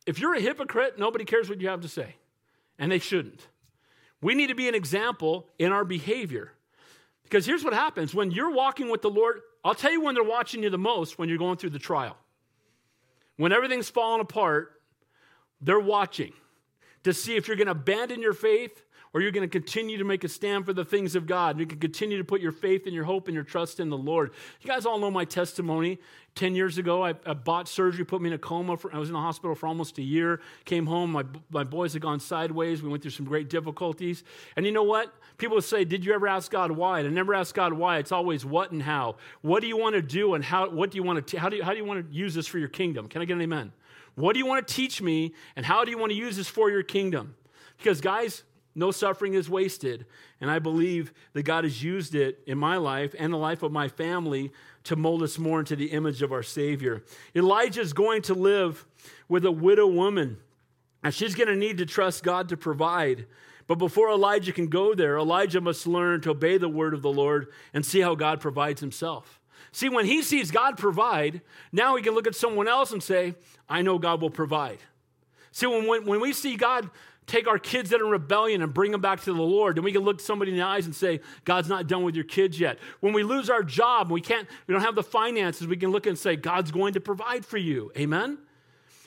If 0.06 0.20
you're 0.20 0.34
a 0.34 0.40
hypocrite, 0.40 0.98
nobody 0.98 1.24
cares 1.24 1.48
what 1.48 1.60
you 1.60 1.68
have 1.68 1.80
to 1.80 1.88
say, 1.88 2.16
and 2.78 2.92
they 2.92 2.98
shouldn't. 2.98 3.48
We 4.20 4.34
need 4.34 4.48
to 4.48 4.54
be 4.54 4.68
an 4.68 4.74
example 4.74 5.46
in 5.58 5.72
our 5.72 5.84
behavior. 5.84 6.52
Because 7.22 7.46
here's 7.46 7.62
what 7.62 7.74
happens 7.74 8.14
when 8.14 8.30
you're 8.30 8.50
walking 8.50 8.90
with 8.90 9.02
the 9.02 9.10
Lord, 9.10 9.40
I'll 9.64 9.74
tell 9.74 9.92
you 9.92 10.00
when 10.00 10.14
they're 10.14 10.24
watching 10.24 10.62
you 10.62 10.70
the 10.70 10.78
most 10.78 11.18
when 11.18 11.28
you're 11.28 11.38
going 11.38 11.58
through 11.58 11.70
the 11.70 11.78
trial. 11.78 12.16
When 13.36 13.52
everything's 13.52 13.90
falling 13.90 14.20
apart, 14.20 14.80
they're 15.60 15.78
watching 15.78 16.32
to 17.04 17.12
see 17.12 17.36
if 17.36 17.46
you're 17.46 17.56
going 17.56 17.66
to 17.66 17.72
abandon 17.72 18.22
your 18.22 18.32
faith 18.32 18.82
or 19.12 19.20
you're 19.20 19.30
going 19.30 19.48
to 19.48 19.50
continue 19.50 19.98
to 19.98 20.04
make 20.04 20.24
a 20.24 20.28
stand 20.28 20.66
for 20.66 20.72
the 20.72 20.84
things 20.84 21.14
of 21.14 21.26
God. 21.26 21.58
You 21.58 21.66
can 21.66 21.78
continue 21.78 22.18
to 22.18 22.24
put 22.24 22.40
your 22.40 22.52
faith 22.52 22.86
and 22.86 22.94
your 22.94 23.04
hope 23.04 23.28
and 23.28 23.34
your 23.34 23.44
trust 23.44 23.80
in 23.80 23.88
the 23.88 23.96
Lord. 23.96 24.32
You 24.60 24.68
guys 24.68 24.86
all 24.86 24.98
know 24.98 25.10
my 25.10 25.24
testimony. 25.24 25.98
10 26.34 26.54
years 26.54 26.78
ago, 26.78 27.04
I, 27.04 27.14
I 27.26 27.34
bought 27.34 27.66
surgery, 27.66 28.04
put 28.04 28.22
me 28.22 28.28
in 28.28 28.32
a 28.32 28.38
coma. 28.38 28.76
For, 28.76 28.94
I 28.94 28.98
was 28.98 29.08
in 29.08 29.14
the 29.14 29.20
hospital 29.20 29.56
for 29.56 29.66
almost 29.66 29.98
a 29.98 30.02
year. 30.02 30.40
Came 30.64 30.86
home, 30.86 31.10
my, 31.12 31.24
my 31.50 31.64
boys 31.64 31.94
had 31.94 32.02
gone 32.02 32.20
sideways. 32.20 32.80
We 32.80 32.88
went 32.88 33.02
through 33.02 33.10
some 33.10 33.26
great 33.26 33.50
difficulties. 33.50 34.22
And 34.54 34.64
you 34.64 34.70
know 34.70 34.84
what? 34.84 35.12
People 35.36 35.60
say, 35.60 35.84
Did 35.84 36.04
you 36.04 36.14
ever 36.14 36.28
ask 36.28 36.50
God 36.50 36.70
why? 36.70 37.00
And 37.00 37.08
I 37.08 37.10
never 37.10 37.34
ask 37.34 37.54
God 37.54 37.72
why. 37.72 37.98
It's 37.98 38.12
always 38.12 38.44
what 38.44 38.70
and 38.70 38.82
how. 38.82 39.16
What 39.40 39.62
do 39.62 39.66
you 39.66 39.76
want 39.76 39.96
to 39.96 40.02
do 40.02 40.34
and 40.34 40.44
how, 40.44 40.70
what 40.70 40.92
do 40.92 40.96
you 40.96 41.02
want 41.02 41.26
to, 41.26 41.38
how 41.38 41.48
do 41.48 41.56
you, 41.56 41.64
how 41.64 41.72
do 41.72 41.78
you 41.78 41.84
want 41.84 42.08
to 42.08 42.14
use 42.14 42.34
this 42.34 42.46
for 42.46 42.58
your 42.58 42.68
kingdom? 42.68 43.08
Can 43.08 43.20
I 43.20 43.24
get 43.24 43.34
an 43.34 43.42
amen? 43.42 43.72
What 44.14 44.32
do 44.32 44.38
you 44.38 44.46
want 44.46 44.66
to 44.66 44.74
teach 44.74 45.00
me 45.00 45.34
and 45.56 45.64
how 45.66 45.84
do 45.84 45.90
you 45.90 45.98
want 45.98 46.10
to 46.10 46.16
use 46.18 46.36
this 46.36 46.48
for 46.48 46.70
your 46.70 46.82
kingdom? 46.82 47.34
Because, 47.78 48.00
guys, 48.00 48.42
no 48.78 48.92
suffering 48.92 49.34
is 49.34 49.50
wasted. 49.50 50.06
And 50.40 50.50
I 50.50 50.60
believe 50.60 51.12
that 51.32 51.42
God 51.42 51.64
has 51.64 51.82
used 51.82 52.14
it 52.14 52.38
in 52.46 52.56
my 52.56 52.76
life 52.76 53.12
and 53.18 53.32
the 53.32 53.36
life 53.36 53.64
of 53.64 53.72
my 53.72 53.88
family 53.88 54.52
to 54.84 54.94
mold 54.94 55.24
us 55.24 55.36
more 55.36 55.58
into 55.58 55.74
the 55.74 55.90
image 55.90 56.22
of 56.22 56.30
our 56.30 56.44
Savior. 56.44 57.02
Elijah 57.34 57.80
is 57.80 57.92
going 57.92 58.22
to 58.22 58.34
live 58.34 58.86
with 59.28 59.44
a 59.44 59.50
widow 59.50 59.88
woman, 59.88 60.38
and 61.02 61.12
she's 61.12 61.34
going 61.34 61.48
to 61.48 61.56
need 61.56 61.78
to 61.78 61.86
trust 61.86 62.22
God 62.22 62.48
to 62.50 62.56
provide. 62.56 63.26
But 63.66 63.78
before 63.78 64.10
Elijah 64.10 64.52
can 64.52 64.68
go 64.68 64.94
there, 64.94 65.18
Elijah 65.18 65.60
must 65.60 65.86
learn 65.86 66.20
to 66.20 66.30
obey 66.30 66.56
the 66.56 66.68
word 66.68 66.94
of 66.94 67.02
the 67.02 67.10
Lord 67.10 67.48
and 67.74 67.84
see 67.84 68.00
how 68.00 68.14
God 68.14 68.40
provides 68.40 68.80
himself. 68.80 69.40
See, 69.72 69.88
when 69.88 70.06
he 70.06 70.22
sees 70.22 70.52
God 70.52 70.78
provide, 70.78 71.42
now 71.72 71.96
he 71.96 72.02
can 72.02 72.14
look 72.14 72.28
at 72.28 72.36
someone 72.36 72.68
else 72.68 72.92
and 72.92 73.02
say, 73.02 73.34
I 73.68 73.82
know 73.82 73.98
God 73.98 74.22
will 74.22 74.30
provide. 74.30 74.78
See, 75.50 75.66
when, 75.66 76.06
when 76.06 76.20
we 76.20 76.32
see 76.32 76.56
God 76.56 76.88
take 77.28 77.46
our 77.46 77.58
kids 77.58 77.90
that 77.90 78.00
are 78.00 78.06
in 78.06 78.10
rebellion 78.10 78.62
and 78.62 78.74
bring 78.74 78.90
them 78.90 79.00
back 79.00 79.20
to 79.20 79.32
the 79.32 79.42
Lord. 79.42 79.76
And 79.76 79.84
we 79.84 79.92
can 79.92 80.02
look 80.02 80.18
somebody 80.18 80.50
in 80.50 80.56
the 80.56 80.64
eyes 80.64 80.86
and 80.86 80.94
say, 80.94 81.20
God's 81.44 81.68
not 81.68 81.86
done 81.86 82.02
with 82.02 82.16
your 82.16 82.24
kids 82.24 82.58
yet. 82.58 82.78
When 83.00 83.12
we 83.12 83.22
lose 83.22 83.48
our 83.50 83.62
job, 83.62 84.10
we 84.10 84.20
can't, 84.20 84.48
we 84.66 84.72
don't 84.72 84.82
have 84.82 84.94
the 84.94 85.02
finances, 85.02 85.66
we 85.66 85.76
can 85.76 85.90
look 85.90 86.06
and 86.06 86.18
say, 86.18 86.34
God's 86.34 86.72
going 86.72 86.94
to 86.94 87.00
provide 87.00 87.44
for 87.44 87.58
you. 87.58 87.92
Amen? 87.96 88.38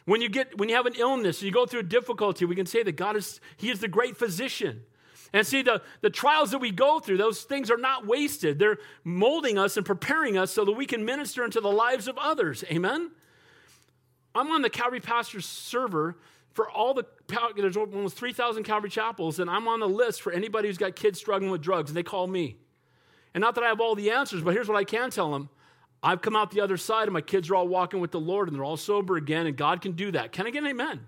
When 0.06 0.22
you 0.22 0.30
get 0.30 0.58
when 0.58 0.70
you 0.70 0.76
have 0.76 0.86
an 0.86 0.96
illness, 0.98 1.42
you 1.42 1.52
go 1.52 1.66
through 1.66 1.82
a 1.82 1.84
difficulty, 1.84 2.46
we 2.46 2.56
can 2.56 2.66
say 2.66 2.84
that 2.84 2.94
God 2.94 3.16
is 3.16 3.40
He 3.58 3.70
is 3.70 3.80
the 3.80 3.88
great 3.88 4.18
physician. 4.18 4.84
And 5.34 5.48
see, 5.48 5.62
the, 5.62 5.82
the 6.02 6.10
trials 6.10 6.52
that 6.52 6.60
we 6.60 6.72
go 6.72 7.00
through, 7.00 7.16
those 7.18 7.44
things 7.44 7.72
are 7.72 7.78
not 7.78 8.06
wasted. 8.06 8.60
They're 8.60 8.80
molding 9.06 9.58
us 9.58 9.78
and 9.78 9.86
preparing 9.86 10.38
us 10.38 10.52
so 10.52 10.66
that 10.66 10.74
we 10.74 10.86
can 10.86 11.06
minister 11.06 11.46
into 11.46 11.62
the 11.62 11.72
lives 11.72 12.10
of 12.10 12.18
others. 12.18 12.66
Amen? 12.70 13.12
I'm 14.36 14.52
on 14.52 14.62
the 14.62 14.70
Calvary 14.70 15.00
Pastors 15.00 15.46
server 15.46 16.18
for 16.54 16.70
all 16.70 16.94
the 16.94 17.06
there's 17.56 17.78
almost 17.78 18.18
3,000 18.18 18.64
Calvary 18.64 18.90
chapels, 18.90 19.40
and 19.40 19.50
I'm 19.50 19.68
on 19.68 19.80
the 19.80 19.88
list 19.88 20.22
for 20.22 20.34
anybody 20.34 20.68
who's 20.68 20.78
got 20.78 20.96
kids 20.96 21.18
struggling 21.18 21.50
with 21.50 21.62
drugs, 21.62 21.90
and 21.90 21.98
they 21.98 22.04
call 22.04 22.28
me. 22.28 22.58
And 23.34 23.42
not 23.42 23.56
that 23.56 23.64
I 23.64 23.68
have 23.68 23.80
all 23.80 23.96
the 23.96 24.12
answers, 24.12 24.42
but 24.42 24.54
here's 24.54 24.68
what 24.68 24.78
I 24.78 24.84
can 24.84 25.10
tell 25.12 25.32
them. 25.32 25.50
I've 26.04 26.22
come 26.22 26.36
out 26.36 26.52
the 26.52 26.62
other 26.62 26.78
side, 26.78 27.04
and 27.04 27.14
my 27.14 27.22
kids 27.22 27.50
are 27.50 27.56
all 27.56 27.68
walking 27.68 28.02
with 28.02 28.12
the 28.12 28.20
Lord, 28.20 28.50
and 28.50 28.58
they're 28.58 28.66
all 28.66 28.76
sober 28.76 29.16
again, 29.16 29.48
and 29.48 29.56
God 29.56 29.82
can 29.82 29.94
do 29.94 30.12
that. 30.12 30.34
Can 30.34 30.46
I 30.46 30.50
get 30.50 30.64
an 30.64 30.70
amen? 30.70 31.06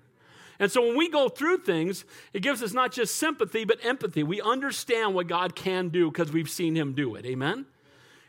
And 0.59 0.71
so 0.71 0.81
when 0.81 0.95
we 0.95 1.09
go 1.09 1.27
through 1.29 1.59
things, 1.59 2.05
it 2.31 2.41
gives 2.41 2.61
us 2.63 2.73
not 2.73 2.93
just 2.93 3.15
sympathy, 3.15 3.65
but 3.65 3.83
empathy. 3.83 4.23
We 4.23 4.39
understand 4.39 5.13
what 5.13 5.27
God 5.27 5.55
can 5.55 5.89
do 5.89 6.09
because 6.09 6.31
we've 6.31 6.49
seen 6.49 6.75
Him 6.75 6.93
do 6.93 7.15
it. 7.15 7.25
Amen? 7.25 7.65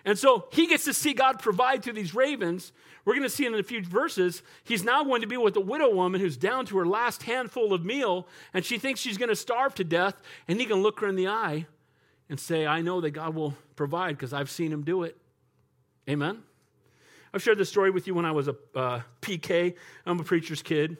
And 0.05 0.19
so 0.19 0.49
he 0.53 0.67
gets 0.67 0.85
to 0.85 0.93
see 0.93 1.15
God 1.15 1.39
provide 1.39 1.83
through 1.83 1.95
these 1.95 2.15
ravens. 2.15 2.73
We're 3.05 3.15
going 3.15 3.25
to 3.25 3.31
see 3.31 3.45
in 3.45 3.55
a 3.55 3.63
few 3.63 3.83
verses, 3.83 4.43
he's 4.63 4.83
now 4.83 5.05
going 5.05 5.21
to 5.21 5.27
be 5.27 5.37
with 5.37 5.57
a 5.57 5.61
widow 5.61 5.95
woman 5.95 6.21
who's 6.21 6.37
down 6.37 6.65
to 6.67 6.79
her 6.79 6.87
last 6.87 7.25
handful 7.25 7.75
of 7.75 7.85
meal, 7.85 8.27
and 8.55 8.65
she 8.65 8.79
thinks 8.79 9.01
she's 9.01 9.19
going 9.19 9.29
to 9.29 9.37
starve 9.37 9.75
to 9.75 9.85
death, 9.85 10.15
and 10.49 10.59
he 10.59 10.67
can 10.67 10.83
look 10.83 11.01
her 11.01 11.09
in 11.09 11.17
the 11.17 11.29
eye 11.29 11.67
and 12.31 12.41
say, 12.41 12.67
I 12.67 12.81
know 12.81 13.01
that 13.03 13.11
God 13.11 13.35
will 13.35 13.55
provide 13.77 14.17
because 14.17 14.33
I've 14.33 14.51
seen 14.51 14.73
him 14.73 14.83
do 14.83 15.03
it. 15.03 15.19
Amen? 16.09 16.43
I've 17.35 17.43
shared 17.43 17.59
this 17.59 17.69
story 17.69 17.91
with 17.91 18.07
you 18.07 18.15
when 18.15 18.25
I 18.25 18.31
was 18.31 18.49
a 18.49 18.57
uh, 18.75 19.01
PK. 19.21 19.75
I'm 20.07 20.21
a 20.21 20.25
preacher's 20.25 20.63
kid, 20.63 20.97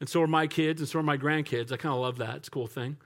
and 0.00 0.08
so 0.08 0.22
are 0.22 0.26
my 0.26 0.46
kids, 0.46 0.80
and 0.80 0.88
so 0.88 0.98
are 0.98 1.02
my 1.02 1.18
grandkids. 1.18 1.70
I 1.70 1.76
kind 1.76 1.94
of 1.94 2.00
love 2.00 2.18
that. 2.18 2.36
It's 2.36 2.48
a 2.48 2.50
cool 2.50 2.66
thing. 2.66 2.96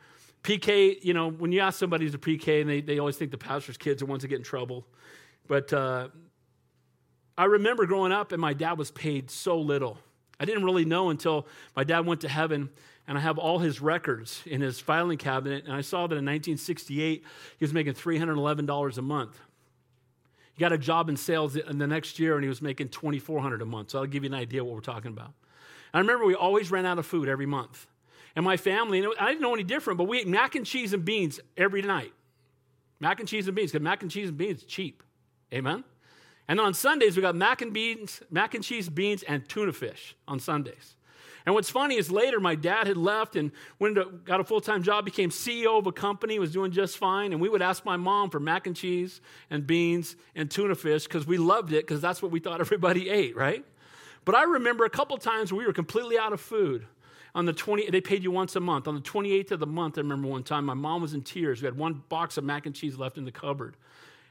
PK, 0.43 1.03
you 1.03 1.13
know, 1.13 1.29
when 1.29 1.53
you 1.53 1.61
ask 1.61 1.79
somebody 1.79 2.05
who's 2.05 2.15
a 2.15 2.19
PK, 2.19 2.61
and 2.63 2.71
they, 2.71 2.81
they 2.81 2.99
always 2.99 3.17
think 3.17 3.31
the 3.31 3.39
pastor's 3.39 3.77
kids 3.77 4.01
are 4.01 4.07
ones 4.07 4.23
that 4.23 4.29
get 4.29 4.39
in 4.39 4.45
trouble. 4.45 4.87
But 5.49 5.73
uh, 5.73 6.09
I 7.39 7.45
remember 7.45 7.86
growing 7.86 8.11
up, 8.11 8.32
and 8.32 8.41
my 8.41 8.53
dad 8.53 8.76
was 8.76 8.91
paid 8.91 9.30
so 9.30 9.59
little. 9.59 9.97
I 10.41 10.45
didn't 10.45 10.64
really 10.64 10.84
know 10.84 11.11
until 11.11 11.47
my 11.76 11.84
dad 11.84 12.05
went 12.05 12.20
to 12.22 12.28
heaven, 12.28 12.68
and 13.07 13.16
I 13.16 13.20
have 13.20 13.39
all 13.39 13.61
his 13.61 13.80
records 13.80 14.43
in 14.45 14.61
his 14.61 14.80
filing 14.80 15.18
cabinet. 15.18 15.64
And 15.64 15.72
I 15.72 15.80
saw 15.80 16.09
that 16.09 16.16
in 16.16 16.24
1968, 16.24 17.24
he 17.59 17.64
was 17.64 17.72
making 17.72 17.95
$311 17.95 18.99
a 18.99 19.03
month. 19.03 19.39
He 20.53 20.61
got 20.61 20.72
a 20.72 20.78
job 20.78 21.09
in 21.09 21.16
sales 21.16 21.55
in 21.55 21.78
the 21.78 21.86
next 21.86 22.18
year, 22.18 22.34
and 22.34 22.43
he 22.43 22.49
was 22.49 22.61
making 22.61 22.89
$2,400 22.89 23.62
a 23.62 23.64
month. 23.64 23.91
So 23.91 24.01
I'll 24.01 24.07
give 24.07 24.24
you 24.24 24.30
an 24.30 24.34
idea 24.34 24.64
what 24.64 24.74
we're 24.74 24.80
talking 24.80 25.12
about. 25.12 25.32
I 25.95 26.01
remember 26.01 26.26
we 26.26 26.34
always 26.34 26.72
ran 26.72 26.86
out 26.86 26.99
of 26.99 27.07
food 27.07 27.28
every 27.28 27.47
month. 27.47 27.86
And 28.34 28.45
my 28.45 28.57
family, 28.57 28.99
and 28.99 29.14
I 29.18 29.28
didn't 29.28 29.43
know 29.43 29.55
any 29.55 29.62
different, 29.62 29.97
but 29.97 30.05
we 30.05 30.18
ate 30.18 30.28
mac 30.28 30.57
and 30.57 30.66
cheese 30.66 30.93
and 30.93 31.05
beans 31.05 31.39
every 31.57 31.82
night. 31.82 32.12
Mac 32.99 33.20
and 33.20 33.28
cheese 33.28 33.47
and 33.47 33.55
beans, 33.55 33.70
because 33.70 33.84
mac 33.84 34.03
and 34.03 34.11
cheese 34.11 34.28
and 34.28 34.36
beans 34.36 34.59
is 34.59 34.64
cheap. 34.64 35.05
Amen? 35.55 35.84
And 36.49 36.59
on 36.59 36.73
Sundays, 36.73 37.15
we 37.15 37.23
got 37.23 37.37
mac 37.37 37.61
and 37.61 37.73
beans, 37.73 38.23
mac 38.31 38.55
and 38.55 38.65
cheese, 38.65 38.89
beans, 38.89 39.23
and 39.23 39.47
tuna 39.49 39.73
fish 39.73 40.17
on 40.27 40.41
Sundays. 40.41 40.97
And 41.45 41.55
what's 41.55 41.71
funny 41.71 41.97
is 41.97 42.11
later, 42.11 42.41
my 42.41 42.55
dad 42.55 42.87
had 42.87 42.97
left 42.97 43.37
and 43.37 43.53
went 43.79 44.25
got 44.25 44.41
a 44.41 44.45
full 44.45 44.61
time 44.61 44.83
job, 44.83 45.05
became 45.05 45.31
CEO 45.31 45.79
of 45.79 45.87
a 45.87 45.93
company, 45.93 46.39
was 46.39 46.53
doing 46.53 46.73
just 46.73 46.99
fine. 46.99 47.33
And 47.33 47.41
we 47.41 47.49
would 47.49 47.63
ask 47.63 47.85
my 47.85 47.97
mom 47.97 48.31
for 48.31 48.41
mac 48.41 48.67
and 48.67 48.75
cheese 48.75 49.21
and 49.51 49.67
beans 49.67 50.17
and 50.35 50.51
tuna 50.51 50.75
fish 50.75 51.05
because 51.05 51.27
we 51.27 51.39
loved 51.39 51.73
it 51.73 51.87
because 51.87 52.01
that's 52.01 52.21
what 52.21 52.31
we 52.31 52.41
thought 52.41 52.61
everybody 52.61 53.09
ate, 53.09 53.37
right? 53.37 53.65
But 54.25 54.35
I 54.35 54.43
remember 54.45 54.85
a 54.85 54.91
couple 54.91 55.17
times 55.17 55.53
we 55.53 55.67
were 55.67 55.73
completely 55.73 56.19
out 56.19 56.33
of 56.33 56.41
food. 56.41 56.87
On 57.35 57.47
the 57.47 57.53
20, 57.53 57.91
they 57.91 58.01
paid 58.01 58.23
you 58.23 58.31
once 58.31 58.57
a 58.57 58.61
month. 58.61 58.89
On 58.89 58.95
the 58.95 59.01
28th 59.01 59.53
of 59.53 59.61
the 59.61 59.67
month, 59.67 59.97
I 59.97 60.01
remember 60.01 60.29
one 60.29 60.43
time, 60.43 60.65
my 60.65 60.75
mom 60.75 61.03
was 61.03 61.15
in 61.15 61.23
tears. 61.23 61.63
We 61.63 61.67
had 61.67 61.77
one 61.77 62.03
box 62.09 62.37
of 62.37 62.45
mac 62.45 62.67
and 62.67 62.75
cheese 62.75 62.99
left 62.99 63.17
in 63.17 63.25
the 63.25 63.33
cupboard. 63.33 63.77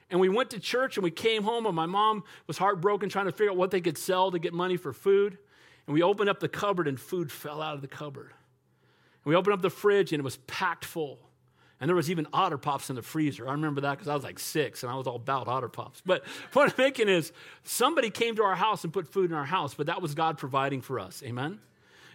And 0.10 0.20
we 0.20 0.30
went 0.30 0.52
to 0.52 0.60
church 0.60 0.98
and 0.98 1.04
we 1.04 1.12
came 1.12 1.44
home, 1.44 1.66
and 1.66 1.76
my 1.76 1.86
mom 1.86 2.24
was 2.48 2.58
heartbroken 2.58 3.10
trying 3.10 3.26
to 3.26 3.32
figure 3.32 3.52
out 3.52 3.58
what 3.58 3.72
they 3.72 3.82
could 3.82 3.98
sell 3.98 4.32
to 4.32 4.40
get 4.40 4.54
money 4.54 4.78
for 4.78 4.94
food. 4.94 5.38
And 5.86 5.94
we 5.94 6.02
opened 6.02 6.30
up 6.30 6.40
the 6.40 6.50
cupboard, 6.50 6.88
and 6.88 7.00
food 7.00 7.32
fell 7.32 7.62
out 7.62 7.76
of 7.76 7.82
the 7.82 7.88
cupboard. 7.88 8.32
And 9.24 9.26
we 9.26 9.36
opened 9.36 9.54
up 9.54 9.62
the 9.62 9.70
fridge, 9.70 10.14
and 10.14 10.20
it 10.20 10.24
was 10.24 10.38
packed 10.48 10.86
full. 10.86 11.20
And 11.80 11.88
there 11.88 11.96
was 11.96 12.10
even 12.10 12.28
otter 12.34 12.58
pops 12.58 12.90
in 12.90 12.96
the 12.96 13.02
freezer. 13.02 13.48
I 13.48 13.52
remember 13.52 13.82
that 13.82 13.92
because 13.92 14.08
I 14.08 14.16
was 14.16 14.24
like 14.24 14.40
six 14.40 14.82
and 14.82 14.92
I 14.92 14.96
was 14.96 15.06
all 15.06 15.18
about 15.18 15.48
otter 15.48 15.70
pops. 15.70 16.02
But 16.04 16.24
what 16.54 16.70
I'm 16.70 16.76
making 16.78 17.08
is 17.08 17.32
somebody 17.64 18.10
came 18.10 18.36
to 18.38 18.44
our 18.44 18.56
house 18.56 18.84
and 18.84 18.92
put 18.92 19.08
food 19.08 19.30
in 19.30 19.38
our 19.38 19.46
house, 19.46 19.76
but 19.76 19.86
that 19.86 20.02
was 20.02 20.16
God 20.16 20.38
providing 20.38 20.82
for 20.82 21.00
us. 21.00 21.22
Amen? 21.24 21.60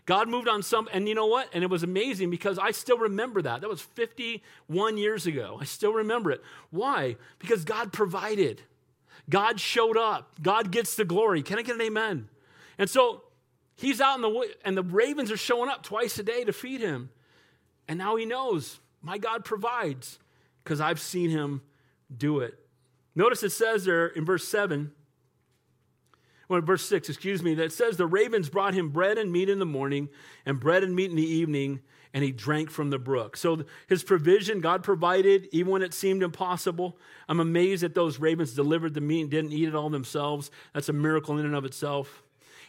God 0.05 0.29
moved 0.29 0.49
on 0.49 0.63
some, 0.63 0.89
and 0.93 1.09
you 1.09 1.15
know 1.15 1.27
what? 1.27 1.49
And 1.53 1.63
it 1.63 1.71
was 1.71 1.85
amazing 1.85 2.31
because 2.31 2.59
I 2.59 2.73
still 2.73 2.99
remember 2.99 3.41
that. 3.43 3.61
That 3.61 3.71
was 3.71 3.81
51 3.81 4.97
years 4.97 5.27
ago. 5.27 5.59
I 5.61 5.65
still 5.65 5.93
remember 5.93 6.33
it. 6.33 6.43
Why? 6.71 7.17
Because 7.39 7.65
God 7.65 7.93
provided, 7.93 8.63
God 9.31 9.61
showed 9.61 9.97
up, 9.97 10.35
God 10.43 10.73
gets 10.73 10.97
the 10.97 11.05
glory. 11.05 11.43
Can 11.43 11.59
I 11.59 11.63
get 11.63 11.77
an 11.77 11.83
amen? 11.83 12.29
And 12.79 12.91
so 12.91 13.23
he's 13.77 14.01
out 14.01 14.17
in 14.17 14.23
the 14.23 14.49
and 14.65 14.77
the 14.77 14.83
ravens 14.83 15.31
are 15.31 15.37
showing 15.37 15.71
up 15.71 15.83
twice 15.83 16.19
a 16.19 16.25
day 16.25 16.43
to 16.45 16.53
feed 16.53 16.81
him. 16.81 17.11
And 17.87 17.99
now 17.99 18.17
he 18.17 18.25
knows 18.25 18.81
my 19.03 19.19
God 19.19 19.45
provides 19.45 20.19
because 20.63 20.81
I've 20.81 21.01
seen 21.01 21.31
him 21.31 21.63
do 22.15 22.41
it. 22.41 22.59
Notice 23.15 23.43
it 23.43 23.51
says 23.51 23.85
there 23.85 24.07
in 24.07 24.25
verse 24.25 24.49
7, 24.49 24.93
well, 26.53 26.61
verse 26.61 26.85
6, 26.85 27.09
excuse 27.09 27.43
me, 27.43 27.55
that 27.55 27.73
says 27.73 27.97
the 27.97 28.07
ravens 28.07 28.51
brought 28.51 28.75
him 28.75 28.91
bread 28.91 29.17
and 29.17 29.33
meat 29.33 29.49
in 29.49 29.59
the 29.59 29.65
morning 29.65 30.11
and 30.45 30.61
bread 30.61 30.85
and 30.85 30.95
meat 30.95 31.09
in 31.09 31.17
the 31.17 31.27
evening, 31.27 31.81
and 32.13 32.23
he 32.23 32.31
drank 32.31 32.71
from 32.71 32.91
the 32.91 32.99
brook. 32.99 33.39
So 33.39 33.65
his 33.89 34.05
provision, 34.05 34.61
God 34.61 34.83
provided, 34.83 35.49
even 35.51 35.73
when 35.73 35.81
it 35.81 35.95
seemed 35.95 36.23
impossible. 36.23 36.99
I'm 37.27 37.41
amazed 37.41 37.83
that 37.83 37.95
those 37.95 38.21
ravens 38.21 38.53
delivered 38.53 38.93
the 38.93 39.01
meat 39.01 39.23
and 39.23 39.31
didn't 39.31 39.55
eat 39.55 39.67
it 39.67 39.75
all 39.75 39.89
themselves. 39.89 40.51
That's 40.75 40.91
a 40.91 40.93
miracle 40.93 41.39
in 41.39 41.47
and 41.47 41.55
of 41.55 41.65
itself. 41.65 42.23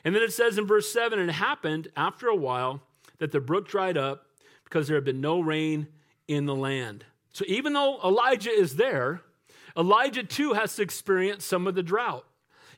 And 0.06 0.16
then 0.16 0.24
it 0.24 0.32
says 0.32 0.58
in 0.58 0.66
verse 0.66 0.90
7 0.90 1.20
and 1.20 1.30
it 1.30 1.34
happened 1.34 1.90
after 1.98 2.30
a 2.30 2.36
while 2.38 2.82
that 3.20 3.34
the 3.34 3.42
brook 3.42 3.68
dried 3.68 3.98
up 3.98 4.28
because 4.64 4.88
there 4.88 4.96
had 4.96 5.04
been 5.04 5.20
no 5.20 5.42
rain 5.42 5.88
in 6.30 6.46
the 6.46 6.56
land. 6.56 7.04
So 7.34 7.44
even 7.50 7.74
though 7.74 8.00
Elijah 8.02 8.50
is 8.50 8.78
there, 8.78 9.20
Elijah 9.76 10.24
too 10.24 10.54
has 10.54 10.74
to 10.78 10.84
experience 10.84 11.44
some 11.44 11.68
of 11.68 11.76
the 11.76 11.84
drought. 11.84 12.26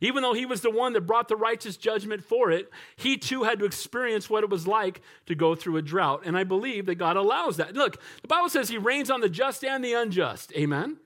Even 0.01 0.23
though 0.23 0.33
he 0.33 0.45
was 0.45 0.61
the 0.61 0.71
one 0.71 0.93
that 0.93 1.01
brought 1.01 1.27
the 1.27 1.35
righteous 1.35 1.77
judgment 1.77 2.23
for 2.23 2.51
it, 2.51 2.69
he 2.95 3.17
too 3.17 3.43
had 3.43 3.59
to 3.59 3.65
experience 3.65 4.29
what 4.29 4.43
it 4.43 4.49
was 4.49 4.67
like 4.67 5.01
to 5.25 5.35
go 5.35 5.55
through 5.55 5.77
a 5.77 5.81
drought. 5.81 6.23
And 6.25 6.37
I 6.37 6.43
believe 6.43 6.85
that 6.87 6.95
God 6.95 7.17
allows 7.17 7.57
that. 7.57 7.73
Look, 7.73 8.01
the 8.21 8.27
Bible 8.27 8.49
says 8.49 8.69
he 8.69 8.77
reigns 8.77 9.09
on 9.09 9.21
the 9.21 9.29
just 9.29 9.63
and 9.63 9.83
the 9.83 9.93
unjust. 9.93 10.51
Amen? 10.55 10.97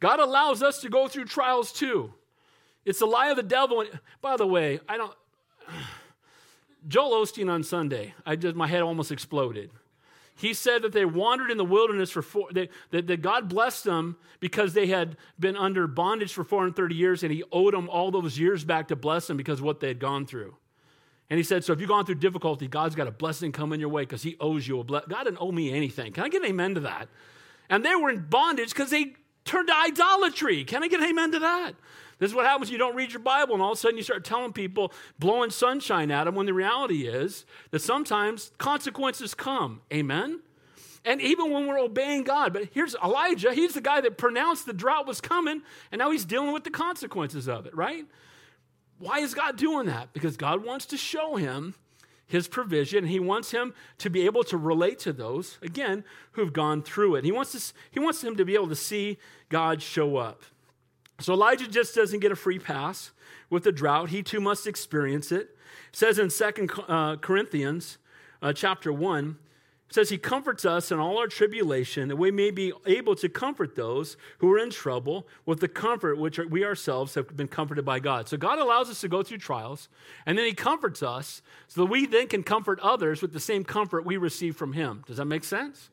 God 0.00 0.20
allows 0.20 0.62
us 0.62 0.80
to 0.82 0.88
go 0.88 1.08
through 1.08 1.24
trials 1.24 1.72
too. 1.72 2.12
It's 2.84 2.98
the 2.98 3.06
lie 3.06 3.28
of 3.28 3.36
the 3.36 3.42
devil. 3.42 3.80
And, 3.80 3.90
By 4.20 4.36
the 4.36 4.46
way, 4.46 4.80
I 4.88 4.96
don't. 4.96 5.14
Joel 6.88 7.24
Osteen 7.24 7.50
on 7.50 7.64
Sunday, 7.64 8.14
I 8.24 8.36
just 8.36 8.54
my 8.54 8.68
head 8.68 8.82
almost 8.82 9.10
exploded. 9.10 9.70
He 10.36 10.52
said 10.52 10.82
that 10.82 10.92
they 10.92 11.04
wandered 11.04 11.50
in 11.50 11.56
the 11.56 11.64
wilderness 11.64 12.10
for 12.10 12.22
four, 12.22 12.48
they, 12.52 12.68
that, 12.90 13.06
that 13.06 13.22
God 13.22 13.48
blessed 13.48 13.84
them 13.84 14.16
because 14.38 14.74
they 14.74 14.86
had 14.86 15.16
been 15.40 15.56
under 15.56 15.86
bondage 15.86 16.32
for 16.32 16.44
430 16.44 16.94
years, 16.94 17.22
and 17.22 17.32
He 17.32 17.42
owed 17.50 17.74
them 17.74 17.88
all 17.88 18.10
those 18.10 18.38
years 18.38 18.62
back 18.62 18.88
to 18.88 18.96
bless 18.96 19.26
them 19.26 19.36
because 19.36 19.60
of 19.60 19.64
what 19.64 19.80
they 19.80 19.88
had 19.88 19.98
gone 19.98 20.26
through. 20.26 20.54
And 21.28 21.38
he 21.38 21.42
said, 21.42 21.64
So 21.64 21.72
if 21.72 21.80
you've 21.80 21.88
gone 21.88 22.04
through 22.04 22.16
difficulty, 22.16 22.68
God's 22.68 22.94
got 22.94 23.08
a 23.08 23.12
blessing 23.12 23.50
coming 23.50 23.80
your 23.80 23.88
way 23.88 24.02
because 24.02 24.22
He 24.22 24.36
owes 24.40 24.68
you 24.68 24.78
a 24.80 24.84
blessing. 24.84 25.08
God 25.10 25.24
didn't 25.24 25.38
owe 25.40 25.52
me 25.52 25.72
anything. 25.72 26.12
Can 26.12 26.24
I 26.24 26.28
get 26.28 26.42
an 26.42 26.48
amen 26.48 26.74
to 26.74 26.80
that? 26.80 27.08
And 27.68 27.84
they 27.84 27.94
were 27.96 28.10
in 28.10 28.26
bondage 28.28 28.70
because 28.70 28.90
they 28.90 29.14
turned 29.44 29.68
to 29.68 29.74
idolatry. 29.74 30.64
Can 30.64 30.84
I 30.84 30.88
get 30.88 31.00
an 31.00 31.08
amen 31.08 31.32
to 31.32 31.38
that? 31.40 31.72
This 32.18 32.30
is 32.30 32.34
what 32.34 32.46
happens 32.46 32.70
you 32.70 32.78
don't 32.78 32.96
read 32.96 33.12
your 33.12 33.20
Bible, 33.20 33.54
and 33.54 33.62
all 33.62 33.72
of 33.72 33.78
a 33.78 33.80
sudden 33.80 33.96
you 33.98 34.02
start 34.02 34.24
telling 34.24 34.52
people, 34.52 34.92
blowing 35.18 35.50
sunshine 35.50 36.10
at 36.10 36.24
them, 36.24 36.34
when 36.34 36.46
the 36.46 36.54
reality 36.54 37.06
is 37.06 37.44
that 37.70 37.82
sometimes 37.82 38.52
consequences 38.58 39.34
come. 39.34 39.82
Amen? 39.92 40.40
And 41.04 41.20
even 41.20 41.52
when 41.52 41.66
we're 41.66 41.78
obeying 41.78 42.24
God, 42.24 42.52
but 42.52 42.68
here's 42.72 42.96
Elijah, 42.96 43.52
he's 43.52 43.74
the 43.74 43.80
guy 43.80 44.00
that 44.00 44.18
pronounced 44.18 44.66
the 44.66 44.72
drought 44.72 45.06
was 45.06 45.20
coming, 45.20 45.62
and 45.92 45.98
now 45.98 46.10
he's 46.10 46.24
dealing 46.24 46.52
with 46.52 46.64
the 46.64 46.70
consequences 46.70 47.48
of 47.48 47.66
it, 47.66 47.76
right? 47.76 48.04
Why 48.98 49.18
is 49.18 49.34
God 49.34 49.56
doing 49.56 49.86
that? 49.86 50.12
Because 50.12 50.36
God 50.36 50.64
wants 50.64 50.86
to 50.86 50.96
show 50.96 51.36
him 51.36 51.74
his 52.26 52.48
provision. 52.48 53.06
He 53.06 53.20
wants 53.20 53.52
him 53.52 53.72
to 53.98 54.10
be 54.10 54.24
able 54.24 54.42
to 54.44 54.56
relate 54.56 54.98
to 55.00 55.12
those, 55.12 55.58
again, 55.62 56.02
who've 56.32 56.52
gone 56.52 56.82
through 56.82 57.16
it. 57.16 57.24
He 57.24 57.30
wants, 57.30 57.52
to, 57.52 57.74
he 57.90 58.00
wants 58.00 58.24
him 58.24 58.36
to 58.36 58.44
be 58.44 58.54
able 58.54 58.68
to 58.68 58.74
see 58.74 59.18
God 59.48 59.82
show 59.82 60.16
up. 60.16 60.42
So 61.18 61.32
Elijah 61.32 61.66
just 61.66 61.94
doesn't 61.94 62.20
get 62.20 62.32
a 62.32 62.36
free 62.36 62.58
pass 62.58 63.12
with 63.48 63.64
the 63.64 63.72
drought. 63.72 64.10
He 64.10 64.22
too 64.22 64.40
must 64.40 64.66
experience 64.66 65.32
it. 65.32 65.40
it 65.40 65.56
says 65.92 66.18
in 66.18 66.30
Second 66.30 66.70
uh, 66.88 67.16
Corinthians 67.16 67.98
uh, 68.42 68.52
chapter 68.52 68.92
1, 68.92 69.38
it 69.88 69.94
says 69.94 70.10
he 70.10 70.18
comforts 70.18 70.64
us 70.64 70.90
in 70.90 70.98
all 70.98 71.16
our 71.18 71.28
tribulation 71.28 72.08
that 72.08 72.16
we 72.16 72.32
may 72.32 72.50
be 72.50 72.72
able 72.86 73.14
to 73.16 73.28
comfort 73.28 73.76
those 73.76 74.16
who 74.38 74.52
are 74.52 74.58
in 74.58 74.70
trouble 74.70 75.28
with 75.46 75.60
the 75.60 75.68
comfort 75.68 76.18
which 76.18 76.38
we 76.38 76.64
ourselves 76.64 77.14
have 77.14 77.36
been 77.36 77.46
comforted 77.46 77.84
by 77.84 78.00
God. 78.00 78.28
So 78.28 78.36
God 78.36 78.58
allows 78.58 78.90
us 78.90 79.00
to 79.02 79.08
go 79.08 79.22
through 79.22 79.38
trials 79.38 79.88
and 80.26 80.36
then 80.36 80.44
he 80.44 80.54
comforts 80.54 81.04
us 81.04 81.40
so 81.68 81.82
that 81.82 81.90
we 81.90 82.04
then 82.04 82.26
can 82.26 82.42
comfort 82.42 82.80
others 82.80 83.22
with 83.22 83.32
the 83.32 83.40
same 83.40 83.62
comfort 83.64 84.04
we 84.04 84.16
receive 84.16 84.56
from 84.56 84.72
him. 84.72 85.04
Does 85.06 85.18
that 85.18 85.26
make 85.26 85.44
sense? 85.44 85.88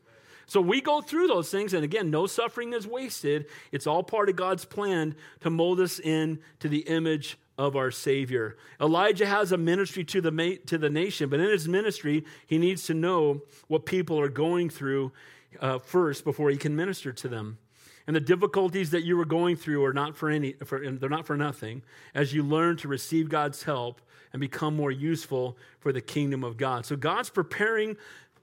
So 0.45 0.61
we 0.61 0.81
go 0.81 1.01
through 1.01 1.27
those 1.27 1.49
things, 1.49 1.73
and 1.73 1.83
again, 1.83 2.09
no 2.11 2.27
suffering 2.27 2.73
is 2.73 2.85
wasted. 2.85 3.45
It's 3.71 3.87
all 3.87 4.03
part 4.03 4.29
of 4.29 4.35
God's 4.35 4.65
plan 4.65 5.15
to 5.41 5.49
mold 5.49 5.79
us 5.79 5.99
in 5.99 6.39
to 6.59 6.67
the 6.67 6.79
image 6.79 7.37
of 7.57 7.75
our 7.75 7.91
Savior. 7.91 8.57
Elijah 8.81 9.25
has 9.25 9.51
a 9.51 9.57
ministry 9.57 10.03
to 10.05 10.21
the, 10.21 10.59
to 10.65 10.77
the 10.77 10.89
nation, 10.89 11.29
but 11.29 11.39
in 11.39 11.49
his 11.49 11.67
ministry, 11.67 12.25
he 12.47 12.57
needs 12.57 12.85
to 12.87 12.93
know 12.93 13.41
what 13.67 13.85
people 13.85 14.19
are 14.19 14.29
going 14.29 14.69
through 14.69 15.11
uh, 15.59 15.79
first 15.79 16.23
before 16.23 16.49
he 16.49 16.57
can 16.57 16.75
minister 16.75 17.13
to 17.13 17.27
them. 17.27 17.57
And 18.05 18.15
the 18.15 18.21
difficulties 18.21 18.91
that 18.91 19.03
you 19.03 19.19
are 19.21 19.25
going 19.25 19.55
through 19.55 19.85
are 19.85 19.93
not 19.93 20.17
for 20.17 20.29
any, 20.29 20.53
for, 20.65 20.79
they're 20.91 21.09
not 21.09 21.25
for 21.25 21.37
nothing 21.37 21.83
as 22.13 22.33
you 22.33 22.43
learn 22.43 22.75
to 22.77 22.87
receive 22.87 23.29
God's 23.29 23.63
help 23.63 24.01
and 24.33 24.39
become 24.39 24.75
more 24.75 24.91
useful 24.91 25.57
for 25.79 25.93
the 25.93 26.01
kingdom 26.01 26.43
of 26.43 26.57
God. 26.57 26.85
So 26.85 26.95
God's 26.95 27.29
preparing 27.29 27.95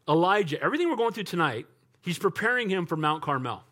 Elijah. 0.08 0.62
Everything 0.62 0.88
we're 0.88 0.96
going 0.96 1.12
through 1.12 1.24
tonight 1.24 1.66
He's 2.02 2.18
preparing 2.18 2.68
him 2.68 2.86
for 2.86 2.96
Mount 2.96 3.22
Carmel. 3.22 3.62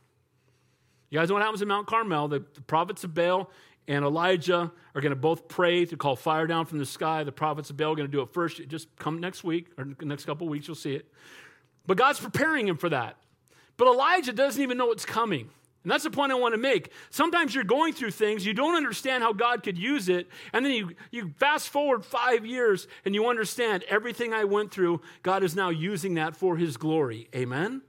You 1.10 1.18
guys 1.18 1.28
know 1.28 1.34
what 1.34 1.42
happens 1.42 1.62
in 1.62 1.68
Mount 1.68 1.86
Carmel? 1.86 2.28
The, 2.28 2.44
the 2.54 2.60
prophets 2.60 3.04
of 3.04 3.14
Baal 3.14 3.50
and 3.86 4.04
Elijah 4.04 4.70
are 4.94 5.00
going 5.00 5.10
to 5.10 5.16
both 5.16 5.48
pray 5.48 5.86
to 5.86 5.96
call 5.96 6.14
fire 6.16 6.46
down 6.46 6.66
from 6.66 6.78
the 6.78 6.86
sky. 6.86 7.24
The 7.24 7.32
prophets 7.32 7.70
of 7.70 7.76
Baal 7.76 7.92
are 7.92 7.96
going 7.96 8.08
to 8.08 8.12
do 8.12 8.20
it 8.20 8.32
first. 8.32 8.60
Just 8.68 8.94
come 8.96 9.18
next 9.18 9.42
week 9.42 9.68
or 9.78 9.86
next 10.02 10.26
couple 10.26 10.46
weeks, 10.48 10.68
you'll 10.68 10.74
see 10.74 10.94
it. 10.94 11.10
But 11.86 11.96
God's 11.96 12.20
preparing 12.20 12.68
him 12.68 12.76
for 12.76 12.90
that. 12.90 13.16
But 13.78 13.88
Elijah 13.88 14.32
doesn't 14.32 14.62
even 14.62 14.76
know 14.76 14.86
what's 14.86 15.06
coming. 15.06 15.48
And 15.84 15.92
that's 15.92 16.04
the 16.04 16.10
point 16.10 16.32
I 16.32 16.34
want 16.34 16.52
to 16.52 16.58
make. 16.58 16.92
Sometimes 17.08 17.54
you're 17.54 17.64
going 17.64 17.94
through 17.94 18.10
things, 18.10 18.44
you 18.44 18.52
don't 18.52 18.74
understand 18.74 19.22
how 19.22 19.32
God 19.32 19.62
could 19.62 19.78
use 19.78 20.10
it, 20.10 20.28
and 20.52 20.66
then 20.66 20.72
you, 20.72 20.90
you 21.10 21.32
fast 21.38 21.70
forward 21.70 22.04
five 22.04 22.44
years 22.44 22.88
and 23.06 23.14
you 23.14 23.28
understand 23.28 23.84
everything 23.88 24.34
I 24.34 24.44
went 24.44 24.70
through, 24.70 25.00
God 25.22 25.42
is 25.42 25.56
now 25.56 25.70
using 25.70 26.14
that 26.14 26.36
for 26.36 26.58
his 26.58 26.76
glory. 26.76 27.28
Amen? 27.34 27.80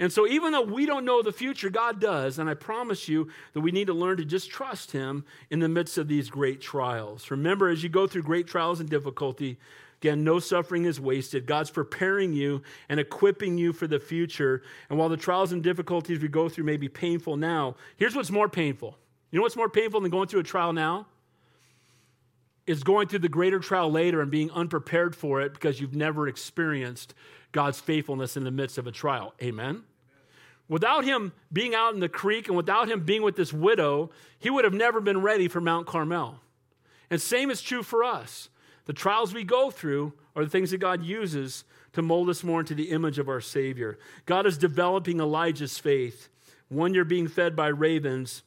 And 0.00 0.12
so, 0.12 0.28
even 0.28 0.52
though 0.52 0.62
we 0.62 0.86
don't 0.86 1.04
know 1.04 1.22
the 1.22 1.32
future, 1.32 1.70
God 1.70 2.00
does. 2.00 2.38
And 2.38 2.48
I 2.48 2.54
promise 2.54 3.08
you 3.08 3.28
that 3.52 3.60
we 3.60 3.72
need 3.72 3.88
to 3.88 3.94
learn 3.94 4.16
to 4.18 4.24
just 4.24 4.48
trust 4.48 4.92
Him 4.92 5.24
in 5.50 5.58
the 5.58 5.68
midst 5.68 5.98
of 5.98 6.06
these 6.06 6.30
great 6.30 6.60
trials. 6.60 7.30
Remember, 7.30 7.68
as 7.68 7.82
you 7.82 7.88
go 7.88 8.06
through 8.06 8.22
great 8.22 8.46
trials 8.46 8.78
and 8.78 8.88
difficulty, 8.88 9.58
again, 10.00 10.22
no 10.22 10.38
suffering 10.38 10.84
is 10.84 11.00
wasted. 11.00 11.46
God's 11.46 11.70
preparing 11.70 12.32
you 12.32 12.62
and 12.88 13.00
equipping 13.00 13.58
you 13.58 13.72
for 13.72 13.88
the 13.88 13.98
future. 13.98 14.62
And 14.88 14.98
while 15.00 15.08
the 15.08 15.16
trials 15.16 15.50
and 15.50 15.64
difficulties 15.64 16.20
we 16.20 16.28
go 16.28 16.48
through 16.48 16.64
may 16.64 16.76
be 16.76 16.88
painful 16.88 17.36
now, 17.36 17.74
here's 17.96 18.14
what's 18.14 18.30
more 18.30 18.48
painful. 18.48 18.96
You 19.32 19.38
know 19.38 19.42
what's 19.42 19.56
more 19.56 19.68
painful 19.68 20.00
than 20.00 20.12
going 20.12 20.28
through 20.28 20.40
a 20.40 20.44
trial 20.44 20.72
now? 20.72 21.06
Is 22.68 22.84
going 22.84 23.08
through 23.08 23.20
the 23.20 23.28
greater 23.28 23.58
trial 23.58 23.90
later 23.90 24.20
and 24.20 24.30
being 24.30 24.50
unprepared 24.52 25.16
for 25.16 25.40
it 25.40 25.54
because 25.54 25.80
you've 25.80 25.96
never 25.96 26.28
experienced 26.28 27.14
God's 27.50 27.80
faithfulness 27.80 28.36
in 28.36 28.44
the 28.44 28.50
midst 28.50 28.78
of 28.78 28.86
a 28.86 28.92
trial. 28.92 29.34
Amen? 29.42 29.82
Without 30.68 31.04
him 31.04 31.32
being 31.52 31.74
out 31.74 31.94
in 31.94 32.00
the 32.00 32.08
creek 32.08 32.48
and 32.48 32.56
without 32.56 32.88
him 32.88 33.04
being 33.04 33.22
with 33.22 33.36
this 33.36 33.52
widow, 33.52 34.10
he 34.38 34.50
would 34.50 34.64
have 34.64 34.74
never 34.74 35.00
been 35.00 35.22
ready 35.22 35.48
for 35.48 35.60
Mount 35.60 35.86
Carmel. 35.86 36.40
And 37.10 37.20
same 37.20 37.50
is 37.50 37.62
true 37.62 37.82
for 37.82 38.04
us. 38.04 38.50
The 38.84 38.92
trials 38.92 39.32
we 39.32 39.44
go 39.44 39.70
through 39.70 40.12
are 40.36 40.44
the 40.44 40.50
things 40.50 40.70
that 40.70 40.78
God 40.78 41.02
uses 41.02 41.64
to 41.92 42.02
mold 42.02 42.28
us 42.28 42.44
more 42.44 42.60
into 42.60 42.74
the 42.74 42.90
image 42.90 43.18
of 43.18 43.28
our 43.28 43.40
Savior. 43.40 43.98
God 44.26 44.46
is 44.46 44.58
developing 44.58 45.20
Elijah's 45.20 45.78
faith. 45.78 46.28
One 46.68 46.92
year 46.92 47.04
being 47.04 47.28
fed 47.28 47.56
by 47.56 47.68
ravens, 47.68 48.42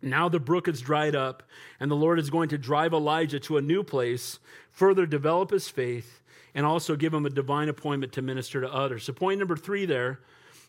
now 0.00 0.28
the 0.28 0.40
brook 0.40 0.68
is 0.68 0.80
dried 0.80 1.14
up, 1.14 1.42
and 1.80 1.90
the 1.90 1.96
Lord 1.96 2.18
is 2.18 2.30
going 2.30 2.48
to 2.50 2.58
drive 2.58 2.92
Elijah 2.92 3.40
to 3.40 3.56
a 3.56 3.62
new 3.62 3.82
place, 3.82 4.38
further 4.70 5.06
develop 5.06 5.50
his 5.50 5.68
faith, 5.68 6.22
and 6.54 6.64
also 6.64 6.96
give 6.96 7.12
him 7.12 7.26
a 7.26 7.30
divine 7.30 7.68
appointment 7.68 8.12
to 8.14 8.22
minister 8.22 8.60
to 8.60 8.72
others. 8.72 9.04
So, 9.04 9.12
point 9.12 9.38
number 9.38 9.56
three 9.56 9.86
there 9.86 10.20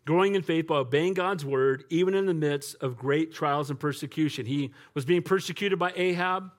growing 0.06 0.36
in 0.36 0.42
faith 0.42 0.68
by 0.68 0.78
obeying 0.78 1.14
God's 1.14 1.46
word, 1.46 1.84
even 1.90 2.16
in 2.16 2.26
the 2.26 2.34
midst 2.34 2.76
of 2.82 2.98
great 2.98 3.34
trials 3.34 3.70
and 3.70 3.80
persecution. 3.80 4.46
He 4.46 4.72
was 4.94 5.06
being 5.06 5.22
persecuted 5.22 5.78
by 5.78 5.94
Ahab, 5.96 6.52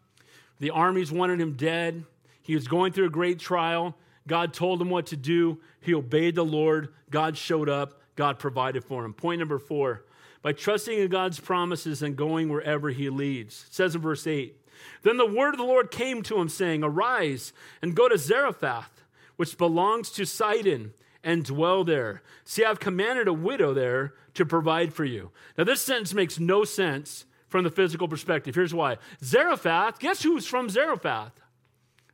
the 0.60 0.70
armies 0.70 1.10
wanted 1.10 1.40
him 1.40 1.54
dead. 1.54 2.04
He 2.42 2.54
was 2.54 2.68
going 2.68 2.92
through 2.92 3.06
a 3.06 3.10
great 3.10 3.38
trial. 3.38 3.96
God 4.26 4.52
told 4.52 4.80
him 4.80 4.90
what 4.90 5.06
to 5.06 5.16
do. 5.16 5.58
He 5.80 5.94
obeyed 5.94 6.34
the 6.34 6.44
Lord. 6.44 6.92
God 7.10 7.36
showed 7.36 7.68
up. 7.68 8.00
God 8.14 8.38
provided 8.38 8.84
for 8.84 9.04
him. 9.04 9.14
Point 9.14 9.38
number 9.38 9.58
four 9.58 10.04
by 10.42 10.52
trusting 10.52 10.98
in 10.98 11.08
God's 11.08 11.40
promises 11.40 12.02
and 12.02 12.16
going 12.16 12.48
wherever 12.48 12.90
he 12.90 13.10
leads. 13.10 13.64
It 13.68 13.74
says 13.74 13.94
in 13.94 14.00
verse 14.00 14.26
8 14.26 14.54
Then 15.02 15.16
the 15.16 15.26
word 15.26 15.54
of 15.54 15.58
the 15.58 15.64
Lord 15.64 15.90
came 15.90 16.22
to 16.24 16.38
him, 16.38 16.48
saying, 16.48 16.84
Arise 16.84 17.52
and 17.80 17.94
go 17.94 18.08
to 18.08 18.18
Zarephath, 18.18 19.02
which 19.36 19.58
belongs 19.58 20.10
to 20.10 20.26
Sidon 20.26 20.92
and 21.22 21.44
dwell 21.44 21.84
there. 21.84 22.22
See, 22.44 22.64
I've 22.64 22.80
commanded 22.80 23.28
a 23.28 23.32
widow 23.32 23.74
there 23.74 24.14
to 24.34 24.46
provide 24.46 24.94
for 24.94 25.04
you. 25.04 25.30
Now, 25.58 25.64
this 25.64 25.82
sentence 25.82 26.14
makes 26.14 26.38
no 26.38 26.64
sense 26.64 27.26
from 27.48 27.64
the 27.64 27.70
physical 27.70 28.08
perspective. 28.08 28.54
Here's 28.54 28.74
why 28.74 28.98
Zarephath, 29.22 29.98
guess 29.98 30.22
who's 30.22 30.46
from 30.46 30.68
Zarephath? 30.68 31.32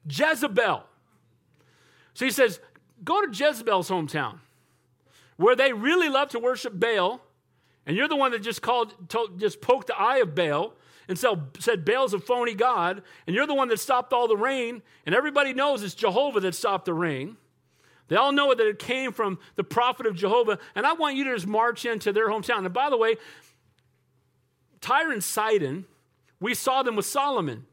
Jezebel. 0.09 0.85
So 2.15 2.25
he 2.25 2.31
says, 2.31 2.61
Go 3.05 3.25
to 3.25 3.29
Jezebel's 3.29 3.91
hometown, 3.91 4.39
where 5.37 5.55
they 5.55 5.73
really 5.73 6.09
love 6.09 6.31
to 6.31 6.39
worship 6.39 6.79
Baal, 6.79 7.21
and 7.85 7.97
you're 7.97 8.09
the 8.09 8.17
one 8.17 8.33
that 8.33 8.43
just 8.43 8.63
called, 8.63 8.95
told, 9.09 9.39
just 9.39 9.61
poked 9.61 9.89
the 9.89 9.99
eye 9.99 10.19
of 10.19 10.35
Baal 10.35 10.73
and 11.09 11.19
so, 11.19 11.43
said 11.59 11.85
Baal's 11.85 12.15
a 12.15 12.19
phony 12.19 12.55
God, 12.55 13.03
and 13.27 13.37
you're 13.37 13.47
the 13.47 13.55
one 13.55 13.69
that 13.69 13.79
stopped 13.79 14.13
all 14.13 14.27
the 14.27 14.37
rain, 14.37 14.83
and 15.05 15.15
everybody 15.15 15.55
knows 15.55 15.83
it's 15.83 15.95
Jehovah 15.95 16.41
that 16.41 16.55
stopped 16.55 16.85
the 16.85 16.95
rain. 16.95 17.37
They 18.09 18.17
all 18.17 18.33
know 18.33 18.55
that 18.55 18.67
it 18.67 18.79
came 18.79 19.13
from 19.13 19.39
the 19.57 19.65
prophet 19.65 20.07
of 20.07 20.15
Jehovah, 20.15 20.59
and 20.75 20.87
I 20.87 20.93
want 20.93 21.17
you 21.17 21.25
to 21.25 21.35
just 21.35 21.47
march 21.47 21.85
into 21.85 22.13
their 22.13 22.29
hometown. 22.29 22.65
And 22.65 22.73
by 22.73 22.89
the 22.91 22.97
way, 22.97 23.17
Tyre 24.81 25.11
and 25.11 25.25
Sidon, 25.25 25.87
we 26.41 26.55
saw 26.55 26.83
them 26.83 26.97
with 26.97 27.07
Solomon. 27.07 27.67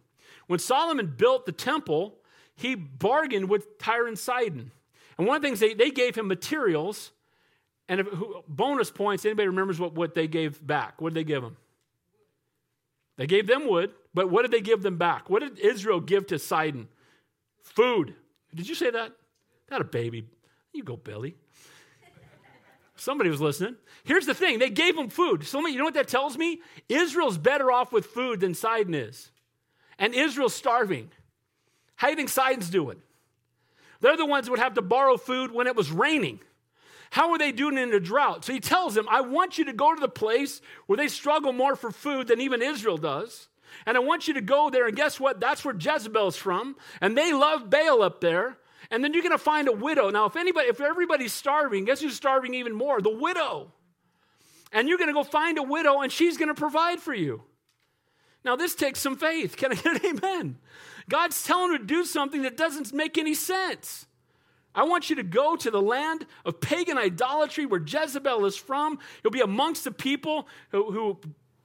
When 0.47 0.59
Solomon 0.59 1.13
built 1.15 1.45
the 1.45 1.51
temple, 1.51 2.15
he 2.55 2.75
bargained 2.75 3.49
with 3.49 3.77
Tyre 3.77 4.07
and 4.07 4.17
Sidon. 4.17 4.71
And 5.17 5.27
one 5.27 5.35
of 5.35 5.41
the 5.41 5.47
things 5.47 5.59
they, 5.59 5.73
they 5.73 5.91
gave 5.91 6.15
him 6.15 6.27
materials, 6.27 7.11
and 7.87 7.99
if, 7.99 8.07
who, 8.07 8.43
bonus 8.47 8.89
points, 8.89 9.25
anybody 9.25 9.47
remembers 9.47 9.79
what, 9.79 9.93
what 9.93 10.15
they 10.15 10.27
gave 10.27 10.65
back? 10.65 10.99
What 10.99 11.13
did 11.13 11.19
they 11.19 11.23
give 11.27 11.43
them? 11.43 11.57
They 13.17 13.27
gave 13.27 13.45
them 13.45 13.67
wood, 13.67 13.91
but 14.13 14.31
what 14.31 14.41
did 14.41 14.51
they 14.51 14.61
give 14.61 14.81
them 14.81 14.97
back? 14.97 15.29
What 15.29 15.41
did 15.41 15.59
Israel 15.59 15.99
give 15.99 16.25
to 16.27 16.39
Sidon? 16.39 16.87
Food. 17.61 18.15
Did 18.55 18.67
you 18.67 18.73
say 18.75 18.89
that? 18.89 19.13
Not 19.73 19.81
a 19.81 19.85
baby. 19.85 20.27
You 20.71 20.83
go, 20.83 20.95
Billy. 20.95 21.35
Somebody 22.95 23.31
was 23.31 23.41
listening. 23.41 23.75
Here's 24.03 24.27
the 24.27 24.35
thing 24.35 24.59
they 24.59 24.69
gave 24.69 24.95
them 24.95 25.09
food. 25.09 25.47
So, 25.47 25.65
you 25.65 25.79
know 25.79 25.83
what 25.83 25.95
that 25.95 26.07
tells 26.07 26.37
me? 26.37 26.61
Israel's 26.89 27.39
better 27.39 27.71
off 27.71 27.91
with 27.91 28.05
food 28.05 28.39
than 28.39 28.53
Sidon 28.53 28.93
is. 28.93 29.31
And 29.97 30.13
Israel's 30.13 30.53
starving. 30.53 31.09
How 31.95 32.05
do 32.05 32.11
you 32.11 32.17
think 32.17 32.29
Sidon's 32.29 32.69
doing? 32.69 33.01
They're 33.99 34.15
the 34.15 34.27
ones 34.27 34.45
that 34.45 34.51
would 34.51 34.59
have 34.59 34.75
to 34.75 34.83
borrow 34.83 35.17
food 35.17 35.51
when 35.51 35.65
it 35.65 35.75
was 35.75 35.91
raining. 35.91 36.39
How 37.09 37.31
are 37.31 37.39
they 37.39 37.51
doing 37.51 37.79
in 37.79 37.91
a 37.91 37.99
drought? 37.99 38.45
So 38.45 38.53
he 38.53 38.59
tells 38.59 38.93
them, 38.93 39.07
I 39.09 39.21
want 39.21 39.57
you 39.57 39.65
to 39.65 39.73
go 39.73 39.95
to 39.95 39.99
the 39.99 40.07
place 40.07 40.61
where 40.85 40.97
they 40.97 41.07
struggle 41.07 41.51
more 41.51 41.75
for 41.75 41.89
food 41.89 42.27
than 42.27 42.39
even 42.39 42.61
Israel 42.61 42.97
does. 42.97 43.47
And 43.87 43.97
I 43.97 44.01
want 44.01 44.27
you 44.27 44.35
to 44.35 44.41
go 44.41 44.69
there, 44.69 44.85
and 44.85 44.95
guess 44.95 45.19
what? 45.19 45.39
That's 45.39 45.65
where 45.65 45.73
Jezebel's 45.73 46.37
from. 46.37 46.75
And 47.01 47.17
they 47.17 47.33
love 47.33 47.71
Baal 47.71 48.03
up 48.03 48.21
there. 48.21 48.59
And 48.91 49.03
then 49.03 49.13
you're 49.13 49.23
going 49.23 49.31
to 49.31 49.37
find 49.37 49.67
a 49.67 49.73
widow. 49.73 50.09
Now, 50.09 50.25
if 50.25 50.35
anybody, 50.35 50.67
if 50.67 50.81
everybody's 50.81 51.33
starving, 51.33 51.85
guess 51.85 52.01
who's 52.01 52.15
starving 52.15 52.53
even 52.53 52.73
more? 52.73 53.01
The 53.01 53.15
widow. 53.15 53.71
And 54.71 54.87
you're 54.87 54.97
going 54.97 55.09
to 55.09 55.13
go 55.13 55.23
find 55.23 55.57
a 55.57 55.63
widow, 55.63 56.01
and 56.01 56.11
she's 56.11 56.37
going 56.37 56.49
to 56.49 56.59
provide 56.59 56.99
for 56.99 57.13
you. 57.13 57.43
Now, 58.43 58.55
this 58.55 58.75
takes 58.75 58.99
some 58.99 59.15
faith. 59.15 59.55
Can 59.55 59.71
I 59.71 59.75
get 59.75 60.03
an 60.03 60.17
amen? 60.17 60.57
God's 61.09 61.43
telling 61.43 61.71
her 61.71 61.77
to 61.77 61.83
do 61.83 62.05
something 62.05 62.41
that 62.41 62.57
doesn't 62.57 62.93
make 62.93 63.17
any 63.17 63.33
sense. 63.33 64.05
I 64.75 64.83
want 64.83 65.09
you 65.09 65.15
to 65.17 65.23
go 65.23 65.55
to 65.55 65.69
the 65.69 65.81
land 65.81 66.25
of 66.45 66.59
pagan 66.59 66.97
idolatry 66.97 67.65
where 67.65 67.79
Jezebel 67.79 68.45
is 68.45 68.57
from. 68.57 68.99
You'll 69.23 69.31
be 69.31 69.41
amongst 69.41 69.83
the 69.83 69.91
people 69.91 70.47
who, 70.71 70.91
who 70.91 71.19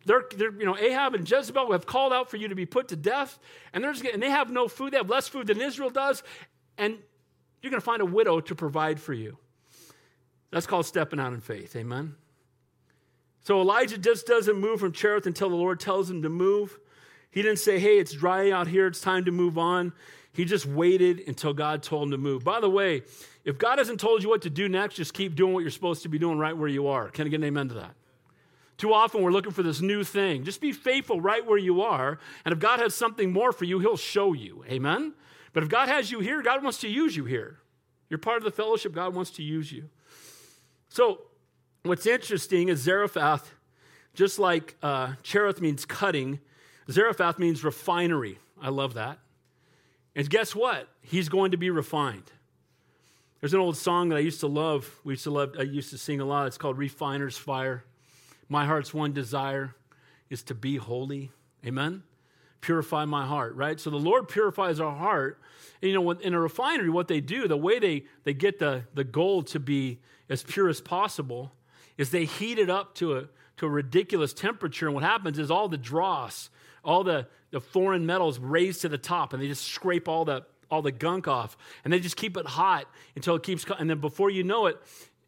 they're, 0.05 0.25
they're, 0.37 0.53
you 0.53 0.67
know, 0.67 0.77
Ahab 0.77 1.15
and 1.15 1.29
Jezebel 1.29 1.73
have 1.73 1.87
called 1.87 2.13
out 2.13 2.31
for 2.31 2.37
you 2.37 2.49
to 2.49 2.55
be 2.55 2.67
put 2.67 2.89
to 2.89 2.97
death, 2.97 3.39
and, 3.73 3.83
they're 3.83 3.93
just, 3.93 4.05
and 4.05 4.23
they 4.23 4.31
have 4.31 4.51
no 4.51 4.69
food. 4.69 4.93
They 4.93 4.99
have 4.99 5.11
less 5.11 5.29
food 5.29 5.47
than 5.47 5.61
Israel 5.61 5.91
does, 5.91 6.23
and 6.77 6.99
you're 7.63 7.71
going 7.71 7.81
to 7.81 7.85
find 7.85 8.03
a 8.03 8.07
widow 8.07 8.41
to 8.41 8.55
provide 8.55 9.01
for 9.01 9.13
you. 9.13 9.37
That's 10.51 10.67
called 10.67 10.87
stepping 10.87 11.21
out 11.21 11.33
in 11.33 11.41
faith. 11.41 11.77
Amen. 11.77 12.15
So 13.43 13.61
Elijah 13.61 13.99
just 13.99 14.27
doesn't 14.27 14.57
move 14.57 14.81
from 14.81 14.93
Cherith 14.93 15.27
until 15.27 15.51
the 15.51 15.57
Lord 15.57 15.81
tells 15.81 16.11
him 16.11 16.23
to 16.23 16.29
move. 16.29 16.79
He 17.31 17.43
didn't 17.43 17.59
say, 17.59 17.79
hey, 17.79 17.99
it's 17.99 18.13
dry 18.13 18.51
out 18.51 18.67
here, 18.67 18.87
it's 18.87 19.01
time 19.01 19.25
to 19.27 19.31
move 19.31 19.59
on. 19.59 19.93
He 20.33 20.45
just 20.45 20.67
waited 20.67 21.21
until 21.27 21.53
God 21.53 21.83
told 21.83 22.05
him 22.05 22.11
to 22.13 22.19
move. 22.19 22.45
By 22.45 22.61
the 22.61 22.71
way, 22.71 23.03
if 23.45 23.59
God 23.59 23.79
hasn't 23.79 24.01
told 24.01 24.23
you 24.23 24.29
what 24.29 24.43
to 24.43 24.51
do 24.51 24.69
next, 24.69 24.95
just 24.95 25.15
keep 25.15 25.35
doing 25.35 25.53
what 25.53 25.61
you're 25.61 25.71
supposed 25.71 26.03
to 26.03 26.09
be 26.09 26.19
doing 26.19 26.39
right 26.39 26.57
where 26.57 26.69
you 26.69 26.89
are. 26.89 27.09
Can 27.09 27.27
I 27.27 27.31
get 27.31 27.41
an 27.41 27.45
amen 27.45 27.69
to 27.69 27.75
that? 27.75 27.95
Too 28.77 28.93
often 28.95 29.23
we're 29.23 29.33
looking 29.33 29.53
for 29.53 29.65
this 29.65 29.81
new 29.81 30.05
thing. 30.05 30.45
Just 30.45 30.61
be 30.61 30.73
faithful 30.73 31.21
right 31.21 31.45
where 31.45 31.59
you 31.59 31.83
are. 31.83 32.21
And 32.45 32.53
if 32.53 32.61
God 32.61 32.79
has 32.79 32.95
something 32.95 33.33
more 33.33 33.51
for 33.51 33.65
you, 33.65 33.81
He'll 33.81 33.97
show 33.97 34.33
you. 34.33 34.65
Amen? 34.69 35.15
But 35.53 35.63
if 35.63 35.69
God 35.69 35.89
has 35.89 36.11
you 36.11 36.21
here, 36.21 36.43
God 36.43 36.63
wants 36.63 36.79
to 36.79 36.89
use 36.89 37.17
you 37.17 37.25
here. 37.25 37.59
You're 38.09 38.19
part 38.19 38.39
of 38.39 38.45
the 38.45 38.51
fellowship, 38.51 38.93
God 38.93 39.15
wants 39.15 39.31
to 39.33 39.43
use 39.43 39.71
you. 39.71 39.89
So, 40.89 41.23
what's 41.83 42.07
interesting 42.07 42.69
is 42.69 42.81
Zarephath, 42.81 43.55
just 44.15 44.39
like 44.39 44.77
uh, 44.83 45.15
Cherith 45.23 45.61
means 45.61 45.85
cutting, 45.85 46.41
Zarephath 46.91 47.39
means 47.39 47.63
refinery. 47.63 48.39
I 48.61 48.71
love 48.71 48.95
that. 48.95 49.19
And 50.17 50.29
guess 50.29 50.55
what? 50.55 50.89
He's 51.03 51.29
going 51.29 51.51
to 51.51 51.57
be 51.57 51.71
refined. 51.71 52.33
There's 53.41 53.55
an 53.55 53.61
old 53.61 53.77
song 53.77 54.09
that 54.09 54.17
I 54.17 54.21
used 54.21 54.41
to 54.41 54.49
love. 54.49 55.01
We 55.05 55.13
used 55.13 55.25
to 55.25 55.31
love. 55.31 55.55
I 55.59 55.63
used 55.63 55.91
to 55.91 55.99
sing 55.99 56.21
a 56.21 56.25
lot. 56.25 56.49
It's 56.49 56.59
called 56.59 56.77
"Refiner's 56.77 57.37
Fire." 57.37 57.85
My 58.49 58.65
heart's 58.67 58.93
one 58.93 59.13
desire 59.13 59.75
is 60.31 60.43
to 60.45 60.55
be 60.55 60.77
holy. 60.77 61.31
Amen. 61.65 62.03
Purify 62.61 63.05
my 63.05 63.27
heart. 63.27 63.55
Right. 63.55 63.79
So 63.79 63.91
the 63.91 63.97
Lord 63.97 64.29
purifies 64.29 64.81
our 64.81 64.95
heart. 64.95 65.41
And, 65.81 65.91
you 65.91 65.95
know, 65.95 66.11
in 66.11 66.35
a 66.35 66.41
refinery, 66.41 66.91
what 66.91 67.09
they 67.09 67.21
do, 67.21 67.47
the 67.47 67.57
way 67.57 67.79
they 67.79 68.05
they 68.25 68.35
get 68.35 68.59
the 68.59 68.85
the 68.95 69.05
gold 69.05 69.47
to 69.49 69.61
be 69.61 70.01
as 70.29 70.43
pure 70.43 70.69
as 70.69 70.81
possible, 70.81 71.53
is 71.97 72.11
they 72.11 72.25
heat 72.25 72.59
it 72.59 72.69
up 72.69 72.95
to 72.97 73.17
a 73.17 73.25
to 73.59 73.67
a 73.67 73.71
ridiculous 73.71 74.33
temperature. 74.33 74.87
And 74.87 74.95
what 74.95 75.05
happens 75.05 75.39
is 75.39 75.51
all 75.51 75.69
the 75.69 75.79
dross 75.79 76.51
all 76.85 77.05
the, 77.05 77.27
the 77.51 77.61
foreign 77.61 78.07
metals 78.07 78.39
raised 78.39 78.81
to 78.83 78.89
the 78.89 78.99
top 78.99 79.33
and 79.33 79.43
they 79.43 79.47
just 79.47 79.65
scrape 79.65 80.09
all 80.09 80.25
the 80.25 80.45
all 80.71 80.83
the 80.83 80.93
gunk 80.93 81.27
off 81.27 81.57
and 81.83 81.93
they 81.93 81.99
just 81.99 82.17
keep 82.17 82.37
it 82.37 82.45
hot 82.45 82.87
until 83.17 83.35
it 83.35 83.43
keeps 83.43 83.65
and 83.79 83.89
then 83.89 84.01
before 84.01 84.29
you 84.29 84.45
know 84.45 84.67
it 84.67 84.79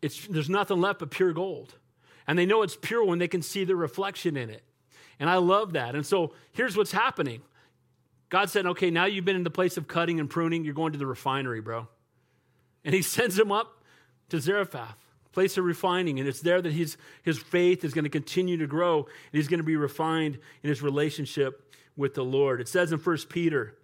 it's 0.02 0.26
there's 0.26 0.50
nothing 0.50 0.82
left 0.82 0.98
but 0.98 1.10
pure 1.10 1.32
gold 1.32 1.76
and 2.26 2.38
they 2.38 2.44
know 2.44 2.62
it's 2.62 2.76
pure 2.76 3.02
when 3.02 3.18
they 3.18 3.28
can 3.28 3.40
see 3.40 3.64
the 3.64 3.74
reflection 3.74 4.36
in 4.36 4.50
it 4.50 4.62
and 5.20 5.30
i 5.30 5.36
love 5.36 5.74
that 5.74 5.94
and 5.94 6.04
so 6.04 6.32
here's 6.52 6.76
what's 6.76 6.92
happening 6.92 7.40
god 8.30 8.50
said 8.50 8.66
okay 8.66 8.90
now 8.90 9.04
you've 9.04 9.24
been 9.24 9.36
in 9.36 9.44
the 9.44 9.50
place 9.50 9.76
of 9.76 9.86
cutting 9.86 10.18
and 10.18 10.28
pruning 10.28 10.64
you're 10.64 10.74
going 10.74 10.92
to 10.92 10.98
the 10.98 11.06
refinery 11.06 11.60
bro 11.60 11.86
and 12.84 12.94
he 12.94 13.02
sends 13.16 13.38
him 13.38 13.52
up 13.52 13.84
to 14.28 14.40
zarephath 14.40 14.96
place 15.32 15.56
of 15.56 15.64
refining. 15.64 16.18
And 16.18 16.28
it's 16.28 16.40
there 16.40 16.60
that 16.60 16.72
his, 16.72 16.96
his 17.22 17.38
faith 17.38 17.84
is 17.84 17.94
going 17.94 18.04
to 18.04 18.10
continue 18.10 18.56
to 18.58 18.66
grow 18.66 18.98
and 18.98 19.32
he's 19.32 19.48
going 19.48 19.60
to 19.60 19.64
be 19.64 19.76
refined 19.76 20.38
in 20.62 20.68
his 20.68 20.82
relationship 20.82 21.74
with 21.96 22.14
the 22.14 22.24
Lord. 22.24 22.60
It 22.60 22.68
says 22.68 22.92
in 22.92 22.98
1 22.98 23.18
Peter, 23.28 23.76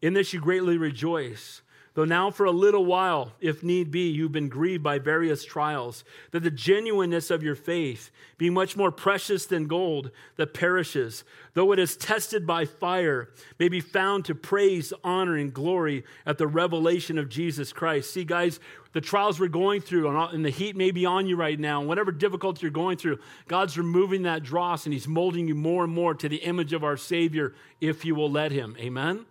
In 0.00 0.14
this 0.14 0.32
you 0.32 0.40
greatly 0.40 0.78
rejoice 0.78 1.62
Though 1.94 2.04
now 2.04 2.30
for 2.30 2.46
a 2.46 2.52
little 2.52 2.84
while, 2.84 3.32
if 3.40 3.64
need 3.64 3.90
be, 3.90 4.10
you've 4.10 4.30
been 4.30 4.48
grieved 4.48 4.82
by 4.82 5.00
various 5.00 5.44
trials, 5.44 6.04
that 6.30 6.44
the 6.44 6.50
genuineness 6.50 7.32
of 7.32 7.42
your 7.42 7.56
faith, 7.56 8.12
being 8.38 8.54
much 8.54 8.76
more 8.76 8.92
precious 8.92 9.44
than 9.44 9.66
gold 9.66 10.12
that 10.36 10.54
perishes, 10.54 11.24
though 11.54 11.72
it 11.72 11.80
is 11.80 11.96
tested 11.96 12.46
by 12.46 12.64
fire, 12.64 13.30
may 13.58 13.68
be 13.68 13.80
found 13.80 14.24
to 14.24 14.36
praise, 14.36 14.92
honor, 15.02 15.36
and 15.36 15.52
glory 15.52 16.04
at 16.24 16.38
the 16.38 16.46
revelation 16.46 17.18
of 17.18 17.28
Jesus 17.28 17.72
Christ. 17.72 18.14
See, 18.14 18.24
guys, 18.24 18.60
the 18.92 19.00
trials 19.00 19.40
we're 19.40 19.48
going 19.48 19.80
through, 19.80 20.16
and 20.16 20.44
the 20.44 20.50
heat 20.50 20.76
may 20.76 20.92
be 20.92 21.04
on 21.04 21.26
you 21.26 21.34
right 21.34 21.58
now, 21.58 21.82
whatever 21.82 22.12
difficulty 22.12 22.62
you're 22.62 22.70
going 22.70 22.98
through, 22.98 23.18
God's 23.48 23.76
removing 23.76 24.22
that 24.22 24.44
dross 24.44 24.86
and 24.86 24.92
He's 24.92 25.08
molding 25.08 25.48
you 25.48 25.56
more 25.56 25.82
and 25.82 25.92
more 25.92 26.14
to 26.14 26.28
the 26.28 26.36
image 26.36 26.72
of 26.72 26.84
our 26.84 26.96
Savior 26.96 27.52
if 27.80 28.04
you 28.04 28.14
will 28.14 28.30
let 28.30 28.52
Him. 28.52 28.76
Amen? 28.78 29.26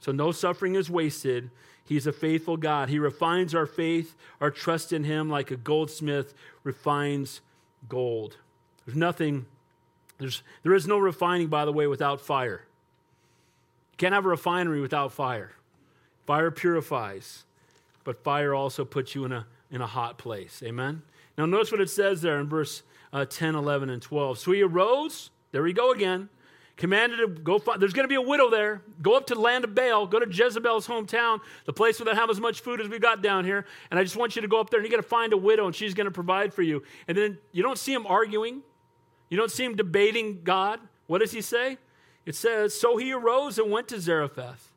So 0.00 0.10
no 0.10 0.32
suffering 0.32 0.74
is 0.74 0.90
wasted 0.90 1.50
He's 1.90 2.06
a 2.06 2.12
faithful 2.12 2.56
God. 2.56 2.88
He 2.88 3.00
refines 3.00 3.52
our 3.52 3.66
faith, 3.66 4.14
our 4.40 4.52
trust 4.52 4.92
in 4.92 5.02
Him, 5.02 5.28
like 5.28 5.50
a 5.50 5.56
goldsmith 5.56 6.34
refines 6.62 7.40
gold. 7.88 8.36
There's 8.86 8.96
nothing, 8.96 9.46
there's, 10.18 10.44
there 10.62 10.72
is 10.72 10.86
no 10.86 10.98
refining, 10.98 11.48
by 11.48 11.64
the 11.64 11.72
way, 11.72 11.88
without 11.88 12.20
fire. 12.20 12.62
You 13.90 13.96
can't 13.96 14.14
have 14.14 14.24
a 14.24 14.28
refinery 14.28 14.80
without 14.80 15.10
fire. 15.10 15.50
Fire 16.26 16.52
purifies, 16.52 17.42
but 18.04 18.22
fire 18.22 18.54
also 18.54 18.84
puts 18.84 19.16
you 19.16 19.24
in 19.24 19.32
a, 19.32 19.48
in 19.72 19.80
a 19.80 19.88
hot 19.88 20.16
place. 20.16 20.62
Amen? 20.64 21.02
Now, 21.36 21.46
notice 21.46 21.72
what 21.72 21.80
it 21.80 21.90
says 21.90 22.22
there 22.22 22.38
in 22.38 22.48
verse 22.48 22.84
uh, 23.12 23.24
10, 23.24 23.56
11, 23.56 23.90
and 23.90 24.00
12. 24.00 24.38
So 24.38 24.52
he 24.52 24.62
arose, 24.62 25.30
there 25.50 25.64
we 25.64 25.72
go 25.72 25.90
again 25.90 26.28
commanded 26.80 27.18
to 27.18 27.28
go 27.28 27.58
find, 27.58 27.80
there's 27.80 27.92
going 27.92 28.04
to 28.04 28.08
be 28.08 28.14
a 28.14 28.22
widow 28.22 28.50
there. 28.50 28.80
Go 29.02 29.14
up 29.14 29.26
to 29.26 29.34
the 29.34 29.40
land 29.40 29.64
of 29.64 29.74
Baal, 29.74 30.06
go 30.06 30.18
to 30.18 30.26
Jezebel's 30.26 30.86
hometown, 30.86 31.40
the 31.66 31.74
place 31.74 32.00
where 32.00 32.06
they 32.06 32.18
have 32.18 32.30
as 32.30 32.40
much 32.40 32.60
food 32.60 32.80
as 32.80 32.88
we 32.88 32.98
got 32.98 33.22
down 33.22 33.44
here. 33.44 33.66
And 33.90 34.00
I 34.00 34.02
just 34.02 34.16
want 34.16 34.34
you 34.34 34.42
to 34.42 34.48
go 34.48 34.58
up 34.58 34.70
there 34.70 34.80
and 34.80 34.86
you're 34.86 34.90
going 34.90 35.02
to 35.02 35.08
find 35.08 35.34
a 35.34 35.36
widow 35.36 35.66
and 35.66 35.76
she's 35.76 35.92
going 35.92 36.06
to 36.06 36.10
provide 36.10 36.54
for 36.54 36.62
you. 36.62 36.82
And 37.06 37.16
then 37.16 37.38
you 37.52 37.62
don't 37.62 37.78
see 37.78 37.92
him 37.92 38.06
arguing, 38.06 38.62
you 39.28 39.36
don't 39.36 39.50
see 39.50 39.62
him 39.62 39.76
debating 39.76 40.40
God. 40.42 40.80
What 41.06 41.18
does 41.18 41.32
he 41.32 41.42
say? 41.42 41.76
It 42.24 42.34
says, 42.34 42.74
So 42.74 42.96
he 42.96 43.12
arose 43.12 43.58
and 43.58 43.70
went 43.70 43.88
to 43.88 44.00
Zarephath. 44.00 44.72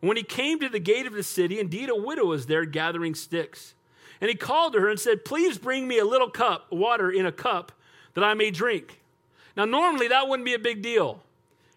And 0.00 0.08
when 0.08 0.16
he 0.16 0.22
came 0.22 0.60
to 0.60 0.68
the 0.68 0.78
gate 0.78 1.06
of 1.06 1.12
the 1.12 1.24
city, 1.24 1.58
indeed 1.58 1.90
a 1.90 1.96
widow 1.96 2.26
was 2.26 2.46
there 2.46 2.64
gathering 2.64 3.16
sticks. 3.16 3.74
And 4.20 4.28
he 4.28 4.36
called 4.36 4.74
to 4.74 4.80
her 4.80 4.88
and 4.88 5.00
said, 5.00 5.24
Please 5.24 5.58
bring 5.58 5.88
me 5.88 5.98
a 5.98 6.04
little 6.04 6.30
cup, 6.30 6.70
water 6.70 7.10
in 7.10 7.26
a 7.26 7.32
cup, 7.32 7.72
that 8.14 8.22
I 8.22 8.34
may 8.34 8.52
drink. 8.52 9.00
Now, 9.56 9.64
normally 9.64 10.08
that 10.08 10.28
wouldn't 10.28 10.46
be 10.46 10.54
a 10.54 10.58
big 10.58 10.80
deal. 10.80 11.22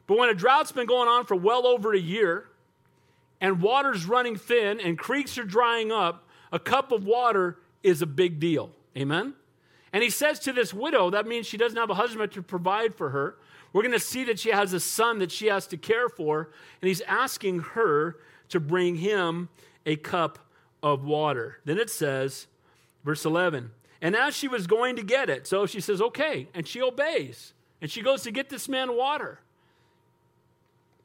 But 0.07 0.17
when 0.17 0.29
a 0.29 0.33
drought's 0.33 0.71
been 0.71 0.87
going 0.87 1.07
on 1.07 1.25
for 1.25 1.35
well 1.35 1.65
over 1.65 1.93
a 1.93 1.99
year, 1.99 2.47
and 3.39 3.61
water's 3.61 4.05
running 4.05 4.35
thin 4.35 4.79
and 4.79 4.97
creeks 4.97 5.37
are 5.37 5.43
drying 5.43 5.91
up, 5.91 6.27
a 6.51 6.59
cup 6.59 6.91
of 6.91 7.05
water 7.05 7.57
is 7.81 8.01
a 8.01 8.05
big 8.05 8.39
deal. 8.39 8.71
Amen? 8.97 9.33
And 9.91 10.01
he 10.01 10.09
says 10.09 10.39
to 10.39 10.53
this 10.53 10.73
widow, 10.73 11.09
that 11.09 11.27
means 11.27 11.45
she 11.45 11.57
doesn't 11.57 11.77
have 11.77 11.89
a 11.89 11.95
husband 11.95 12.31
to 12.33 12.41
provide 12.41 12.95
for 12.95 13.09
her. 13.09 13.37
We're 13.71 13.81
going 13.81 13.93
to 13.93 13.99
see 13.99 14.23
that 14.25 14.39
she 14.39 14.49
has 14.51 14.73
a 14.73 14.79
son 14.79 15.19
that 15.19 15.31
she 15.31 15.47
has 15.47 15.67
to 15.67 15.77
care 15.77 16.09
for. 16.09 16.51
And 16.81 16.87
he's 16.87 17.01
asking 17.01 17.59
her 17.59 18.17
to 18.49 18.59
bring 18.59 18.95
him 18.95 19.49
a 19.85 19.95
cup 19.95 20.39
of 20.81 21.03
water. 21.03 21.59
Then 21.65 21.77
it 21.77 21.89
says, 21.89 22.47
verse 23.03 23.25
11, 23.25 23.71
and 24.01 24.15
as 24.15 24.35
she 24.35 24.47
was 24.47 24.67
going 24.67 24.97
to 24.97 25.03
get 25.03 25.29
it, 25.29 25.47
so 25.47 25.65
she 25.65 25.79
says, 25.79 26.01
okay, 26.01 26.49
and 26.53 26.67
she 26.67 26.81
obeys. 26.81 27.53
And 27.81 27.89
she 27.89 28.01
goes 28.01 28.23
to 28.23 28.31
get 28.31 28.49
this 28.49 28.67
man 28.67 28.95
water. 28.95 29.39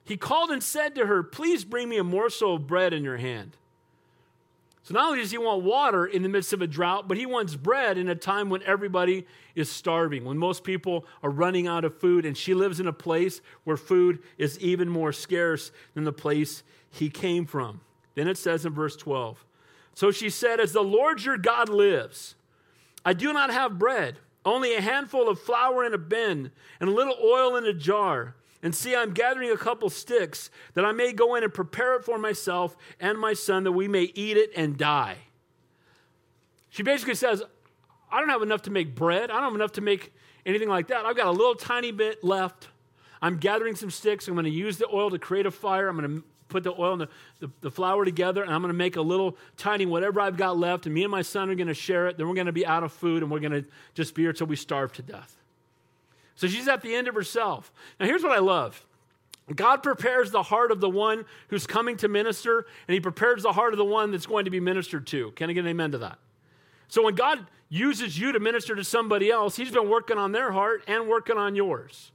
He 0.08 0.16
called 0.16 0.48
and 0.48 0.62
said 0.62 0.94
to 0.94 1.04
her, 1.04 1.22
Please 1.22 1.66
bring 1.66 1.86
me 1.86 1.98
a 1.98 2.02
morsel 2.02 2.54
of 2.54 2.66
bread 2.66 2.94
in 2.94 3.04
your 3.04 3.18
hand. 3.18 3.58
So 4.82 4.94
not 4.94 5.08
only 5.08 5.20
does 5.20 5.30
he 5.30 5.36
want 5.36 5.64
water 5.64 6.06
in 6.06 6.22
the 6.22 6.30
midst 6.30 6.54
of 6.54 6.62
a 6.62 6.66
drought, 6.66 7.06
but 7.06 7.18
he 7.18 7.26
wants 7.26 7.54
bread 7.56 7.98
in 7.98 8.08
a 8.08 8.14
time 8.14 8.48
when 8.48 8.62
everybody 8.62 9.26
is 9.54 9.70
starving, 9.70 10.24
when 10.24 10.38
most 10.38 10.64
people 10.64 11.04
are 11.22 11.28
running 11.28 11.66
out 11.66 11.84
of 11.84 12.00
food, 12.00 12.24
and 12.24 12.38
she 12.38 12.54
lives 12.54 12.80
in 12.80 12.86
a 12.86 12.92
place 12.92 13.42
where 13.64 13.76
food 13.76 14.20
is 14.38 14.58
even 14.60 14.88
more 14.88 15.12
scarce 15.12 15.72
than 15.92 16.04
the 16.04 16.12
place 16.12 16.62
he 16.90 17.10
came 17.10 17.44
from. 17.44 17.82
Then 18.14 18.28
it 18.28 18.38
says 18.38 18.64
in 18.64 18.72
verse 18.72 18.96
12 18.96 19.44
So 19.92 20.10
she 20.10 20.30
said, 20.30 20.58
As 20.58 20.72
the 20.72 20.80
Lord 20.80 21.22
your 21.22 21.36
God 21.36 21.68
lives, 21.68 22.34
I 23.04 23.12
do 23.12 23.34
not 23.34 23.50
have 23.50 23.78
bread, 23.78 24.16
only 24.42 24.74
a 24.74 24.80
handful 24.80 25.28
of 25.28 25.38
flour 25.38 25.84
in 25.84 25.92
a 25.92 25.98
bin, 25.98 26.50
and 26.80 26.88
a 26.88 26.94
little 26.94 27.18
oil 27.22 27.56
in 27.56 27.66
a 27.66 27.74
jar. 27.74 28.36
And 28.62 28.74
see, 28.74 28.96
I'm 28.96 29.12
gathering 29.12 29.50
a 29.50 29.56
couple 29.56 29.88
sticks 29.88 30.50
that 30.74 30.84
I 30.84 30.92
may 30.92 31.12
go 31.12 31.34
in 31.36 31.44
and 31.44 31.54
prepare 31.54 31.94
it 31.94 32.04
for 32.04 32.18
myself 32.18 32.76
and 32.98 33.18
my 33.18 33.32
son 33.32 33.64
that 33.64 33.72
we 33.72 33.86
may 33.86 34.04
eat 34.14 34.36
it 34.36 34.50
and 34.56 34.76
die. 34.76 35.18
She 36.70 36.82
basically 36.82 37.14
says, 37.14 37.42
I 38.10 38.20
don't 38.20 38.28
have 38.28 38.42
enough 38.42 38.62
to 38.62 38.70
make 38.70 38.94
bread. 38.94 39.30
I 39.30 39.34
don't 39.34 39.44
have 39.44 39.54
enough 39.54 39.72
to 39.72 39.80
make 39.80 40.12
anything 40.44 40.68
like 40.68 40.88
that. 40.88 41.06
I've 41.06 41.16
got 41.16 41.26
a 41.26 41.32
little 41.32 41.54
tiny 41.54 41.92
bit 41.92 42.24
left. 42.24 42.68
I'm 43.22 43.36
gathering 43.36 43.76
some 43.76 43.90
sticks. 43.90 44.28
I'm 44.28 44.34
going 44.34 44.44
to 44.44 44.50
use 44.50 44.78
the 44.78 44.88
oil 44.92 45.10
to 45.10 45.18
create 45.18 45.46
a 45.46 45.50
fire. 45.50 45.88
I'm 45.88 45.96
going 45.96 46.16
to 46.16 46.24
put 46.48 46.64
the 46.64 46.72
oil 46.72 46.92
and 46.92 47.02
the, 47.02 47.08
the, 47.40 47.50
the 47.60 47.70
flour 47.70 48.04
together, 48.04 48.42
and 48.42 48.52
I'm 48.52 48.62
going 48.62 48.72
to 48.72 48.78
make 48.78 48.96
a 48.96 49.02
little 49.02 49.36
tiny 49.56 49.86
whatever 49.86 50.20
I've 50.20 50.36
got 50.36 50.56
left. 50.58 50.86
And 50.86 50.94
me 50.94 51.04
and 51.04 51.10
my 51.10 51.22
son 51.22 51.50
are 51.50 51.54
going 51.54 51.68
to 51.68 51.74
share 51.74 52.06
it. 52.08 52.16
Then 52.16 52.28
we're 52.28 52.34
going 52.34 52.46
to 52.46 52.52
be 52.52 52.66
out 52.66 52.82
of 52.82 52.92
food, 52.92 53.22
and 53.22 53.30
we're 53.30 53.40
going 53.40 53.52
to 53.52 53.64
just 53.94 54.14
be 54.14 54.22
here 54.22 54.30
until 54.30 54.46
we 54.46 54.56
starve 54.56 54.92
to 54.94 55.02
death. 55.02 55.36
So 56.38 56.46
she's 56.46 56.68
at 56.68 56.82
the 56.82 56.94
end 56.94 57.08
of 57.08 57.16
herself. 57.16 57.72
Now, 57.98 58.06
here's 58.06 58.22
what 58.22 58.30
I 58.30 58.38
love 58.38 58.86
God 59.56 59.82
prepares 59.82 60.30
the 60.30 60.44
heart 60.44 60.70
of 60.70 60.78
the 60.78 60.88
one 60.88 61.24
who's 61.48 61.66
coming 61.66 61.96
to 61.96 62.06
minister, 62.06 62.64
and 62.86 62.94
he 62.94 63.00
prepares 63.00 63.42
the 63.42 63.50
heart 63.50 63.74
of 63.74 63.78
the 63.78 63.84
one 63.84 64.12
that's 64.12 64.24
going 64.24 64.44
to 64.44 64.50
be 64.50 64.60
ministered 64.60 65.04
to. 65.08 65.32
Can 65.32 65.50
I 65.50 65.52
get 65.52 65.64
an 65.64 65.70
amen 65.70 65.90
to 65.92 65.98
that? 65.98 66.20
So 66.86 67.02
when 67.02 67.16
God 67.16 67.44
uses 67.68 68.16
you 68.16 68.30
to 68.30 68.38
minister 68.38 68.76
to 68.76 68.84
somebody 68.84 69.32
else, 69.32 69.56
he's 69.56 69.72
been 69.72 69.90
working 69.90 70.16
on 70.16 70.30
their 70.30 70.52
heart 70.52 70.84
and 70.86 71.08
working 71.08 71.36
on 71.36 71.56
yours. 71.56 72.12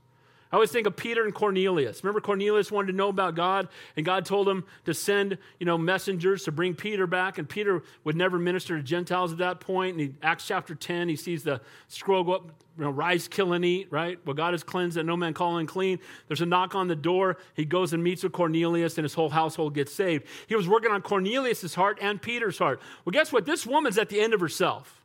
I 0.54 0.56
always 0.56 0.70
think 0.70 0.86
of 0.86 0.95
Peter 0.95 1.26
and 1.26 1.34
Cornelius. 1.34 2.04
Remember, 2.04 2.22
Cornelius 2.22 2.72
wanted 2.72 2.91
to 2.91 2.93
know 2.95 3.10
about 3.10 3.34
God, 3.34 3.70
and 3.97 4.06
God 4.06 4.24
told 4.24 4.47
him 4.47 4.66
to 4.86 4.93
send, 4.93 5.39
you 5.60 5.66
know, 5.66 5.80
messengers 5.80 6.43
to 6.43 6.51
bring 6.51 6.76
Peter 6.76 7.08
back. 7.08 7.39
And 7.39 7.49
Peter 7.49 7.82
would 8.04 8.16
never 8.16 8.38
minister 8.38 8.78
to 8.78 8.84
Gentiles 8.84 9.32
at 9.32 9.39
that 9.39 9.60
point. 9.60 9.93
And 9.93 9.99
he, 9.99 10.16
Acts 10.22 10.45
chapter 10.45 10.76
10, 10.76 11.10
he 11.10 11.16
sees 11.16 11.41
the 11.41 11.60
scroll 11.88 12.24
go 12.24 12.34
up, 12.34 12.45
you 12.78 12.84
know, 12.84 12.91
rise, 12.91 13.28
kill, 13.28 13.54
and 13.54 13.66
eat, 13.66 13.88
right? 13.89 14.20
Well, 14.28 14.36
God 14.36 14.54
has 14.54 14.62
cleansed 14.62 14.95
that 14.95 15.06
no 15.06 15.18
man 15.18 15.34
call 15.34 15.58
unclean. 15.58 15.97
There's 16.28 16.41
a 16.41 16.45
knock 16.45 16.76
on 16.76 16.88
the 16.88 16.95
door. 16.95 17.38
He 17.56 17.66
goes 17.66 17.91
and 17.91 18.04
meets 18.04 18.22
with 18.22 18.34
Cornelius, 18.34 18.99
and 18.99 19.06
his 19.06 19.16
whole 19.16 19.32
household 19.32 19.74
gets 19.74 19.91
saved. 19.91 20.28
He 20.45 20.56
was 20.56 20.68
working 20.68 20.91
on 20.91 21.01
Cornelius' 21.01 21.74
heart 21.74 21.97
and 21.99 22.22
Peter's 22.22 22.60
heart. 22.60 22.80
Well, 23.06 23.12
guess 23.12 23.34
what? 23.34 23.47
This 23.47 23.66
woman's 23.66 23.97
at 23.97 24.10
the 24.10 24.22
end 24.22 24.36
of 24.36 24.39
herself. 24.39 25.01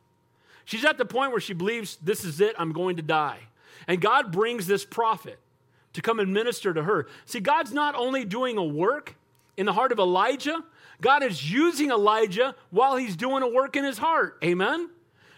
She's 0.63 0.85
at 0.85 0.99
the 0.99 1.05
point 1.05 1.31
where 1.31 1.41
she 1.41 1.55
believes, 1.55 1.97
this 2.03 2.23
is 2.23 2.39
it, 2.39 2.55
I'm 2.59 2.71
going 2.71 2.97
to 2.97 3.01
die. 3.01 3.39
And 3.89 3.99
God 3.99 4.31
brings 4.31 4.67
this 4.67 4.85
prophet 4.85 5.39
to 5.93 6.01
come 6.03 6.19
and 6.19 6.31
minister 6.31 6.75
to 6.75 6.83
her. 6.83 7.07
See, 7.25 7.39
God's 7.39 7.73
not 7.73 7.95
only 7.95 8.23
doing 8.23 8.55
a 8.55 8.63
work 8.63 9.15
in 9.57 9.65
the 9.65 9.73
heart 9.73 9.91
of 9.91 9.97
Elijah, 9.97 10.63
God 11.01 11.23
is 11.23 11.51
using 11.51 11.89
Elijah 11.89 12.55
while 12.69 12.97
he's 12.97 13.15
doing 13.15 13.41
a 13.41 13.49
work 13.49 13.75
in 13.75 13.83
his 13.83 13.97
heart. 13.97 14.37
Amen? 14.43 14.91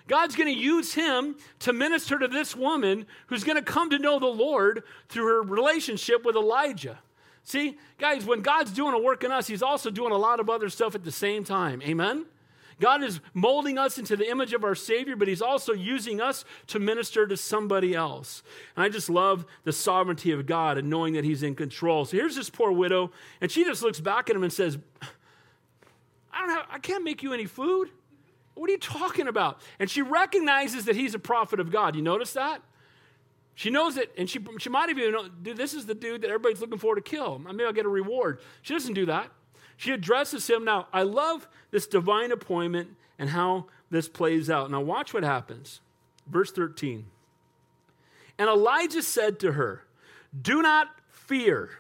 God's 0.10 0.36
going 0.36 0.54
to 0.54 0.60
use 0.60 0.94
him 0.94 1.38
to 1.60 1.72
minister 1.72 2.20
to 2.20 2.28
this 2.28 2.54
woman 2.54 3.06
who's 3.28 3.46
going 3.46 3.56
to 3.56 3.64
come 3.64 3.90
to 3.90 3.98
know 3.98 4.20
the 4.20 4.26
Lord 4.26 4.84
through 5.08 5.28
her 5.28 5.42
relationship 5.44 6.26
with 6.26 6.36
Elijah. 6.36 7.00
See, 7.46 7.78
guys, 7.98 8.26
when 8.26 8.42
God's 8.42 8.72
doing 8.72 8.94
a 8.94 9.00
work 9.00 9.24
in 9.24 9.32
us, 9.32 9.48
he's 9.48 9.64
also 9.64 9.90
doing 9.90 10.12
a 10.12 10.18
lot 10.18 10.42
of 10.42 10.50
other 10.50 10.68
stuff 10.68 10.94
at 10.94 11.06
the 11.06 11.12
same 11.12 11.46
time. 11.46 11.82
Amen? 11.84 12.26
God 12.82 13.04
is 13.04 13.22
molding 13.34 13.78
us 13.78 13.98
into 13.98 14.18
the 14.18 14.30
image 14.30 14.52
of 14.54 14.64
our 14.64 14.76
Savior, 14.76 15.16
but 15.16 15.28
He's 15.28 15.42
also 15.42 15.72
using 15.72 16.20
us 16.20 16.44
to 16.68 16.80
minister 16.80 17.28
to 17.28 17.38
somebody 17.38 17.94
else. 17.94 18.44
And 18.76 18.84
I 18.84 18.90
just 18.90 19.10
love 19.10 19.46
the 19.64 19.72
sovereignty 19.72 20.32
of 20.32 20.46
God 20.46 20.78
and 20.78 20.90
knowing 20.90 21.14
that 21.14 21.24
He's 21.24 21.44
in 21.44 21.56
control. 21.56 22.04
So 22.06 22.18
here's 22.18 22.36
this 22.36 22.50
poor 22.50 22.72
widow, 22.72 23.12
and 23.40 23.50
she 23.50 23.64
just 23.64 23.84
looks 23.84 24.02
back 24.02 24.30
at 24.30 24.36
him 24.36 24.44
and 24.44 24.52
says, 24.52 24.78
I 26.34 26.42
don't 26.42 26.50
have, 26.50 26.66
I 26.70 26.80
can't 26.80 27.04
make 27.04 27.24
you 27.24 27.34
any 27.34 27.46
food. 27.46 27.90
What 28.56 28.70
are 28.70 28.74
you 28.74 28.80
talking 28.80 29.28
about? 29.28 29.62
And 29.80 29.90
she 29.90 30.02
recognizes 30.02 30.86
that 30.86 30.96
he's 30.96 31.14
a 31.14 31.20
prophet 31.20 31.60
of 31.60 31.72
God. 31.72 31.96
You 31.96 32.02
notice 32.02 32.34
that? 32.34 32.62
She 33.54 33.70
knows 33.70 33.96
it, 33.96 34.12
and 34.18 34.30
she, 34.30 34.40
she 34.58 34.70
might 34.70 34.90
even 34.90 35.12
known, 35.12 35.32
dude, 35.44 35.58
this 35.58 35.74
is 35.74 35.86
the 35.86 35.94
dude 35.94 36.22
that 36.22 36.30
everybody's 36.30 36.62
looking 36.62 36.80
for 36.80 36.96
to 36.96 37.02
kill. 37.02 37.38
Maybe 37.38 37.64
I'll 37.64 37.74
get 37.74 37.86
a 37.86 37.90
reward. 37.90 38.40
She 38.64 38.74
doesn't 38.74 38.94
do 38.94 39.06
that. 39.06 39.30
She 39.82 39.92
addresses 39.92 40.48
him. 40.48 40.64
Now, 40.64 40.86
I 40.94 41.02
love 41.02 41.48
this 41.72 41.88
divine 41.88 42.32
appointment 42.32 42.90
and 43.18 43.32
how 43.32 43.66
this 43.90 44.08
plays 44.08 44.48
out. 44.48 44.70
Now, 44.70 44.80
watch 44.80 45.12
what 45.12 45.24
happens. 45.24 45.82
Verse 46.28 46.52
13. 46.52 47.08
And 48.38 48.48
Elijah 48.48 49.02
said 49.02 49.40
to 49.40 49.54
her, 49.54 49.84
Do 50.40 50.62
not 50.62 50.90
fear. 51.10 51.80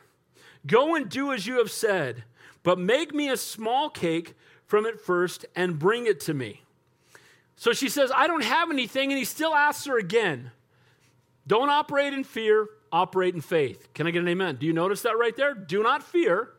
Go 0.66 0.96
and 0.96 1.10
do 1.10 1.32
as 1.32 1.46
you 1.46 1.60
have 1.60 1.70
said, 1.70 2.24
but 2.64 2.80
make 2.80 3.14
me 3.14 3.30
a 3.30 3.38
small 3.38 3.88
cake 3.88 4.34
from 4.66 4.88
it 4.88 5.00
first 5.00 5.46
and 5.56 5.78
bring 5.78 6.08
it 6.08 6.20
to 6.22 6.34
me. 6.34 6.64
So 7.56 7.72
she 7.72 7.88
says, 7.88 8.12
I 8.16 8.26
don't 8.26 8.44
have 8.44 8.72
anything. 8.72 9.12
And 9.12 9.20
he 9.20 9.26
still 9.26 9.54
asks 9.54 9.86
her 9.86 10.00
again, 10.00 10.50
Don't 11.46 11.70
operate 11.70 12.16
in 12.16 12.24
fear, 12.24 12.68
operate 12.92 13.36
in 13.36 13.42
faith. 13.42 13.94
Can 13.94 14.08
I 14.08 14.10
get 14.10 14.24
an 14.24 14.28
amen? 14.28 14.56
Do 14.56 14.66
you 14.66 14.74
notice 14.74 15.04
that 15.04 15.20
right 15.20 15.38
there? 15.38 15.54
Do 15.54 15.84
not 15.84 16.02
fear. 16.02 16.54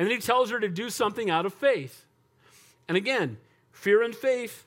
And 0.00 0.08
then 0.08 0.16
he 0.16 0.22
tells 0.22 0.48
her 0.48 0.58
to 0.58 0.68
do 0.70 0.88
something 0.88 1.28
out 1.28 1.44
of 1.44 1.52
faith. 1.52 2.06
And 2.88 2.96
again, 2.96 3.36
fear 3.70 4.02
and 4.02 4.16
faith 4.16 4.64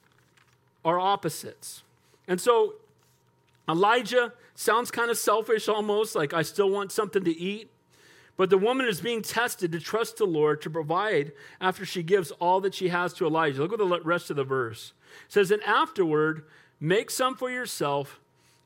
are 0.86 1.00
opposites. 1.00 1.82
And 2.28 2.40
so 2.40 2.76
Elijah 3.68 4.34
sounds 4.54 4.92
kind 4.92 5.10
of 5.10 5.18
selfish 5.18 5.68
almost, 5.68 6.14
like 6.14 6.36
I 6.36 6.44
still 6.44 6.70
want 6.70 6.92
something 6.92 7.24
to 7.24 7.36
eat. 7.36 7.72
But 8.38 8.52
the 8.52 8.60
woman 8.60 8.86
is 8.86 9.02
being 9.02 9.24
tested 9.24 9.72
to 9.72 9.80
trust 9.80 10.18
the 10.18 10.26
Lord 10.26 10.62
to 10.62 10.70
provide 10.70 11.32
after 11.60 11.84
she 11.84 12.04
gives 12.04 12.30
all 12.34 12.62
that 12.62 12.76
she 12.76 12.90
has 12.90 13.12
to 13.14 13.26
Elijah. 13.26 13.64
Look 13.64 13.74
at 13.74 13.80
the 13.80 14.02
rest 14.02 14.30
of 14.30 14.36
the 14.36 14.44
verse. 14.44 14.94
It 15.26 15.32
says, 15.32 15.50
And 15.50 15.64
afterward, 15.64 16.44
make 16.80 17.10
some 17.10 17.36
for 17.36 17.50
yourself 17.50 18.20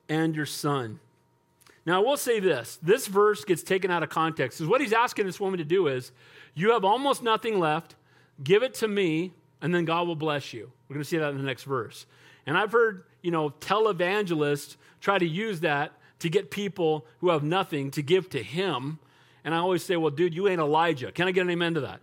and 0.09 0.36
your 0.36 0.45
son. 0.45 0.99
Now, 1.88 2.02
I 2.02 2.06
will 2.06 2.18
say 2.18 2.42
this 2.42 2.78
this 2.84 3.08
verse 3.08 3.46
gets 3.46 3.64
taken 3.64 3.90
out 3.90 4.04
of 4.04 4.10
context. 4.10 4.60
Because 4.60 4.70
what 4.70 4.82
he's 4.82 4.92
asking 4.92 5.26
this 5.26 5.40
woman 5.40 5.58
to 5.58 5.64
do 5.64 5.88
is 5.88 6.12
you 6.54 6.74
have 6.74 6.84
almost 6.84 7.24
nothing 7.24 7.60
left. 7.60 7.96
Give 8.44 8.62
it 8.62 8.76
to 8.76 8.88
me, 8.88 9.34
and 9.62 9.74
then 9.74 9.86
God 9.86 10.06
will 10.06 10.16
bless 10.16 10.54
you. 10.54 10.70
We're 10.88 10.96
going 10.96 11.04
to 11.04 11.10
see 11.10 11.18
that 11.18 11.32
in 11.32 11.38
the 11.38 11.44
next 11.44 11.64
verse. 11.64 12.06
And 12.46 12.58
I've 12.58 12.74
heard, 12.74 13.06
you 13.24 13.32
know, 13.32 13.50
televangelists 13.50 14.76
try 15.00 15.18
to 15.18 15.26
use 15.26 15.62
that 15.62 15.94
to 16.20 16.30
get 16.30 16.52
people 16.52 17.06
who 17.20 17.30
have 17.30 17.42
nothing 17.42 17.90
to 17.92 18.04
give 18.04 18.30
to 18.32 18.44
him. 18.44 19.00
And 19.44 19.56
I 19.56 19.60
always 19.60 19.82
say, 19.82 19.96
well, 19.96 20.12
dude, 20.12 20.36
you 20.36 20.48
ain't 20.50 20.60
Elijah. 20.60 21.12
Can 21.12 21.28
I 21.28 21.32
get 21.32 21.42
an 21.42 21.50
amen 21.50 21.76
to 21.76 21.82
that? 21.82 22.02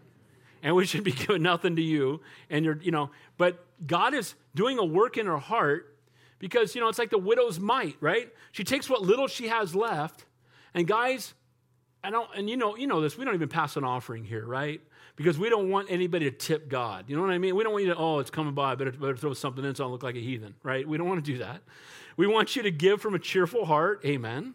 And 0.62 0.74
we 0.74 0.86
should 0.86 1.04
be 1.04 1.12
giving 1.12 1.42
nothing 1.42 1.76
to 1.76 1.82
you. 1.82 2.20
And 2.48 2.64
you're, 2.64 2.78
you 2.80 2.90
know, 2.90 3.10
but 3.36 3.64
God 3.86 4.14
is 4.14 4.34
doing 4.54 4.78
a 4.78 4.84
work 4.84 5.18
in 5.18 5.26
her 5.26 5.38
heart 5.38 5.93
because, 6.38 6.74
you 6.74 6.80
know, 6.80 6.88
it's 6.88 6.98
like 6.98 7.10
the 7.10 7.18
widow's 7.18 7.58
mite, 7.58 7.96
right? 8.00 8.32
She 8.52 8.64
takes 8.64 8.88
what 8.88 9.02
little 9.02 9.28
she 9.28 9.48
has 9.48 9.74
left. 9.74 10.26
And 10.74 10.86
guys, 10.86 11.34
I 12.02 12.10
don't, 12.10 12.28
and 12.36 12.50
you 12.50 12.56
know, 12.56 12.76
you 12.76 12.86
know 12.86 13.00
this. 13.00 13.16
We 13.16 13.24
don't 13.24 13.34
even 13.34 13.48
pass 13.48 13.76
an 13.76 13.84
offering 13.84 14.24
here, 14.24 14.44
right? 14.44 14.80
Because 15.16 15.38
we 15.38 15.48
don't 15.48 15.70
want 15.70 15.90
anybody 15.90 16.30
to 16.30 16.36
tip 16.36 16.68
God. 16.68 17.04
You 17.08 17.16
know 17.16 17.22
what 17.22 17.30
I 17.30 17.38
mean? 17.38 17.56
We 17.56 17.62
don't 17.64 17.72
want 17.72 17.84
you 17.84 17.94
to, 17.94 17.98
oh, 17.98 18.18
it's 18.18 18.30
coming 18.30 18.52
by. 18.52 18.72
I 18.72 18.74
better, 18.74 18.92
better 18.92 19.16
throw 19.16 19.32
something 19.32 19.64
in 19.64 19.74
so 19.74 19.84
I 19.84 19.88
look 19.88 20.02
like 20.02 20.16
a 20.16 20.20
heathen, 20.20 20.54
right? 20.62 20.86
We 20.86 20.98
don't 20.98 21.08
want 21.08 21.24
to 21.24 21.32
do 21.32 21.38
that. 21.38 21.62
We 22.16 22.26
want 22.26 22.56
you 22.56 22.62
to 22.62 22.70
give 22.70 23.00
from 23.00 23.14
a 23.14 23.18
cheerful 23.18 23.64
heart, 23.64 24.02
amen. 24.04 24.54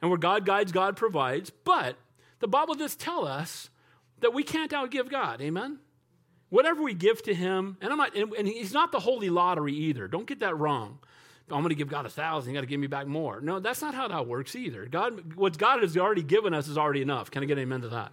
And 0.00 0.10
where 0.10 0.18
God 0.18 0.44
guides, 0.44 0.72
God 0.72 0.96
provides. 0.96 1.50
But 1.50 1.96
the 2.40 2.48
Bible 2.48 2.74
does 2.74 2.96
tell 2.96 3.26
us 3.26 3.70
that 4.20 4.34
we 4.34 4.42
can't 4.42 4.70
outgive 4.72 5.10
God, 5.10 5.40
amen. 5.40 5.78
Whatever 6.50 6.82
we 6.82 6.94
give 6.94 7.22
to 7.24 7.34
Him, 7.34 7.76
and 7.80 7.92
I'm 7.92 7.98
not, 7.98 8.16
and 8.16 8.48
He's 8.48 8.72
not 8.72 8.90
the 8.90 9.00
holy 9.00 9.28
lottery 9.28 9.74
either. 9.74 10.08
Don't 10.08 10.26
get 10.26 10.40
that 10.40 10.56
wrong. 10.58 10.98
I'm 11.50 11.60
going 11.60 11.70
to 11.70 11.74
give 11.74 11.88
God 11.88 12.06
a 12.06 12.10
thousand. 12.10 12.52
You 12.52 12.56
got 12.56 12.62
to 12.62 12.66
give 12.66 12.80
me 12.80 12.86
back 12.86 13.06
more. 13.06 13.40
No, 13.40 13.60
that's 13.60 13.80
not 13.80 13.94
how 13.94 14.08
that 14.08 14.26
works 14.26 14.54
either. 14.54 14.86
God, 14.86 15.34
what 15.34 15.56
God 15.58 15.82
has 15.82 15.96
already 15.96 16.22
given 16.22 16.54
us 16.54 16.68
is 16.68 16.76
already 16.76 17.02
enough. 17.02 17.30
Can 17.30 17.42
I 17.42 17.46
get 17.46 17.58
an 17.58 17.62
amen 17.62 17.82
to 17.82 17.88
that? 17.88 18.12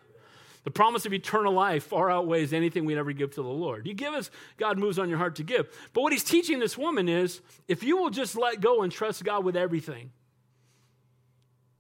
The 0.64 0.72
promise 0.72 1.06
of 1.06 1.14
eternal 1.14 1.54
life 1.54 1.84
far 1.84 2.10
outweighs 2.10 2.52
anything 2.52 2.86
we'd 2.86 2.98
ever 2.98 3.14
give 3.14 3.32
to 3.36 3.44
the 3.44 3.48
Lord. 3.48 3.86
You 3.86 3.94
give 3.94 4.14
us, 4.14 4.32
God 4.58 4.80
moves 4.80 4.98
on 4.98 5.10
your 5.10 5.20
heart 5.20 5.36
to 5.36 5.44
give. 5.44 5.70
But 5.94 6.02
what 6.02 6.12
he's 6.12 6.24
teaching 6.24 6.58
this 6.60 6.76
woman 6.76 7.08
is 7.08 7.42
if 7.68 7.84
you 7.84 7.98
will 7.98 8.10
just 8.10 8.36
let 8.36 8.62
go 8.62 8.82
and 8.82 8.92
trust 8.92 9.24
God 9.24 9.46
with 9.46 9.56
everything, 9.56 10.10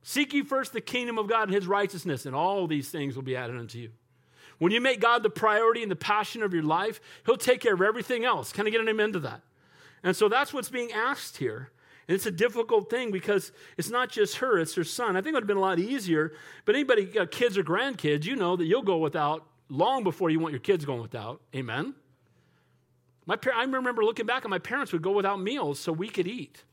seek 0.04 0.34
ye 0.34 0.44
first 0.44 0.72
the 0.72 0.82
kingdom 0.82 1.18
of 1.18 1.28
God 1.28 1.48
and 1.48 1.54
his 1.54 1.66
righteousness, 1.66 2.28
and 2.28 2.36
all 2.36 2.68
these 2.68 2.90
things 2.90 3.16
will 3.16 3.24
be 3.24 3.36
added 3.36 3.58
unto 3.58 3.80
you. 3.80 3.90
When 4.60 4.72
you 4.72 4.80
make 4.80 5.00
God 5.00 5.24
the 5.24 5.32
priority 5.32 5.82
and 5.82 5.92
the 5.92 5.96
passion 5.96 6.44
of 6.44 6.54
your 6.54 6.64
life, 6.64 7.02
he'll 7.26 7.38
take 7.38 7.62
care 7.62 7.74
of 7.74 7.82
everything 7.82 8.24
else. 8.24 8.52
Can 8.52 8.68
I 8.68 8.70
get 8.70 8.82
an 8.82 8.88
amen 8.88 9.14
to 9.14 9.20
that? 9.22 9.42
And 10.06 10.16
so 10.16 10.30
that's 10.30 10.54
what's 10.54 10.70
being 10.70 10.92
asked 10.94 11.38
here. 11.38 11.72
And 12.08 12.14
it's 12.14 12.28
a 12.28 12.32
difficult 12.32 12.92
thing 12.92 13.12
because 13.12 13.52
it's 13.76 13.90
not 13.90 14.12
just 14.12 14.38
her, 14.38 14.60
it's 14.60 14.76
her 14.76 14.84
son. 14.84 15.18
I 15.18 15.22
think 15.22 15.30
it 15.30 15.34
would 15.34 15.44
have 15.44 15.48
been 15.48 15.58
a 15.58 15.62
lot 15.62 15.80
easier. 15.80 16.34
But 16.64 16.76
anybody 16.76 17.06
got 17.06 17.32
kids 17.32 17.58
or 17.58 17.64
grandkids, 17.64 18.24
you 18.24 18.36
know 18.36 18.56
that 18.56 18.66
you'll 18.66 18.84
go 18.84 18.98
without 18.98 19.48
long 19.68 20.04
before 20.04 20.30
you 20.30 20.40
want 20.40 20.52
your 20.54 20.60
kids 20.60 20.86
going 20.86 21.02
without. 21.02 21.42
Amen? 21.56 21.96
My 23.26 23.36
par- 23.36 23.54
I 23.56 23.64
remember 23.64 24.06
looking 24.06 24.28
back 24.28 24.44
and 24.44 24.52
my 24.52 24.60
parents 24.60 24.94
would 24.94 25.02
go 25.02 25.12
without 25.12 25.42
meals 25.42 25.80
so 25.80 25.92
we 25.92 26.08
could 26.08 26.28
eat. 26.28 26.64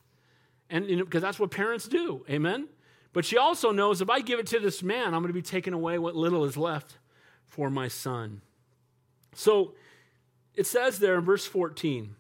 And 0.69 0.87
because 0.87 0.99
you 0.99 1.05
know, 1.05 1.21
that's 1.21 1.39
what 1.39 1.51
parents 1.51 1.89
do. 1.89 2.27
Amen? 2.29 2.69
But 3.15 3.25
she 3.25 3.39
also 3.39 3.73
knows 3.73 4.03
if 4.03 4.11
I 4.11 4.21
give 4.21 4.41
it 4.41 4.47
to 4.49 4.61
this 4.61 4.83
man, 4.83 5.07
I'm 5.07 5.23
going 5.23 5.29
to 5.29 5.33
be 5.33 5.41
taking 5.41 5.73
away 5.73 5.99
what 5.99 6.15
little 6.15 6.45
is 6.45 6.59
left 6.59 6.99
for 7.47 7.71
my 7.71 7.89
son. 7.89 8.43
So 9.35 9.73
it 10.55 10.67
says 10.67 10.99
there 10.99 11.15
in 11.15 11.25
verse 11.25 11.47
14 11.47 12.17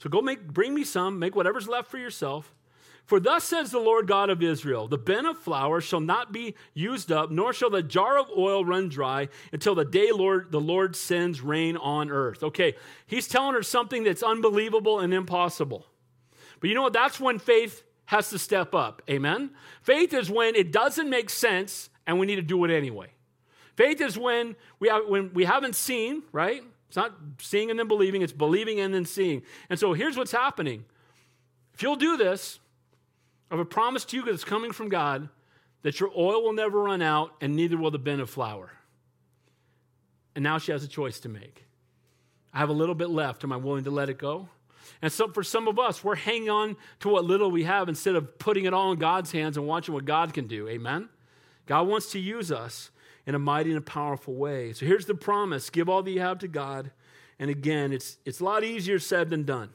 so 0.00 0.08
go 0.08 0.22
make, 0.22 0.46
bring 0.48 0.74
me 0.74 0.82
some, 0.82 1.18
make 1.18 1.36
whatever's 1.36 1.68
left 1.68 1.90
for 1.90 1.98
yourself. 1.98 2.54
For 3.04 3.20
thus 3.20 3.44
says 3.44 3.70
the 3.70 3.78
Lord 3.78 4.06
God 4.06 4.30
of 4.30 4.42
Israel 4.42 4.86
The 4.86 4.96
bin 4.96 5.26
of 5.26 5.36
flour 5.36 5.80
shall 5.80 6.00
not 6.00 6.32
be 6.32 6.54
used 6.74 7.12
up, 7.12 7.30
nor 7.30 7.52
shall 7.52 7.70
the 7.70 7.82
jar 7.82 8.18
of 8.18 8.30
oil 8.36 8.64
run 8.64 8.88
dry 8.88 9.28
until 9.52 9.74
the 9.74 9.84
day 9.84 10.10
Lord, 10.12 10.52
the 10.52 10.60
Lord 10.60 10.96
sends 10.96 11.40
rain 11.40 11.76
on 11.76 12.10
earth. 12.10 12.42
Okay, 12.42 12.74
he's 13.06 13.28
telling 13.28 13.54
her 13.54 13.62
something 13.62 14.04
that's 14.04 14.22
unbelievable 14.22 15.00
and 15.00 15.12
impossible. 15.12 15.86
But 16.60 16.68
you 16.68 16.74
know 16.74 16.82
what? 16.82 16.92
That's 16.92 17.20
when 17.20 17.38
faith 17.38 17.82
has 18.06 18.30
to 18.30 18.38
step 18.38 18.74
up. 18.74 19.02
Amen? 19.08 19.50
Faith 19.82 20.14
is 20.14 20.30
when 20.30 20.54
it 20.54 20.72
doesn't 20.72 21.08
make 21.08 21.30
sense 21.30 21.90
and 22.06 22.18
we 22.18 22.26
need 22.26 22.36
to 22.36 22.42
do 22.42 22.64
it 22.64 22.70
anyway. 22.70 23.08
Faith 23.76 24.00
is 24.00 24.18
when 24.18 24.56
we, 24.78 24.88
have, 24.88 25.02
when 25.08 25.32
we 25.32 25.44
haven't 25.44 25.74
seen, 25.74 26.22
right? 26.32 26.62
It's 26.90 26.96
not 26.96 27.12
seeing 27.38 27.70
and 27.70 27.78
then 27.78 27.86
believing, 27.86 28.20
it's 28.20 28.32
believing 28.32 28.80
and 28.80 28.92
then 28.92 29.04
seeing. 29.04 29.42
And 29.68 29.78
so 29.78 29.92
here's 29.92 30.16
what's 30.16 30.32
happening. 30.32 30.84
If 31.72 31.84
you'll 31.84 31.94
do 31.94 32.16
this, 32.16 32.58
I 33.48 33.54
have 33.54 33.60
a 33.60 33.64
promise 33.64 34.04
to 34.06 34.16
you 34.16 34.24
that's 34.24 34.42
coming 34.42 34.72
from 34.72 34.88
God 34.88 35.28
that 35.82 36.00
your 36.00 36.10
oil 36.16 36.42
will 36.42 36.52
never 36.52 36.82
run 36.82 37.00
out 37.00 37.36
and 37.40 37.54
neither 37.54 37.76
will 37.76 37.92
the 37.92 38.00
bin 38.00 38.18
of 38.18 38.28
flour. 38.28 38.72
And 40.34 40.42
now 40.42 40.58
she 40.58 40.72
has 40.72 40.82
a 40.82 40.88
choice 40.88 41.20
to 41.20 41.28
make. 41.28 41.64
I 42.52 42.58
have 42.58 42.70
a 42.70 42.72
little 42.72 42.96
bit 42.96 43.08
left. 43.08 43.44
Am 43.44 43.52
I 43.52 43.56
willing 43.56 43.84
to 43.84 43.92
let 43.92 44.08
it 44.08 44.18
go? 44.18 44.48
And 45.00 45.12
so 45.12 45.28
for 45.28 45.44
some 45.44 45.68
of 45.68 45.78
us, 45.78 46.02
we're 46.02 46.16
hanging 46.16 46.50
on 46.50 46.76
to 46.98 47.08
what 47.08 47.24
little 47.24 47.52
we 47.52 47.62
have 47.62 47.88
instead 47.88 48.16
of 48.16 48.36
putting 48.40 48.64
it 48.64 48.74
all 48.74 48.90
in 48.90 48.98
God's 48.98 49.30
hands 49.30 49.56
and 49.56 49.64
watching 49.64 49.94
what 49.94 50.06
God 50.06 50.34
can 50.34 50.48
do. 50.48 50.66
Amen? 50.66 51.08
God 51.66 51.86
wants 51.86 52.10
to 52.10 52.18
use 52.18 52.50
us 52.50 52.90
in 53.26 53.34
a 53.34 53.38
mighty 53.38 53.70
and 53.70 53.78
a 53.78 53.82
powerful 53.82 54.34
way. 54.34 54.72
So 54.72 54.86
here's 54.86 55.06
the 55.06 55.14
promise 55.14 55.70
give 55.70 55.88
all 55.88 56.02
that 56.02 56.10
you 56.10 56.20
have 56.20 56.38
to 56.40 56.48
God. 56.48 56.90
And 57.38 57.50
again, 57.50 57.92
it's, 57.92 58.18
it's 58.24 58.40
a 58.40 58.44
lot 58.44 58.64
easier 58.64 58.98
said 58.98 59.30
than 59.30 59.44
done. 59.44 59.70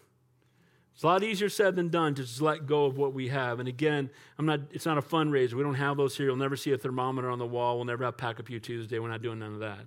It's 0.94 1.04
a 1.04 1.08
lot 1.08 1.24
easier 1.24 1.50
said 1.50 1.76
than 1.76 1.90
done 1.90 2.16
to 2.16 2.22
just 2.24 2.42
let 2.42 2.68
go 2.68 2.86
of 2.86 2.98
what 2.98 3.14
we 3.14 3.28
have. 3.28 3.60
And 3.60 3.68
again, 3.68 4.10
I'm 4.38 4.46
not, 4.46 4.62
it's 4.72 4.86
not 4.86 4.98
a 4.98 5.02
fundraiser. 5.02 5.54
We 5.54 5.64
don't 5.64 5.76
have 5.76 5.98
those 5.98 6.16
here. 6.16 6.28
You'll 6.28 6.38
never 6.38 6.56
see 6.56 6.72
a 6.72 6.78
thermometer 6.78 7.30
on 7.30 7.40
the 7.40 7.46
wall. 7.46 7.76
We'll 7.76 7.86
never 7.86 8.06
have 8.06 8.16
Pack 8.16 8.40
a 8.40 8.44
Pew 8.44 8.62
Tuesday. 8.62 9.00
We're 9.00 9.10
not 9.10 9.22
doing 9.22 9.40
none 9.40 9.54
of 9.54 9.60
that. 9.60 9.80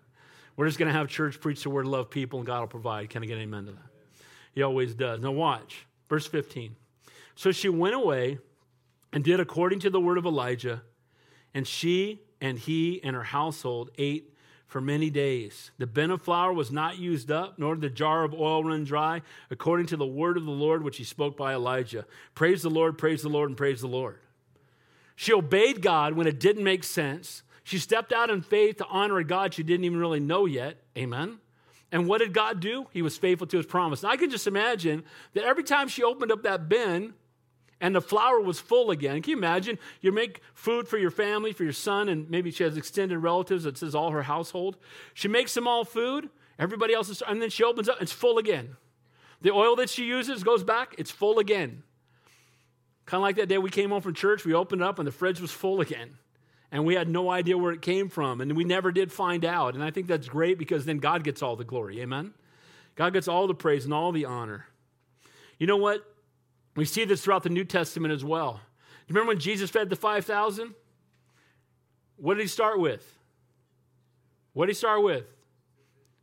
We're 0.57 0.67
just 0.67 0.79
going 0.79 0.93
to 0.93 0.99
have 0.99 1.09
church 1.09 1.41
preach 1.41 1.63
the 1.63 1.71
word, 1.71 1.87
love 1.87 2.11
people, 2.11 2.41
and 2.41 2.47
God 2.47 2.61
will 2.61 2.67
provide. 2.67 3.09
Can 3.09 3.23
I 3.23 3.27
get 3.27 3.39
amen 3.39 3.67
to 3.67 3.73
that? 3.73 4.25
He 4.53 4.63
always 4.63 4.93
does. 4.95 5.21
Now, 5.21 5.31
watch. 5.31 5.87
Verse 6.09 6.27
15. 6.27 6.75
So 7.37 7.53
she 7.53 7.69
went 7.69 7.95
away 7.95 8.39
and 9.13 9.23
did 9.23 9.41
according 9.41 9.79
to 9.81 9.91
the 9.91 10.01
word 10.01 10.19
of 10.19 10.27
Elijah, 10.27 10.83
and 11.55 11.67
she 11.67 12.21
and 12.41 12.59
he 12.59 13.01
and 13.03 13.17
her 13.17 13.25
household 13.25 13.91
ate 13.99 14.35
for 14.67 14.81
many 14.81 15.09
days. 15.09 15.71
The 15.79 15.87
bin 15.87 16.11
of 16.11 16.23
flour 16.23 16.53
was 16.53 16.71
not 16.71 16.99
used 16.99 17.31
up, 17.31 17.59
nor 17.59 17.75
did 17.75 17.83
the 17.83 17.95
jar 17.95 18.25
of 18.25 18.35
oil 18.35 18.63
run 18.63 18.85
dry, 18.85 19.23
according 19.51 19.87
to 19.87 19.97
the 19.97 20.07
word 20.07 20.37
of 20.37 20.45
the 20.45 20.51
Lord 20.51 20.85
which 20.85 20.99
he 20.99 21.05
spoke 21.05 21.37
by 21.37 21.55
Elijah. 21.55 22.05
Praise 22.35 22.63
the 22.63 22.71
Lord, 22.71 22.99
praise 22.99 23.23
the 23.23 23.31
Lord, 23.31 23.49
and 23.49 23.57
praise 23.57 23.81
the 23.81 23.89
Lord. 23.89 24.19
She 25.17 25.33
obeyed 25.33 25.83
God 25.83 26.13
when 26.13 26.27
it 26.27 26.39
didn't 26.39 26.63
make 26.63 26.85
sense. 26.85 27.43
She 27.65 27.79
stepped 27.79 28.13
out 28.13 28.31
in 28.31 28.43
faith 28.43 28.77
to 28.77 28.87
honor 28.87 29.19
a 29.19 29.25
God 29.25 29.55
she 29.55 29.63
didn't 29.63 29.85
even 29.85 29.99
really 29.99 30.21
know 30.21 30.47
yet. 30.47 30.77
Amen. 30.97 31.39
And 31.91 32.07
what 32.07 32.19
did 32.19 32.35
God 32.35 32.61
do? 32.61 32.87
He 32.93 33.03
was 33.03 33.17
faithful 33.17 33.47
to 33.49 33.57
his 33.57 33.67
promise. 33.67 34.05
I 34.05 34.17
can 34.17 34.31
just 34.31 34.47
imagine 34.47 35.05
that 35.33 35.45
every 35.45 35.65
time 35.65 35.89
she 35.89 36.03
opened 36.03 36.31
up 36.31 36.43
that 36.43 36.69
bin, 36.69 37.15
and 37.81 37.95
the 37.95 38.01
flour 38.01 38.41
was 38.41 38.59
full 38.59 38.91
again. 38.91 39.23
Can 39.23 39.31
you 39.31 39.37
imagine? 39.37 39.79
You 40.01 40.13
make 40.13 40.41
food 40.53 40.89
for 40.89 40.99
your 40.99 41.11
family, 41.11 41.53
for 41.53 41.65
your 41.65 41.73
son, 41.73 42.09
and 42.09 42.29
maybe 42.29 42.51
she 42.51 42.65
has 42.65 42.77
extended 42.77 43.19
relatives 43.19 43.65
that 43.65 43.79
says 43.79 43.95
all 43.95 44.11
her 44.11 44.23
household. 44.23 44.77
She 45.15 45.29
makes 45.29 45.55
them 45.55 45.69
all 45.69 45.85
food, 45.85 46.29
everybody 46.59 46.95
else 46.95 47.09
is, 47.09 47.23
and 47.27 47.41
then 47.41 47.51
she 47.51 47.63
opens 47.63 47.89
up, 47.89 48.01
it's 48.01 48.13
full 48.13 48.39
again. 48.39 48.77
The 49.41 49.53
oil 49.53 49.77
that 49.77 49.91
she 49.91 50.05
uses 50.05 50.43
goes 50.43 50.65
back, 50.65 50.95
it's 50.99 51.11
full 51.11 51.39
again. 51.39 51.85
Kind 53.07 53.21
of 53.21 53.23
like 53.23 53.37
that 53.37 53.49
day 53.49 53.59
we 53.59 53.71
came 53.71 53.91
home 53.91 54.03
from 54.03 54.15
church, 54.15 54.45
we 54.45 54.55
opened 54.55 54.83
up 54.83 54.99
and 54.99 55.07
the 55.07 55.13
fridge 55.13 55.41
was 55.41 55.53
full 55.53 55.81
again. 55.81 56.19
And 56.71 56.85
we 56.85 56.95
had 56.95 57.09
no 57.09 57.31
idea 57.31 57.57
where 57.57 57.73
it 57.73 57.81
came 57.81 58.11
from, 58.11 58.43
and 58.43 58.55
we 58.55 58.65
never 58.65 58.93
did 58.93 59.11
find 59.11 59.43
out. 59.43 59.75
And 59.75 59.83
I 59.83 59.91
think 59.91 60.07
that's 60.07 60.29
great 60.29 60.59
because 60.59 60.85
then 60.85 60.99
God 60.99 61.25
gets 61.25 61.43
all 61.43 61.57
the 61.57 61.65
glory. 61.65 62.03
Amen? 62.03 62.35
God 62.95 63.15
gets 63.15 63.27
all 63.27 63.47
the 63.47 63.55
praise 63.55 63.87
and 63.87 63.95
all 63.95 64.13
the 64.13 64.27
honor. 64.27 64.67
You 65.59 65.67
know 65.67 65.79
what? 65.79 66.05
We 66.79 66.85
see 66.85 67.05
this 67.05 67.23
throughout 67.23 67.43
the 67.43 67.49
New 67.49 67.65
Testament 67.65 68.15
as 68.15 68.25
well. 68.25 68.61
You 69.09 69.15
remember 69.15 69.31
when 69.31 69.41
Jesus 69.41 69.69
fed 69.69 69.91
the 69.91 69.97
5,000? 69.97 70.75
What 72.19 72.35
did 72.35 72.43
he 72.43 72.47
start 72.47 72.79
with? 72.79 73.19
What 74.53 74.67
did 74.67 74.71
he 74.71 74.79
start 74.79 75.03
with? 75.03 75.25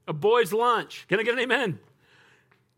A 0.07 0.13
boy's 0.13 0.53
lunch. 0.53 1.07
Can 1.09 1.19
I 1.19 1.23
get 1.23 1.33
an 1.33 1.41
amen? 1.41 1.77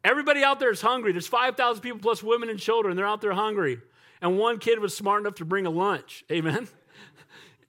Everybody 0.04 0.44
out 0.44 0.60
there 0.60 0.72
is 0.72 0.82
hungry. 0.82 1.12
There's 1.12 1.28
5,000 1.28 1.84
people 1.84 2.00
plus 2.00 2.24
women 2.24 2.50
and 2.50 2.58
children. 2.58 2.96
They're 2.96 3.06
out 3.06 3.22
there 3.22 3.34
hungry. 3.34 3.80
And 4.24 4.40
one 4.40 4.58
kid 4.58 4.80
was 4.80 4.98
smart 4.98 5.22
enough 5.22 5.36
to 5.36 5.46
bring 5.46 5.68
a 5.68 5.70
lunch. 5.70 6.26
Amen? 6.32 6.68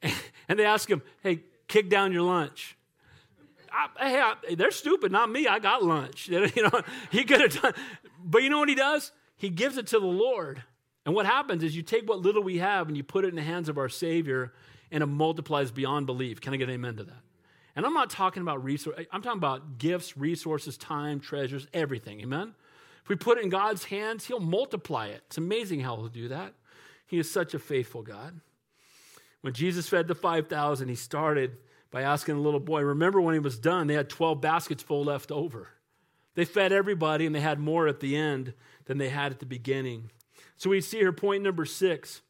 And 0.48 0.58
they 0.58 0.64
ask 0.64 0.88
him, 0.88 1.02
hey, 1.22 1.40
kick 1.66 1.90
down 1.90 2.12
your 2.12 2.22
lunch. 2.22 2.78
I, 3.70 4.08
hey, 4.08 4.18
I, 4.18 4.54
they're 4.54 4.70
stupid, 4.70 5.12
not 5.12 5.28
me. 5.28 5.46
I 5.46 5.58
got 5.58 5.82
lunch. 5.82 6.28
You 6.30 6.62
know, 6.62 6.80
he 7.10 7.24
could 7.24 7.42
have 7.42 7.60
done. 7.60 7.74
But 8.24 8.42
you 8.42 8.48
know 8.48 8.60
what 8.60 8.70
he 8.70 8.74
does? 8.74 9.12
He 9.38 9.48
gives 9.48 9.78
it 9.78 9.86
to 9.88 9.98
the 9.98 10.06
Lord. 10.06 10.62
And 11.06 11.14
what 11.14 11.24
happens 11.24 11.62
is 11.62 11.74
you 11.74 11.82
take 11.82 12.06
what 12.08 12.18
little 12.18 12.42
we 12.42 12.58
have 12.58 12.88
and 12.88 12.96
you 12.96 13.02
put 13.02 13.24
it 13.24 13.28
in 13.28 13.36
the 13.36 13.42
hands 13.42 13.68
of 13.68 13.78
our 13.78 13.88
Savior, 13.88 14.52
and 14.90 15.02
it 15.02 15.06
multiplies 15.06 15.70
beyond 15.70 16.06
belief. 16.06 16.40
Can 16.40 16.52
I 16.52 16.56
get 16.56 16.68
an 16.68 16.74
amen 16.74 16.96
to 16.96 17.04
that? 17.04 17.22
And 17.76 17.86
I'm 17.86 17.94
not 17.94 18.10
talking 18.10 18.42
about 18.42 18.64
resources, 18.64 19.06
I'm 19.12 19.22
talking 19.22 19.38
about 19.38 19.78
gifts, 19.78 20.16
resources, 20.16 20.76
time, 20.76 21.20
treasures, 21.20 21.66
everything. 21.72 22.20
Amen? 22.20 22.54
If 23.02 23.08
we 23.08 23.16
put 23.16 23.38
it 23.38 23.44
in 23.44 23.50
God's 23.50 23.84
hands, 23.84 24.26
He'll 24.26 24.40
multiply 24.40 25.06
it. 25.06 25.22
It's 25.28 25.38
amazing 25.38 25.80
how 25.80 25.96
He'll 25.96 26.08
do 26.08 26.28
that. 26.28 26.54
He 27.06 27.18
is 27.18 27.30
such 27.30 27.54
a 27.54 27.58
faithful 27.58 28.02
God. 28.02 28.40
When 29.42 29.52
Jesus 29.52 29.88
fed 29.88 30.08
the 30.08 30.14
5,000, 30.14 30.88
He 30.88 30.94
started 30.96 31.56
by 31.90 32.02
asking 32.02 32.34
the 32.34 32.40
little 32.42 32.60
boy, 32.60 32.82
remember 32.82 33.20
when 33.20 33.34
He 33.34 33.40
was 33.40 33.58
done, 33.58 33.86
they 33.86 33.94
had 33.94 34.10
12 34.10 34.40
baskets 34.40 34.82
full 34.82 35.04
left 35.04 35.30
over. 35.30 35.68
They 36.34 36.44
fed 36.44 36.72
everybody 36.72 37.26
and 37.26 37.34
they 37.34 37.40
had 37.40 37.58
more 37.58 37.88
at 37.88 38.00
the 38.00 38.16
end 38.16 38.54
than 38.88 38.98
they 38.98 39.10
had 39.10 39.30
at 39.30 39.38
the 39.38 39.46
beginning. 39.46 40.10
So 40.56 40.70
we 40.70 40.80
see 40.80 40.98
here 40.98 41.12
point 41.12 41.44
number 41.44 41.64
six 41.64 42.22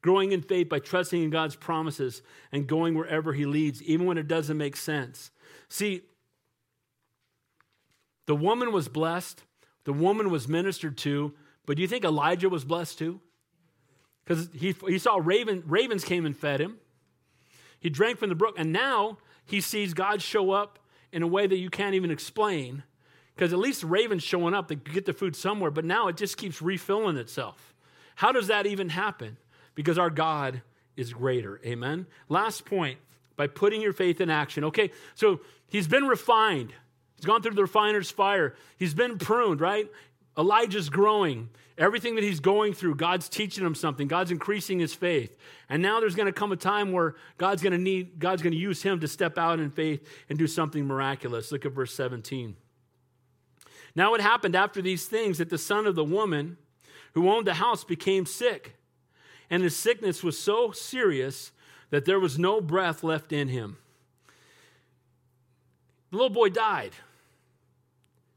growing 0.00 0.32
in 0.32 0.42
faith 0.42 0.68
by 0.68 0.78
trusting 0.78 1.22
in 1.22 1.30
God's 1.30 1.56
promises 1.56 2.22
and 2.52 2.66
going 2.66 2.94
wherever 2.94 3.32
He 3.32 3.46
leads, 3.46 3.82
even 3.82 4.06
when 4.06 4.18
it 4.18 4.28
doesn't 4.28 4.56
make 4.56 4.76
sense. 4.76 5.30
See, 5.68 6.02
the 8.26 8.36
woman 8.36 8.70
was 8.70 8.88
blessed, 8.88 9.44
the 9.84 9.92
woman 9.92 10.30
was 10.30 10.46
ministered 10.46 10.96
to, 10.98 11.32
but 11.66 11.76
do 11.76 11.82
you 11.82 11.88
think 11.88 12.04
Elijah 12.04 12.48
was 12.50 12.64
blessed 12.64 12.98
too? 12.98 13.20
Because 14.24 14.50
he, 14.54 14.74
he 14.86 14.98
saw 14.98 15.18
raven, 15.22 15.62
ravens 15.66 16.04
came 16.04 16.26
and 16.26 16.36
fed 16.36 16.60
him. 16.60 16.76
He 17.80 17.90
drank 17.90 18.18
from 18.18 18.28
the 18.28 18.34
brook, 18.34 18.54
and 18.58 18.72
now 18.72 19.18
he 19.46 19.60
sees 19.60 19.94
God 19.94 20.22
show 20.22 20.50
up 20.50 20.78
in 21.12 21.22
a 21.22 21.26
way 21.26 21.46
that 21.46 21.56
you 21.56 21.70
can't 21.70 21.94
even 21.94 22.10
explain 22.10 22.82
because 23.34 23.52
at 23.52 23.58
least 23.58 23.82
raven's 23.82 24.22
showing 24.22 24.54
up, 24.54 24.68
they 24.68 24.76
get 24.76 25.06
the 25.06 25.12
food 25.12 25.34
somewhere, 25.34 25.70
but 25.70 25.84
now 25.84 26.08
it 26.08 26.16
just 26.16 26.36
keeps 26.36 26.62
refilling 26.62 27.16
itself. 27.16 27.74
How 28.16 28.32
does 28.32 28.46
that 28.46 28.66
even 28.66 28.88
happen? 28.88 29.36
Because 29.74 29.98
our 29.98 30.10
God 30.10 30.62
is 30.96 31.12
greater. 31.12 31.60
Amen. 31.66 32.06
Last 32.28 32.64
point 32.64 32.98
by 33.36 33.48
putting 33.48 33.80
your 33.80 33.92
faith 33.92 34.20
in 34.20 34.30
action. 34.30 34.64
Okay, 34.64 34.92
so 35.14 35.40
he's 35.68 35.88
been 35.88 36.04
refined. 36.04 36.72
He's 37.16 37.24
gone 37.24 37.42
through 37.42 37.54
the 37.54 37.62
refiner's 37.62 38.10
fire. 38.10 38.54
He's 38.78 38.94
been 38.94 39.18
pruned, 39.18 39.60
right? 39.60 39.90
Elijah's 40.38 40.88
growing. 40.88 41.48
Everything 41.76 42.14
that 42.14 42.22
he's 42.22 42.38
going 42.38 42.72
through, 42.72 42.94
God's 42.94 43.28
teaching 43.28 43.66
him 43.66 43.74
something. 43.74 44.06
God's 44.06 44.30
increasing 44.30 44.78
his 44.78 44.94
faith. 44.94 45.36
And 45.68 45.82
now 45.82 45.98
there's 45.98 46.14
going 46.14 46.26
to 46.26 46.32
come 46.32 46.52
a 46.52 46.56
time 46.56 46.92
where 46.92 47.16
God's 47.36 47.62
going 47.62 47.72
to 47.72 47.78
need 47.78 48.20
God's 48.20 48.42
going 48.42 48.52
to 48.52 48.58
use 48.58 48.80
him 48.80 49.00
to 49.00 49.08
step 49.08 49.38
out 49.38 49.58
in 49.58 49.70
faith 49.70 50.06
and 50.28 50.38
do 50.38 50.46
something 50.46 50.86
miraculous. 50.86 51.50
Look 51.50 51.66
at 51.66 51.72
verse 51.72 51.92
17. 51.92 52.54
Now 53.94 54.14
it 54.14 54.20
happened 54.20 54.56
after 54.56 54.82
these 54.82 55.06
things 55.06 55.38
that 55.38 55.50
the 55.50 55.58
son 55.58 55.86
of 55.86 55.94
the 55.94 56.04
woman 56.04 56.56
who 57.12 57.30
owned 57.30 57.46
the 57.46 57.54
house 57.54 57.84
became 57.84 58.26
sick. 58.26 58.76
And 59.50 59.62
his 59.62 59.76
sickness 59.76 60.22
was 60.22 60.38
so 60.38 60.72
serious 60.72 61.52
that 61.90 62.04
there 62.04 62.18
was 62.18 62.38
no 62.38 62.60
breath 62.60 63.04
left 63.04 63.32
in 63.32 63.48
him. 63.48 63.76
The 66.10 66.16
little 66.16 66.30
boy 66.30 66.48
died. 66.48 66.92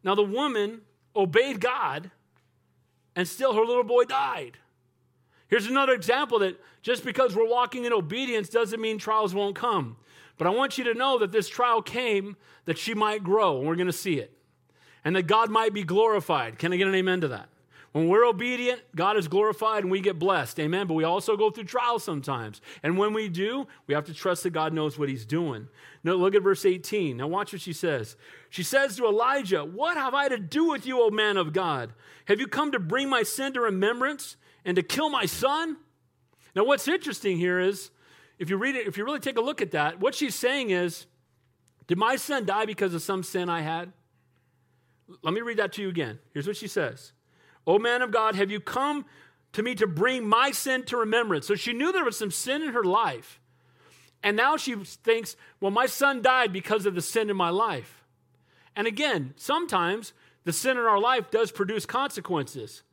Now 0.03 0.15
the 0.15 0.23
woman 0.23 0.81
obeyed 1.15 1.59
God 1.59 2.11
and 3.15 3.27
still 3.27 3.53
her 3.53 3.65
little 3.65 3.83
boy 3.83 4.03
died. 4.03 4.57
Here's 5.47 5.65
another 5.65 5.93
example 5.93 6.39
that 6.39 6.59
just 6.81 7.03
because 7.03 7.35
we're 7.35 7.49
walking 7.49 7.85
in 7.85 7.93
obedience 7.93 8.49
doesn't 8.49 8.79
mean 8.79 8.97
trials 8.97 9.33
won't 9.33 9.55
come. 9.55 9.97
But 10.37 10.45
I 10.45 10.51
want 10.51 10.77
you 10.77 10.83
to 10.83 10.93
know 10.93 11.17
that 11.19 11.31
this 11.31 11.49
trial 11.49 11.81
came 11.81 12.37
that 12.65 12.77
she 12.77 12.93
might 12.93 13.23
grow, 13.23 13.57
and 13.57 13.67
we're 13.67 13.75
going 13.75 13.87
to 13.87 13.93
see 13.93 14.19
it, 14.19 14.36
and 15.05 15.15
that 15.15 15.23
God 15.27 15.49
might 15.49 15.73
be 15.73 15.83
glorified. 15.83 16.59
Can 16.59 16.73
I 16.73 16.77
get 16.77 16.87
an 16.87 16.95
amen 16.95 17.21
to 17.21 17.27
that? 17.29 17.49
When 17.97 18.09
we're 18.09 18.25
obedient, 18.25 18.81
God 18.95 19.17
is 19.17 19.27
glorified 19.27 19.83
and 19.83 19.91
we 19.91 20.01
get 20.01 20.19
blessed. 20.19 20.59
Amen. 20.59 20.85
But 20.85 20.93
we 20.93 21.03
also 21.03 21.35
go 21.35 21.49
through 21.49 21.63
trials 21.63 22.03
sometimes. 22.03 22.61
And 22.83 22.97
when 22.97 23.11
we 23.11 23.27
do, 23.27 23.65
we 23.87 23.95
have 23.95 24.05
to 24.05 24.13
trust 24.13 24.43
that 24.43 24.51
God 24.51 24.71
knows 24.71 24.99
what 24.99 25.09
he's 25.09 25.25
doing. 25.25 25.67
Now, 26.03 26.13
look 26.13 26.35
at 26.35 26.43
verse 26.43 26.63
18. 26.63 27.17
Now, 27.17 27.27
watch 27.27 27.53
what 27.53 27.61
she 27.61 27.73
says. 27.73 28.15
She 28.51 28.61
says 28.61 28.97
to 28.97 29.05
Elijah, 29.05 29.65
What 29.65 29.97
have 29.97 30.13
I 30.13 30.27
to 30.27 30.37
do 30.37 30.65
with 30.65 30.85
you, 30.85 31.01
O 31.01 31.09
man 31.09 31.37
of 31.37 31.53
God? 31.53 31.93
Have 32.25 32.39
you 32.39 32.47
come 32.47 32.71
to 32.73 32.79
bring 32.79 33.09
my 33.09 33.23
sin 33.23 33.53
to 33.53 33.61
remembrance 33.61 34.35
and 34.63 34.75
to 34.75 34.83
kill 34.83 35.09
my 35.09 35.25
son? 35.25 35.77
Now, 36.55 36.65
what's 36.65 36.87
interesting 36.87 37.37
here 37.37 37.59
is, 37.59 37.89
if 38.37 38.49
you 38.49 38.57
read 38.57 38.75
it, 38.75 38.85
if 38.85 38.97
you 38.97 39.05
really 39.05 39.19
take 39.19 39.37
a 39.37 39.41
look 39.41 39.61
at 39.61 39.71
that, 39.71 39.99
what 39.99 40.13
she's 40.13 40.35
saying 40.35 40.69
is, 40.69 41.07
Did 41.87 41.97
my 41.97 42.15
son 42.15 42.45
die 42.45 42.65
because 42.65 42.93
of 42.93 43.01
some 43.01 43.23
sin 43.23 43.49
I 43.49 43.61
had? 43.61 43.91
Let 45.21 45.33
me 45.33 45.41
read 45.41 45.57
that 45.57 45.73
to 45.73 45.81
you 45.81 45.89
again. 45.89 46.19
Here's 46.33 46.47
what 46.47 46.57
she 46.57 46.67
says 46.67 47.13
O 47.65 47.77
man 47.77 48.01
of 48.01 48.11
God, 48.11 48.35
have 48.35 48.49
you 48.49 48.59
come 48.59 49.05
to 49.53 49.63
me 49.63 49.75
to 49.75 49.87
bring 49.87 50.27
my 50.27 50.51
sin 50.51 50.83
to 50.85 50.97
remembrance? 50.97 51.47
So 51.47 51.55
she 51.55 51.73
knew 51.73 51.91
there 51.91 52.05
was 52.05 52.17
some 52.17 52.31
sin 52.31 52.61
in 52.61 52.69
her 52.69 52.83
life. 52.83 53.39
And 54.23 54.35
now 54.35 54.57
she 54.57 54.75
thinks, 54.75 55.35
well, 55.61 55.71
my 55.71 55.85
son 55.85 56.21
died 56.21 56.51
because 56.51 56.85
of 56.85 56.95
the 56.95 57.01
sin 57.01 57.29
in 57.29 57.37
my 57.37 57.49
life. 57.49 58.03
And 58.75 58.87
again, 58.87 59.33
sometimes 59.37 60.13
the 60.43 60.53
sin 60.53 60.77
in 60.77 60.83
our 60.83 60.99
life 60.99 61.29
does 61.29 61.51
produce 61.51 61.85
consequences, 61.85 62.83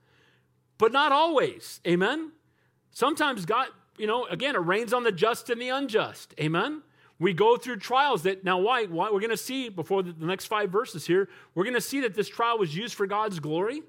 but 0.76 0.92
not 0.92 1.12
always. 1.12 1.80
Amen? 1.86 2.32
Sometimes 2.90 3.46
God, 3.46 3.68
you 3.96 4.06
know, 4.06 4.26
again, 4.26 4.54
it 4.54 4.58
rains 4.58 4.92
on 4.92 5.02
the 5.04 5.12
just 5.12 5.50
and 5.50 5.60
the 5.60 5.70
unjust. 5.70 6.34
Amen? 6.38 6.82
We 7.24 7.32
go 7.32 7.56
through 7.56 7.78
trials 7.78 8.24
that, 8.24 8.44
now, 8.44 8.58
why? 8.58 8.84
why 8.84 9.10
we're 9.10 9.18
going 9.18 9.30
to 9.30 9.36
see 9.38 9.70
before 9.70 10.02
the, 10.02 10.12
the 10.12 10.26
next 10.26 10.44
five 10.44 10.68
verses 10.68 11.06
here, 11.06 11.30
we're 11.54 11.64
going 11.64 11.72
to 11.72 11.80
see 11.80 12.00
that 12.00 12.14
this 12.14 12.28
trial 12.28 12.58
was 12.58 12.76
used 12.76 12.92
for 12.92 13.06
God's 13.06 13.40
glory. 13.40 13.82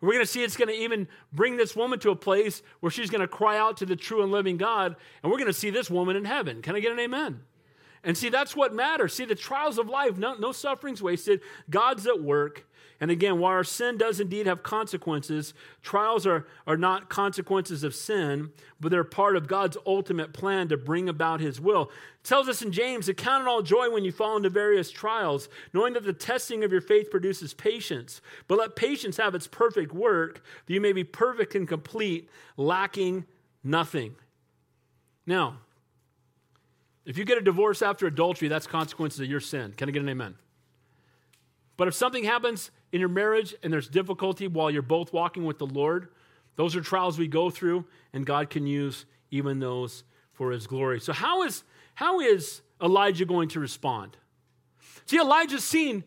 We're 0.00 0.12
going 0.12 0.24
to 0.24 0.30
see 0.30 0.44
it's 0.44 0.56
going 0.56 0.68
to 0.68 0.76
even 0.76 1.08
bring 1.32 1.56
this 1.56 1.74
woman 1.74 1.98
to 1.98 2.10
a 2.10 2.14
place 2.14 2.62
where 2.78 2.92
she's 2.92 3.10
going 3.10 3.20
to 3.20 3.26
cry 3.26 3.58
out 3.58 3.78
to 3.78 3.86
the 3.86 3.96
true 3.96 4.22
and 4.22 4.30
living 4.30 4.58
God, 4.58 4.94
and 5.24 5.32
we're 5.32 5.38
going 5.38 5.48
to 5.48 5.52
see 5.52 5.70
this 5.70 5.90
woman 5.90 6.14
in 6.14 6.24
heaven. 6.24 6.62
Can 6.62 6.76
I 6.76 6.78
get 6.78 6.92
an 6.92 7.00
amen? 7.00 7.40
And 8.04 8.16
see, 8.16 8.28
that's 8.28 8.54
what 8.54 8.72
matters. 8.72 9.12
See, 9.12 9.24
the 9.24 9.34
trials 9.34 9.76
of 9.78 9.88
life, 9.88 10.16
no, 10.16 10.34
no 10.34 10.52
suffering's 10.52 11.02
wasted. 11.02 11.40
God's 11.68 12.06
at 12.06 12.22
work. 12.22 12.64
And 13.00 13.12
again, 13.12 13.38
while 13.38 13.52
our 13.52 13.64
sin 13.64 13.96
does 13.96 14.18
indeed 14.18 14.46
have 14.46 14.64
consequences, 14.64 15.54
trials 15.82 16.26
are, 16.26 16.48
are 16.66 16.76
not 16.76 17.08
consequences 17.08 17.84
of 17.84 17.94
sin, 17.94 18.50
but 18.80 18.90
they're 18.90 19.04
part 19.04 19.36
of 19.36 19.46
God's 19.46 19.76
ultimate 19.86 20.32
plan 20.32 20.68
to 20.68 20.76
bring 20.76 21.08
about 21.08 21.40
his 21.40 21.60
will. 21.60 21.90
It 22.22 22.24
tells 22.24 22.48
us 22.48 22.60
in 22.60 22.72
James 22.72 23.06
to 23.06 23.14
count 23.14 23.42
it 23.42 23.48
all 23.48 23.62
joy 23.62 23.88
when 23.88 24.04
you 24.04 24.10
fall 24.10 24.36
into 24.36 24.50
various 24.50 24.90
trials, 24.90 25.48
knowing 25.72 25.92
that 25.92 26.04
the 26.04 26.12
testing 26.12 26.64
of 26.64 26.72
your 26.72 26.80
faith 26.80 27.08
produces 27.08 27.54
patience. 27.54 28.20
But 28.48 28.58
let 28.58 28.74
patience 28.74 29.16
have 29.18 29.34
its 29.36 29.46
perfect 29.46 29.92
work, 29.92 30.42
that 30.66 30.74
you 30.74 30.80
may 30.80 30.92
be 30.92 31.04
perfect 31.04 31.54
and 31.54 31.68
complete, 31.68 32.28
lacking 32.56 33.26
nothing. 33.62 34.16
Now, 35.24 35.58
if 37.06 37.16
you 37.16 37.24
get 37.24 37.38
a 37.38 37.42
divorce 37.42 37.80
after 37.80 38.08
adultery, 38.08 38.48
that's 38.48 38.66
consequences 38.66 39.20
of 39.20 39.26
your 39.26 39.40
sin. 39.40 39.72
Can 39.76 39.88
I 39.88 39.92
get 39.92 40.02
an 40.02 40.08
amen? 40.08 40.34
But 41.76 41.86
if 41.86 41.94
something 41.94 42.24
happens 42.24 42.72
in 42.92 43.00
your 43.00 43.08
marriage 43.08 43.54
and 43.62 43.72
there's 43.72 43.88
difficulty 43.88 44.48
while 44.48 44.70
you're 44.70 44.82
both 44.82 45.12
walking 45.12 45.44
with 45.44 45.58
the 45.58 45.66
Lord, 45.66 46.08
those 46.56 46.74
are 46.74 46.80
trials 46.80 47.18
we 47.18 47.28
go 47.28 47.50
through, 47.50 47.84
and 48.12 48.26
God 48.26 48.50
can 48.50 48.66
use 48.66 49.06
even 49.30 49.60
those 49.60 50.04
for 50.32 50.50
his 50.50 50.66
glory. 50.66 51.00
So, 51.00 51.12
how 51.12 51.42
is, 51.42 51.62
how 51.94 52.20
is 52.20 52.62
Elijah 52.82 53.24
going 53.24 53.48
to 53.50 53.60
respond? 53.60 54.16
See, 55.06 55.18
Elijah's 55.18 55.64
seen, 55.64 56.04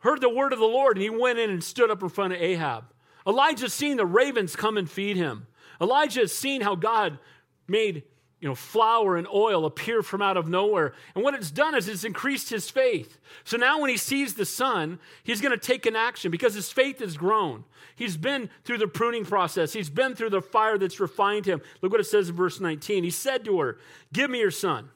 heard 0.00 0.20
the 0.20 0.28
word 0.28 0.52
of 0.52 0.58
the 0.58 0.64
Lord, 0.64 0.96
and 0.96 1.02
he 1.02 1.10
went 1.10 1.38
in 1.38 1.50
and 1.50 1.62
stood 1.62 1.90
up 1.90 2.02
in 2.02 2.08
front 2.08 2.32
of 2.32 2.40
Ahab. 2.40 2.84
Elijah's 3.26 3.74
seen 3.74 3.96
the 3.96 4.06
ravens 4.06 4.56
come 4.56 4.76
and 4.76 4.90
feed 4.90 5.16
him. 5.16 5.46
Elijah 5.80 6.20
has 6.20 6.32
seen 6.32 6.60
how 6.60 6.74
God 6.74 7.18
made 7.68 8.04
you 8.40 8.48
know, 8.48 8.54
flour 8.54 9.16
and 9.16 9.26
oil 9.28 9.64
appear 9.64 10.02
from 10.02 10.20
out 10.20 10.36
of 10.36 10.48
nowhere. 10.48 10.92
And 11.14 11.24
what 11.24 11.34
it's 11.34 11.50
done 11.50 11.74
is 11.74 11.88
it's 11.88 12.04
increased 12.04 12.50
his 12.50 12.68
faith. 12.68 13.18
So 13.44 13.56
now 13.56 13.80
when 13.80 13.88
he 13.88 13.96
sees 13.96 14.34
the 14.34 14.44
son, 14.44 14.98
he's 15.24 15.40
going 15.40 15.58
to 15.58 15.66
take 15.66 15.86
an 15.86 15.96
action 15.96 16.30
because 16.30 16.54
his 16.54 16.70
faith 16.70 16.98
has 16.98 17.16
grown. 17.16 17.64
He's 17.94 18.18
been 18.18 18.50
through 18.64 18.78
the 18.78 18.88
pruning 18.88 19.24
process. 19.24 19.72
He's 19.72 19.88
been 19.88 20.14
through 20.14 20.30
the 20.30 20.42
fire 20.42 20.76
that's 20.76 21.00
refined 21.00 21.46
him. 21.46 21.62
Look 21.80 21.92
what 21.92 22.00
it 22.00 22.04
says 22.04 22.28
in 22.28 22.36
verse 22.36 22.60
19. 22.60 23.04
He 23.04 23.10
said 23.10 23.44
to 23.46 23.58
her, 23.60 23.78
Give 24.12 24.30
me 24.30 24.40
your 24.40 24.50
son. 24.50 24.90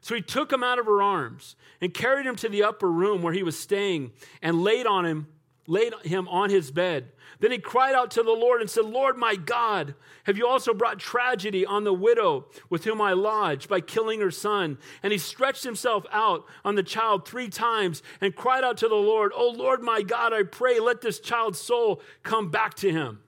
So 0.00 0.14
he 0.14 0.22
took 0.22 0.52
him 0.52 0.62
out 0.62 0.78
of 0.78 0.86
her 0.86 1.02
arms 1.02 1.56
and 1.80 1.92
carried 1.92 2.26
him 2.26 2.36
to 2.36 2.48
the 2.48 2.62
upper 2.62 2.90
room 2.90 3.22
where 3.22 3.32
he 3.32 3.42
was 3.42 3.58
staying 3.58 4.12
and 4.42 4.62
laid 4.62 4.86
on 4.86 5.04
him, 5.04 5.28
laid 5.66 5.94
him 6.02 6.28
on 6.28 6.50
his 6.50 6.70
bed. 6.70 7.12
Then 7.40 7.50
he 7.50 7.58
cried 7.58 7.94
out 7.94 8.10
to 8.12 8.22
the 8.22 8.32
Lord 8.32 8.60
and 8.60 8.70
said, 8.70 8.84
Lord 8.84 9.16
my 9.16 9.36
God, 9.36 9.94
have 10.24 10.38
you 10.38 10.46
also 10.46 10.72
brought 10.72 10.98
tragedy 10.98 11.64
on 11.66 11.84
the 11.84 11.92
widow 11.92 12.46
with 12.70 12.84
whom 12.84 13.00
I 13.00 13.12
lodged 13.12 13.68
by 13.68 13.80
killing 13.80 14.20
her 14.20 14.30
son? 14.30 14.78
And 15.02 15.12
he 15.12 15.18
stretched 15.18 15.64
himself 15.64 16.04
out 16.12 16.44
on 16.64 16.74
the 16.74 16.82
child 16.82 17.26
three 17.26 17.48
times 17.48 18.02
and 18.20 18.36
cried 18.36 18.64
out 18.64 18.76
to 18.78 18.88
the 18.88 18.94
Lord, 18.94 19.32
Oh 19.34 19.50
Lord 19.50 19.82
my 19.82 20.02
God, 20.02 20.32
I 20.32 20.42
pray, 20.42 20.80
let 20.80 21.00
this 21.00 21.18
child's 21.18 21.58
soul 21.58 22.00
come 22.22 22.50
back 22.50 22.74
to 22.74 22.90
him. 22.90 23.20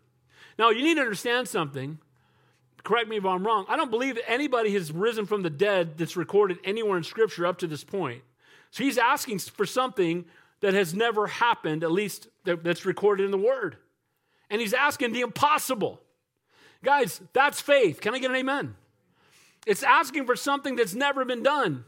Now 0.59 0.71
you 0.71 0.83
need 0.83 0.95
to 0.95 1.03
understand 1.03 1.49
something. 1.49 1.99
Correct 2.85 3.09
me 3.09 3.17
if 3.17 3.25
I'm 3.25 3.45
wrong. 3.45 3.67
I 3.69 3.77
don't 3.77 3.91
believe 3.91 4.17
anybody 4.29 4.73
has 4.75 4.93
risen 4.93 5.27
from 5.27 5.43
the 5.43 5.51
dead 5.51 5.99
that's 5.99 6.17
recorded 6.17 6.59
anywhere 6.63 6.97
in 6.97 7.03
Scripture 7.03 7.45
up 7.45 7.59
to 7.59 7.67
this 7.67 7.83
point. 7.83 8.23
So 8.71 8.85
he's 8.85 8.97
asking 8.97 9.41
for 9.41 9.67
something 9.67 10.25
that 10.61 10.75
has 10.75 10.95
never 10.95 11.27
happened, 11.27 11.85
at 11.85 11.93
least 11.93 12.29
that's 12.45 12.85
recorded 12.85 13.25
in 13.25 13.31
the 13.31 13.39
Word 13.39 13.77
and 14.51 14.61
he's 14.61 14.75
asking 14.75 15.13
the 15.13 15.21
impossible. 15.21 16.01
Guys, 16.83 17.21
that's 17.33 17.61
faith. 17.61 18.01
Can 18.01 18.15
I 18.15 18.19
get 18.19 18.31
an 18.31 18.37
amen? 18.37 18.77
It's 19.67 19.83
asking 19.83 20.27
for 20.27 20.37
something 20.37 20.77
that's 20.77 20.95
never 20.95 21.25
been 21.25 21.43
done. 21.43 21.85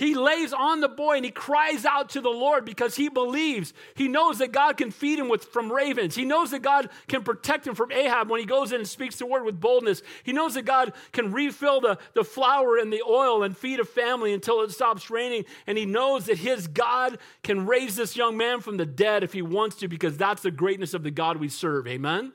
He 0.00 0.14
lays 0.14 0.54
on 0.54 0.80
the 0.80 0.88
boy 0.88 1.16
and 1.16 1.26
he 1.26 1.30
cries 1.30 1.84
out 1.84 2.08
to 2.10 2.22
the 2.22 2.30
Lord 2.30 2.64
because 2.64 2.96
he 2.96 3.10
believes. 3.10 3.74
He 3.94 4.08
knows 4.08 4.38
that 4.38 4.50
God 4.50 4.78
can 4.78 4.90
feed 4.90 5.18
him 5.18 5.28
with, 5.28 5.44
from 5.44 5.70
ravens. 5.70 6.14
He 6.14 6.24
knows 6.24 6.52
that 6.52 6.62
God 6.62 6.88
can 7.06 7.22
protect 7.22 7.66
him 7.66 7.74
from 7.74 7.92
Ahab 7.92 8.30
when 8.30 8.40
he 8.40 8.46
goes 8.46 8.72
in 8.72 8.78
and 8.80 8.88
speaks 8.88 9.16
the 9.16 9.26
word 9.26 9.44
with 9.44 9.60
boldness. 9.60 10.00
He 10.22 10.32
knows 10.32 10.54
that 10.54 10.64
God 10.64 10.94
can 11.12 11.32
refill 11.32 11.82
the, 11.82 11.98
the 12.14 12.24
flour 12.24 12.78
and 12.78 12.90
the 12.90 13.02
oil 13.06 13.42
and 13.42 13.54
feed 13.54 13.78
a 13.78 13.84
family 13.84 14.32
until 14.32 14.62
it 14.62 14.70
stops 14.70 15.10
raining. 15.10 15.44
And 15.66 15.76
he 15.76 15.84
knows 15.84 16.24
that 16.24 16.38
his 16.38 16.66
God 16.66 17.18
can 17.42 17.66
raise 17.66 17.94
this 17.94 18.16
young 18.16 18.38
man 18.38 18.62
from 18.62 18.78
the 18.78 18.86
dead 18.86 19.22
if 19.22 19.34
he 19.34 19.42
wants 19.42 19.76
to 19.76 19.88
because 19.88 20.16
that's 20.16 20.40
the 20.40 20.50
greatness 20.50 20.94
of 20.94 21.02
the 21.02 21.10
God 21.10 21.36
we 21.36 21.50
serve. 21.50 21.86
Amen? 21.86 22.32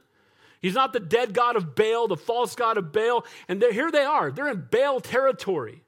He's 0.62 0.76
not 0.76 0.94
the 0.94 1.00
dead 1.00 1.34
God 1.34 1.56
of 1.56 1.74
Baal, 1.74 2.08
the 2.08 2.16
false 2.16 2.54
God 2.54 2.78
of 2.78 2.92
Baal. 2.92 3.26
And 3.48 3.60
here 3.60 3.90
they 3.90 4.04
are. 4.04 4.32
They're 4.32 4.50
in 4.50 4.68
Baal 4.70 5.00
territory. 5.00 5.82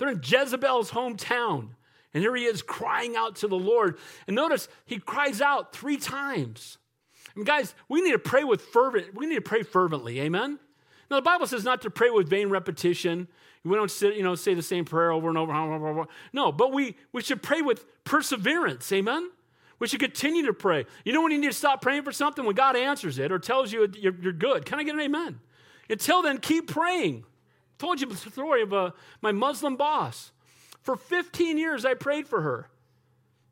They're 0.00 0.08
in 0.08 0.22
Jezebel's 0.24 0.90
hometown. 0.92 1.68
And 2.14 2.22
here 2.22 2.34
he 2.34 2.44
is 2.44 2.62
crying 2.62 3.16
out 3.16 3.36
to 3.36 3.48
the 3.48 3.58
Lord. 3.58 3.98
And 4.26 4.34
notice 4.34 4.66
he 4.86 4.98
cries 4.98 5.42
out 5.42 5.74
three 5.74 5.98
times. 5.98 6.78
And 7.36 7.44
guys, 7.44 7.74
we 7.86 8.00
need 8.00 8.12
to 8.12 8.18
pray 8.18 8.42
with 8.42 8.62
fervent, 8.62 9.14
we 9.14 9.26
need 9.26 9.34
to 9.34 9.42
pray 9.42 9.62
fervently. 9.62 10.18
Amen? 10.20 10.58
Now 11.10 11.16
the 11.16 11.22
Bible 11.22 11.46
says 11.46 11.64
not 11.64 11.82
to 11.82 11.90
pray 11.90 12.08
with 12.08 12.30
vain 12.30 12.48
repetition. 12.48 13.28
We 13.62 13.76
don't 13.76 13.90
sit, 13.90 14.16
you 14.16 14.22
know, 14.22 14.36
say 14.36 14.54
the 14.54 14.62
same 14.62 14.86
prayer 14.86 15.12
over 15.12 15.28
and 15.28 15.36
over. 15.36 16.06
No, 16.32 16.50
but 16.50 16.72
we, 16.72 16.96
we 17.12 17.20
should 17.20 17.42
pray 17.42 17.60
with 17.60 17.84
perseverance. 18.04 18.90
Amen? 18.90 19.30
We 19.78 19.86
should 19.86 20.00
continue 20.00 20.46
to 20.46 20.54
pray. 20.54 20.86
You 21.04 21.12
know 21.12 21.20
when 21.20 21.30
you 21.30 21.38
need 21.38 21.48
to 21.48 21.52
stop 21.52 21.82
praying 21.82 22.04
for 22.04 22.12
something? 22.12 22.46
When 22.46 22.54
God 22.54 22.74
answers 22.74 23.18
it 23.18 23.30
or 23.30 23.38
tells 23.38 23.70
you 23.70 23.86
you're, 23.98 24.14
you're 24.14 24.32
good. 24.32 24.64
Can 24.64 24.78
I 24.78 24.82
get 24.82 24.94
an 24.94 25.00
amen? 25.02 25.40
Until 25.90 26.22
then, 26.22 26.38
keep 26.38 26.70
praying 26.70 27.24
told 27.80 28.00
you 28.00 28.06
the 28.06 28.16
story 28.16 28.62
of 28.62 28.72
uh, 28.72 28.90
my 29.20 29.32
Muslim 29.32 29.76
boss. 29.76 30.30
For 30.82 30.96
15 30.96 31.58
years, 31.58 31.84
I 31.84 31.94
prayed 31.94 32.28
for 32.28 32.42
her. 32.42 32.70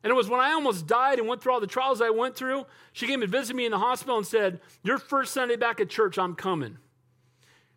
And 0.03 0.11
it 0.11 0.15
was 0.15 0.29
when 0.29 0.39
I 0.39 0.53
almost 0.53 0.87
died 0.87 1.19
and 1.19 1.27
went 1.27 1.41
through 1.41 1.53
all 1.53 1.59
the 1.59 1.67
trials 1.67 2.01
I 2.01 2.09
went 2.09 2.35
through, 2.35 2.65
she 2.93 3.05
came 3.05 3.21
and 3.21 3.29
visited 3.29 3.57
me 3.57 3.65
in 3.65 3.71
the 3.71 3.79
hospital 3.79 4.17
and 4.17 4.25
said, 4.25 4.61
Your 4.81 4.97
first 4.97 5.33
Sunday 5.33 5.57
back 5.57 5.81
at 5.81 5.89
church, 5.89 6.17
I'm 6.17 6.35
coming. 6.35 6.77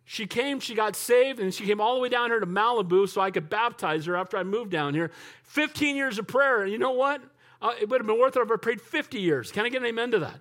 She 0.05 0.25
came, 0.25 0.59
she 0.59 0.75
got 0.75 0.95
saved, 0.95 1.39
and 1.39 1.53
she 1.53 1.65
came 1.65 1.81
all 1.81 1.95
the 1.95 2.01
way 2.01 2.09
down 2.09 2.29
here 2.29 2.39
to 2.39 2.45
Malibu 2.45 3.07
so 3.09 3.21
I 3.21 3.31
could 3.31 3.49
baptize 3.49 4.05
her 4.05 4.15
after 4.15 4.37
I 4.37 4.43
moved 4.43 4.71
down 4.71 4.93
here. 4.93 5.11
15 5.43 5.95
years 5.95 6.17
of 6.17 6.27
prayer. 6.27 6.63
And 6.63 6.71
you 6.71 6.77
know 6.77 6.91
what? 6.91 7.21
Uh, 7.61 7.73
it 7.79 7.89
would 7.89 8.01
have 8.01 8.07
been 8.07 8.19
worth 8.19 8.35
it 8.35 8.41
if 8.41 8.51
I 8.51 8.55
prayed 8.57 8.81
50 8.81 9.19
years. 9.19 9.51
Can 9.51 9.65
I 9.65 9.69
get 9.69 9.81
an 9.81 9.87
amen 9.87 10.11
to 10.11 10.19
that? 10.19 10.39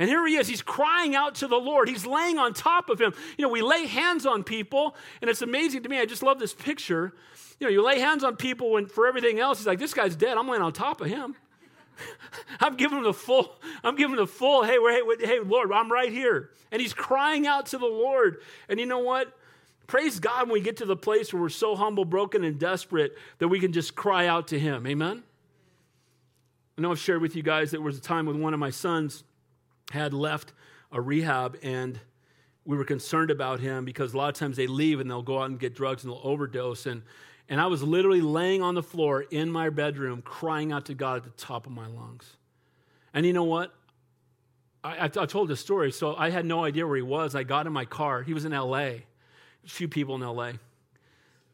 And 0.00 0.08
here 0.08 0.26
he 0.26 0.36
is. 0.36 0.48
He's 0.48 0.62
crying 0.62 1.14
out 1.14 1.34
to 1.36 1.46
the 1.46 1.58
Lord. 1.58 1.86
He's 1.86 2.06
laying 2.06 2.38
on 2.38 2.54
top 2.54 2.88
of 2.88 2.98
him. 2.98 3.12
You 3.36 3.42
know, 3.42 3.50
we 3.50 3.60
lay 3.60 3.84
hands 3.84 4.24
on 4.24 4.42
people, 4.42 4.96
and 5.20 5.28
it's 5.28 5.42
amazing 5.42 5.82
to 5.82 5.90
me. 5.90 6.00
I 6.00 6.06
just 6.06 6.22
love 6.22 6.38
this 6.38 6.54
picture. 6.54 7.12
You 7.60 7.66
know, 7.66 7.70
you 7.70 7.84
lay 7.84 8.00
hands 8.00 8.24
on 8.24 8.36
people 8.36 8.72
when 8.72 8.86
for 8.86 9.06
everything 9.06 9.38
else, 9.38 9.58
he's 9.58 9.66
like, 9.66 9.78
this 9.78 9.92
guy's 9.92 10.16
dead. 10.16 10.38
I'm 10.38 10.48
laying 10.48 10.62
on 10.62 10.72
top 10.72 11.02
of 11.02 11.08
him. 11.08 11.36
I'm 12.60 12.76
giving 12.76 12.96
him 12.96 13.04
the 13.04 13.12
full, 13.12 13.54
I'm 13.84 13.94
giving 13.94 14.16
the 14.16 14.26
full, 14.26 14.64
hey, 14.64 14.78
hey, 14.78 15.02
hey, 15.20 15.40
Lord, 15.40 15.70
I'm 15.70 15.92
right 15.92 16.10
here. 16.10 16.48
And 16.72 16.80
he's 16.80 16.94
crying 16.94 17.46
out 17.46 17.66
to 17.66 17.78
the 17.78 17.84
Lord. 17.84 18.38
And 18.70 18.80
you 18.80 18.86
know 18.86 19.00
what? 19.00 19.36
Praise 19.86 20.18
God 20.18 20.44
when 20.44 20.54
we 20.54 20.60
get 20.62 20.78
to 20.78 20.86
the 20.86 20.96
place 20.96 21.30
where 21.30 21.42
we're 21.42 21.50
so 21.50 21.76
humble, 21.76 22.06
broken, 22.06 22.42
and 22.42 22.58
desperate 22.58 23.18
that 23.38 23.48
we 23.48 23.60
can 23.60 23.72
just 23.72 23.94
cry 23.94 24.28
out 24.28 24.48
to 24.48 24.58
him. 24.58 24.86
Amen? 24.86 25.22
I 26.78 26.80
know 26.80 26.90
I've 26.90 26.98
shared 26.98 27.20
with 27.20 27.36
you 27.36 27.42
guys 27.42 27.72
that 27.72 27.76
there 27.76 27.84
was 27.84 27.98
a 27.98 28.00
time 28.00 28.24
with 28.24 28.36
one 28.36 28.54
of 28.54 28.60
my 28.60 28.70
sons 28.70 29.24
had 29.90 30.14
left 30.14 30.52
a 30.90 31.00
rehab 31.00 31.56
and 31.62 32.00
we 32.64 32.76
were 32.76 32.84
concerned 32.84 33.30
about 33.30 33.60
him 33.60 33.84
because 33.84 34.14
a 34.14 34.16
lot 34.16 34.28
of 34.28 34.34
times 34.34 34.56
they 34.56 34.66
leave 34.66 35.00
and 35.00 35.10
they'll 35.10 35.22
go 35.22 35.40
out 35.40 35.50
and 35.50 35.58
get 35.58 35.74
drugs 35.74 36.04
and 36.04 36.12
they'll 36.12 36.20
overdose. 36.22 36.86
And 36.86 37.02
and 37.48 37.60
I 37.60 37.66
was 37.66 37.82
literally 37.82 38.20
laying 38.20 38.62
on 38.62 38.76
the 38.76 38.82
floor 38.82 39.22
in 39.22 39.50
my 39.50 39.70
bedroom, 39.70 40.22
crying 40.22 40.70
out 40.70 40.86
to 40.86 40.94
God 40.94 41.16
at 41.16 41.24
the 41.24 41.30
top 41.30 41.66
of 41.66 41.72
my 41.72 41.88
lungs. 41.88 42.36
And 43.12 43.26
you 43.26 43.32
know 43.32 43.44
what? 43.44 43.74
I, 44.82 45.08
told 45.08 45.48
this 45.48 45.60
story, 45.60 45.92
so 45.92 46.16
I 46.16 46.30
had 46.30 46.46
no 46.46 46.64
idea 46.64 46.86
where 46.86 46.96
he 46.96 47.02
was. 47.02 47.34
I 47.34 47.42
got 47.42 47.66
in 47.66 47.72
my 47.72 47.84
car. 47.84 48.22
He 48.22 48.32
was 48.32 48.46
in 48.46 48.52
LA. 48.52 48.78
A 48.78 49.02
few 49.66 49.88
people 49.88 50.14
in 50.14 50.22
LA. 50.22 50.52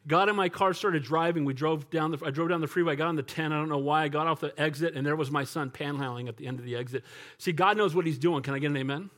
Got 0.06 0.28
in 0.28 0.36
my 0.36 0.48
car, 0.48 0.72
started 0.72 1.02
driving. 1.02 1.44
We 1.44 1.52
drove 1.52 1.90
down 1.90 2.12
the. 2.12 2.18
I 2.24 2.30
drove 2.30 2.48
down 2.48 2.60
the 2.60 2.68
freeway. 2.68 2.94
Got 2.94 3.08
on 3.08 3.16
the 3.16 3.22
10. 3.22 3.52
I 3.52 3.56
don't 3.56 3.68
know 3.68 3.78
why. 3.78 4.04
I 4.04 4.08
got 4.08 4.28
off 4.28 4.40
the 4.40 4.58
exit, 4.60 4.94
and 4.94 5.04
there 5.04 5.16
was 5.16 5.32
my 5.32 5.42
son 5.42 5.70
panhandling 5.70 6.28
at 6.28 6.36
the 6.36 6.46
end 6.46 6.60
of 6.60 6.64
the 6.64 6.76
exit. 6.76 7.04
See, 7.38 7.52
God 7.52 7.76
knows 7.76 7.94
what 7.94 8.06
He's 8.06 8.18
doing. 8.18 8.42
Can 8.42 8.54
I 8.54 8.60
get 8.60 8.70
an 8.70 8.76
amen? 8.76 9.10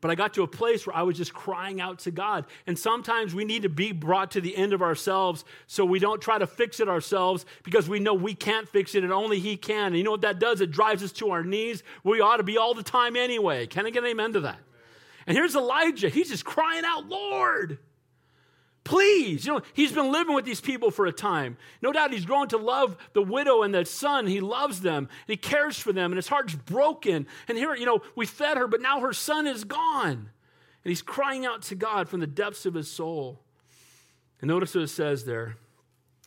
But 0.00 0.10
I 0.10 0.16
got 0.16 0.34
to 0.34 0.42
a 0.42 0.48
place 0.48 0.84
where 0.84 0.96
I 0.96 1.02
was 1.02 1.16
just 1.16 1.32
crying 1.32 1.80
out 1.80 2.00
to 2.00 2.10
God. 2.10 2.46
And 2.66 2.76
sometimes 2.76 3.36
we 3.36 3.44
need 3.44 3.62
to 3.62 3.68
be 3.68 3.92
brought 3.92 4.32
to 4.32 4.40
the 4.40 4.56
end 4.56 4.72
of 4.72 4.82
ourselves 4.82 5.44
so 5.68 5.84
we 5.84 6.00
don't 6.00 6.20
try 6.20 6.38
to 6.38 6.46
fix 6.48 6.80
it 6.80 6.88
ourselves 6.88 7.46
because 7.62 7.88
we 7.88 8.00
know 8.00 8.12
we 8.12 8.34
can't 8.34 8.68
fix 8.68 8.96
it 8.96 9.04
and 9.04 9.12
only 9.12 9.38
He 9.38 9.56
can. 9.56 9.86
And 9.86 9.96
you 9.96 10.02
know 10.02 10.10
what 10.10 10.22
that 10.22 10.40
does? 10.40 10.60
It 10.60 10.72
drives 10.72 11.04
us 11.04 11.12
to 11.12 11.30
our 11.30 11.44
knees. 11.44 11.84
We 12.02 12.20
ought 12.20 12.38
to 12.38 12.42
be 12.42 12.58
all 12.58 12.74
the 12.74 12.82
time 12.82 13.14
anyway. 13.14 13.68
Can 13.68 13.86
I 13.86 13.90
get 13.90 14.02
an 14.02 14.10
amen 14.10 14.32
to 14.32 14.40
that? 14.40 14.58
And 15.28 15.36
here's 15.36 15.54
Elijah. 15.54 16.08
He's 16.08 16.30
just 16.30 16.44
crying 16.44 16.82
out, 16.84 17.06
Lord. 17.06 17.78
Please, 18.84 19.46
you 19.46 19.52
know, 19.52 19.62
he's 19.74 19.92
been 19.92 20.10
living 20.10 20.34
with 20.34 20.44
these 20.44 20.60
people 20.60 20.90
for 20.90 21.06
a 21.06 21.12
time. 21.12 21.56
No 21.82 21.92
doubt 21.92 22.12
he's 22.12 22.24
grown 22.24 22.48
to 22.48 22.56
love 22.56 22.96
the 23.12 23.22
widow 23.22 23.62
and 23.62 23.72
the 23.72 23.84
son. 23.84 24.26
He 24.26 24.40
loves 24.40 24.80
them, 24.80 25.08
he 25.26 25.36
cares 25.36 25.78
for 25.78 25.92
them, 25.92 26.10
and 26.10 26.16
his 26.16 26.28
heart's 26.28 26.54
broken. 26.54 27.26
And 27.46 27.56
here, 27.56 27.74
you 27.74 27.86
know, 27.86 28.02
we 28.16 28.26
fed 28.26 28.56
her, 28.56 28.66
but 28.66 28.80
now 28.80 29.00
her 29.00 29.12
son 29.12 29.46
is 29.46 29.64
gone. 29.64 30.30
And 30.84 30.90
he's 30.90 31.02
crying 31.02 31.46
out 31.46 31.62
to 31.62 31.76
God 31.76 32.08
from 32.08 32.20
the 32.20 32.26
depths 32.26 32.66
of 32.66 32.74
his 32.74 32.90
soul. 32.90 33.40
And 34.40 34.48
notice 34.48 34.74
what 34.74 34.82
it 34.82 34.88
says 34.88 35.24
there. 35.24 35.56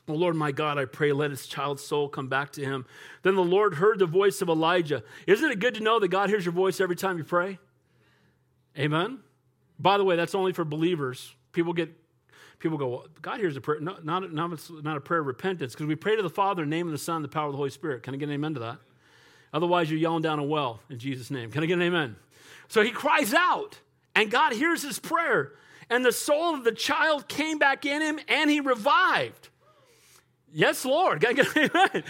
Oh 0.07 0.13
Lord 0.13 0.35
my 0.35 0.51
God, 0.51 0.77
I 0.77 0.85
pray, 0.85 1.11
let 1.11 1.31
his 1.31 1.47
child's 1.47 1.83
soul 1.83 2.07
come 2.07 2.29
back 2.29 2.51
to 2.53 2.61
him. 2.61 2.85
Then 3.23 3.35
the 3.35 3.43
Lord 3.43 3.73
heard 3.75 3.99
the 3.99 4.05
voice 4.05 4.41
of 4.41 4.49
Elijah. 4.49 5.03
Isn't 5.27 5.51
it 5.51 5.59
good 5.59 5.73
to 5.75 5.81
know 5.81 5.99
that 5.99 6.09
God 6.09 6.29
hears 6.29 6.45
your 6.45 6.53
voice 6.53 6.79
every 6.79 6.95
time 6.95 7.17
you 7.17 7.23
pray? 7.23 7.59
Amen. 8.77 9.19
By 9.79 9.97
the 9.97 10.03
way, 10.03 10.15
that's 10.15 10.35
only 10.35 10.53
for 10.53 10.63
believers. 10.63 11.33
People 11.51 11.73
get 11.73 11.93
people 12.65 12.79
go, 12.79 12.87
well, 12.87 13.05
God 13.21 13.39
hears 13.39 13.55
a 13.55 13.61
prayer. 13.61 13.79
No, 13.79 13.95
not, 14.01 14.33
not, 14.33 14.59
not 14.83 14.97
a 14.97 14.99
prayer 14.99 15.19
of 15.19 15.27
repentance 15.27 15.73
because 15.73 15.85
we 15.85 15.95
pray 15.95 16.15
to 16.15 16.23
the 16.23 16.31
Father 16.31 16.63
in 16.63 16.69
the 16.71 16.75
name 16.75 16.87
of 16.87 16.93
the 16.93 16.97
Son, 16.97 17.21
the 17.21 17.27
power 17.27 17.45
of 17.45 17.51
the 17.53 17.57
Holy 17.57 17.69
Spirit. 17.69 18.01
Can 18.01 18.15
I 18.15 18.17
get 18.17 18.27
an 18.27 18.33
amen 18.33 18.55
to 18.55 18.59
that? 18.61 18.77
Otherwise, 19.53 19.91
you're 19.91 19.99
yelling 19.99 20.23
down 20.23 20.39
a 20.39 20.43
well 20.43 20.79
in 20.89 20.97
Jesus' 20.97 21.29
name. 21.29 21.51
Can 21.51 21.61
I 21.61 21.67
get 21.67 21.75
an 21.75 21.83
amen? 21.83 22.15
So 22.67 22.81
he 22.81 22.89
cries 22.89 23.35
out, 23.35 23.79
and 24.15 24.31
God 24.31 24.53
hears 24.53 24.81
his 24.81 24.97
prayer. 24.97 25.53
And 25.91 26.03
the 26.03 26.11
soul 26.11 26.55
of 26.55 26.63
the 26.63 26.71
child 26.71 27.27
came 27.27 27.59
back 27.59 27.85
in 27.85 28.01
him, 28.01 28.19
and 28.27 28.49
he 28.49 28.61
revived. 28.61 29.49
Yes, 30.51 30.83
Lord. 30.83 31.21
Can 31.21 31.29
I 31.29 31.33
get 31.33 31.55
an 31.55 31.69
amen? 31.69 32.03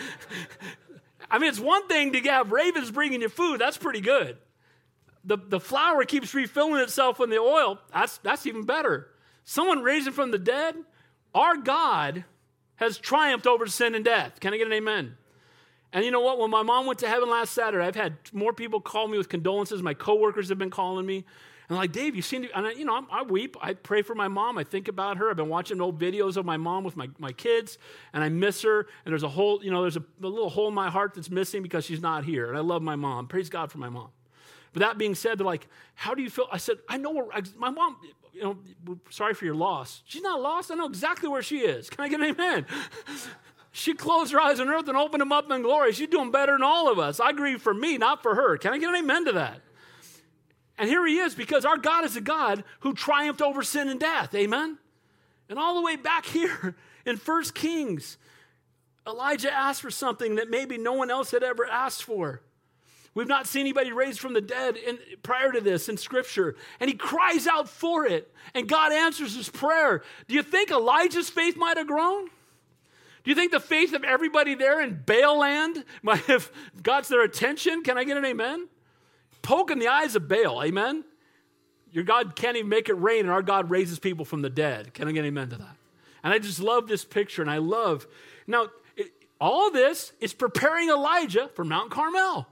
I 1.29 1.37
mean, 1.37 1.49
it's 1.49 1.59
one 1.59 1.85
thing 1.89 2.13
to 2.13 2.21
have 2.21 2.53
ravens 2.53 2.91
bringing 2.91 3.19
you 3.19 3.27
food. 3.27 3.59
That's 3.59 3.77
pretty 3.77 3.99
good. 3.99 4.37
The, 5.25 5.37
the 5.37 5.59
flour 5.59 6.05
keeps 6.05 6.33
refilling 6.33 6.81
itself 6.81 7.19
in 7.19 7.29
the 7.29 7.39
oil. 7.39 7.77
That's, 7.91 8.19
that's 8.19 8.45
even 8.45 8.63
better 8.63 9.09
someone 9.45 9.81
raising 9.81 10.11
from 10.11 10.31
the 10.31 10.37
dead, 10.37 10.75
our 11.33 11.55
God 11.55 12.25
has 12.75 12.97
triumphed 12.97 13.47
over 13.47 13.67
sin 13.67 13.95
and 13.95 14.03
death. 14.03 14.39
Can 14.41 14.53
I 14.53 14.57
get 14.57 14.67
an 14.67 14.73
amen? 14.73 15.15
And 15.93 16.03
you 16.03 16.11
know 16.11 16.19
what? 16.19 16.39
When 16.39 16.51
my 16.51 16.63
mom 16.63 16.85
went 16.85 16.99
to 16.99 17.07
heaven 17.07 17.29
last 17.29 17.53
Saturday, 17.53 17.85
I've 17.85 17.95
had 17.95 18.17
more 18.33 18.51
people 18.51 18.81
call 18.81 19.07
me 19.07 19.17
with 19.17 19.29
condolences. 19.29 19.81
My 19.81 19.93
coworkers 19.93 20.49
have 20.49 20.57
been 20.57 20.69
calling 20.69 21.05
me. 21.05 21.23
And 21.69 21.77
like, 21.77 21.93
Dave, 21.93 22.15
you 22.15 22.21
seem 22.21 22.43
to, 22.43 22.57
and 22.57 22.67
I, 22.67 22.71
you 22.71 22.85
know, 22.85 22.93
I, 22.95 23.19
I 23.19 23.23
weep. 23.23 23.55
I 23.59 23.73
pray 23.73 24.01
for 24.01 24.13
my 24.13 24.27
mom. 24.27 24.57
I 24.57 24.63
think 24.63 24.87
about 24.87 25.17
her. 25.17 25.29
I've 25.29 25.37
been 25.37 25.49
watching 25.49 25.81
old 25.81 25.99
videos 25.99 26.37
of 26.37 26.45
my 26.45 26.57
mom 26.57 26.83
with 26.83 26.95
my, 26.95 27.07
my 27.17 27.31
kids, 27.31 27.77
and 28.13 28.23
I 28.23 28.29
miss 28.29 28.61
her. 28.61 28.81
And 29.05 29.11
there's 29.11 29.23
a 29.23 29.29
whole, 29.29 29.63
you 29.63 29.71
know, 29.71 29.81
there's 29.81 29.97
a, 29.97 30.03
a 30.21 30.27
little 30.27 30.49
hole 30.49 30.67
in 30.67 30.73
my 30.73 30.89
heart 30.89 31.13
that's 31.15 31.31
missing 31.31 31.63
because 31.63 31.85
she's 31.85 32.01
not 32.01 32.25
here. 32.25 32.49
And 32.49 32.57
I 32.57 32.61
love 32.61 32.81
my 32.81 32.95
mom. 32.95 33.27
Praise 33.27 33.49
God 33.49 33.71
for 33.71 33.77
my 33.77 33.89
mom. 33.89 34.09
But 34.73 34.81
that 34.81 34.97
being 34.97 35.15
said, 35.15 35.39
they're 35.39 35.45
like, 35.45 35.67
how 35.95 36.13
do 36.13 36.21
you 36.21 36.29
feel? 36.29 36.47
I 36.51 36.57
said, 36.57 36.77
I 36.89 36.97
know 36.97 37.11
where, 37.11 37.25
my 37.57 37.69
mom, 37.69 37.95
you 38.36 38.43
know, 38.43 38.97
sorry 39.09 39.33
for 39.33 39.45
your 39.45 39.55
loss. 39.55 40.03
She's 40.05 40.21
not 40.21 40.41
lost. 40.41 40.69
I 40.69 40.75
know 40.75 40.88
exactly 40.88 41.29
where 41.29 41.41
she 41.41 41.59
is. 41.59 41.89
Can 41.89 42.03
I 42.03 42.09
get 42.09 42.19
an 42.19 42.27
amen? 42.27 42.65
she 43.71 43.93
closed 43.93 44.33
her 44.33 44.39
eyes 44.39 44.59
on 44.59 44.67
earth 44.67 44.88
and 44.89 44.97
opened 44.97 45.21
them 45.21 45.31
up 45.31 45.49
in 45.49 45.61
glory. 45.61 45.93
She's 45.93 46.09
doing 46.09 46.31
better 46.31 46.51
than 46.51 46.63
all 46.63 46.91
of 46.91 46.99
us. 46.99 47.19
I 47.21 47.31
grieve 47.31 47.61
for 47.61 47.73
me, 47.73 47.97
not 47.97 48.21
for 48.21 48.36
her. 48.36 48.57
Can 48.57 48.73
I 48.73 48.77
get 48.77 48.89
an 48.89 48.95
amen 48.95 49.25
to 49.25 49.31
that? 49.33 49.61
And 50.77 50.89
here 50.89 51.05
he 51.07 51.19
is 51.19 51.33
because 51.33 51.63
our 51.63 51.77
God 51.77 52.03
is 52.03 52.17
a 52.17 52.21
God 52.21 52.65
who 52.81 52.93
triumphed 52.93 53.41
over 53.41 53.63
sin 53.63 53.88
and 53.88 53.99
death. 53.99 54.36
Amen? 54.36 54.77
And 55.47 55.57
all 55.57 55.75
the 55.75 55.81
way 55.81 55.95
back 55.95 56.25
here 56.25 56.75
in 57.05 57.15
First 57.15 57.55
Kings, 57.55 58.17
Elijah 59.07 59.53
asked 59.53 59.81
for 59.81 59.91
something 59.91 60.36
that 60.36 60.49
maybe 60.49 60.77
no 60.77 60.93
one 60.93 61.09
else 61.09 61.31
had 61.31 61.43
ever 61.43 61.65
asked 61.65 62.03
for. 62.03 62.41
We've 63.16 63.28
not 63.28 63.47
seen 63.47 63.61
anybody 63.61 63.93
raised 63.93 64.20
from 64.20 64.34
the 64.34 64.41
dead 64.41 64.76
in, 64.76 64.99
prior 65.24 65.51
to 65.53 65.61
this 65.61 65.88
in 65.88 65.95
Scripture. 65.95 66.55
And 66.82 66.89
he 66.89 66.95
cries 66.95 67.47
out 67.47 67.70
for 67.70 68.05
it, 68.05 68.32
and 68.53 68.68
God 68.68 68.91
answers 68.91 69.36
his 69.36 69.49
prayer. 69.49 70.03
Do 70.28 70.36
you 70.36 70.43
think 70.43 70.70
Elijah's 70.70 71.30
faith 71.30 71.55
might 71.55 71.78
have 71.78 71.88
grown? 71.88 72.26
Do 72.26 73.32
you 73.32 73.36
think 73.36 73.53
the 73.53 73.59
faith 73.61 73.93
of 73.93 74.03
everybody 74.03 74.53
there 74.53 74.82
in 74.82 75.01
Baal 75.05 75.39
land 75.39 75.86
might 76.03 76.26
have 76.26 76.51
got 76.84 77.05
their 77.05 77.24
attention? 77.24 77.84
Can 77.84 77.97
I 77.97 78.03
get 78.03 78.18
an 78.18 78.26
amen? 78.26 78.68
Poke 79.41 79.72
in 79.72 79.80
the 79.80 79.88
eyes 79.88 80.16
of 80.16 80.28
Baal, 80.28 80.61
amen? 80.61 81.05
Your 81.91 82.03
God 82.03 82.36
can't 82.36 82.57
even 82.57 82.70
make 82.70 82.89
it 82.89 82.95
rain, 82.95 83.22
and 83.22 83.32
our 83.32 83.41
God 83.41 83.70
raises 83.70 83.97
people 83.97 84.26
from 84.26 84.41
the 84.41 84.49
dead. 84.49 84.93
Can 84.93 85.07
I 85.07 85.13
get 85.13 85.22
an 85.22 85.28
amen 85.28 85.49
to 85.51 85.57
that? 85.57 85.78
And 86.22 86.34
I 86.34 86.39
just 86.39 86.59
love 86.59 86.88
this 86.89 87.05
picture, 87.05 87.41
and 87.41 87.49
I 87.49 87.59
love. 87.59 88.05
Now, 88.45 88.68
it, 88.97 89.13
all 89.39 89.72
this 89.72 90.11
is 90.20 90.34
preparing 90.34 90.89
Elijah 90.89 91.49
for 91.55 91.63
Mount 91.63 91.91
Carmel. 91.91 92.47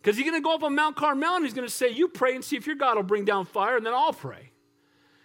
Because 0.00 0.16
he's 0.16 0.24
going 0.24 0.40
to 0.40 0.44
go 0.44 0.54
up 0.54 0.62
on 0.62 0.74
Mount 0.74 0.96
Carmel 0.96 1.36
and 1.36 1.44
he's 1.44 1.54
going 1.54 1.66
to 1.66 1.72
say, 1.72 1.90
You 1.90 2.08
pray 2.08 2.34
and 2.34 2.44
see 2.44 2.56
if 2.56 2.66
your 2.66 2.76
God 2.76 2.96
will 2.96 3.02
bring 3.02 3.24
down 3.24 3.44
fire, 3.44 3.76
and 3.76 3.84
then 3.84 3.94
I'll 3.94 4.12
pray. 4.12 4.50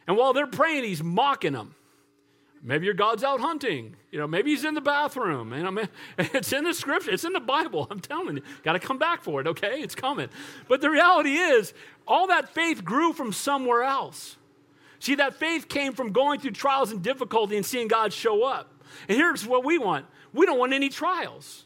And 0.07 0.17
while 0.17 0.33
they're 0.33 0.47
praying, 0.47 0.83
he's 0.83 1.03
mocking 1.03 1.53
them. 1.53 1.75
Maybe 2.61 2.85
your 2.85 2.95
God's 2.95 3.23
out 3.23 3.41
hunting. 3.41 3.95
You 4.11 4.17
know, 4.17 4.27
maybe 4.27 4.49
he's 4.49 4.65
in 4.65 4.73
the 4.73 4.81
bathroom. 4.81 5.53
You 5.53 5.71
know, 5.71 5.83
it's 6.17 6.51
in 6.51 6.63
the 6.63 6.73
scripture. 6.73 7.11
It's 7.11 7.23
in 7.23 7.33
the 7.33 7.39
Bible. 7.39 7.87
I'm 7.91 7.99
telling 7.99 8.37
you. 8.37 8.43
Got 8.63 8.73
to 8.73 8.79
come 8.79 8.97
back 8.97 9.23
for 9.23 9.39
it, 9.39 9.47
okay? 9.47 9.81
It's 9.81 9.93
coming. 9.93 10.29
But 10.67 10.81
the 10.81 10.89
reality 10.89 11.35
is, 11.35 11.73
all 12.07 12.27
that 12.27 12.49
faith 12.49 12.83
grew 12.83 13.13
from 13.13 13.33
somewhere 13.33 13.83
else. 13.83 14.37
See, 14.99 15.15
that 15.15 15.35
faith 15.35 15.69
came 15.69 15.93
from 15.93 16.11
going 16.11 16.39
through 16.39 16.51
trials 16.51 16.91
and 16.91 17.03
difficulty 17.03 17.55
and 17.55 17.65
seeing 17.65 17.87
God 17.87 18.11
show 18.11 18.43
up. 18.43 18.73
And 19.07 19.15
here's 19.15 19.45
what 19.45 19.63
we 19.63 19.77
want 19.77 20.07
we 20.33 20.47
don't 20.47 20.57
want 20.57 20.73
any 20.73 20.89
trials. 20.89 21.64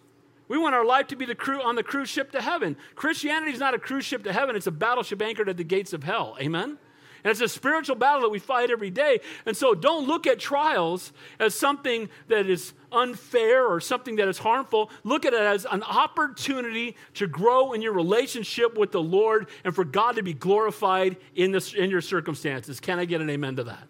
We 0.50 0.58
want 0.58 0.76
our 0.76 0.84
life 0.84 1.08
to 1.08 1.16
be 1.16 1.26
the 1.26 1.36
crew 1.36 1.62
on 1.62 1.76
the 1.76 1.84
cruise 1.84 2.10
ship 2.10 2.32
to 2.32 2.42
heaven. 2.42 2.76
Christianity 2.96 3.54
is 3.54 3.60
not 3.60 3.74
a 3.74 3.80
cruise 3.80 4.04
ship 4.04 4.24
to 4.24 4.34
heaven, 4.34 4.58
it's 4.58 4.68
a 4.68 4.72
battleship 4.72 5.22
anchored 5.22 5.48
at 5.48 5.56
the 5.56 5.64
gates 5.64 5.94
of 5.94 6.04
hell. 6.04 6.36
Amen? 6.42 6.78
And 7.24 7.32
it's 7.32 7.42
a 7.42 7.50
spiritual 7.50 7.98
battle 7.98 8.22
that 8.22 8.30
we 8.30 8.40
fight 8.40 8.72
every 8.72 8.90
day. 8.90 9.20
And 9.46 9.56
so 9.56 9.76
don't 9.76 10.08
look 10.08 10.26
at 10.26 10.40
trials 10.40 11.12
as 11.38 11.54
something 11.54 12.10
that 12.30 12.50
is 12.50 12.74
unfair 12.92 13.68
or 13.68 13.82
something 13.82 14.16
that 14.16 14.28
is 14.28 14.38
harmful. 14.38 14.90
Look 15.04 15.26
at 15.26 15.34
it 15.34 15.42
as 15.42 15.66
an 15.70 15.84
opportunity 15.84 16.96
to 17.16 17.28
grow 17.28 17.74
in 17.74 17.82
your 17.82 17.92
relationship 17.94 18.78
with 18.78 18.92
the 18.92 19.02
Lord 19.02 19.48
and 19.66 19.76
for 19.76 19.84
God 19.84 20.16
to 20.16 20.24
be 20.24 20.34
glorified 20.34 21.18
in, 21.36 21.52
this, 21.52 21.74
in 21.74 21.90
your 21.90 22.02
circumstances. 22.02 22.80
Can 22.80 23.00
I 23.00 23.06
get 23.06 23.20
an 23.20 23.30
amen 23.30 23.58
to 23.58 23.66
that? 23.66 23.88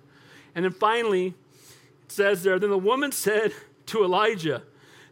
And 0.55 0.65
then 0.65 0.71
finally, 0.71 1.27
it 1.27 2.11
says 2.11 2.41
there, 2.41 2.57
then 2.57 2.71
the 2.71 2.77
woman 2.79 3.11
said 3.11 3.53
to 3.87 4.03
Elijah, 4.03 4.63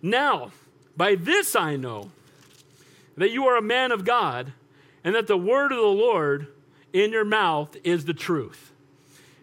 Now, 0.02 0.52
By 0.98 1.14
this 1.16 1.56
I 1.56 1.76
know 1.76 2.10
that 3.16 3.32
you 3.32 3.46
are 3.46 3.56
a 3.56 3.62
man 3.62 3.92
of 3.92 4.04
God, 4.04 4.52
and 5.04 5.16
that 5.16 5.28
the 5.28 5.38
word 5.38 5.72
of 5.72 5.78
the 5.78 5.84
Lord 5.84 6.48
in 6.92 7.12
your 7.12 7.24
mouth 7.24 7.78
is 7.84 8.06
the 8.06 8.14
truth. 8.14 8.72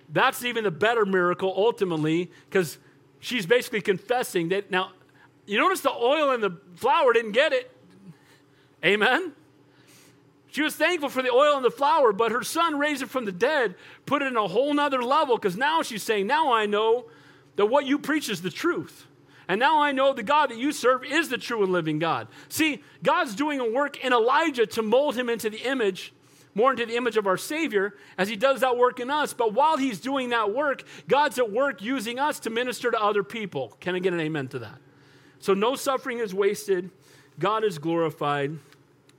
That's 0.08 0.44
even 0.44 0.66
a 0.66 0.70
better 0.70 1.06
miracle 1.06 1.52
ultimately, 1.56 2.30
because 2.50 2.78
she's 3.20 3.46
basically 3.46 3.80
confessing 3.80 4.50
that. 4.50 4.70
Now, 4.70 4.92
you 5.46 5.58
notice 5.58 5.80
the 5.80 5.92
oil 5.92 6.30
and 6.30 6.42
the 6.42 6.58
flour 6.76 7.12
didn't 7.12 7.32
get 7.32 7.52
it. 7.52 7.70
Amen? 8.84 9.32
She 10.50 10.62
was 10.62 10.76
thankful 10.76 11.08
for 11.08 11.22
the 11.22 11.30
oil 11.30 11.56
and 11.56 11.64
the 11.64 11.70
flour, 11.70 12.12
but 12.12 12.30
her 12.30 12.44
son 12.44 12.78
raised 12.78 13.02
it 13.02 13.10
from 13.10 13.24
the 13.24 13.32
dead, 13.32 13.74
put 14.06 14.22
it 14.22 14.26
in 14.26 14.36
a 14.36 14.46
whole 14.46 14.72
nother 14.72 15.02
level, 15.02 15.36
because 15.36 15.56
now 15.56 15.82
she's 15.82 16.02
saying, 16.02 16.26
Now 16.26 16.52
I 16.52 16.66
know 16.66 17.06
that 17.56 17.66
what 17.66 17.86
you 17.86 17.98
preach 17.98 18.28
is 18.28 18.42
the 18.42 18.50
truth. 18.50 19.06
And 19.48 19.60
now 19.60 19.82
I 19.82 19.92
know 19.92 20.12
the 20.12 20.22
God 20.22 20.50
that 20.50 20.58
you 20.58 20.72
serve 20.72 21.04
is 21.04 21.28
the 21.28 21.38
true 21.38 21.62
and 21.62 21.72
living 21.72 21.98
God. 21.98 22.28
See, 22.48 22.82
God's 23.02 23.34
doing 23.34 23.60
a 23.60 23.70
work 23.70 24.02
in 24.02 24.12
Elijah 24.12 24.66
to 24.66 24.82
mold 24.82 25.16
him 25.16 25.28
into 25.28 25.50
the 25.50 25.58
image, 25.58 26.12
more 26.54 26.70
into 26.70 26.86
the 26.86 26.96
image 26.96 27.16
of 27.16 27.26
our 27.26 27.36
Savior, 27.36 27.94
as 28.16 28.28
he 28.28 28.36
does 28.36 28.60
that 28.60 28.76
work 28.76 29.00
in 29.00 29.10
us. 29.10 29.34
But 29.34 29.52
while 29.52 29.76
he's 29.76 30.00
doing 30.00 30.30
that 30.30 30.54
work, 30.54 30.82
God's 31.08 31.38
at 31.38 31.50
work 31.50 31.82
using 31.82 32.18
us 32.18 32.40
to 32.40 32.50
minister 32.50 32.90
to 32.90 33.02
other 33.02 33.22
people. 33.22 33.76
Can 33.80 33.94
I 33.94 33.98
get 33.98 34.12
an 34.12 34.20
amen 34.20 34.48
to 34.48 34.60
that? 34.60 34.78
So 35.40 35.52
no 35.52 35.74
suffering 35.74 36.20
is 36.20 36.32
wasted, 36.32 36.90
God 37.38 37.64
is 37.64 37.78
glorified. 37.78 38.58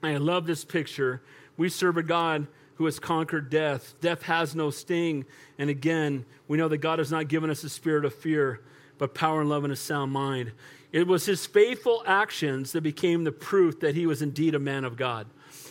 I 0.02 0.18
love 0.18 0.46
this 0.46 0.64
picture. 0.64 1.22
We 1.58 1.70
serve 1.70 1.98
a 1.98 2.04
God 2.04 2.48
who 2.76 2.86
has 2.86 3.00
conquered 3.00 3.50
death. 3.50 3.96
Death 4.02 4.24
has 4.24 4.56
no 4.56 4.70
sting. 4.70 5.26
And 5.58 5.70
again, 5.70 6.26
we 6.48 6.58
know 6.58 6.68
that 6.68 6.78
God 6.78 7.00
has 7.00 7.12
not 7.12 7.28
given 7.28 7.50
us 7.50 7.64
a 7.64 7.70
spirit 7.70 8.06
of 8.06 8.14
fear 8.14 8.62
but 8.98 9.14
power 9.14 9.42
and 9.42 9.50
love 9.50 9.64
and 9.64 9.74
a 9.74 9.76
sound 9.76 10.12
mind. 10.12 10.52
It 10.92 11.08
was 11.08 11.26
his 11.26 11.46
faithful 11.46 12.04
actions 12.06 12.72
that 12.72 12.82
became 12.82 13.24
the 13.24 13.32
proof 13.32 13.80
that 13.82 13.96
he 13.96 14.06
was 14.06 14.22
indeed 14.22 14.56
a 14.56 14.60
man 14.60 14.86
of 14.86 14.96
God. 14.96 15.28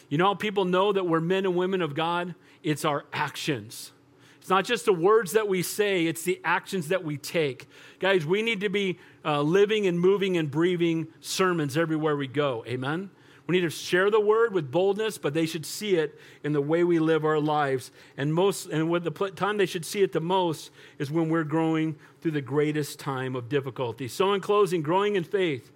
You 0.09 0.19
know 0.19 0.27
how 0.27 0.35
people 0.35 0.65
know 0.65 0.93
that 0.93 1.07
we're 1.07 1.21
men 1.21 1.47
and 1.47 1.57
women 1.57 1.81
of 1.81 1.95
God? 1.95 2.35
It's 2.63 2.85
our 2.85 3.05
actions. 3.13 3.93
It's 4.41 4.51
not 4.51 4.67
just 4.67 4.85
the 4.85 4.93
words 4.93 5.33
that 5.33 5.49
we 5.49 5.63
say, 5.63 6.07
it's 6.07 6.23
the 6.23 6.39
actions 6.45 6.89
that 6.89 7.03
we 7.03 7.17
take. 7.17 7.67
Guys, 7.99 8.27
we 8.27 8.43
need 8.43 8.61
to 8.61 8.69
be 8.69 8.99
uh, 9.25 9.41
living 9.41 9.87
and 9.87 9.99
moving 9.99 10.37
and 10.37 10.51
breathing 10.51 11.09
sermons 11.21 11.79
everywhere 11.79 12.15
we 12.15 12.27
go. 12.27 12.63
Amen? 12.67 13.09
We 13.47 13.57
need 13.57 13.62
to 13.62 13.71
share 13.71 14.11
the 14.11 14.21
word 14.21 14.55
with 14.55 14.71
boldness, 14.71 15.19
but 15.19 15.35
they 15.35 15.45
should 15.45 15.66
see 15.66 15.97
it 15.97 16.19
in 16.43 16.53
the 16.53 16.62
way 16.62 16.83
we 16.83 16.99
live 16.99 17.25
our 17.27 17.39
lives. 17.39 17.91
And 18.16 18.33
most, 18.33 18.66
and 18.66 18.89
with 18.89 19.05
the 19.05 19.11
time 19.11 19.59
they 19.59 19.66
should 19.66 19.85
see 19.85 20.03
it 20.03 20.12
the 20.12 20.21
most 20.21 20.71
is 20.99 21.11
when 21.11 21.29
we're 21.29 21.45
growing 21.45 21.97
through 22.23 22.31
the 22.31 22.41
greatest 22.41 22.99
time 22.99 23.37
of 23.37 23.51
difficulty. 23.51 24.09
So, 24.09 24.33
in 24.33 24.41
closing, 24.41 24.81
growing 24.81 25.16
in 25.16 25.25
faith 25.25 25.71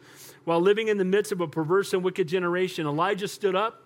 while 0.45 0.61
living 0.61 0.89
in 0.89 0.97
the 0.97 1.05
midst 1.05 1.31
of 1.31 1.43
a 1.43 1.47
perverse 1.47 1.93
and 1.93 2.03
wicked 2.03 2.27
generation, 2.27 2.87
Elijah 2.87 3.29
stood 3.29 3.55
up 3.55 3.83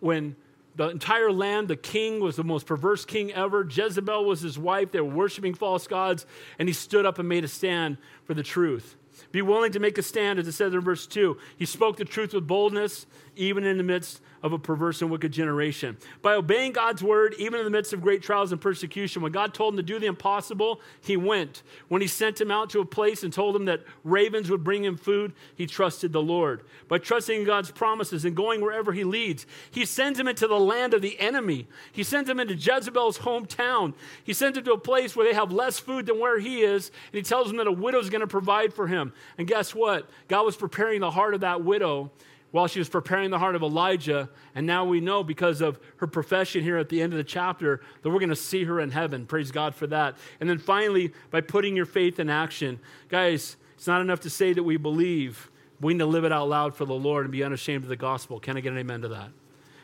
when 0.00 0.36
the 0.76 0.90
entire 0.90 1.32
land, 1.32 1.68
the 1.68 1.76
king 1.76 2.20
was 2.20 2.36
the 2.36 2.44
most 2.44 2.66
perverse 2.66 3.06
king 3.06 3.32
ever. 3.32 3.66
Jezebel 3.66 4.24
was 4.24 4.42
his 4.42 4.58
wife. 4.58 4.90
They 4.92 5.00
were 5.00 5.08
worshiping 5.14 5.54
false 5.54 5.86
gods, 5.86 6.26
and 6.58 6.68
he 6.68 6.72
stood 6.74 7.06
up 7.06 7.18
and 7.18 7.26
made 7.26 7.44
a 7.44 7.48
stand 7.48 7.96
for 8.24 8.34
the 8.34 8.42
truth. 8.42 8.96
Be 9.32 9.42
willing 9.42 9.72
to 9.72 9.80
make 9.80 9.98
a 9.98 10.02
stand, 10.02 10.38
as 10.38 10.46
it 10.46 10.52
says 10.52 10.74
in 10.74 10.80
verse 10.80 11.06
2. 11.06 11.36
He 11.56 11.66
spoke 11.66 11.96
the 11.96 12.04
truth 12.04 12.32
with 12.32 12.46
boldness, 12.46 13.06
even 13.36 13.64
in 13.64 13.76
the 13.76 13.82
midst 13.82 14.20
of 14.44 14.52
a 14.52 14.58
perverse 14.58 15.00
and 15.00 15.10
wicked 15.10 15.32
generation. 15.32 15.96
By 16.20 16.34
obeying 16.34 16.72
God's 16.72 17.02
word, 17.02 17.34
even 17.38 17.58
in 17.58 17.64
the 17.64 17.70
midst 17.70 17.94
of 17.94 18.02
great 18.02 18.22
trials 18.22 18.52
and 18.52 18.60
persecution, 18.60 19.22
when 19.22 19.32
God 19.32 19.54
told 19.54 19.72
him 19.72 19.78
to 19.78 19.82
do 19.82 19.98
the 19.98 20.04
impossible, 20.04 20.82
he 21.00 21.16
went. 21.16 21.62
When 21.88 22.02
he 22.02 22.06
sent 22.06 22.42
him 22.42 22.50
out 22.50 22.68
to 22.70 22.80
a 22.80 22.84
place 22.84 23.22
and 23.22 23.32
told 23.32 23.56
him 23.56 23.64
that 23.64 23.82
ravens 24.04 24.50
would 24.50 24.62
bring 24.62 24.84
him 24.84 24.98
food, 24.98 25.32
he 25.56 25.66
trusted 25.66 26.12
the 26.12 26.20
Lord. 26.20 26.60
By 26.88 26.98
trusting 26.98 27.40
in 27.40 27.46
God's 27.46 27.70
promises 27.70 28.26
and 28.26 28.36
going 28.36 28.60
wherever 28.60 28.92
he 28.92 29.02
leads, 29.02 29.46
he 29.70 29.86
sends 29.86 30.20
him 30.20 30.28
into 30.28 30.46
the 30.46 30.60
land 30.60 30.92
of 30.92 31.00
the 31.00 31.18
enemy. 31.18 31.66
He 31.90 32.02
sends 32.02 32.28
him 32.28 32.38
into 32.38 32.54
Jezebel's 32.54 33.20
hometown. 33.20 33.94
He 34.24 34.34
sends 34.34 34.58
him 34.58 34.64
to 34.64 34.74
a 34.74 34.78
place 34.78 35.16
where 35.16 35.26
they 35.26 35.34
have 35.34 35.52
less 35.52 35.78
food 35.78 36.04
than 36.04 36.20
where 36.20 36.38
he 36.38 36.60
is, 36.60 36.88
and 36.88 37.16
he 37.16 37.22
tells 37.22 37.50
him 37.50 37.56
that 37.56 37.66
a 37.66 37.72
widow 37.72 37.98
is 37.98 38.10
going 38.10 38.20
to 38.20 38.26
provide 38.26 38.74
for 38.74 38.88
him. 38.88 39.14
And 39.38 39.48
guess 39.48 39.74
what? 39.74 40.06
God 40.28 40.44
was 40.44 40.54
preparing 40.54 41.00
the 41.00 41.10
heart 41.10 41.32
of 41.32 41.40
that 41.40 41.64
widow 41.64 42.10
while 42.54 42.68
she 42.68 42.78
was 42.78 42.88
preparing 42.88 43.32
the 43.32 43.38
heart 43.40 43.56
of 43.56 43.64
Elijah. 43.64 44.30
And 44.54 44.64
now 44.64 44.84
we 44.84 45.00
know 45.00 45.24
because 45.24 45.60
of 45.60 45.80
her 45.96 46.06
profession 46.06 46.62
here 46.62 46.76
at 46.76 46.88
the 46.88 47.02
end 47.02 47.12
of 47.12 47.16
the 47.16 47.24
chapter 47.24 47.80
that 48.00 48.08
we're 48.08 48.20
going 48.20 48.28
to 48.28 48.36
see 48.36 48.62
her 48.62 48.78
in 48.78 48.92
heaven. 48.92 49.26
Praise 49.26 49.50
God 49.50 49.74
for 49.74 49.88
that. 49.88 50.16
And 50.38 50.48
then 50.48 50.58
finally, 50.58 51.12
by 51.32 51.40
putting 51.40 51.74
your 51.74 51.84
faith 51.84 52.20
in 52.20 52.30
action. 52.30 52.78
Guys, 53.08 53.56
it's 53.74 53.88
not 53.88 54.02
enough 54.02 54.20
to 54.20 54.30
say 54.30 54.52
that 54.52 54.62
we 54.62 54.76
believe. 54.76 55.50
We 55.80 55.94
need 55.94 55.98
to 55.98 56.06
live 56.06 56.22
it 56.22 56.30
out 56.30 56.48
loud 56.48 56.76
for 56.76 56.84
the 56.84 56.94
Lord 56.94 57.24
and 57.24 57.32
be 57.32 57.42
unashamed 57.42 57.82
of 57.82 57.88
the 57.88 57.96
gospel. 57.96 58.38
Can 58.38 58.56
I 58.56 58.60
get 58.60 58.72
an 58.72 58.78
amen 58.78 59.00
to 59.00 59.08
that? 59.08 59.30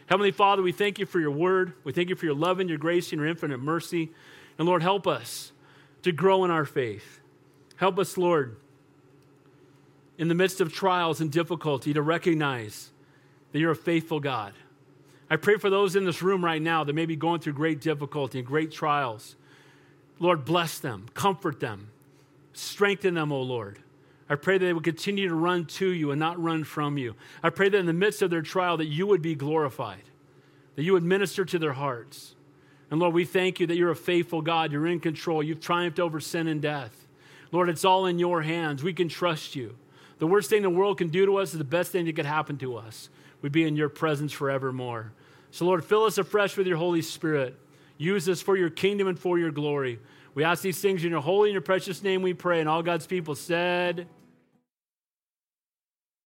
Heavenly 0.06 0.30
Father, 0.30 0.62
we 0.62 0.70
thank 0.70 1.00
you 1.00 1.06
for 1.06 1.18
your 1.18 1.32
word. 1.32 1.72
We 1.82 1.92
thank 1.92 2.08
you 2.08 2.14
for 2.14 2.26
your 2.26 2.36
love 2.36 2.60
and 2.60 2.68
your 2.68 2.78
grace 2.78 3.10
and 3.10 3.20
your 3.20 3.28
infinite 3.28 3.58
mercy. 3.58 4.12
And 4.58 4.68
Lord, 4.68 4.82
help 4.82 5.08
us 5.08 5.50
to 6.02 6.12
grow 6.12 6.44
in 6.44 6.52
our 6.52 6.64
faith. 6.64 7.18
Help 7.78 7.98
us, 7.98 8.16
Lord, 8.16 8.58
in 10.20 10.28
the 10.28 10.34
midst 10.34 10.60
of 10.60 10.70
trials 10.70 11.22
and 11.22 11.32
difficulty 11.32 11.94
to 11.94 12.02
recognize 12.02 12.90
that 13.52 13.58
you're 13.58 13.70
a 13.70 13.76
faithful 13.76 14.20
God. 14.20 14.52
I 15.30 15.36
pray 15.36 15.56
for 15.56 15.70
those 15.70 15.96
in 15.96 16.04
this 16.04 16.20
room 16.20 16.44
right 16.44 16.60
now 16.60 16.84
that 16.84 16.92
may 16.92 17.06
be 17.06 17.16
going 17.16 17.40
through 17.40 17.54
great 17.54 17.80
difficulty 17.80 18.38
and 18.38 18.46
great 18.46 18.70
trials. 18.70 19.34
Lord, 20.18 20.44
bless 20.44 20.78
them, 20.78 21.06
comfort 21.14 21.58
them, 21.58 21.88
strengthen 22.52 23.14
them, 23.14 23.32
O 23.32 23.36
oh 23.36 23.42
Lord. 23.42 23.78
I 24.28 24.34
pray 24.34 24.58
that 24.58 24.64
they 24.66 24.74
would 24.74 24.84
continue 24.84 25.26
to 25.26 25.34
run 25.34 25.64
to 25.64 25.88
you 25.88 26.10
and 26.10 26.20
not 26.20 26.40
run 26.40 26.64
from 26.64 26.98
you. 26.98 27.14
I 27.42 27.48
pray 27.48 27.70
that 27.70 27.78
in 27.78 27.86
the 27.86 27.94
midst 27.94 28.20
of 28.20 28.28
their 28.28 28.42
trial 28.42 28.76
that 28.76 28.88
you 28.88 29.06
would 29.06 29.22
be 29.22 29.34
glorified, 29.34 30.02
that 30.76 30.82
you 30.82 30.92
would 30.92 31.02
minister 31.02 31.46
to 31.46 31.58
their 31.58 31.72
hearts. 31.72 32.34
And 32.90 33.00
Lord, 33.00 33.14
we 33.14 33.24
thank 33.24 33.58
you 33.58 33.66
that 33.68 33.76
you're 33.76 33.90
a 33.90 33.96
faithful 33.96 34.42
God. 34.42 34.70
You're 34.70 34.86
in 34.86 35.00
control. 35.00 35.42
You've 35.42 35.60
triumphed 35.60 35.98
over 35.98 36.20
sin 36.20 36.46
and 36.46 36.60
death. 36.60 37.06
Lord, 37.52 37.70
it's 37.70 37.86
all 37.86 38.04
in 38.04 38.18
your 38.18 38.42
hands. 38.42 38.82
We 38.82 38.92
can 38.92 39.08
trust 39.08 39.56
you. 39.56 39.76
The 40.20 40.26
worst 40.26 40.50
thing 40.50 40.62
the 40.62 40.70
world 40.70 40.98
can 40.98 41.08
do 41.08 41.26
to 41.26 41.38
us 41.38 41.52
is 41.52 41.58
the 41.58 41.64
best 41.64 41.90
thing 41.90 42.04
that 42.04 42.14
could 42.14 42.26
happen 42.26 42.58
to 42.58 42.76
us. 42.76 43.08
We'd 43.42 43.52
be 43.52 43.64
in 43.64 43.74
your 43.74 43.88
presence 43.88 44.32
forevermore. 44.32 45.12
So, 45.50 45.64
Lord, 45.64 45.84
fill 45.84 46.04
us 46.04 46.18
afresh 46.18 46.56
with 46.56 46.66
your 46.66 46.76
Holy 46.76 47.02
Spirit. 47.02 47.58
Use 47.96 48.28
us 48.28 48.40
for 48.40 48.56
your 48.56 48.70
kingdom 48.70 49.08
and 49.08 49.18
for 49.18 49.38
your 49.38 49.50
glory. 49.50 49.98
We 50.34 50.44
ask 50.44 50.62
these 50.62 50.80
things 50.80 51.04
in 51.04 51.10
your 51.10 51.22
holy 51.22 51.48
and 51.48 51.54
your 51.54 51.62
precious 51.62 52.02
name 52.02 52.22
we 52.22 52.34
pray. 52.34 52.60
And 52.60 52.68
all 52.68 52.82
God's 52.82 53.06
people 53.06 53.34
said, 53.34 54.06